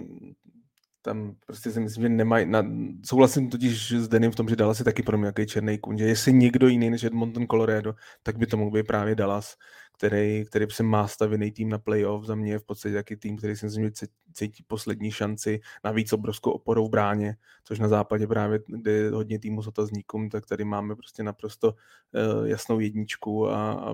tam 1.01 1.35
prostě 1.45 1.71
si 1.71 1.79
myslím, 1.79 2.03
že 2.03 2.09
nemají, 2.09 2.45
na, 2.45 2.63
souhlasím 3.05 3.49
totiž 3.49 3.91
s 3.91 4.07
Denim 4.07 4.31
v 4.31 4.35
tom, 4.35 4.49
že 4.49 4.55
Dallas 4.55 4.79
je 4.79 4.85
taky 4.85 5.03
pro 5.03 5.17
mě 5.17 5.23
nějaký 5.23 5.45
černý 5.45 5.77
kůň, 5.77 5.97
že 5.97 6.05
jestli 6.05 6.33
někdo 6.33 6.67
jiný 6.67 6.89
než 6.89 7.03
Edmonton 7.03 7.47
Colorado, 7.47 7.93
tak 8.23 8.37
by 8.37 8.45
to 8.45 8.57
mohl 8.57 8.71
být 8.71 8.87
právě 8.87 9.15
Dallas, 9.15 9.55
který, 9.99 10.45
který 10.45 10.65
se 10.71 10.83
má 10.83 11.07
stavěný 11.07 11.51
tým 11.51 11.69
na 11.69 11.77
playoff, 11.77 12.25
za 12.25 12.35
mě 12.35 12.51
je 12.51 12.59
v 12.59 12.63
podstatě 12.63 12.95
taky 12.95 13.17
tým, 13.17 13.37
který 13.37 13.55
si 13.55 13.65
myslím, 13.65 13.83
že 13.83 13.91
cítí 14.33 14.63
poslední 14.67 15.11
šanci, 15.11 15.59
navíc 15.83 16.13
obrovskou 16.13 16.51
oporou 16.51 16.87
v 16.87 16.89
bráně, 16.89 17.35
což 17.63 17.79
na 17.79 17.87
západě 17.87 18.27
právě, 18.27 18.59
kde 18.67 18.91
je 18.91 19.11
hodně 19.11 19.39
týmu 19.39 19.61
s 19.61 19.67
otazníkům, 19.67 20.29
tak 20.29 20.45
tady 20.45 20.63
máme 20.63 20.95
prostě 20.95 21.23
naprosto 21.23 21.71
uh, 21.71 22.47
jasnou 22.47 22.79
jedničku 22.79 23.49
a, 23.49 23.71
a 23.71 23.93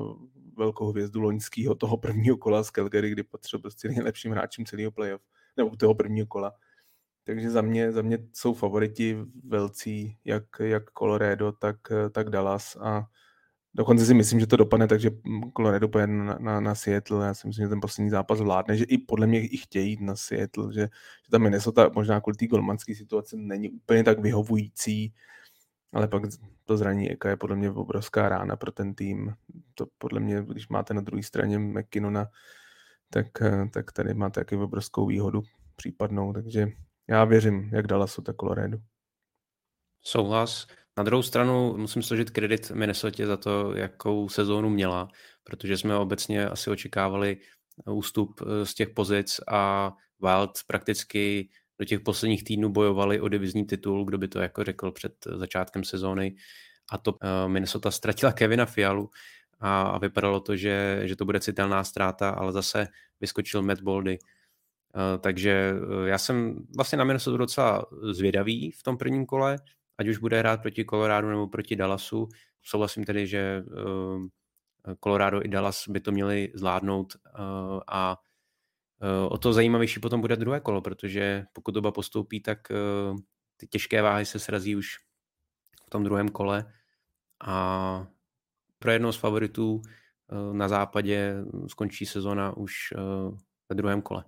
velkou 0.57 0.91
hvězdu 0.91 1.21
loňského 1.21 1.75
toho 1.75 1.97
prvního 1.97 2.37
kola 2.37 2.63
z 2.63 2.69
Calgary, 2.69 3.09
kdy 3.09 3.23
patřil 3.23 3.59
prostě 3.59 3.87
nejlepším 3.87 4.31
hráčem 4.31 4.65
celého 4.65 4.91
playoff, 4.91 5.21
nebo 5.57 5.75
toho 5.75 5.95
prvního 5.95 6.27
kola. 6.27 6.53
Takže 7.23 7.49
za 7.49 7.61
mě, 7.61 7.91
za 7.91 8.01
mě 8.01 8.17
jsou 8.33 8.53
favoriti 8.53 9.17
velcí, 9.43 10.17
jak, 10.25 10.43
jak 10.59 10.83
Colorado, 10.91 11.51
tak, 11.51 11.77
tak 12.11 12.29
Dallas 12.29 12.75
a 12.75 13.05
Dokonce 13.75 14.05
si 14.05 14.13
myslím, 14.13 14.39
že 14.39 14.47
to 14.47 14.57
dopadne 14.57 14.87
takže 14.87 15.11
Colorado 15.57 15.87
pojede 15.87 16.13
na, 16.13 16.37
na, 16.39 16.59
na 16.59 16.75
Seattle. 16.75 17.25
Já 17.25 17.33
si 17.33 17.47
myslím, 17.47 17.65
že 17.65 17.69
ten 17.69 17.81
poslední 17.81 18.09
zápas 18.09 18.41
vládne, 18.41 18.77
že 18.77 18.83
i 18.83 18.97
podle 18.97 19.27
mě 19.27 19.47
i 19.47 19.57
chtějí 19.57 19.89
jít 19.89 20.01
na 20.01 20.15
Seattle, 20.15 20.73
že, 20.73 20.81
že 20.81 21.31
ta 21.31 21.37
Minnesota 21.37 21.91
možná 21.95 22.21
kvůli 22.21 22.37
té 22.37 22.47
golmanské 22.47 22.95
situace 22.95 23.37
není 23.37 23.69
úplně 23.69 24.03
tak 24.03 24.19
vyhovující, 24.19 25.13
ale 25.93 26.07
pak 26.07 26.23
to 26.65 26.77
zraní 26.77 27.11
Eka 27.11 27.29
je 27.29 27.37
podle 27.37 27.55
mě 27.55 27.71
obrovská 27.71 28.29
rána 28.29 28.55
pro 28.55 28.71
ten 28.71 28.95
tým. 28.95 29.33
To 29.73 29.85
podle 29.97 30.19
mě, 30.19 30.45
když 30.47 30.67
máte 30.67 30.93
na 30.93 31.01
druhé 31.01 31.23
straně 31.23 31.59
McKinnona, 31.59 32.27
tak, 33.09 33.27
tak 33.71 33.91
tady 33.91 34.13
máte 34.13 34.41
taky 34.41 34.55
obrovskou 34.55 35.05
výhodu 35.05 35.43
případnou, 35.75 36.33
takže 36.33 36.67
já 37.07 37.25
věřím, 37.25 37.69
jak 37.73 37.87
Dallasu, 37.87 38.21
tak 38.21 38.35
Colorado. 38.35 38.77
Souhlas. 40.01 40.67
Na 40.97 41.03
druhou 41.03 41.23
stranu 41.23 41.77
musím 41.77 42.03
složit 42.03 42.29
kredit 42.29 42.71
Minnesota 42.71 43.25
za 43.25 43.37
to, 43.37 43.75
jakou 43.75 44.29
sezónu 44.29 44.69
měla, 44.69 45.07
protože 45.43 45.77
jsme 45.77 45.97
obecně 45.97 46.49
asi 46.49 46.69
očekávali 46.69 47.37
ústup 47.85 48.41
eh, 48.41 48.65
z 48.65 48.73
těch 48.73 48.89
pozic 48.89 49.39
a 49.51 49.93
Wild 50.21 50.51
prakticky 50.67 51.49
do 51.79 51.85
těch 51.85 51.99
posledních 51.99 52.43
týdnů 52.43 52.69
bojovali 52.69 53.21
o 53.21 53.27
divizní 53.27 53.65
titul, 53.65 54.05
kdo 54.05 54.17
by 54.17 54.27
to 54.27 54.39
jako 54.39 54.63
řekl 54.63 54.91
před 54.91 55.13
začátkem 55.35 55.83
sezóny. 55.83 56.35
A 56.91 56.97
to 56.97 57.17
eh, 57.21 57.49
Minnesota 57.49 57.91
ztratila 57.91 58.31
Kevina 58.31 58.65
Fialu 58.65 59.09
a, 59.59 59.97
vypadalo 59.97 60.39
to, 60.39 60.55
že, 60.55 61.01
že 61.03 61.15
to 61.15 61.25
bude 61.25 61.39
citelná 61.39 61.83
ztráta, 61.83 62.29
ale 62.29 62.51
zase 62.51 62.87
vyskočil 63.21 63.61
Matt 63.61 63.81
Boldy. 63.81 64.17
Takže 65.19 65.73
já 66.05 66.17
jsem 66.17 66.55
vlastně 66.75 66.97
na 66.97 67.03
Minnesota 67.03 67.37
docela 67.37 67.85
zvědavý 68.11 68.71
v 68.71 68.83
tom 68.83 68.97
prvním 68.97 69.25
kole 69.25 69.57
ať 69.97 70.07
už 70.07 70.17
bude 70.17 70.39
hrát 70.39 70.61
proti 70.61 70.85
Colorado 70.85 71.29
nebo 71.29 71.47
proti 71.47 71.75
Dallasu. 71.75 72.27
Souhlasím 72.63 73.03
tedy, 73.03 73.27
že 73.27 73.63
eh, 74.87 74.95
Colorado 75.03 75.45
i 75.45 75.47
Dallas 75.47 75.87
by 75.87 75.99
to 75.99 76.11
měli 76.11 76.51
zvládnout 76.53 77.15
eh, 77.15 77.29
a 77.87 78.17
eh, 79.01 79.29
o 79.29 79.37
to 79.37 79.53
zajímavější 79.53 79.99
potom 79.99 80.21
bude 80.21 80.35
druhé 80.35 80.59
kolo, 80.59 80.81
protože 80.81 81.45
pokud 81.53 81.77
oba 81.77 81.91
postoupí, 81.91 82.41
tak 82.41 82.59
ty 83.57 83.67
těžké 83.67 84.01
váhy 84.01 84.25
se 84.25 84.39
srazí 84.39 84.75
už 84.75 84.87
v 85.85 85.89
tom 85.89 86.03
druhém 86.03 86.29
kole 86.29 86.73
a 87.45 88.07
pro 88.79 88.91
jednoho 88.91 89.13
z 89.13 89.17
favoritů 89.17 89.81
na 90.51 90.67
západě 90.67 91.35
skončí 91.67 92.05
sezona 92.05 92.57
už 92.57 92.73
ve 93.69 93.75
druhém 93.75 94.01
kole. 94.01 94.23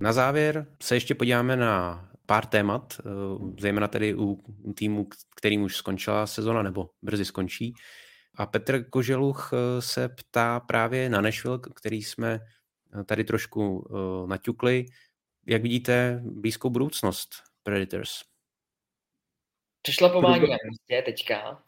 Na 0.00 0.12
závěr 0.12 0.66
se 0.82 0.96
ještě 0.96 1.14
podíváme 1.14 1.56
na 1.56 2.08
pár 2.26 2.46
témat, 2.46 3.00
eh, 3.00 3.04
zejména 3.60 3.88
tedy 3.88 4.14
u 4.14 4.42
týmu, 4.76 5.08
kterým 5.36 5.62
už 5.62 5.76
skončila 5.76 6.26
sezona 6.26 6.62
nebo 6.62 6.90
brzy 7.02 7.24
skončí. 7.24 7.74
A 8.34 8.46
Petr 8.46 8.90
Koželuch 8.90 9.50
eh, 9.52 9.82
se 9.82 10.08
ptá 10.08 10.60
právě 10.60 11.08
na 11.08 11.20
Nashville, 11.20 11.58
který 11.74 12.02
jsme 12.02 12.40
eh, 13.00 13.04
tady 13.04 13.24
trošku 13.24 13.88
naťukli. 14.26 14.86
Jak 15.46 15.62
vidíte 15.62 16.20
blízkou 16.24 16.70
budoucnost 16.70 17.28
Predators? 17.62 18.10
Přešlapování 19.82 20.50
na 20.50 20.56
místě 20.70 21.02
teďka. 21.04 21.62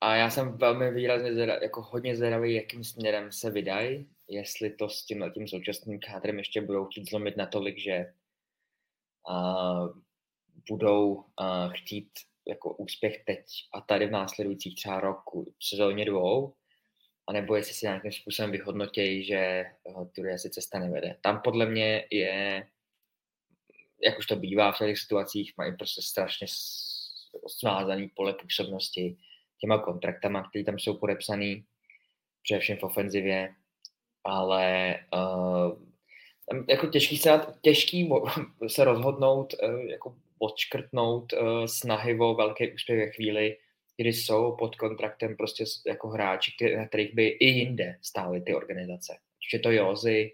A 0.00 0.14
já 0.14 0.30
jsem 0.30 0.52
velmi 0.52 0.90
výrazně, 0.90 1.32
zvědav, 1.32 1.62
jako 1.62 1.82
hodně 1.82 2.16
zvědavý, 2.16 2.54
jakým 2.54 2.84
směrem 2.84 3.32
se 3.32 3.50
vydají 3.50 4.08
jestli 4.28 4.70
to 4.70 4.88
s 4.88 5.04
tím, 5.04 5.24
tím 5.34 5.48
současným 5.48 6.00
kádrem 6.00 6.38
ještě 6.38 6.60
budou 6.60 6.84
chtít 6.84 7.10
zlomit 7.10 7.36
natolik, 7.36 7.78
že 7.78 8.12
uh, 9.30 9.98
budou 10.68 11.14
uh, 11.14 11.72
chtít 11.72 12.10
jako 12.48 12.74
úspěch 12.74 13.24
teď 13.24 13.44
a 13.74 13.80
tady 13.80 14.06
v 14.06 14.10
následujících 14.10 14.74
třeba 14.74 15.00
roku, 15.00 15.54
sezóně 15.62 16.04
dvou, 16.04 16.54
anebo 17.26 17.56
jestli 17.56 17.74
si 17.74 17.86
nějakým 17.86 18.12
způsobem 18.12 18.50
vyhodnotějí, 18.50 19.24
že 19.24 19.64
tudy 20.14 20.32
asi 20.32 20.50
cesta 20.50 20.78
nevede. 20.78 21.16
Tam 21.20 21.40
podle 21.44 21.66
mě 21.66 22.06
je, 22.10 22.68
jak 24.04 24.18
už 24.18 24.26
to 24.26 24.36
bývá 24.36 24.72
v 24.72 24.78
těch 24.78 24.98
situacích, 24.98 25.54
mají 25.56 25.76
prostě 25.76 26.02
strašně 26.02 26.46
svázaný 27.46 28.08
pole 28.08 28.34
působnosti 28.34 29.16
těma 29.58 29.78
kontraktama, 29.78 30.48
které 30.48 30.64
tam 30.64 30.78
jsou 30.78 30.96
podepsaný, 30.98 31.64
především 32.42 32.76
v 32.76 32.82
ofenzivě, 32.82 33.54
ale 34.28 34.94
uh, 35.14 35.72
jako 36.68 36.86
těžký 36.86 37.18
se, 37.18 37.40
těžký 37.60 38.10
se 38.66 38.84
rozhodnout, 38.84 39.54
uh, 39.62 39.80
jako 39.80 40.16
odškrtnout 40.38 41.32
uh, 41.32 41.64
snahy 41.64 42.18
o 42.20 42.34
velké 42.34 42.72
úspěch 42.74 42.98
ve 42.98 43.10
chvíli, 43.12 43.56
kdy 43.96 44.12
jsou 44.12 44.56
pod 44.56 44.76
kontraktem 44.76 45.36
prostě 45.36 45.64
jako 45.86 46.08
hráči, 46.08 46.52
na 46.76 46.88
kterých 46.88 47.14
by 47.14 47.26
i 47.26 47.46
jinde 47.46 47.98
stály 48.02 48.40
ty 48.40 48.54
organizace. 48.54 49.18
Či 49.38 49.56
je 49.56 49.60
to 49.60 49.70
Jozy, 49.70 50.32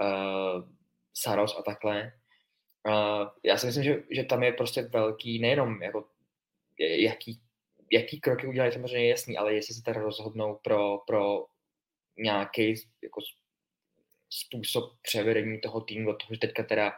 uh, 0.00 0.62
Saros 1.14 1.56
a 1.58 1.62
takhle. 1.62 2.12
Uh, 2.88 3.28
já 3.44 3.56
si 3.56 3.66
myslím, 3.66 3.84
že, 3.84 4.02
že 4.10 4.24
tam 4.24 4.42
je 4.42 4.52
prostě 4.52 4.82
velký, 4.82 5.38
nejenom 5.38 5.82
jako 5.82 6.04
jaký, 6.78 7.40
jaký 7.92 8.20
kroky 8.20 8.46
udělají, 8.46 8.72
samozřejmě 8.72 9.08
jasný, 9.08 9.36
ale 9.36 9.54
jestli 9.54 9.74
se 9.74 9.82
teda 9.82 10.00
rozhodnou 10.00 10.58
pro, 10.62 10.98
pro 11.06 11.46
nějaký 12.22 12.74
jako 13.02 13.20
způsob 14.30 14.84
převedení 15.02 15.60
toho 15.60 15.80
týmu 15.80 16.12
do 16.12 16.16
toho, 16.16 16.34
že 16.34 16.40
teďka 16.40 16.62
teda 16.62 16.92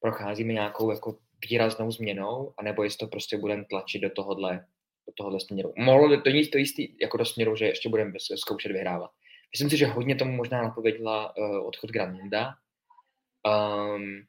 procházíme 0.00 0.52
nějakou 0.52 0.90
jako 0.90 1.18
výraznou 1.50 1.90
změnou, 1.90 2.54
anebo 2.58 2.84
jestli 2.84 2.98
to 2.98 3.06
prostě 3.06 3.36
budeme 3.36 3.64
tlačit 3.64 3.98
do 3.98 4.10
tohohle 4.10 4.66
do 5.06 5.12
tohohle 5.16 5.40
směru. 5.40 5.72
Mohlo 5.76 6.20
to 6.20 6.28
jít 6.28 6.50
to 6.50 6.58
jistý 6.58 6.88
jako 7.00 7.16
do 7.16 7.24
směru, 7.24 7.56
že 7.56 7.64
ještě 7.64 7.88
budeme 7.88 8.12
zkoušet 8.34 8.72
vyhrávat. 8.72 9.10
Myslím 9.52 9.70
si, 9.70 9.76
že 9.76 9.86
hodně 9.86 10.14
tomu 10.14 10.32
možná 10.32 10.62
napověděla 10.62 11.36
uh, 11.36 11.66
odchod 11.66 11.90
Granunda, 11.90 12.54
um, 13.46 14.22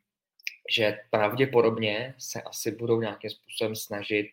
že 0.75 0.99
pravděpodobně 1.09 2.15
se 2.17 2.41
asi 2.41 2.71
budou 2.71 3.01
nějakým 3.01 3.29
způsobem 3.29 3.75
snažit 3.75 4.29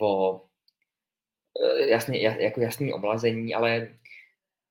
o 0.00 0.32
uh, 0.32 1.78
jasně, 1.78 2.20
jako 2.20 2.60
jasný 2.60 2.92
omlazení, 2.92 3.54
ale 3.54 3.98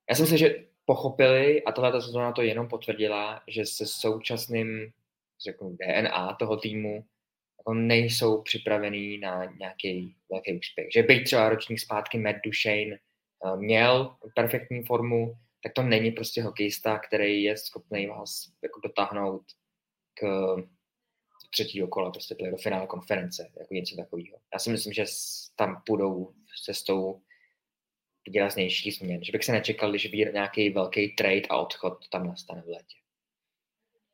já 0.09 0.15
si, 0.15 0.37
že 0.37 0.68
pochopili, 0.89 1.63
a 1.63 1.71
tato 1.71 2.01
sezóna 2.01 2.31
to 2.31 2.41
jenom 2.41 2.67
potvrdila, 2.67 3.41
že 3.47 3.65
se 3.65 3.85
současným 3.85 4.91
řeknu, 5.45 5.77
DNA 5.77 6.33
toho 6.33 6.57
týmu 6.57 7.05
jako 7.57 7.73
nejsou 7.73 8.41
připravený 8.41 9.17
na 9.17 9.45
nějaký 9.45 10.15
velký 10.31 10.59
úspěch. 10.59 10.87
Že 10.93 11.03
byť 11.03 11.25
třeba 11.25 11.49
ročník 11.49 11.79
zpátky 11.79 12.17
Matt 12.17 12.37
Duchesne 12.45 12.97
eh, 12.97 13.57
měl 13.57 14.15
perfektní 14.35 14.83
formu, 14.83 15.37
tak 15.63 15.73
to 15.73 15.83
není 15.83 16.11
prostě 16.11 16.43
hokejista, 16.43 16.99
který 16.99 17.43
je 17.43 17.57
schopný 17.57 18.07
vás 18.07 18.51
jako 18.63 18.79
dotáhnout 18.79 19.43
k 20.13 20.25
třetího 21.49 21.87
kola, 21.87 22.11
prostě 22.11 22.35
do 22.51 22.57
finále 22.57 22.87
konference, 22.87 23.51
jako 23.59 23.73
něco 23.73 23.95
takového. 23.95 24.37
Já 24.53 24.59
si 24.59 24.69
myslím, 24.69 24.93
že 24.93 25.05
tam 25.55 25.81
půjdou 25.85 26.33
cestou 26.65 27.21
výraznější 28.27 28.91
změn. 28.91 29.23
Že 29.23 29.31
bych 29.31 29.43
se 29.43 29.51
nečekal, 29.51 29.89
když 29.89 30.11
nějaký 30.11 30.69
velký 30.69 31.15
trade 31.15 31.47
a 31.49 31.57
odchod 31.57 32.09
tam 32.09 32.27
nastane 32.27 32.61
v 32.61 32.67
létě. 32.67 32.95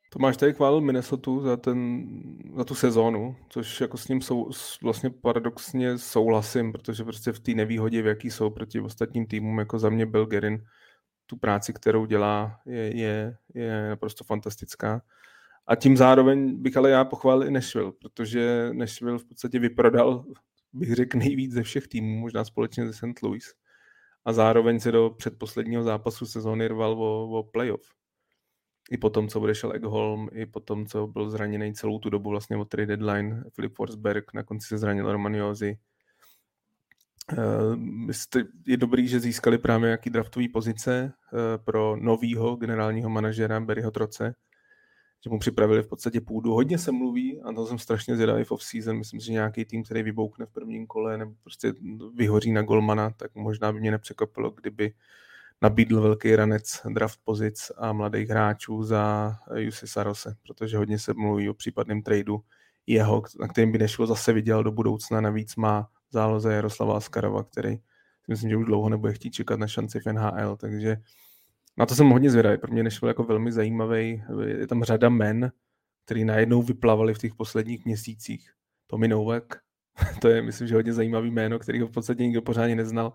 Tomáš 0.10 0.38
tady 0.38 0.53
chválil 0.53 0.82
Minnesota 0.82 1.32
za, 1.41 1.57
ten, 1.57 2.07
za 2.56 2.64
tu 2.64 2.76
sezónu, 2.76 3.36
což 3.49 3.82
jako 3.82 3.98
s 3.98 4.07
ním 4.07 4.22
sou, 4.22 4.49
vlastně 4.84 5.10
paradoxně 5.10 5.98
souhlasím, 5.98 6.72
protože 6.72 7.03
prostě 7.03 7.32
v 7.32 7.40
té 7.40 7.52
nevýhodě, 7.52 8.02
v 8.02 8.07
jaký 8.07 8.32
jsou 8.32 8.49
proti 8.49 8.80
ostatním 8.80 9.26
týmům, 9.26 9.60
jako 9.60 9.80
za 9.80 9.90
mě 9.90 10.06
Bill 10.06 10.26
Gerin, 10.26 10.64
tu 11.26 11.38
práci, 11.38 11.73
kterou 11.73 12.06
dělá, 12.06 12.60
je, 12.65 12.98
je, 12.98 13.38
je 13.53 13.90
naprosto 13.90 14.23
fantastická. 14.23 15.02
A 15.68 15.76
tím 15.76 15.98
zároveň 15.98 16.61
bych 16.61 16.77
ale 16.77 16.90
já 16.90 17.06
pochválil 17.06 17.48
i 17.48 17.52
Nashville, 17.52 17.91
protože 18.02 18.69
Nashville 18.73 19.19
v 19.19 19.26
podstatě 19.26 19.60
vyprodal, 19.60 20.26
bych 20.73 20.94
řekl, 20.94 21.18
nejvíc 21.18 21.52
ze 21.52 21.64
všech 21.64 21.88
týmů, 21.88 22.19
možná 22.19 22.45
společně 22.45 22.88
ze 22.88 22.94
St. 22.94 23.22
Louis. 23.23 23.53
A 24.26 24.34
zároveň 24.34 24.80
se 24.80 24.92
do 24.92 25.10
předposledního 25.18 25.84
zápasu 25.84 26.26
sezóny 26.26 26.68
rval 26.68 26.92
o, 26.92 27.40
o 27.40 27.44
playoff 27.44 27.96
i 28.92 28.98
po 28.98 29.10
tom, 29.10 29.28
co 29.28 29.42
odešel 29.42 29.76
Eggholm, 29.76 30.30
i 30.34 30.46
po 30.46 30.60
tom, 30.60 30.86
co 30.86 31.08
byl 31.08 31.30
zraněný 31.30 31.74
celou 31.74 32.00
tu 32.00 32.10
dobu 32.10 32.30
vlastně 32.30 32.58
od 32.58 32.70
trade 32.70 32.98
deadline, 32.98 33.44
Filip 33.54 33.76
Forsberg, 33.76 34.34
na 34.34 34.44
konci 34.44 34.68
se 34.68 34.78
zranil 34.78 35.12
Romaniozi. 35.12 35.78
Eh, 37.32 38.38
je 38.68 38.78
dobrý, 38.78 39.08
že 39.08 39.20
získali 39.20 39.58
právě 39.58 39.88
nějaký 39.88 40.10
draftový 40.10 40.50
pozice 40.50 41.14
eh, 41.14 41.58
pro 41.58 41.96
novýho 41.96 42.56
generálního 42.56 43.10
manažera 43.10 43.60
Barryho 43.60 43.92
Troce, 43.92 44.36
že 45.24 45.30
mu 45.30 45.40
připravili 45.40 45.84
v 45.84 45.88
podstatě 45.88 46.22
půdu. 46.22 46.54
Hodně 46.54 46.78
se 46.78 46.92
mluví, 46.92 47.42
a 47.42 47.54
to 47.54 47.68
jsem 47.68 47.80
strašně 47.80 48.16
zvědavý 48.16 48.44
v 48.44 48.52
off-season, 48.52 48.98
myslím 48.98 49.20
si, 49.20 49.26
že 49.26 49.32
nějaký 49.32 49.66
tým, 49.66 49.84
který 49.84 50.04
vyboukne 50.04 50.46
v 50.46 50.50
prvním 50.50 50.88
kole 50.88 51.18
nebo 51.18 51.32
prostě 51.42 51.74
vyhoří 52.16 52.52
na 52.52 52.62
golmana, 52.62 53.10
tak 53.10 53.36
možná 53.36 53.74
by 53.74 53.80
mě 53.80 53.92
nepřekvapilo, 53.92 54.52
kdyby 54.52 54.94
nabídl 55.62 56.02
velký 56.02 56.36
ranec 56.36 56.82
draft 56.90 57.20
pozic 57.24 57.72
a 57.78 57.94
mladých 57.94 58.30
hráčů 58.30 58.84
za 58.84 59.36
Jussi 59.56 59.88
Sarose, 59.88 60.36
protože 60.48 60.78
hodně 60.78 61.00
se 61.00 61.14
mluví 61.14 61.50
o 61.50 61.54
případném 61.54 62.02
tradu 62.02 62.42
jeho, 62.88 63.24
na 63.40 63.48
kterým 63.48 63.72
by 63.72 63.78
nešlo 63.78 64.08
zase 64.08 64.34
viděl 64.34 64.64
do 64.64 64.72
budoucna. 64.72 65.22
Navíc 65.22 65.56
má 65.56 65.90
záloze 66.12 66.54
Jaroslava 66.54 66.98
Askarova, 66.98 67.44
který 67.44 67.78
myslím, 68.28 68.50
že 68.50 68.58
už 68.58 68.66
dlouho 68.66 68.90
nebude 68.90 69.14
chtít 69.14 69.32
čekat 69.32 69.60
na 69.60 69.68
šanci 69.68 70.00
v 70.00 70.06
NHL, 70.06 70.56
takže 70.56 70.98
na 71.78 71.86
to 71.86 71.96
jsem 71.96 72.10
hodně 72.10 72.32
zvědavý. 72.32 72.58
Pro 72.58 72.74
mě 72.74 72.84
nešlo 72.84 73.08
jako 73.08 73.24
velmi 73.24 73.52
zajímavý. 73.52 74.24
Je 74.46 74.68
tam 74.68 74.84
řada 74.84 75.10
men, 75.10 75.52
který 76.06 76.26
najednou 76.26 76.62
vyplavali 76.62 77.14
v 77.14 77.18
těch 77.18 77.36
posledních 77.36 77.86
měsících. 77.86 78.52
Tomi 78.88 79.08
Novak, 79.08 79.44
to 80.22 80.28
je, 80.28 80.42
myslím, 80.42 80.68
že 80.68 80.76
hodně 80.76 80.94
zajímavý 80.94 81.32
jméno, 81.32 81.60
který 81.60 81.82
ho 81.82 81.88
v 81.88 81.92
podstatě 81.92 82.24
nikdo 82.24 82.42
pořádně 82.42 82.76
neznal 82.76 83.14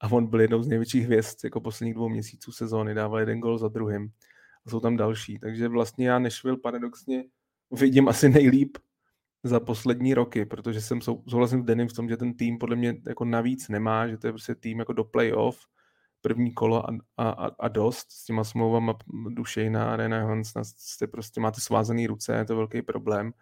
a 0.00 0.12
on 0.12 0.26
byl 0.26 0.40
jednou 0.40 0.62
z 0.62 0.68
největších 0.68 1.04
hvězd 1.04 1.44
jako 1.44 1.60
posledních 1.60 1.94
dvou 1.94 2.08
měsíců 2.08 2.52
sezóny, 2.52 2.94
dával 2.94 3.20
jeden 3.20 3.40
gol 3.40 3.58
za 3.58 3.68
druhým 3.68 4.08
a 4.66 4.70
jsou 4.70 4.80
tam 4.80 4.96
další. 4.96 5.38
Takže 5.38 5.68
vlastně 5.68 6.08
já 6.08 6.18
Nešvil 6.18 6.56
paradoxně 6.56 7.24
vidím 7.70 8.08
asi 8.08 8.28
nejlíp 8.28 8.78
za 9.42 9.60
poslední 9.60 10.14
roky, 10.14 10.44
protože 10.44 10.80
jsem 10.80 11.00
sou, 11.00 11.22
souhlasím 11.28 11.62
s 11.62 11.64
Denim 11.64 11.88
v 11.88 11.92
tom, 11.92 12.08
že 12.08 12.16
ten 12.16 12.34
tým 12.34 12.58
podle 12.58 12.76
mě 12.76 12.96
jako 13.06 13.24
navíc 13.24 13.68
nemá, 13.68 14.08
že 14.08 14.18
to 14.18 14.26
je 14.26 14.32
prostě 14.32 14.54
tým 14.54 14.78
jako 14.78 14.92
do 14.92 15.04
playoff, 15.04 15.58
první 16.24 16.52
kolo 16.54 16.90
a, 16.90 16.96
a, 17.16 17.50
a 17.58 17.68
dost 17.68 18.10
s 18.10 18.24
těma 18.24 18.44
smlouvama 18.44 18.98
Dušejna 19.28 19.92
a 19.92 19.96
Rena 19.96 20.26
Hansna 20.26 20.64
jste 20.64 21.06
prostě 21.06 21.40
máte 21.40 21.60
svázaný 21.60 22.06
ruce, 22.06 22.36
je 22.36 22.44
to 22.44 22.56
velký 22.56 22.82
problém 22.82 23.32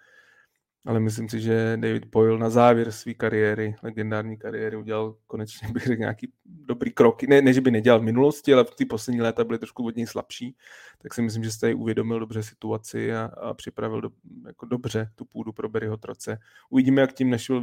ale 0.85 1.01
myslím 1.01 1.29
si, 1.29 1.41
že 1.41 1.77
David 1.77 2.11
Poyle 2.11 2.39
na 2.39 2.51
závěr 2.51 2.93
své 2.93 3.15
kariéry, 3.15 3.75
legendární 3.83 4.37
kariéry, 4.37 4.77
udělal 4.77 5.17
konečně, 5.27 5.69
bych 5.73 5.87
řekl, 5.87 6.01
nějaký 6.01 6.33
dobrý 6.45 6.91
krok. 6.91 7.23
Ne, 7.23 7.43
ne, 7.43 7.53
že 7.53 7.61
by 7.61 7.71
nedělal 7.71 8.01
v 8.01 8.03
minulosti, 8.03 8.55
ale 8.55 8.65
v 8.65 8.75
ty 8.75 8.85
poslední 8.85 9.21
léta 9.21 9.45
byly 9.45 9.59
trošku 9.59 9.87
od 9.87 9.97
něj 9.97 10.07
slabší, 10.07 10.57
tak 10.99 11.15
si 11.15 11.23
myslím, 11.23 11.45
že 11.45 11.51
jste 11.51 11.75
uvědomil 11.75 12.21
dobře 12.21 12.43
situaci 12.43 13.15
a, 13.15 13.25
a 13.25 13.55
připravil 13.55 14.01
do, 14.01 14.11
jako 14.47 14.67
dobře 14.67 15.11
tu 15.15 15.25
půdu 15.25 15.53
pro 15.53 15.69
Berryho 15.69 15.97
Troce. 15.97 16.39
Uvidíme, 16.71 17.01
jak 17.01 17.13
tím 17.13 17.31
nešel, 17.31 17.63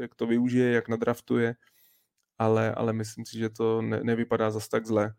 jak 0.00 0.14
to 0.14 0.26
využije, 0.26 0.72
jak 0.72 0.88
nadraftuje, 0.88 1.54
ale, 2.44 2.74
ale 2.74 2.92
myslím 2.92 3.26
si, 3.26 3.38
že 3.38 3.50
to 3.50 3.82
ne, 3.82 4.00
nevypadá 4.02 4.50
zas 4.50 4.68
tak 4.68 4.86
zle 4.86 5.14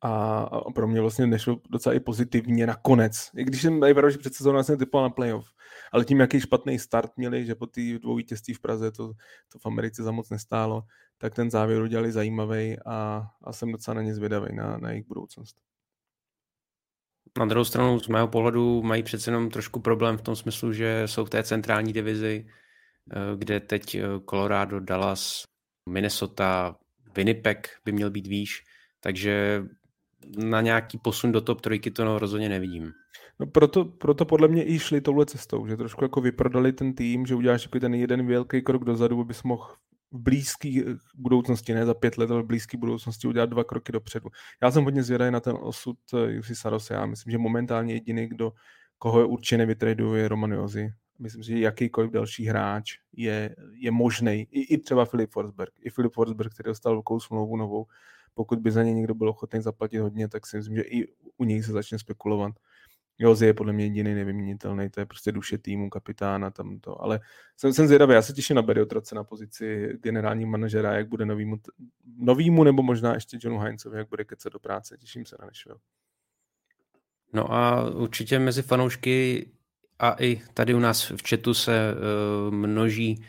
a, 0.00 0.38
a 0.42 0.70
pro 0.72 0.88
mě 0.88 1.00
vlastně 1.00 1.26
nešlo 1.26 1.60
docela 1.70 1.94
i 1.94 2.00
pozitivně 2.00 2.66
nakonec. 2.66 3.30
I 3.36 3.44
když 3.44 3.62
jsem 3.62 3.80
pravda, 3.80 4.10
že 4.10 4.18
před 4.18 4.34
sezónou 4.34 4.62
jsem 4.62 4.78
typoval 4.78 5.08
na 5.08 5.10
playoff, 5.10 5.46
ale 5.92 6.04
tím, 6.04 6.20
jaký 6.20 6.40
špatný 6.40 6.78
start 6.78 7.10
měli, 7.16 7.46
že 7.46 7.54
po 7.54 7.66
té 7.66 7.80
dvou 7.98 8.16
vítězství 8.16 8.54
v 8.54 8.60
Praze 8.60 8.92
to, 8.92 9.12
to 9.52 9.58
v 9.58 9.66
Americe 9.66 10.02
za 10.02 10.10
moc 10.10 10.30
nestálo, 10.30 10.82
tak 11.18 11.34
ten 11.34 11.50
závěr 11.50 11.82
udělali 11.82 12.12
zajímavý 12.12 12.76
a, 12.86 13.26
a 13.44 13.52
jsem 13.52 13.72
docela 13.72 13.94
na 13.94 14.02
ně 14.02 14.14
zvědavý, 14.14 14.54
na, 14.54 14.78
na 14.78 14.90
jejich 14.90 15.06
budoucnost. 15.06 15.56
Na 17.38 17.46
druhou 17.46 17.64
stranu, 17.64 18.00
z 18.00 18.08
mého 18.08 18.28
pohledu, 18.28 18.82
mají 18.82 19.02
přece 19.02 19.30
jenom 19.30 19.50
trošku 19.50 19.80
problém 19.80 20.18
v 20.18 20.22
tom 20.22 20.36
smyslu, 20.36 20.72
že 20.72 21.02
jsou 21.06 21.24
v 21.24 21.30
té 21.30 21.42
centrální 21.42 21.92
divizi, 21.92 22.46
eh, 23.12 23.36
kde 23.36 23.60
teď 23.60 23.94
eh, 23.94 24.02
Colorado, 24.30 24.80
Dallas, 24.80 25.44
Minnesota, 25.88 26.76
Winnipeg 27.16 27.68
by 27.84 27.92
měl 27.92 28.10
být 28.10 28.26
výš, 28.26 28.64
takže 29.00 29.64
na 30.36 30.60
nějaký 30.60 30.98
posun 30.98 31.32
do 31.32 31.40
top 31.40 31.60
trojky 31.60 31.90
to 31.90 32.04
no, 32.04 32.18
rozhodně 32.18 32.48
nevidím. 32.48 32.92
No 33.40 33.46
proto, 33.46 33.84
proto 33.84 34.24
podle 34.24 34.48
mě 34.48 34.68
i 34.68 34.78
šli 34.78 35.00
touhle 35.00 35.26
cestou, 35.26 35.66
že 35.66 35.76
trošku 35.76 36.04
jako 36.04 36.20
vyprodali 36.20 36.72
ten 36.72 36.94
tým, 36.94 37.26
že 37.26 37.34
uděláš 37.34 37.64
jako 37.64 37.80
ten 37.80 37.94
jeden 37.94 38.26
velký 38.26 38.62
krok 38.62 38.84
dozadu, 38.84 39.20
abys 39.20 39.42
mohl 39.42 39.74
v 40.12 40.18
blízké 40.18 40.82
budoucnosti, 41.14 41.74
ne 41.74 41.86
za 41.86 41.94
pět 41.94 42.18
let, 42.18 42.30
ale 42.30 42.42
v 42.42 42.46
blízké 42.46 42.76
budoucnosti 42.76 43.28
udělat 43.28 43.50
dva 43.50 43.64
kroky 43.64 43.92
dopředu. 43.92 44.28
Já 44.62 44.70
jsem 44.70 44.84
hodně 44.84 45.02
zvědavý 45.02 45.30
na 45.30 45.40
ten 45.40 45.56
osud 45.60 45.96
Jussi 46.28 46.54
Sarose. 46.54 46.94
Já 46.94 47.06
myslím, 47.06 47.30
že 47.30 47.38
momentálně 47.38 47.94
jediný, 47.94 48.26
kdo 48.26 48.52
koho 48.98 49.20
je 49.20 49.26
určitě 49.26 49.58
nevytraduje, 49.58 50.22
je 50.22 50.28
Roman 50.28 50.52
Jozi. 50.52 50.92
Myslím 51.18 51.42
si, 51.42 51.50
že 51.50 51.58
jakýkoliv 51.58 52.10
další 52.10 52.46
hráč 52.46 52.98
je, 53.12 53.56
je 53.72 53.90
možný. 53.90 54.48
I, 54.50 54.74
I 54.74 54.78
třeba 54.78 55.04
Filip 55.04 55.30
Forsberg. 55.30 55.72
I 55.80 55.90
Filip 55.90 56.12
Forsberg, 56.12 56.54
který 56.54 56.68
dostal 56.68 56.92
velkou 56.92 57.20
smlouvu 57.20 57.56
novou, 57.56 57.86
pokud 58.34 58.58
by 58.58 58.70
za 58.70 58.82
ně 58.82 58.94
někdo 58.94 59.14
byl 59.14 59.28
ochotný 59.28 59.62
zaplatit 59.62 59.98
hodně, 59.98 60.28
tak 60.28 60.46
si 60.46 60.56
myslím, 60.56 60.76
že 60.76 60.82
i 60.82 61.08
u 61.36 61.44
něj 61.44 61.62
se 61.62 61.72
začne 61.72 61.98
spekulovat. 61.98 62.54
Jozy 63.18 63.46
je 63.46 63.54
podle 63.54 63.72
mě 63.72 63.84
jediný 63.84 64.14
nevyměnitelný, 64.14 64.90
to 64.90 65.00
je 65.00 65.06
prostě 65.06 65.32
duše 65.32 65.58
týmu, 65.58 65.90
kapitána, 65.90 66.50
tam 66.50 66.80
to. 66.80 67.02
Ale 67.02 67.20
jsem, 67.56 67.72
jsem 67.72 67.86
zvědavý, 67.86 68.14
já 68.14 68.22
se 68.22 68.32
těším 68.32 68.56
na 68.56 68.62
Beriotrace 68.62 69.14
na 69.14 69.24
pozici 69.24 69.88
generálního 70.02 70.50
manažera, 70.50 70.94
jak 70.94 71.08
bude 71.08 71.26
novýmu, 71.26 71.56
novýmu 72.16 72.64
nebo 72.64 72.82
možná 72.82 73.14
ještě 73.14 73.38
Johnu 73.40 73.58
Heinzovi, 73.58 73.98
jak 73.98 74.08
bude 74.08 74.24
kecat 74.24 74.52
do 74.52 74.58
práce. 74.58 74.96
Těším 74.98 75.24
se 75.24 75.36
na 75.40 75.46
Nashville. 75.46 75.78
No 77.32 77.52
a 77.52 77.90
určitě 77.90 78.38
mezi 78.38 78.62
fanoušky 78.62 79.46
a 79.98 80.16
i 80.22 80.42
tady 80.54 80.74
u 80.74 80.78
nás 80.78 81.10
v 81.10 81.28
chatu 81.28 81.54
se 81.54 81.94
uh, 81.94 82.54
množí 82.54 83.24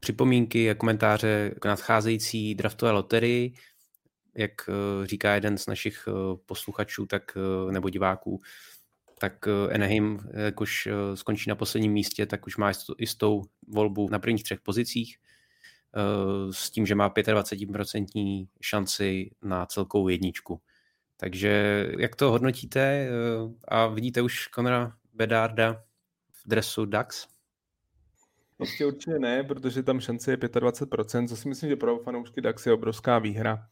připomínky 0.00 0.70
a 0.70 0.74
komentáře 0.74 1.54
k 1.60 1.64
nadcházející 1.64 2.54
draftové 2.54 2.92
loterii. 2.92 3.54
Jak 4.34 4.68
uh, 4.68 5.06
říká 5.06 5.34
jeden 5.34 5.58
z 5.58 5.66
našich 5.66 6.08
uh, 6.08 6.36
posluchačů 6.46 7.06
tak, 7.06 7.22
nebo 7.70 7.90
diváků, 7.90 8.40
tak 9.18 9.48
Anaheim, 9.74 10.20
jak 10.32 10.60
už 10.60 10.88
skončí 11.14 11.48
na 11.48 11.54
posledním 11.54 11.92
místě, 11.92 12.26
tak 12.26 12.46
už 12.46 12.56
má 12.56 12.72
jistou 12.98 13.42
volbu 13.68 14.08
na 14.10 14.18
prvních 14.18 14.42
třech 14.42 14.60
pozicích 14.60 15.16
s 16.50 16.70
tím, 16.70 16.86
že 16.86 16.94
má 16.94 17.10
25% 17.10 18.48
šanci 18.60 19.30
na 19.42 19.66
celkovou 19.66 20.08
jedničku. 20.08 20.60
Takže 21.16 21.86
jak 21.98 22.16
to 22.16 22.30
hodnotíte 22.30 23.08
a 23.68 23.86
vidíte 23.86 24.22
už 24.22 24.48
Conora 24.54 24.92
Bedarda 25.14 25.82
v 26.44 26.48
dresu 26.48 26.86
Dax? 26.86 27.26
Prostě 28.56 28.86
určitě 28.86 29.18
ne, 29.18 29.44
protože 29.44 29.82
tam 29.82 30.00
šance 30.00 30.30
je 30.30 30.36
25%, 30.36 31.28
co 31.28 31.36
si 31.36 31.48
myslím, 31.48 31.70
že 31.70 31.76
pro 31.76 31.98
fanoušky 31.98 32.40
Dax 32.40 32.66
je 32.66 32.72
obrovská 32.72 33.18
výhra. 33.18 33.66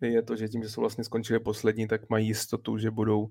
Je 0.00 0.22
to, 0.22 0.36
že 0.36 0.48
tím, 0.48 0.62
že 0.62 0.68
jsou 0.68 0.80
vlastně 0.80 1.04
skončili 1.04 1.40
poslední, 1.40 1.88
tak 1.88 2.10
mají 2.10 2.26
jistotu, 2.26 2.78
že 2.78 2.90
budou 2.90 3.28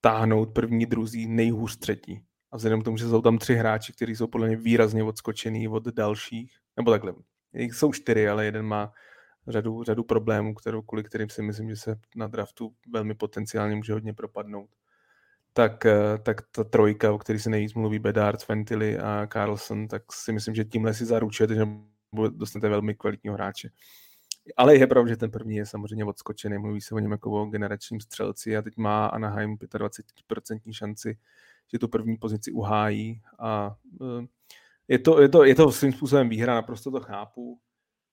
táhnout 0.00 0.52
první, 0.52 0.86
druzí, 0.86 1.28
nejhůř 1.28 1.76
třetí. 1.76 2.24
A 2.52 2.56
vzhledem 2.56 2.82
k 2.82 2.84
tomu, 2.84 2.96
že 2.96 3.08
jsou 3.08 3.22
tam 3.22 3.38
tři 3.38 3.54
hráči, 3.54 3.92
kteří 3.92 4.16
jsou 4.16 4.26
podle 4.26 4.46
mě 4.46 4.56
výrazně 4.56 5.04
odskočený 5.04 5.68
od 5.68 5.84
dalších, 5.84 6.58
nebo 6.76 6.90
takhle, 6.90 7.14
jsou 7.52 7.92
čtyři, 7.92 8.28
ale 8.28 8.44
jeden 8.44 8.66
má 8.66 8.92
řadu, 9.48 9.84
řadu 9.84 10.04
problémů, 10.04 10.54
kterou, 10.54 10.82
kvůli 10.82 11.04
kterým 11.04 11.28
si 11.28 11.42
myslím, 11.42 11.68
že 11.68 11.76
se 11.76 11.96
na 12.16 12.26
draftu 12.26 12.74
velmi 12.92 13.14
potenciálně 13.14 13.76
může 13.76 13.92
hodně 13.92 14.14
propadnout. 14.14 14.70
Tak, 15.58 15.86
eh, 15.86 16.18
tak 16.22 16.42
ta 16.50 16.64
trojka, 16.64 17.12
o 17.12 17.18
který 17.18 17.38
se 17.38 17.50
nejvíc 17.50 17.74
mluví, 17.74 17.98
Bedard, 17.98 18.48
Ventily 18.48 18.98
a 18.98 19.28
Carlson, 19.32 19.88
tak 19.88 20.12
si 20.12 20.32
myslím, 20.32 20.54
že 20.54 20.64
tímhle 20.64 20.94
si 20.94 21.04
zaručujete, 21.04 21.54
že 21.54 21.66
dostanete 22.28 22.68
velmi 22.68 22.94
kvalitního 22.94 23.34
hráče. 23.34 23.70
Ale 24.56 24.76
je 24.76 24.86
pravda, 24.86 25.08
že 25.08 25.16
ten 25.16 25.30
první 25.30 25.56
je 25.56 25.66
samozřejmě 25.66 26.04
odskočený, 26.04 26.58
mluví 26.58 26.80
se 26.80 26.94
o 26.94 26.98
něm 26.98 27.10
jako 27.10 27.30
o 27.30 27.46
generačním 27.46 28.00
střelci 28.00 28.56
a 28.56 28.62
teď 28.62 28.76
má 28.76 29.06
Anaheim 29.06 29.56
25% 29.56 30.72
šanci, 30.72 31.18
že 31.72 31.78
tu 31.78 31.88
první 31.88 32.16
pozici 32.16 32.52
uhájí 32.52 33.22
a 33.38 33.76
eh, 34.02 34.26
je 34.88 34.98
to, 34.98 35.20
je 35.20 35.28
to, 35.28 35.44
je 35.44 35.54
to 35.54 35.72
svým 35.72 35.92
způsobem 35.92 36.28
výhra, 36.28 36.54
naprosto 36.54 36.90
to 36.90 37.00
chápu. 37.00 37.60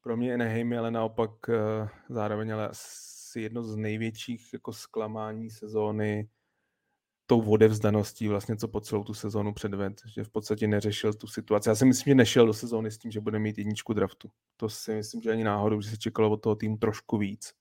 Pro 0.02 0.18
mě 0.18 0.34
Anaheim 0.34 0.72
je 0.72 0.80
ale 0.80 0.92
naopak 0.92 1.32
eh, 1.50 1.90
zároveň 2.10 2.54
ale 2.54 2.70
asi 2.70 3.42
jedno 3.42 3.64
z 3.64 3.76
největších 3.76 4.54
jako 4.54 4.74
zklamání 4.74 5.50
sezóny 5.50 6.30
tou 7.26 7.42
odevzdaností 7.42 8.28
vlastně, 8.28 8.56
co 8.56 8.68
po 8.68 8.82
celou 8.82 9.04
tu 9.04 9.14
sezónu 9.14 9.54
předved, 9.54 10.02
že 10.16 10.24
v 10.24 10.30
podstatě 10.30 10.68
neřešil 10.68 11.14
tu 11.14 11.28
situaci. 11.28 11.70
Já 11.70 11.76
si 11.76 11.86
myslím, 11.86 12.12
že 12.12 12.16
nešel 12.16 12.46
do 12.46 12.54
sezóny 12.54 12.92
s 12.92 12.98
tím, 12.98 13.12
že 13.12 13.22
bude 13.22 13.40
mít 13.40 13.58
jedničku 13.58 13.94
draftu. 13.94 14.30
To 14.58 14.70
si 14.70 14.96
myslím, 14.96 15.22
že 15.22 15.32
ani 15.32 15.44
náhodou, 15.44 15.82
že 15.82 15.90
se 15.90 15.98
čekalo 15.98 16.30
od 16.30 16.38
toho 16.38 16.56
týmu 16.56 16.78
trošku 16.78 17.18
víc. 17.18 17.54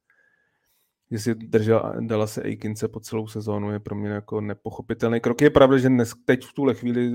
Že 1.11 1.19
si 1.19 1.35
držel, 1.35 1.95
dala 2.01 2.27
se 2.27 2.43
Aikince 2.43 2.89
po 2.89 3.01
celou 3.01 3.27
sezónu, 3.27 3.73
je 3.73 3.81
pro 3.81 3.95
mě 3.95 4.09
jako 4.09 4.41
nepochopitelný 4.41 5.21
krok. 5.21 5.41
Je 5.41 5.51
pravda, 5.51 5.79
že 5.79 5.89
dnes, 5.89 6.13
teď 6.25 6.45
v 6.45 6.53
tuhle 6.53 6.75
chvíli 6.75 7.13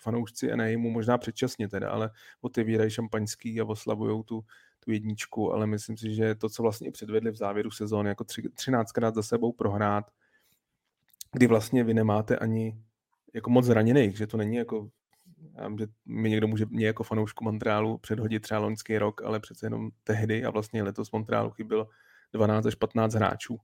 fanoušci 0.00 0.56
NAIMu 0.56 0.90
možná 0.90 1.18
předčasně 1.18 1.68
teda, 1.68 1.90
ale 1.90 2.10
otevírají 2.40 2.90
šampaňský 2.90 3.60
a 3.60 3.64
oslavují 3.64 4.24
tu, 4.24 4.44
tu 4.80 4.90
jedničku, 4.90 5.52
ale 5.52 5.66
myslím 5.66 5.96
si, 5.96 6.14
že 6.14 6.34
to, 6.34 6.48
co 6.48 6.62
vlastně 6.62 6.90
předvedli 6.92 7.30
v 7.30 7.36
závěru 7.36 7.70
sezóny, 7.70 8.08
jako 8.08 8.24
tři, 8.24 8.42
13krát 8.42 9.14
za 9.14 9.22
sebou 9.22 9.52
prohrát, 9.52 10.04
kdy 11.32 11.46
vlastně 11.46 11.84
vy 11.84 11.94
nemáte 11.94 12.36
ani 12.36 12.78
jako 13.34 13.50
moc 13.50 13.64
zraněných, 13.64 14.16
že 14.16 14.26
to 14.26 14.36
není 14.36 14.56
jako, 14.56 14.88
já 15.54 15.68
vím, 15.68 15.78
že 15.78 15.86
mi 16.06 16.30
někdo 16.30 16.48
může 16.48 16.66
mě 16.66 16.86
jako 16.86 17.02
fanoušku 17.02 17.44
Montrealu 17.44 17.98
předhodit 17.98 18.40
třeba 18.40 18.60
loňský 18.60 18.98
rok, 18.98 19.22
ale 19.22 19.40
přece 19.40 19.66
jenom 19.66 19.90
tehdy 20.04 20.44
a 20.44 20.50
vlastně 20.50 20.82
letos 20.82 21.10
Montrealu 21.10 21.50
chybělo 21.50 21.88
12 22.32 22.66
až 22.66 22.74
15 22.74 23.14
hráčů 23.14 23.58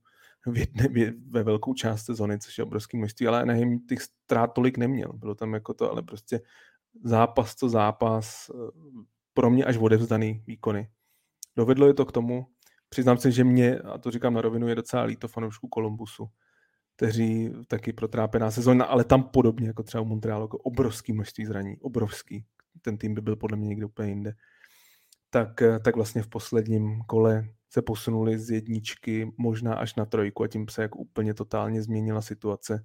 v 0.45 0.57
jedne, 0.57 0.87
ve 1.29 1.43
velkou 1.43 1.73
část 1.73 2.05
sezony, 2.05 2.39
což 2.39 2.57
je 2.57 2.63
obrovský 2.63 2.97
množství, 2.97 3.27
ale 3.27 3.45
nevím, 3.45 3.87
těch 3.87 4.01
ztrát 4.01 4.53
tolik 4.53 4.77
neměl. 4.77 5.13
Bylo 5.13 5.35
tam 5.35 5.53
jako 5.53 5.73
to, 5.73 5.91
ale 5.91 6.01
prostě 6.01 6.41
zápas 7.03 7.55
to 7.55 7.69
zápas, 7.69 8.49
eh, 8.49 8.71
pro 9.33 9.49
mě 9.49 9.65
až 9.65 9.77
odevzdaný 9.77 10.43
výkony. 10.47 10.89
Dovedlo 11.57 11.87
je 11.87 11.93
to 11.93 12.05
k 12.05 12.11
tomu, 12.11 12.47
přiznám 12.89 13.17
se, 13.17 13.31
že 13.31 13.43
mě, 13.43 13.79
a 13.79 13.97
to 13.97 14.11
říkám 14.11 14.33
na 14.33 14.41
rovinu, 14.41 14.67
je 14.67 14.75
docela 14.75 15.03
líto 15.03 15.27
fanoušku 15.27 15.67
Kolumbusu, 15.67 16.29
kteří 16.95 17.53
taky 17.67 17.93
protrápená 17.93 18.51
sezóna, 18.51 18.85
ale 18.85 19.03
tam 19.03 19.23
podobně 19.23 19.67
jako 19.67 19.83
třeba 19.83 20.01
u 20.01 20.05
Montrealu, 20.05 20.43
jako 20.43 20.57
obrovský 20.57 21.13
množství 21.13 21.45
zraní, 21.45 21.77
obrovský. 21.77 22.45
Ten 22.81 22.97
tým 22.97 23.13
by 23.13 23.21
byl 23.21 23.35
podle 23.35 23.57
mě 23.57 23.67
někde 23.67 23.85
úplně 23.85 24.09
jinde. 24.09 24.33
Tak, 25.29 25.63
tak 25.83 25.95
vlastně 25.95 26.23
v 26.23 26.27
posledním 26.27 27.01
kole 27.01 27.47
se 27.69 27.81
posunuli 27.81 28.39
z 28.39 28.49
jedničky 28.49 29.31
možná 29.37 29.75
až 29.75 29.95
na 29.95 30.05
trojku 30.05 30.43
a 30.43 30.47
tím 30.47 30.67
se 30.67 30.81
jako 30.81 30.99
úplně 30.99 31.33
totálně 31.33 31.81
změnila 31.81 32.21
situace, 32.21 32.83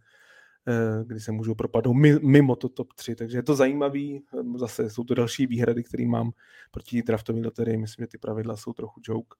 eh, 0.68 1.04
kdy 1.04 1.20
se 1.20 1.32
můžou 1.32 1.54
propadnout 1.54 1.96
mimo 2.22 2.56
to 2.56 2.68
top 2.68 2.92
3. 2.92 3.14
Takže 3.14 3.38
je 3.38 3.42
to 3.42 3.54
zajímavý. 3.54 4.22
Eh, 4.34 4.58
zase 4.58 4.90
jsou 4.90 5.04
to 5.04 5.14
další 5.14 5.46
výhrady, 5.46 5.84
které 5.84 6.06
mám 6.06 6.30
proti 6.70 7.02
draftové 7.02 7.40
loterii. 7.40 7.76
Myslím, 7.76 8.02
že 8.02 8.06
ty 8.06 8.18
pravidla 8.18 8.56
jsou 8.56 8.72
trochu 8.72 9.00
joke. 9.04 9.36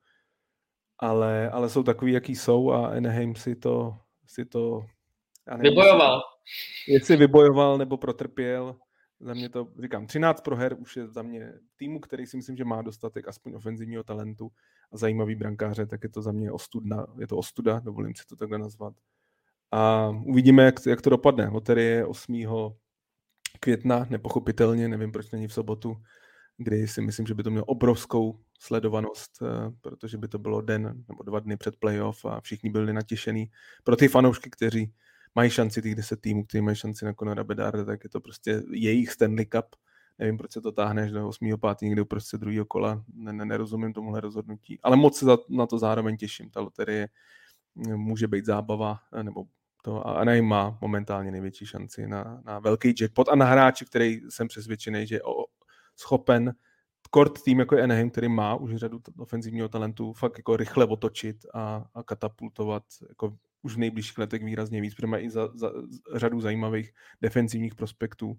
Ale, 0.99 1.51
ale 1.51 1.69
jsou 1.69 1.83
takový, 1.83 2.13
jaký 2.13 2.37
jsou 2.37 2.71
a 2.71 2.87
Anaheim 2.87 3.35
si 3.35 3.57
to 3.57 3.99
si 4.31 4.45
to... 4.45 4.87
Já 5.47 5.57
nevím, 5.57 5.71
vybojoval. 5.71 6.21
Jestli 6.89 7.17
vybojoval 7.17 7.79
nebo 7.79 7.97
protrpěl. 7.97 8.77
Za 9.21 9.35
mě 9.35 9.49
to, 9.49 9.69
říkám, 9.83 10.07
13 10.07 10.41
proher 10.41 10.77
už 10.79 10.97
je 10.97 11.09
za 11.09 11.23
mě 11.23 11.53
týmu, 11.77 12.01
který 12.01 12.27
si 12.27 12.37
myslím, 12.37 12.57
že 12.57 12.65
má 12.65 12.83
dostatek 12.83 13.29
aspoň 13.29 13.55
ofenzivního 13.55 14.03
talentu 14.05 14.51
a 14.93 14.97
zajímavý 14.97 15.35
brankáře, 15.35 15.87
tak 15.87 16.03
je 16.03 16.09
to 16.09 16.23
za 16.23 16.33
mě 16.33 16.53
ostudna, 16.53 17.07
je 17.19 17.27
to 17.27 17.37
ostuda, 17.37 17.81
dovolím 17.81 18.15
si 18.15 18.27
to 18.27 18.37
takhle 18.37 18.59
nazvat. 18.59 18.95
A 19.73 20.09
uvidíme, 20.09 20.65
jak, 20.65 20.75
jak 20.87 21.03
to 21.03 21.11
dopadne. 21.11 21.49
Loterie 21.49 22.07
8. 22.07 22.45
května, 23.61 24.07
nepochopitelně, 24.11 24.89
nevím, 24.89 25.13
proč 25.13 25.31
není 25.31 25.49
v 25.49 25.53
sobotu, 25.53 25.97
kdy 26.63 26.89
si 26.89 27.01
myslím, 27.01 27.27
že 27.27 27.35
by 27.35 27.43
to 27.43 27.51
mělo 27.51 27.65
obrovskou 27.65 28.39
sledovanost, 28.59 29.43
eh, 29.43 29.73
protože 29.81 30.19
by 30.19 30.29
to 30.29 30.39
bylo 30.39 30.61
den 30.61 31.05
nebo 31.09 31.23
dva 31.23 31.41
dny 31.41 31.57
před 31.57 31.77
playoff 31.77 32.25
a 32.25 32.41
všichni 32.41 32.71
byli 32.71 32.93
natěšení. 32.93 33.51
Pro 33.85 33.97
ty 33.97 34.09
fanoušky, 34.09 34.51
kteří 34.51 34.93
mají 35.35 35.51
šanci, 35.51 35.83
těch 35.83 35.95
deset 35.95 36.21
týmů, 36.21 36.45
kteří 36.45 36.63
mají 36.63 36.77
šanci 36.77 37.05
na 37.05 37.13
Conora 37.15 37.45
Bedarda, 37.45 37.85
tak 37.85 38.05
je 38.05 38.11
to 38.11 38.21
prostě 38.21 38.63
jejich 38.73 39.11
Stanley 39.11 39.47
Cup. 39.47 39.67
Nevím, 40.19 40.39
proč 40.39 40.53
se 40.53 40.61
to 40.61 40.73
táhne 40.73 41.03
až 41.03 41.11
do 41.11 41.29
8. 41.29 41.57
5. 41.61 41.81
někde 41.83 42.05
prostě 42.05 42.39
druhého 42.39 42.65
kola. 42.65 43.05
Ne, 43.15 43.33
ne, 43.33 43.45
nerozumím 43.45 43.93
tomuhle 43.93 44.21
rozhodnutí. 44.21 44.79
Ale 44.83 44.97
moc 44.97 45.19
se 45.19 45.27
na 45.49 45.67
to 45.67 45.79
zároveň 45.79 46.17
těším. 46.17 46.51
Ta 46.51 46.61
loterie 46.61 47.09
eh, 47.89 47.97
může 47.97 48.29
být 48.29 48.45
zábava, 48.45 48.99
eh, 49.13 49.23
nebo 49.23 49.45
to 49.83 50.07
a 50.07 50.13
Anaheim 50.13 50.45
má 50.45 50.79
momentálně 50.81 51.31
největší 51.31 51.67
šanci 51.67 52.09
na, 52.09 52.43
na 52.45 52.59
velký 52.59 52.95
jackpot 53.01 53.29
a 53.29 53.35
na 53.35 53.47
hráči, 53.47 53.85
který 53.85 54.21
jsem 54.29 54.49
přesvědčený, 54.49 55.07
že 55.07 55.15
je 55.15 55.23
schopen 56.01 56.55
kort 57.11 57.43
tým 57.43 57.59
jako 57.59 57.77
je 57.77 57.83
Anaheim, 57.83 58.11
který 58.11 58.29
má 58.29 58.55
už 58.55 58.77
řadu 58.77 59.01
ofenzivního 59.19 59.69
talentu, 59.69 60.13
fakt 60.13 60.39
jako 60.39 60.57
rychle 60.57 60.87
otočit 60.87 61.47
a, 61.55 61.85
a 61.95 62.03
katapultovat 62.03 62.83
jako 63.09 63.37
už 63.63 63.75
v 63.75 63.79
nejbližších 63.79 64.19
letech 64.19 64.45
výrazně 64.45 64.81
víc, 64.81 64.95
protože 64.95 65.07
mají 65.07 65.27
i 65.27 65.31
za, 65.31 65.49
za, 65.55 65.73
řadu 66.15 66.41
zajímavých 66.41 66.93
defenzivních 67.21 67.75
prospektů. 67.75 68.39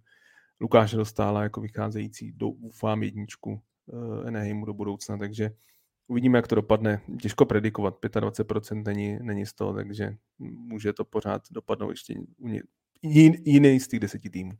Lukáše 0.61 0.97
dostála 0.97 1.43
jako 1.43 1.61
vycházející, 1.61 2.31
doufám, 2.31 3.03
jedničku 3.03 3.61
uh, 3.85 4.27
Anaheimu 4.27 4.65
do 4.65 4.73
budoucna, 4.73 5.17
takže 5.17 5.51
uvidíme, 6.07 6.37
jak 6.37 6.47
to 6.47 6.55
dopadne. 6.55 7.01
Těžko 7.21 7.45
predikovat, 7.45 7.95
25% 8.01 8.83
není, 8.85 9.19
není 9.21 9.45
z 9.45 9.53
toho, 9.53 9.73
takže 9.73 10.15
může 10.39 10.93
to 10.93 11.05
pořád 11.05 11.41
dopadnout 11.51 11.89
ještě 11.89 12.15
jiný 13.45 13.79
z 13.79 13.87
těch 13.87 13.99
deseti 13.99 14.29
týmů. 14.29 14.51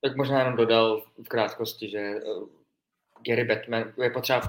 Tak 0.00 0.16
možná 0.16 0.38
jenom 0.38 0.56
dodal 0.56 1.02
v 1.24 1.28
krátkosti, 1.28 1.90
že 1.90 1.98
eh, 1.98 2.20
Gary 3.26 3.44
Batman, 3.44 3.92
je 4.02 4.10
potřeba 4.10 4.40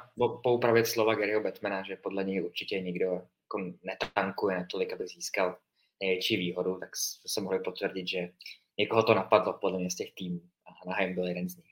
poupravit 0.43 0.87
slova 0.87 1.15
Garyho 1.15 1.43
Batmana, 1.43 1.83
že 1.83 1.95
podle 1.95 2.23
něj 2.23 2.43
určitě 2.43 2.79
nikdo 2.79 3.05
jako 3.05 3.73
netankuje 3.83 4.57
natolik, 4.57 4.93
aby 4.93 5.07
získal 5.07 5.57
největší 6.01 6.37
výhodu, 6.37 6.77
tak 6.79 6.89
se 7.27 7.41
mohli 7.41 7.59
potvrdit, 7.59 8.07
že 8.07 8.29
někoho 8.77 9.03
to 9.03 9.13
napadlo 9.13 9.53
podle 9.53 9.79
mě 9.79 9.91
z 9.91 9.95
těch 9.95 10.13
týmů 10.13 10.41
a 10.65 10.69
Anaheim 10.85 11.15
byl 11.15 11.27
jeden 11.27 11.49
z 11.49 11.57
nich. 11.57 11.65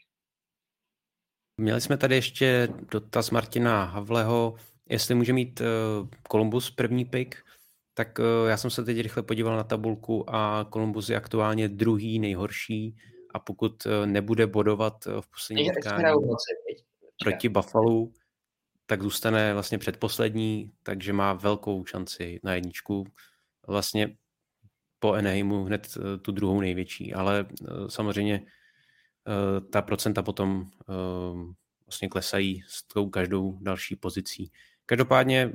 Měli 1.57 1.81
jsme 1.81 1.97
tady 1.97 2.15
ještě 2.15 2.67
dotaz 2.91 3.31
Martina 3.31 3.83
Havleho, 3.83 4.55
jestli 4.89 5.15
může 5.15 5.33
mít 5.33 5.61
Columbus 6.31 6.71
první 6.71 7.05
pick, 7.05 7.35
tak 7.93 8.19
já 8.47 8.57
jsem 8.57 8.71
se 8.71 8.83
teď 8.83 8.99
rychle 8.99 9.23
podíval 9.23 9.57
na 9.57 9.63
tabulku 9.63 10.35
a 10.35 10.65
Columbus 10.73 11.09
je 11.09 11.17
aktuálně 11.17 11.67
druhý 11.67 12.19
nejhorší 12.19 12.95
a 13.33 13.39
pokud 13.39 13.87
nebude 14.05 14.47
bodovat 14.47 15.05
v 15.05 15.31
poslední 15.31 15.71
utkání 15.71 16.03
proti 17.23 17.49
Buffalo, 17.49 18.07
tak 18.85 19.01
zůstane 19.01 19.53
vlastně 19.53 19.77
předposlední, 19.77 20.71
takže 20.83 21.13
má 21.13 21.33
velkou 21.33 21.85
šanci 21.85 22.39
na 22.43 22.55
jedničku. 22.55 23.05
Vlastně 23.67 24.17
po 24.99 25.13
Enheimu 25.13 25.63
hned 25.63 25.97
eh, 25.97 26.17
tu 26.17 26.31
druhou 26.31 26.61
největší, 26.61 27.13
ale 27.13 27.45
eh, 27.49 27.65
samozřejmě 27.87 28.35
eh, 29.27 29.61
ta 29.61 29.81
procenta 29.81 30.21
potom 30.21 30.69
vlastně 31.85 32.09
klesají 32.09 32.63
s 32.67 32.83
tou 32.83 33.09
každou 33.09 33.57
další 33.61 33.95
pozicí. 33.95 34.51
Každopádně 34.85 35.51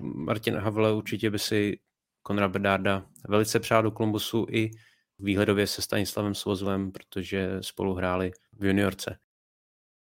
Martin 0.00 0.56
Havle 0.56 0.92
určitě 0.92 1.30
by 1.30 1.38
si 1.38 1.78
Konrad 2.22 2.50
Bedarda 2.50 3.06
velice 3.28 3.60
přál 3.60 3.82
do 3.82 3.90
Kolumbusu 3.90 4.46
i 4.50 4.70
výhledově 5.18 5.66
se 5.66 5.82
Stanislavem 5.82 6.34
Svozlem, 6.34 6.92
protože 6.92 7.58
spolu 7.60 7.94
hráli 7.94 8.32
v 8.52 8.64
juniorce. 8.64 9.18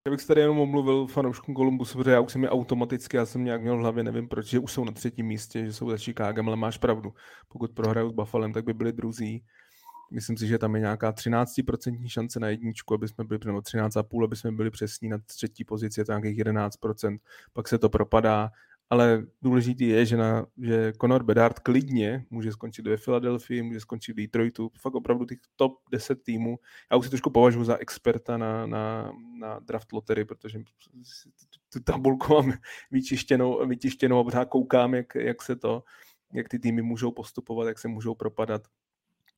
Já 0.08 0.12
bych 0.12 0.22
se 0.22 0.28
tady 0.28 0.42
jenom 0.42 0.60
omluvil 0.60 1.08
fanouškům 1.08 1.56
Kolumbusu, 1.56 1.98
protože 1.98 2.12
já 2.12 2.20
už 2.20 2.32
jsem 2.32 2.44
je 2.44 2.50
automaticky, 2.50 3.18
já 3.18 3.26
jsem 3.26 3.44
nějak 3.44 3.62
měl 3.62 3.78
v 3.78 3.80
hlavě, 3.80 4.04
nevím 4.04 4.28
proč, 4.28 4.46
že 4.46 4.60
už 4.60 4.72
jsou 4.72 4.86
na 4.86 4.92
třetím 4.92 5.26
místě, 5.26 5.66
že 5.66 5.74
jsou 5.74 5.90
za 5.90 5.98
Chicagem, 5.98 6.48
ale 6.48 6.58
máš 6.58 6.78
pravdu. 6.78 7.14
Pokud 7.48 7.72
prohrajou 7.72 8.10
s 8.10 8.14
Buffalem, 8.14 8.54
tak 8.54 8.66
by 8.66 8.74
byli 8.74 8.94
druzí. 8.94 9.44
Myslím 10.12 10.38
si, 10.38 10.48
že 10.48 10.58
tam 10.58 10.76
je 10.76 10.82
nějaká 10.82 11.12
13% 11.12 12.08
šance 12.08 12.40
na 12.40 12.50
jedničku, 12.50 12.94
aby 12.94 13.08
jsme 13.08 13.24
byli, 13.24 13.40
nebo 13.46 13.60
13,5, 13.60 14.24
aby 14.24 14.36
jsme 14.36 14.52
byli 14.52 14.70
přesní 14.70 15.10
na 15.10 15.18
třetí 15.18 15.66
pozici, 15.66 16.00
je 16.00 16.06
to 16.06 16.12
nějakých 16.12 16.38
11%, 16.38 17.18
pak 17.54 17.68
se 17.68 17.78
to 17.78 17.90
propadá 17.90 18.50
ale 18.90 19.26
důležitý 19.42 19.88
je, 19.88 20.06
že, 20.06 20.18
na, 20.18 20.46
že 20.58 20.94
Conor 21.02 21.24
Bedard 21.24 21.60
klidně 21.60 22.26
může 22.30 22.52
skončit 22.52 22.88
ve 22.88 22.98
Filadelfii, 22.98 23.62
může 23.62 23.80
skončit 23.80 24.14
v 24.14 24.16
Detroitu, 24.16 24.72
fakt 24.82 24.96
opravdu 24.96 25.26
těch 25.26 25.38
top 25.56 25.74
10 25.92 26.24
týmů. 26.24 26.60
Já 26.92 26.98
už 26.98 27.06
si 27.06 27.10
trošku 27.10 27.30
považuji 27.30 27.64
za 27.64 27.78
experta 27.78 28.38
na, 28.38 28.66
na, 28.66 29.12
na 29.40 29.60
draft 29.60 29.92
lottery, 29.92 30.26
protože 30.26 30.60
tu 31.74 31.80
tabulku 31.80 32.34
mám 32.34 32.54
vyčištěnou, 32.92 33.68
vytištěnou 33.68 34.20
a 34.20 34.24
pořád 34.24 34.46
koukám, 34.46 34.94
jak, 34.94 35.16
jak 35.16 35.42
se 35.42 35.56
to, 35.56 35.84
jak 36.34 36.50
ty 36.50 36.60
týmy 36.60 36.82
můžou 36.82 37.12
postupovat, 37.12 37.68
jak 37.68 37.80
se 37.80 37.88
můžou 37.88 38.16
propadat. 38.16 38.62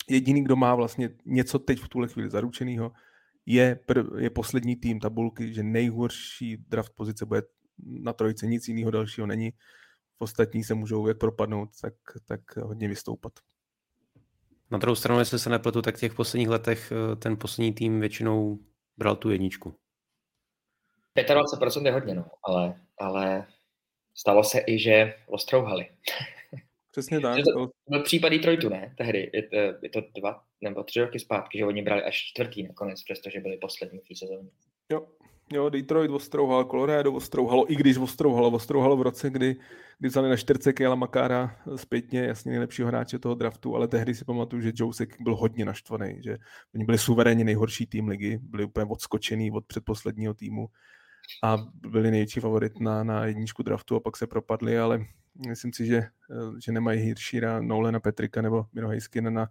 Jediný, 0.10 0.44
kdo 0.44 0.56
má 0.56 0.76
vlastně 0.76 1.10
něco 1.26 1.60
teď 1.60 1.80
v 1.80 1.90
tuhle 1.90 2.08
chvíli 2.08 2.30
zaručeného, 2.30 2.92
je, 3.46 3.80
je 4.18 4.30
poslední 4.30 4.76
tým 4.76 5.00
tabulky, 5.00 5.54
že 5.54 5.64
nejhorší 5.64 6.58
draft 6.58 6.94
pozice 6.96 7.26
bude 7.26 7.42
na 7.86 8.14
trojce 8.14 8.48
nic 8.48 8.68
jiného 8.68 8.92
dalšího 8.92 9.28
není. 9.28 9.52
V 10.18 10.22
ostatní 10.22 10.64
se 10.64 10.74
můžou 10.74 11.08
jak 11.08 11.18
propadnout, 11.18 11.70
tak, 11.82 11.94
tak 12.26 12.58
hodně 12.58 12.88
vystoupat. 12.88 13.34
Na 14.72 14.78
druhou 14.78 14.96
stranu, 14.96 15.20
jestli 15.20 15.40
se 15.40 15.50
nepletu, 15.50 15.82
tak 15.82 15.96
v 15.96 16.00
těch 16.00 16.14
posledních 16.14 16.50
letech 16.50 16.92
eh, 16.92 17.16
ten 17.16 17.38
poslední 17.38 17.74
tým 17.74 18.00
většinou 18.00 18.60
bral 18.98 19.16
tu 19.16 19.30
jedničku. 19.30 19.76
25% 21.16 21.86
je 21.86 21.92
hodně, 21.92 22.16
no, 22.16 22.26
ale, 22.44 22.82
ale 22.98 23.48
stalo 24.14 24.44
se 24.44 24.62
i, 24.68 24.80
že 24.80 25.14
ostrouhali. 25.28 25.90
Přesně 26.92 27.20
tak. 27.20 27.38
To 27.54 27.70
byl 27.90 28.04
případ 28.04 28.30
Detroitu, 28.30 28.70
ne? 28.70 28.96
Tehdy. 28.98 29.32
Je 29.34 29.44
to, 29.44 29.56
je 29.82 29.90
to 29.90 30.02
dva 30.20 30.44
nebo 30.62 30.84
tři 30.84 31.02
roky 31.02 31.20
zpátky, 31.20 31.58
že 31.58 31.66
oni 31.66 31.82
brali 31.82 32.04
až 32.04 32.16
čtvrtý 32.16 32.64
nakonec, 32.64 33.04
přestože 33.04 33.40
byli 33.40 33.58
poslední 33.58 34.00
v 34.00 34.08
té 34.08 34.16
sezóně. 34.16 34.50
Jo, 34.92 35.08
Jo, 35.54 35.70
Detroit 35.70 36.12
ostrouhal, 36.12 36.66
Colorado 36.66 37.14
ostrouhalo, 37.14 37.72
i 37.72 37.76
když 37.76 37.98
ostrouhalo, 37.98 38.52
ostrouhalo 38.52 38.98
v 38.98 39.02
roce, 39.02 39.30
kdy, 39.30 39.56
kdy 40.00 40.10
vzali 40.10 40.30
na 40.30 40.36
čtyřce 40.36 40.74
Kejla 40.74 40.96
Makára 40.96 41.56
zpětně, 41.76 42.20
jasně 42.20 42.52
nejlepšího 42.52 42.88
hráče 42.88 43.20
toho 43.20 43.36
draftu, 43.36 43.76
ale 43.76 43.88
tehdy 43.88 44.16
si 44.16 44.26
pamatuju, 44.26 44.62
že 44.62 44.72
Jousek 44.76 45.22
byl 45.22 45.36
hodně 45.36 45.66
naštvaný, 45.66 46.22
že 46.24 46.38
oni 46.76 46.86
byli 46.86 46.98
suverénně 46.98 47.44
nejhorší 47.44 47.86
tým 47.86 48.08
ligy, 48.08 48.40
byli 48.42 48.64
úplně 48.64 48.86
odskočený 48.86 49.52
od 49.52 49.66
předposledního 49.66 50.34
týmu 50.34 50.68
a 51.44 51.58
byli 51.74 52.12
největší 52.12 52.40
favorit 52.40 52.80
na, 52.80 53.04
na 53.04 53.26
jedničku 53.26 53.64
draftu 53.64 53.96
a 53.96 54.00
pak 54.00 54.18
se 54.18 54.28
propadli, 54.28 54.80
ale 54.80 55.06
myslím 55.48 55.74
si, 55.74 55.86
že, 55.86 56.04
že 56.66 56.72
nemají 56.72 57.02
Hirschira, 57.02 57.62
Nolena 57.62 58.00
Petrika 58.00 58.42
nebo 58.42 58.66
Miro 58.74 58.88
Heiskina 58.88 59.50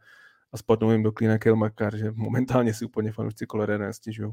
a 0.52 0.56
spadnou 0.56 0.92
jim 0.92 1.02
do 1.02 1.12
klína 1.12 1.38
Kejl 1.38 1.56
Makar, 1.56 1.96
že 1.96 2.12
momentálně 2.14 2.74
si 2.74 2.84
úplně 2.84 3.12
fanoušci 3.12 3.46
Colorado 3.46 3.84
nestěžují. 3.84 4.32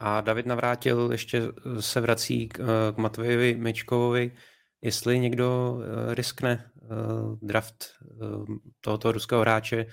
A 0.00 0.20
David 0.20 0.46
Navrátil 0.46 1.08
ještě 1.12 1.42
se 1.80 2.00
vrací 2.00 2.48
k, 2.48 2.58
k 2.94 2.96
Matvejovi 2.96 3.54
Mečkovovi, 3.54 4.36
jestli 4.82 5.18
někdo 5.18 5.78
eh, 5.80 6.14
riskne 6.14 6.70
draft 7.42 7.84
tohoto 8.80 9.12
ruského 9.12 9.40
hráče 9.40 9.86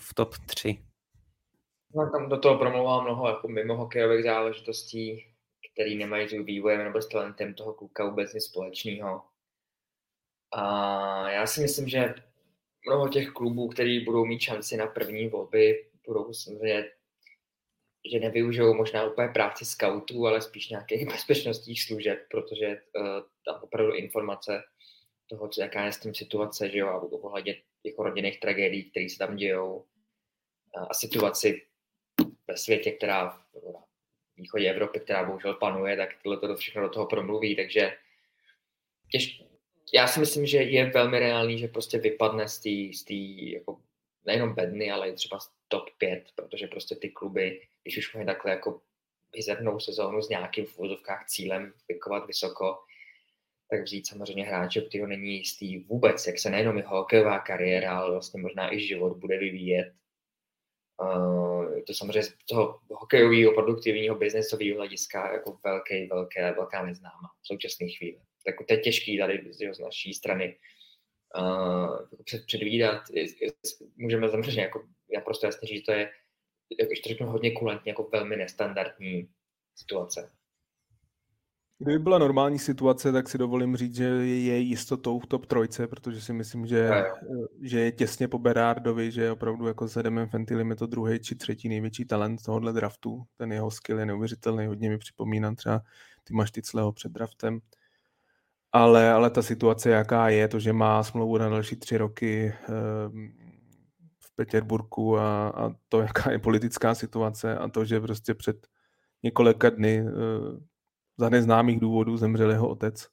v 0.00 0.14
top 0.14 0.34
3. 0.46 0.78
No, 1.94 2.10
tam 2.10 2.28
do 2.28 2.38
toho 2.38 2.58
promlouvá 2.58 3.02
mnoho 3.02 3.28
jako 3.28 3.48
mimo 3.48 3.76
hokejových 3.76 4.24
záležitostí, 4.24 5.24
který 5.72 5.98
nemají 5.98 6.28
s 6.28 6.32
vývojem 6.32 6.84
nebo 6.84 7.02
s 7.02 7.08
talentem 7.08 7.54
toho 7.54 7.74
kluka 7.74 8.04
vůbec 8.04 8.34
nic 8.34 8.44
společného. 8.44 9.22
A 10.52 11.30
já 11.30 11.46
si 11.46 11.60
myslím, 11.60 11.88
že 11.88 12.14
mnoho 12.88 13.08
těch 13.08 13.30
klubů, 13.30 13.68
který 13.68 14.04
budou 14.04 14.24
mít 14.24 14.40
šanci 14.40 14.76
na 14.76 14.86
první 14.86 15.28
volby, 15.28 15.90
budou 16.06 16.32
samozřejmě 16.32 16.90
že 18.12 18.20
nevyužijou 18.20 18.74
možná 18.74 19.04
úplně 19.04 19.28
práci 19.28 19.64
scoutů, 19.64 20.26
ale 20.26 20.42
spíš 20.42 20.68
nějakých 20.68 21.08
bezpečnostních 21.12 21.82
služeb, 21.82 22.18
protože 22.30 22.68
uh, 22.68 23.06
tam 23.44 23.60
opravdu 23.62 23.94
informace 23.94 24.62
toho, 25.26 25.48
co, 25.48 25.60
jaká 25.60 25.84
je 25.84 25.92
s 25.92 26.00
tím 26.00 26.14
situace, 26.14 26.70
že 26.70 26.78
jo, 26.78 26.88
a 26.88 27.02
ohledně 27.12 27.62
jako 27.84 28.02
rodinných 28.02 28.40
tragédií, 28.40 28.90
které 28.90 29.08
se 29.08 29.18
tam 29.18 29.36
dějou 29.36 29.76
uh, 29.76 30.86
a 30.90 30.94
situaci 30.94 31.66
ve 32.48 32.56
světě, 32.56 32.92
která 32.92 33.28
v 33.30 33.48
východě 34.36 34.70
Evropy, 34.70 35.00
která 35.00 35.24
bohužel 35.24 35.54
panuje, 35.54 35.96
tak 35.96 36.08
tohle 36.22 36.38
to 36.38 36.56
všechno 36.56 36.82
do 36.82 36.88
toho 36.88 37.06
promluví, 37.06 37.56
takže 37.56 37.96
těž, 39.12 39.42
já 39.94 40.06
si 40.06 40.20
myslím, 40.20 40.46
že 40.46 40.58
je 40.58 40.90
velmi 40.90 41.18
reálný, 41.18 41.58
že 41.58 41.68
prostě 41.68 41.98
vypadne 41.98 42.48
z 42.48 42.60
té 43.04 43.14
jako 43.56 43.80
nejenom 44.26 44.54
bedny, 44.54 44.90
ale 44.90 45.10
i 45.10 45.12
třeba 45.12 45.38
top 45.68 45.90
5, 45.98 46.24
protože 46.34 46.66
prostě 46.66 46.94
ty 46.94 47.08
kluby, 47.10 47.60
když 47.82 47.98
už 47.98 48.14
mají 48.14 48.26
takhle 48.26 48.50
jako 48.50 48.80
vyzernou 49.32 49.80
sezónu 49.80 50.22
s 50.22 50.28
nějakým 50.28 50.66
v 50.66 50.78
úzovkách 50.78 51.26
cílem 51.26 51.72
vykovat 51.88 52.26
vysoko, 52.26 52.78
tak 53.70 53.82
vzít 53.82 54.06
samozřejmě 54.06 54.44
hráče, 54.44 54.80
který 54.80 55.06
není 55.06 55.36
jistý 55.36 55.78
vůbec, 55.78 56.26
jak 56.26 56.38
se 56.38 56.50
nejenom 56.50 56.76
jeho 56.76 56.96
hokejová 56.96 57.38
kariéra, 57.38 57.98
ale 57.98 58.10
vlastně 58.10 58.42
možná 58.42 58.74
i 58.74 58.80
život 58.80 59.16
bude 59.16 59.38
vyvíjet. 59.38 59.92
Uh, 61.02 61.80
to 61.86 61.94
samozřejmě 61.94 62.22
z 62.22 62.34
toho 62.48 62.80
hokejového 62.90 63.52
produktivního 63.52 64.14
biznesového 64.14 64.76
hlediska 64.76 65.32
jako 65.32 65.58
velký, 65.64 66.06
velké, 66.06 66.52
velká 66.52 66.86
neznáma 66.86 67.30
v 67.42 67.46
současné 67.46 67.88
chvíli. 67.88 68.20
Tak 68.44 68.54
to 68.68 68.74
je 68.74 68.80
těžký 68.80 69.18
tady 69.18 69.52
z 69.52 69.78
naší 69.78 70.14
strany 70.14 70.58
uh, 71.40 72.22
před, 72.24 72.46
předvídat. 72.46 73.02
Můžeme 73.96 74.30
samozřejmě 74.30 74.62
jako 74.62 74.86
já 75.14 75.20
prostě 75.20 75.46
jasně 75.46 75.68
říct, 75.68 75.78
že 75.78 75.82
to 75.82 75.92
je, 75.92 76.10
jak 76.78 76.88
to 77.04 77.08
řeknu 77.08 77.26
hodně 77.26 77.50
kulantně, 77.50 77.90
jako 77.90 78.08
velmi 78.12 78.36
nestandardní 78.36 79.28
situace. 79.76 80.30
Kdyby 81.80 81.98
byla 81.98 82.18
normální 82.18 82.58
situace, 82.58 83.12
tak 83.12 83.28
si 83.28 83.38
dovolím 83.38 83.76
říct, 83.76 83.96
že 83.96 84.04
je 84.04 84.58
jistotou 84.58 85.18
v 85.18 85.26
top 85.26 85.46
trojce, 85.46 85.86
protože 85.86 86.20
si 86.20 86.32
myslím, 86.32 86.66
že, 86.66 86.90
že 87.62 87.80
je 87.80 87.92
těsně 87.92 88.28
po 88.28 88.38
Berardovi, 88.38 89.10
že 89.10 89.22
je 89.22 89.32
opravdu 89.32 89.66
jako 89.66 89.88
s 89.88 89.96
Adamem 89.96 90.28
Fentilem 90.28 90.70
je 90.70 90.76
to 90.76 90.86
druhý 90.86 91.20
či 91.20 91.34
třetí 91.34 91.68
největší 91.68 92.04
talent 92.04 92.42
tohohle 92.42 92.72
draftu. 92.72 93.22
Ten 93.36 93.52
jeho 93.52 93.70
skill 93.70 93.98
je 93.98 94.06
neuvěřitelný, 94.06 94.66
hodně 94.66 94.90
mi 94.90 94.98
připomínám 94.98 95.56
třeba 95.56 95.82
ty 96.24 96.34
Mašticleho 96.34 96.92
před 96.92 97.12
draftem. 97.12 97.60
Ale, 98.72 99.10
ale 99.10 99.30
ta 99.30 99.42
situace, 99.42 99.90
jaká 99.90 100.28
je, 100.28 100.48
to, 100.48 100.60
že 100.60 100.72
má 100.72 101.02
smlouvu 101.02 101.38
na 101.38 101.48
další 101.48 101.76
tři 101.76 101.96
roky 101.96 102.54
ehm, 102.68 103.47
Petěrburku 104.38 105.18
a, 105.18 105.48
a 105.48 105.70
to, 105.88 106.00
jaká 106.06 106.30
je 106.30 106.38
politická 106.38 106.94
situace 106.94 107.58
a 107.58 107.68
to, 107.68 107.84
že 107.84 108.00
prostě 108.00 108.34
před 108.34 108.66
několika 109.22 109.70
dny 109.70 110.04
eh, 110.06 110.12
za 111.18 111.28
neznámých 111.28 111.80
důvodů 111.80 112.16
zemřel 112.16 112.50
jeho 112.50 112.68
otec. 112.68 113.06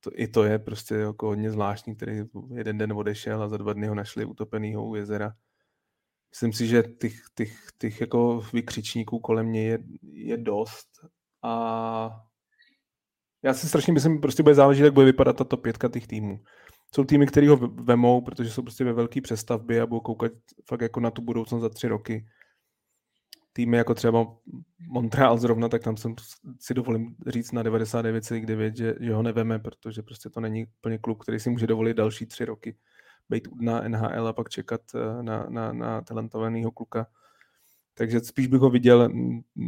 To, 0.00 0.10
I 0.14 0.28
to 0.28 0.44
je 0.44 0.58
prostě 0.58 0.94
jako 0.94 1.26
hodně 1.26 1.50
zvláštní, 1.50 1.96
který 1.96 2.22
jeden 2.54 2.78
den 2.78 2.92
odešel 2.92 3.42
a 3.42 3.48
za 3.48 3.56
dva 3.56 3.72
dny 3.72 3.86
ho 3.86 3.94
našli 3.94 4.24
utopenýho 4.24 4.86
u 4.86 4.94
jezera. 4.94 5.32
Myslím 6.30 6.52
si, 6.52 6.66
že 6.66 6.82
těch, 6.82 7.14
těch, 7.34 7.58
těch 7.78 8.00
jako 8.00 8.42
vykřičníků 8.52 9.20
kolem 9.20 9.46
mě 9.46 9.64
je, 9.64 9.78
je 10.02 10.36
dost 10.36 10.88
a 11.42 12.24
já 13.42 13.54
si 13.54 13.68
strašně 13.68 13.92
myslím, 13.92 14.20
prostě 14.20 14.42
bude 14.42 14.54
záležet, 14.54 14.84
jak 14.84 14.94
bude 14.94 15.06
vypadat 15.06 15.36
tato 15.36 15.56
pětka 15.56 15.88
těch 15.88 16.06
týmů. 16.06 16.40
Jsou 16.94 17.04
týmy, 17.04 17.26
které 17.26 17.48
ho 17.48 17.56
vemou, 17.56 18.20
protože 18.20 18.50
jsou 18.50 18.62
prostě 18.62 18.84
ve 18.84 18.92
velké 18.92 19.20
přestavbě 19.20 19.80
a 19.80 19.86
budou 19.86 20.00
koukat 20.00 20.32
fakt 20.68 20.80
jako 20.80 21.00
na 21.00 21.10
tu 21.10 21.22
budoucnost 21.22 21.62
za 21.62 21.68
tři 21.68 21.88
roky. 21.88 22.26
týmy 23.52 23.76
jako 23.76 23.94
třeba 23.94 24.26
Montreal 24.88 25.38
zrovna, 25.38 25.68
tak 25.68 25.82
tam 25.82 25.96
jsem 25.96 26.14
si 26.60 26.74
dovolím 26.74 27.16
říct 27.26 27.52
na 27.52 27.62
99,9, 27.62 28.72
že, 28.76 28.94
že 29.00 29.14
ho 29.14 29.22
neveme, 29.22 29.58
protože 29.58 30.02
prostě 30.02 30.30
to 30.30 30.40
není 30.40 30.66
plně 30.80 30.98
klub, 30.98 31.22
který 31.22 31.40
si 31.40 31.50
může 31.50 31.66
dovolit 31.66 31.94
další 31.94 32.26
tři 32.26 32.44
roky 32.44 32.76
být 33.28 33.48
na 33.60 33.88
NHL 33.88 34.28
a 34.28 34.32
pak 34.32 34.48
čekat 34.48 34.80
eh, 34.94 35.22
na, 35.22 35.46
na, 35.48 35.72
na 35.72 36.00
talentovaného 36.00 36.70
kluka. 36.70 37.06
Takže 37.94 38.20
spíš 38.20 38.46
bych 38.46 38.60
ho 38.60 38.70
viděl, 38.70 39.08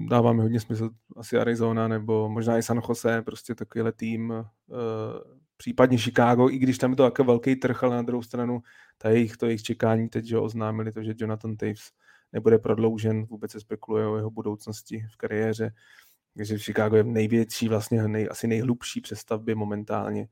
dává 0.08 0.32
mi 0.32 0.42
hodně 0.42 0.60
smysl 0.60 0.90
asi 1.16 1.38
Arizona 1.38 1.88
nebo 1.88 2.28
možná 2.28 2.58
i 2.58 2.62
San 2.62 2.80
Jose, 2.88 3.22
prostě 3.22 3.54
takovýhle 3.54 3.92
tým, 3.92 4.32
eh, 4.32 4.44
případně 5.60 5.98
Chicago, 5.98 6.50
i 6.50 6.58
když 6.58 6.78
tam 6.78 6.90
je 6.90 6.96
to 6.96 7.04
jako 7.04 7.24
velký 7.24 7.56
trh, 7.56 7.84
ale 7.84 7.96
na 7.96 8.02
druhou 8.02 8.22
stranu 8.22 8.62
ta 8.98 9.10
jejich, 9.10 9.36
to 9.36 9.46
jejich 9.46 9.62
čekání 9.62 10.08
teď, 10.08 10.24
že 10.24 10.38
oznámili 10.38 10.92
to, 10.92 11.02
že 11.02 11.14
Jonathan 11.16 11.56
Taves 11.56 11.90
nebude 12.32 12.58
prodloužen, 12.58 13.24
vůbec 13.24 13.50
se 13.50 13.60
spekuluje 13.60 14.06
o 14.06 14.16
jeho 14.16 14.30
budoucnosti 14.30 15.06
v 15.12 15.16
kariéře, 15.16 15.72
takže 16.36 16.58
Chicago 16.58 16.96
je 16.96 17.04
největší, 17.04 17.68
vlastně 17.68 18.08
nej, 18.08 18.28
asi 18.30 18.46
nejhlubší 18.46 19.00
přestavby 19.00 19.54
momentálně, 19.54 20.28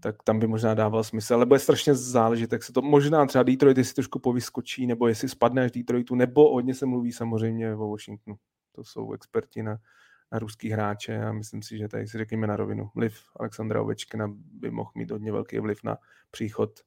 tak 0.00 0.22
tam 0.22 0.38
by 0.38 0.46
možná 0.46 0.74
dával 0.74 1.04
smysl, 1.04 1.34
ale 1.34 1.46
bude 1.46 1.58
strašně 1.58 1.94
záležet, 1.94 2.52
jak 2.52 2.62
se 2.62 2.72
to 2.72 2.82
možná 2.82 3.26
třeba 3.26 3.42
Detroit, 3.42 3.78
jestli 3.78 3.94
trošku 3.94 4.18
povyskočí, 4.18 4.86
nebo 4.86 5.08
jestli 5.08 5.28
spadne 5.28 5.64
až 5.64 5.70
Detroitu, 5.70 6.14
nebo 6.14 6.54
hodně 6.54 6.74
se 6.74 6.86
mluví 6.86 7.12
samozřejmě 7.12 7.74
o 7.74 7.90
Washingtonu. 7.90 8.36
To 8.72 8.84
jsou 8.84 9.12
experti 9.12 9.62
na, 9.62 9.78
na 10.32 10.38
ruský 10.38 10.70
hráče 10.70 11.24
a 11.24 11.32
myslím 11.32 11.62
si, 11.62 11.78
že 11.78 11.88
tady 11.88 12.06
si 12.06 12.18
řekněme 12.18 12.46
na 12.46 12.56
rovinu. 12.56 12.90
Vliv 12.94 13.20
Alexandra 13.36 13.82
Ovečkina 13.82 14.28
by 14.34 14.70
mohl 14.70 14.90
mít 14.94 15.10
hodně 15.10 15.32
velký 15.32 15.58
vliv 15.58 15.84
na 15.84 15.98
příchod 16.30 16.80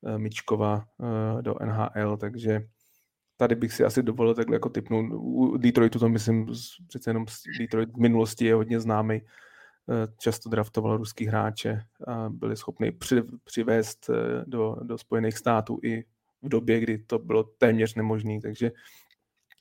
uh, 0.00 0.18
Mičkova 0.18 0.86
uh, 0.98 1.42
do 1.42 1.54
NHL, 1.64 2.16
takže 2.16 2.68
tady 3.36 3.54
bych 3.54 3.72
si 3.72 3.84
asi 3.84 4.02
dovolil 4.02 4.34
takhle 4.34 4.56
jako 4.56 4.68
typnout. 4.68 5.12
U 5.12 5.56
Detroitu 5.56 5.98
to 5.98 6.08
myslím, 6.08 6.46
přece 6.86 7.10
jenom 7.10 7.26
Detroit 7.58 7.92
v 7.92 8.00
minulosti 8.00 8.44
je 8.44 8.54
hodně 8.54 8.80
známý, 8.80 9.16
eh, 9.16 10.08
často 10.18 10.48
draftoval 10.48 10.96
ruský 10.96 11.26
hráče 11.26 11.82
a 12.06 12.28
byli 12.28 12.56
schopni 12.56 12.92
při, 12.92 13.22
přivést 13.44 14.10
do, 14.46 14.76
do 14.82 14.98
Spojených 14.98 15.38
států 15.38 15.78
i 15.82 16.04
v 16.42 16.48
době, 16.48 16.80
kdy 16.80 16.98
to 16.98 17.18
bylo 17.18 17.42
téměř 17.42 17.94
nemožné, 17.94 18.40
takže 18.40 18.72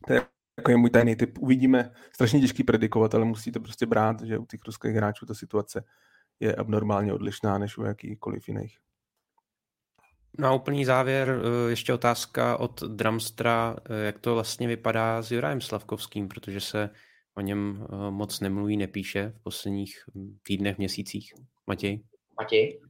to 0.07 0.13
je 0.13 0.21
jako 0.61 0.71
je 0.71 0.77
můj 0.77 0.89
tajný 0.89 1.15
typ. 1.15 1.37
Uvidíme, 1.39 1.91
strašně 2.13 2.39
těžký 2.39 2.63
predikovat, 2.63 3.15
ale 3.15 3.25
musíte 3.25 3.59
prostě 3.59 3.85
brát, 3.85 4.21
že 4.21 4.37
u 4.37 4.45
těch 4.45 4.59
ruských 4.65 4.95
hráčů 4.95 5.25
ta 5.25 5.33
situace 5.33 5.83
je 6.39 6.55
abnormálně 6.55 7.13
odlišná 7.13 7.57
než 7.57 7.77
u 7.77 7.83
jakýkoliv 7.83 8.47
jiných. 8.47 8.77
Na 10.39 10.53
úplný 10.53 10.85
závěr 10.85 11.29
eh, 11.29 11.69
ještě 11.69 11.93
otázka 11.93 12.57
od 12.57 12.83
Dramstra, 12.83 13.75
eh, 13.89 14.05
jak 14.05 14.19
to 14.19 14.33
vlastně 14.33 14.67
vypadá 14.67 15.21
s 15.21 15.31
Jurajem 15.31 15.61
Slavkovským, 15.61 16.27
protože 16.27 16.59
se 16.59 16.89
o 17.35 17.41
něm 17.41 17.83
eh, 17.83 18.11
moc 18.11 18.39
nemluví, 18.39 18.77
nepíše 18.77 19.33
v 19.35 19.43
posledních 19.43 19.95
hm, 20.15 20.37
týdnech, 20.43 20.77
měsících. 20.77 21.33
Matěj? 21.67 22.03
Matěj? 22.39 22.81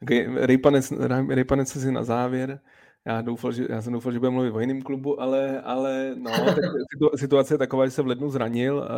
Rejpanec, 0.36 0.92
Rejpanec 1.28 1.68
si 1.68 1.92
na 1.92 2.04
závěr. 2.04 2.60
Já, 3.08 3.22
doufal, 3.22 3.52
že, 3.52 3.66
já 3.70 3.82
jsem 3.82 3.92
doufal, 3.92 4.12
že 4.12 4.18
bude 4.18 4.30
mluvit 4.30 4.50
o 4.50 4.60
jiném 4.60 4.82
klubu, 4.82 5.20
ale, 5.20 5.60
ale 5.60 6.14
no, 6.18 6.30
tak 6.30 6.58
situace 7.16 7.54
je 7.54 7.58
taková, 7.58 7.84
že 7.84 7.90
se 7.90 8.02
v 8.02 8.06
lednu 8.06 8.30
zranil. 8.30 8.88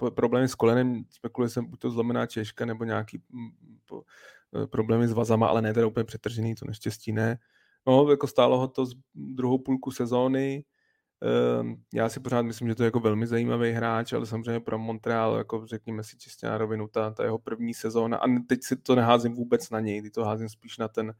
Uh, 0.00 0.10
problémy 0.10 0.48
s 0.48 0.54
kolenem, 0.54 1.04
spekuluje 1.10 1.48
jsem, 1.48 1.66
buď 1.66 1.78
to 1.80 1.90
zlomená 1.90 2.26
češka, 2.26 2.64
nebo 2.64 2.84
nějaký 2.84 3.22
mm, 3.30 3.50
po, 3.86 3.96
uh, 3.96 4.66
problémy 4.66 5.08
s 5.08 5.12
vazama, 5.12 5.46
ale 5.46 5.62
ne 5.62 5.74
teda 5.74 5.86
úplně 5.86 6.04
přetržený, 6.04 6.54
to 6.54 6.64
neštěstí 6.66 7.12
ne. 7.12 7.38
No, 7.86 8.10
jako 8.10 8.26
stálo 8.26 8.58
ho 8.58 8.68
to 8.68 8.86
z 8.86 8.94
druhou 9.14 9.58
půlku 9.58 9.90
sezóny. 9.90 10.64
Uh, 11.60 11.70
já 11.94 12.08
si 12.08 12.20
pořád 12.20 12.42
myslím, 12.42 12.68
že 12.68 12.74
to 12.74 12.82
je 12.82 12.86
jako 12.86 13.00
velmi 13.00 13.26
zajímavý 13.26 13.70
hráč, 13.70 14.12
ale 14.12 14.26
samozřejmě 14.26 14.60
pro 14.60 14.78
Montreal, 14.78 15.36
jako 15.36 15.66
řekněme 15.66 16.04
si 16.04 16.18
čistě 16.18 16.46
na 16.46 16.58
rovinu, 16.58 16.88
ta, 16.88 17.10
ta 17.10 17.24
jeho 17.24 17.38
první 17.38 17.74
sezóna. 17.74 18.16
A 18.16 18.26
teď 18.48 18.62
si 18.62 18.76
to 18.76 18.94
neházím 18.94 19.34
vůbec 19.34 19.70
na 19.70 19.80
něj, 19.80 20.02
teď 20.02 20.12
to 20.12 20.24
házím 20.24 20.48
spíš 20.48 20.78
na 20.78 20.88
ten 20.88 21.14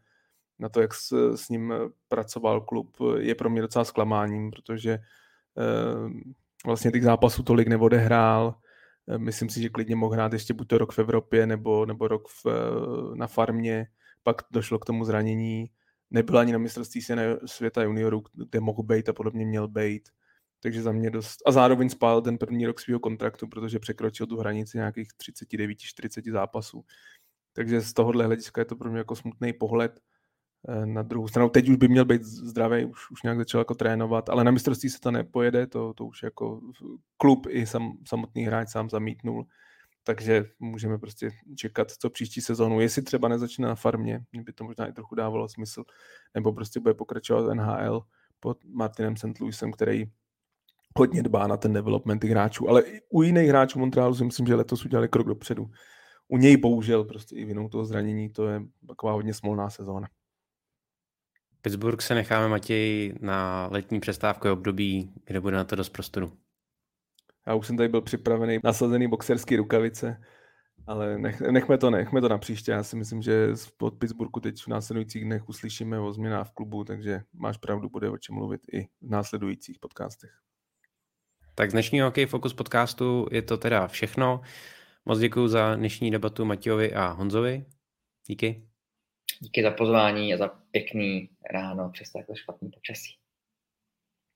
na 0.59 0.69
to, 0.69 0.81
jak 0.81 0.95
s, 0.95 1.35
s 1.37 1.49
ním 1.49 1.75
pracoval 2.09 2.61
klub, 2.61 2.97
je 3.19 3.35
pro 3.35 3.51
mě 3.51 3.63
docela 3.63 3.85
zklamáním, 3.85 4.51
protože 4.51 4.99
uh, 5.55 6.11
vlastně 6.67 6.91
těch 6.91 7.05
zápasů 7.05 7.43
tolik 7.43 7.69
neodehrál. 7.69 8.55
Uh, 9.07 9.19
myslím 9.19 9.49
si, 9.49 9.63
že 9.63 9.69
klidně 9.69 9.97
mohl 9.97 10.15
hrát 10.15 10.33
ještě 10.33 10.55
buď 10.55 10.69
to 10.69 10.79
rok 10.79 10.93
v 10.93 10.99
Evropě, 10.99 11.47
nebo, 11.47 11.87
nebo 11.87 12.09
rok 12.09 12.29
v, 12.29 12.47
uh, 12.47 13.17
na 13.17 13.27
farmě. 13.27 13.87
Pak 14.23 14.37
došlo 14.51 14.79
k 14.79 14.85
tomu 14.85 15.05
zranění. 15.05 15.71
Nebyl 16.11 16.39
ani 16.39 16.53
na 16.53 16.59
mistrovství 16.59 17.03
světa 17.47 17.83
juniorů, 17.83 18.23
kde 18.35 18.61
mohl 18.61 18.83
být 18.83 19.09
a 19.09 19.13
podobně 19.13 19.47
měl 19.47 19.69
být. 19.69 20.09
Takže 20.61 20.83
za 20.83 20.93
mě 20.93 21.11
dost... 21.11 21.43
A 21.47 21.53
zároveň 21.53 21.89
spál 21.89 22.23
ten 22.23 22.39
první 22.39 22.67
rok 22.67 22.81
svého 22.81 23.01
kontraktu, 23.01 23.49
protože 23.49 23.79
překročil 23.79 24.27
tu 24.27 24.37
hranici 24.37 24.79
nějakých 24.79 25.09
39-40 25.31 26.33
zápasů. 26.33 26.85
Takže 27.53 27.81
z 27.81 27.93
tohohle 27.93 28.25
hlediska 28.25 28.61
je 28.61 28.65
to 28.65 28.77
pro 28.77 28.91
mě 28.91 28.99
jako 28.99 29.17
smutný 29.17 29.53
pohled. 29.53 30.01
Eh, 30.69 30.87
na 30.87 31.03
druhou 31.03 31.29
stranu 31.29 31.49
teď 31.49 31.69
už 31.69 31.77
by 31.77 31.89
měl 31.89 32.05
být 32.05 32.23
zdravý, 32.25 32.85
už, 32.85 33.11
už 33.11 33.23
nějak 33.23 33.39
začal 33.39 33.61
jako 33.61 33.75
trénovat, 33.75 34.29
ale 34.29 34.45
na 34.45 34.51
mistrovství 34.51 34.91
se 34.91 35.01
to 35.01 35.11
nepojede, 35.11 35.67
to, 35.67 35.95
to 35.95 36.05
už 36.05 36.23
jako 36.23 36.61
klub 37.17 37.47
i 37.51 37.67
sam, 37.67 37.93
samotný 38.09 38.45
hráč 38.45 38.69
sám 38.69 38.91
zamítnul, 38.91 39.47
takže 40.05 40.45
můžeme 40.59 40.99
prostě 40.99 41.31
čekat, 41.57 41.91
co 41.91 42.11
příští 42.11 42.41
sezónu, 42.41 42.81
jestli 42.81 43.03
třeba 43.03 43.29
nezačne 43.29 43.69
na 43.69 43.75
farmě, 43.75 44.21
mě 44.33 44.43
by 44.43 44.53
to 44.53 44.65
možná 44.65 44.87
i 44.87 44.93
trochu 44.93 45.15
dávalo 45.15 45.49
smysl, 45.49 45.85
nebo 46.35 46.53
prostě 46.53 46.81
bude 46.81 46.95
pokračovat 46.95 47.55
NHL 47.55 48.03
pod 48.41 48.59
Martinem 48.65 49.17
St. 49.17 49.41
Louisem, 49.41 49.73
který 49.73 50.05
hodně 50.99 51.23
dbá 51.23 51.47
na 51.47 51.57
ten 51.57 51.73
development 51.73 52.25
hráčů, 52.25 52.69
ale 52.69 52.83
i 52.83 53.01
u 53.11 53.23
jiných 53.23 53.49
hráčů 53.49 53.79
Montrealu 53.79 54.15
si 54.15 54.25
myslím, 54.25 54.47
že 54.47 54.55
letos 54.55 54.85
udělali 54.85 55.09
krok 55.09 55.27
dopředu. 55.27 55.71
U 56.29 56.37
něj 56.37 56.57
bohužel 56.57 57.05
prostě 57.05 57.37
i 57.37 57.45
vinou 57.45 57.69
toho 57.69 57.85
zranění, 57.85 58.31
to 58.31 58.49
je 58.49 58.63
taková 58.89 59.13
hodně 59.13 59.35
smolná 59.35 59.71
sezóna. 59.71 60.09
Pittsburgh 61.63 62.03
se 62.03 62.15
necháme, 62.15 62.49
Matěj, 62.49 63.15
na 63.21 63.69
letní 63.71 64.01
přestávkové 64.01 64.53
období, 64.53 65.13
kde 65.25 65.41
bude 65.41 65.57
na 65.57 65.65
to 65.65 65.77
dost 65.77 65.89
prostoru. 65.89 66.33
Já 67.47 67.55
už 67.55 67.67
jsem 67.67 67.77
tady 67.77 67.89
byl 67.89 68.01
připravený 68.01 68.59
nasazený 68.65 69.09
boxerský 69.09 69.57
rukavice, 69.57 70.23
ale 70.87 71.19
nech, 71.19 71.41
nechme 71.41 71.79
to, 71.79 71.91
nechme 71.91 72.21
to 72.21 72.29
na 72.29 72.39
příště. 72.39 72.73
Já 72.73 72.83
si 72.83 72.97
myslím, 72.97 73.23
že 73.23 73.49
od 73.81 73.99
Pittsburghu 73.99 74.41
teď 74.41 74.63
v 74.63 74.69
následujících 74.69 75.25
dnech 75.25 75.49
uslyšíme 75.49 76.01
o 76.01 76.13
změnách 76.13 76.49
v 76.49 76.55
klubu, 76.55 76.85
takže 76.85 77.21
máš 77.33 77.57
pravdu, 77.57 77.89
bude 77.89 78.11
o 78.11 78.19
čem 78.19 78.35
mluvit 78.35 78.61
i 78.73 78.85
v 78.85 79.11
následujících 79.11 79.79
podcastech. 79.79 80.31
Tak 81.55 81.71
z 81.71 81.73
dnešního 81.73 82.07
Hokej 82.07 82.27
Focus 82.27 82.55
podcastu 82.55 83.27
je 83.31 83.43
to 83.43 83.57
teda 83.57 83.89
všechno. 83.89 84.41
Moc 85.05 85.19
děkuji 85.19 85.49
za 85.49 85.75
dnešní 85.75 86.11
debatu 86.11 86.45
Matějovi 86.45 86.95
a 86.95 87.07
Honzovi. 87.07 87.65
Díky. 88.27 88.68
Díky 89.41 89.63
za 89.63 89.71
pozvání 89.71 90.35
a 90.35 90.37
za 90.37 90.49
pěkný 90.71 91.31
ráno 91.53 91.91
přes 91.91 92.13
takhle 92.13 92.37
špatný 92.37 92.71
počasí. 92.71 93.19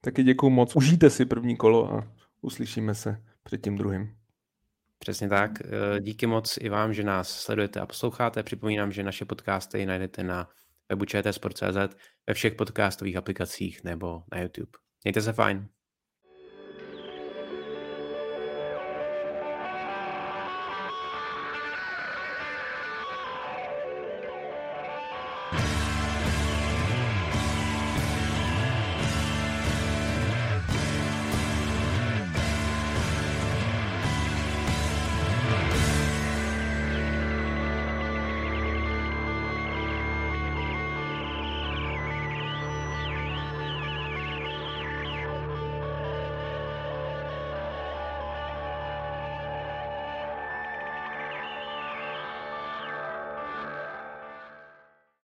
Taky 0.01 0.23
děkuji 0.23 0.49
moc. 0.49 0.75
Užijte 0.75 1.09
si 1.09 1.25
první 1.25 1.57
kolo 1.57 1.93
a 1.93 2.13
uslyšíme 2.41 2.95
se 2.95 3.23
před 3.43 3.63
tím 3.63 3.77
druhým. 3.77 4.17
Přesně 4.99 5.29
tak. 5.29 5.51
Eh, 5.61 5.99
díky 6.01 6.27
moc 6.27 6.57
i 6.61 6.69
vám, 6.69 6.93
že 6.93 7.03
nás 7.03 7.29
sledujete 7.29 7.79
a 7.79 7.85
posloucháte. 7.85 8.43
Připomínám, 8.43 8.91
že 8.91 9.03
naše 9.03 9.25
podcasty 9.25 9.85
najdete 9.85 10.23
na 10.23 10.49
webu 10.89 11.05
čtsport.cz, 11.05 11.95
ve 12.27 12.33
všech 12.33 12.55
podcastových 12.55 13.17
aplikacích 13.17 13.83
nebo 13.83 14.23
na 14.31 14.41
YouTube. 14.41 14.71
Mějte 15.03 15.21
se 15.21 15.33
fajn. 15.33 15.67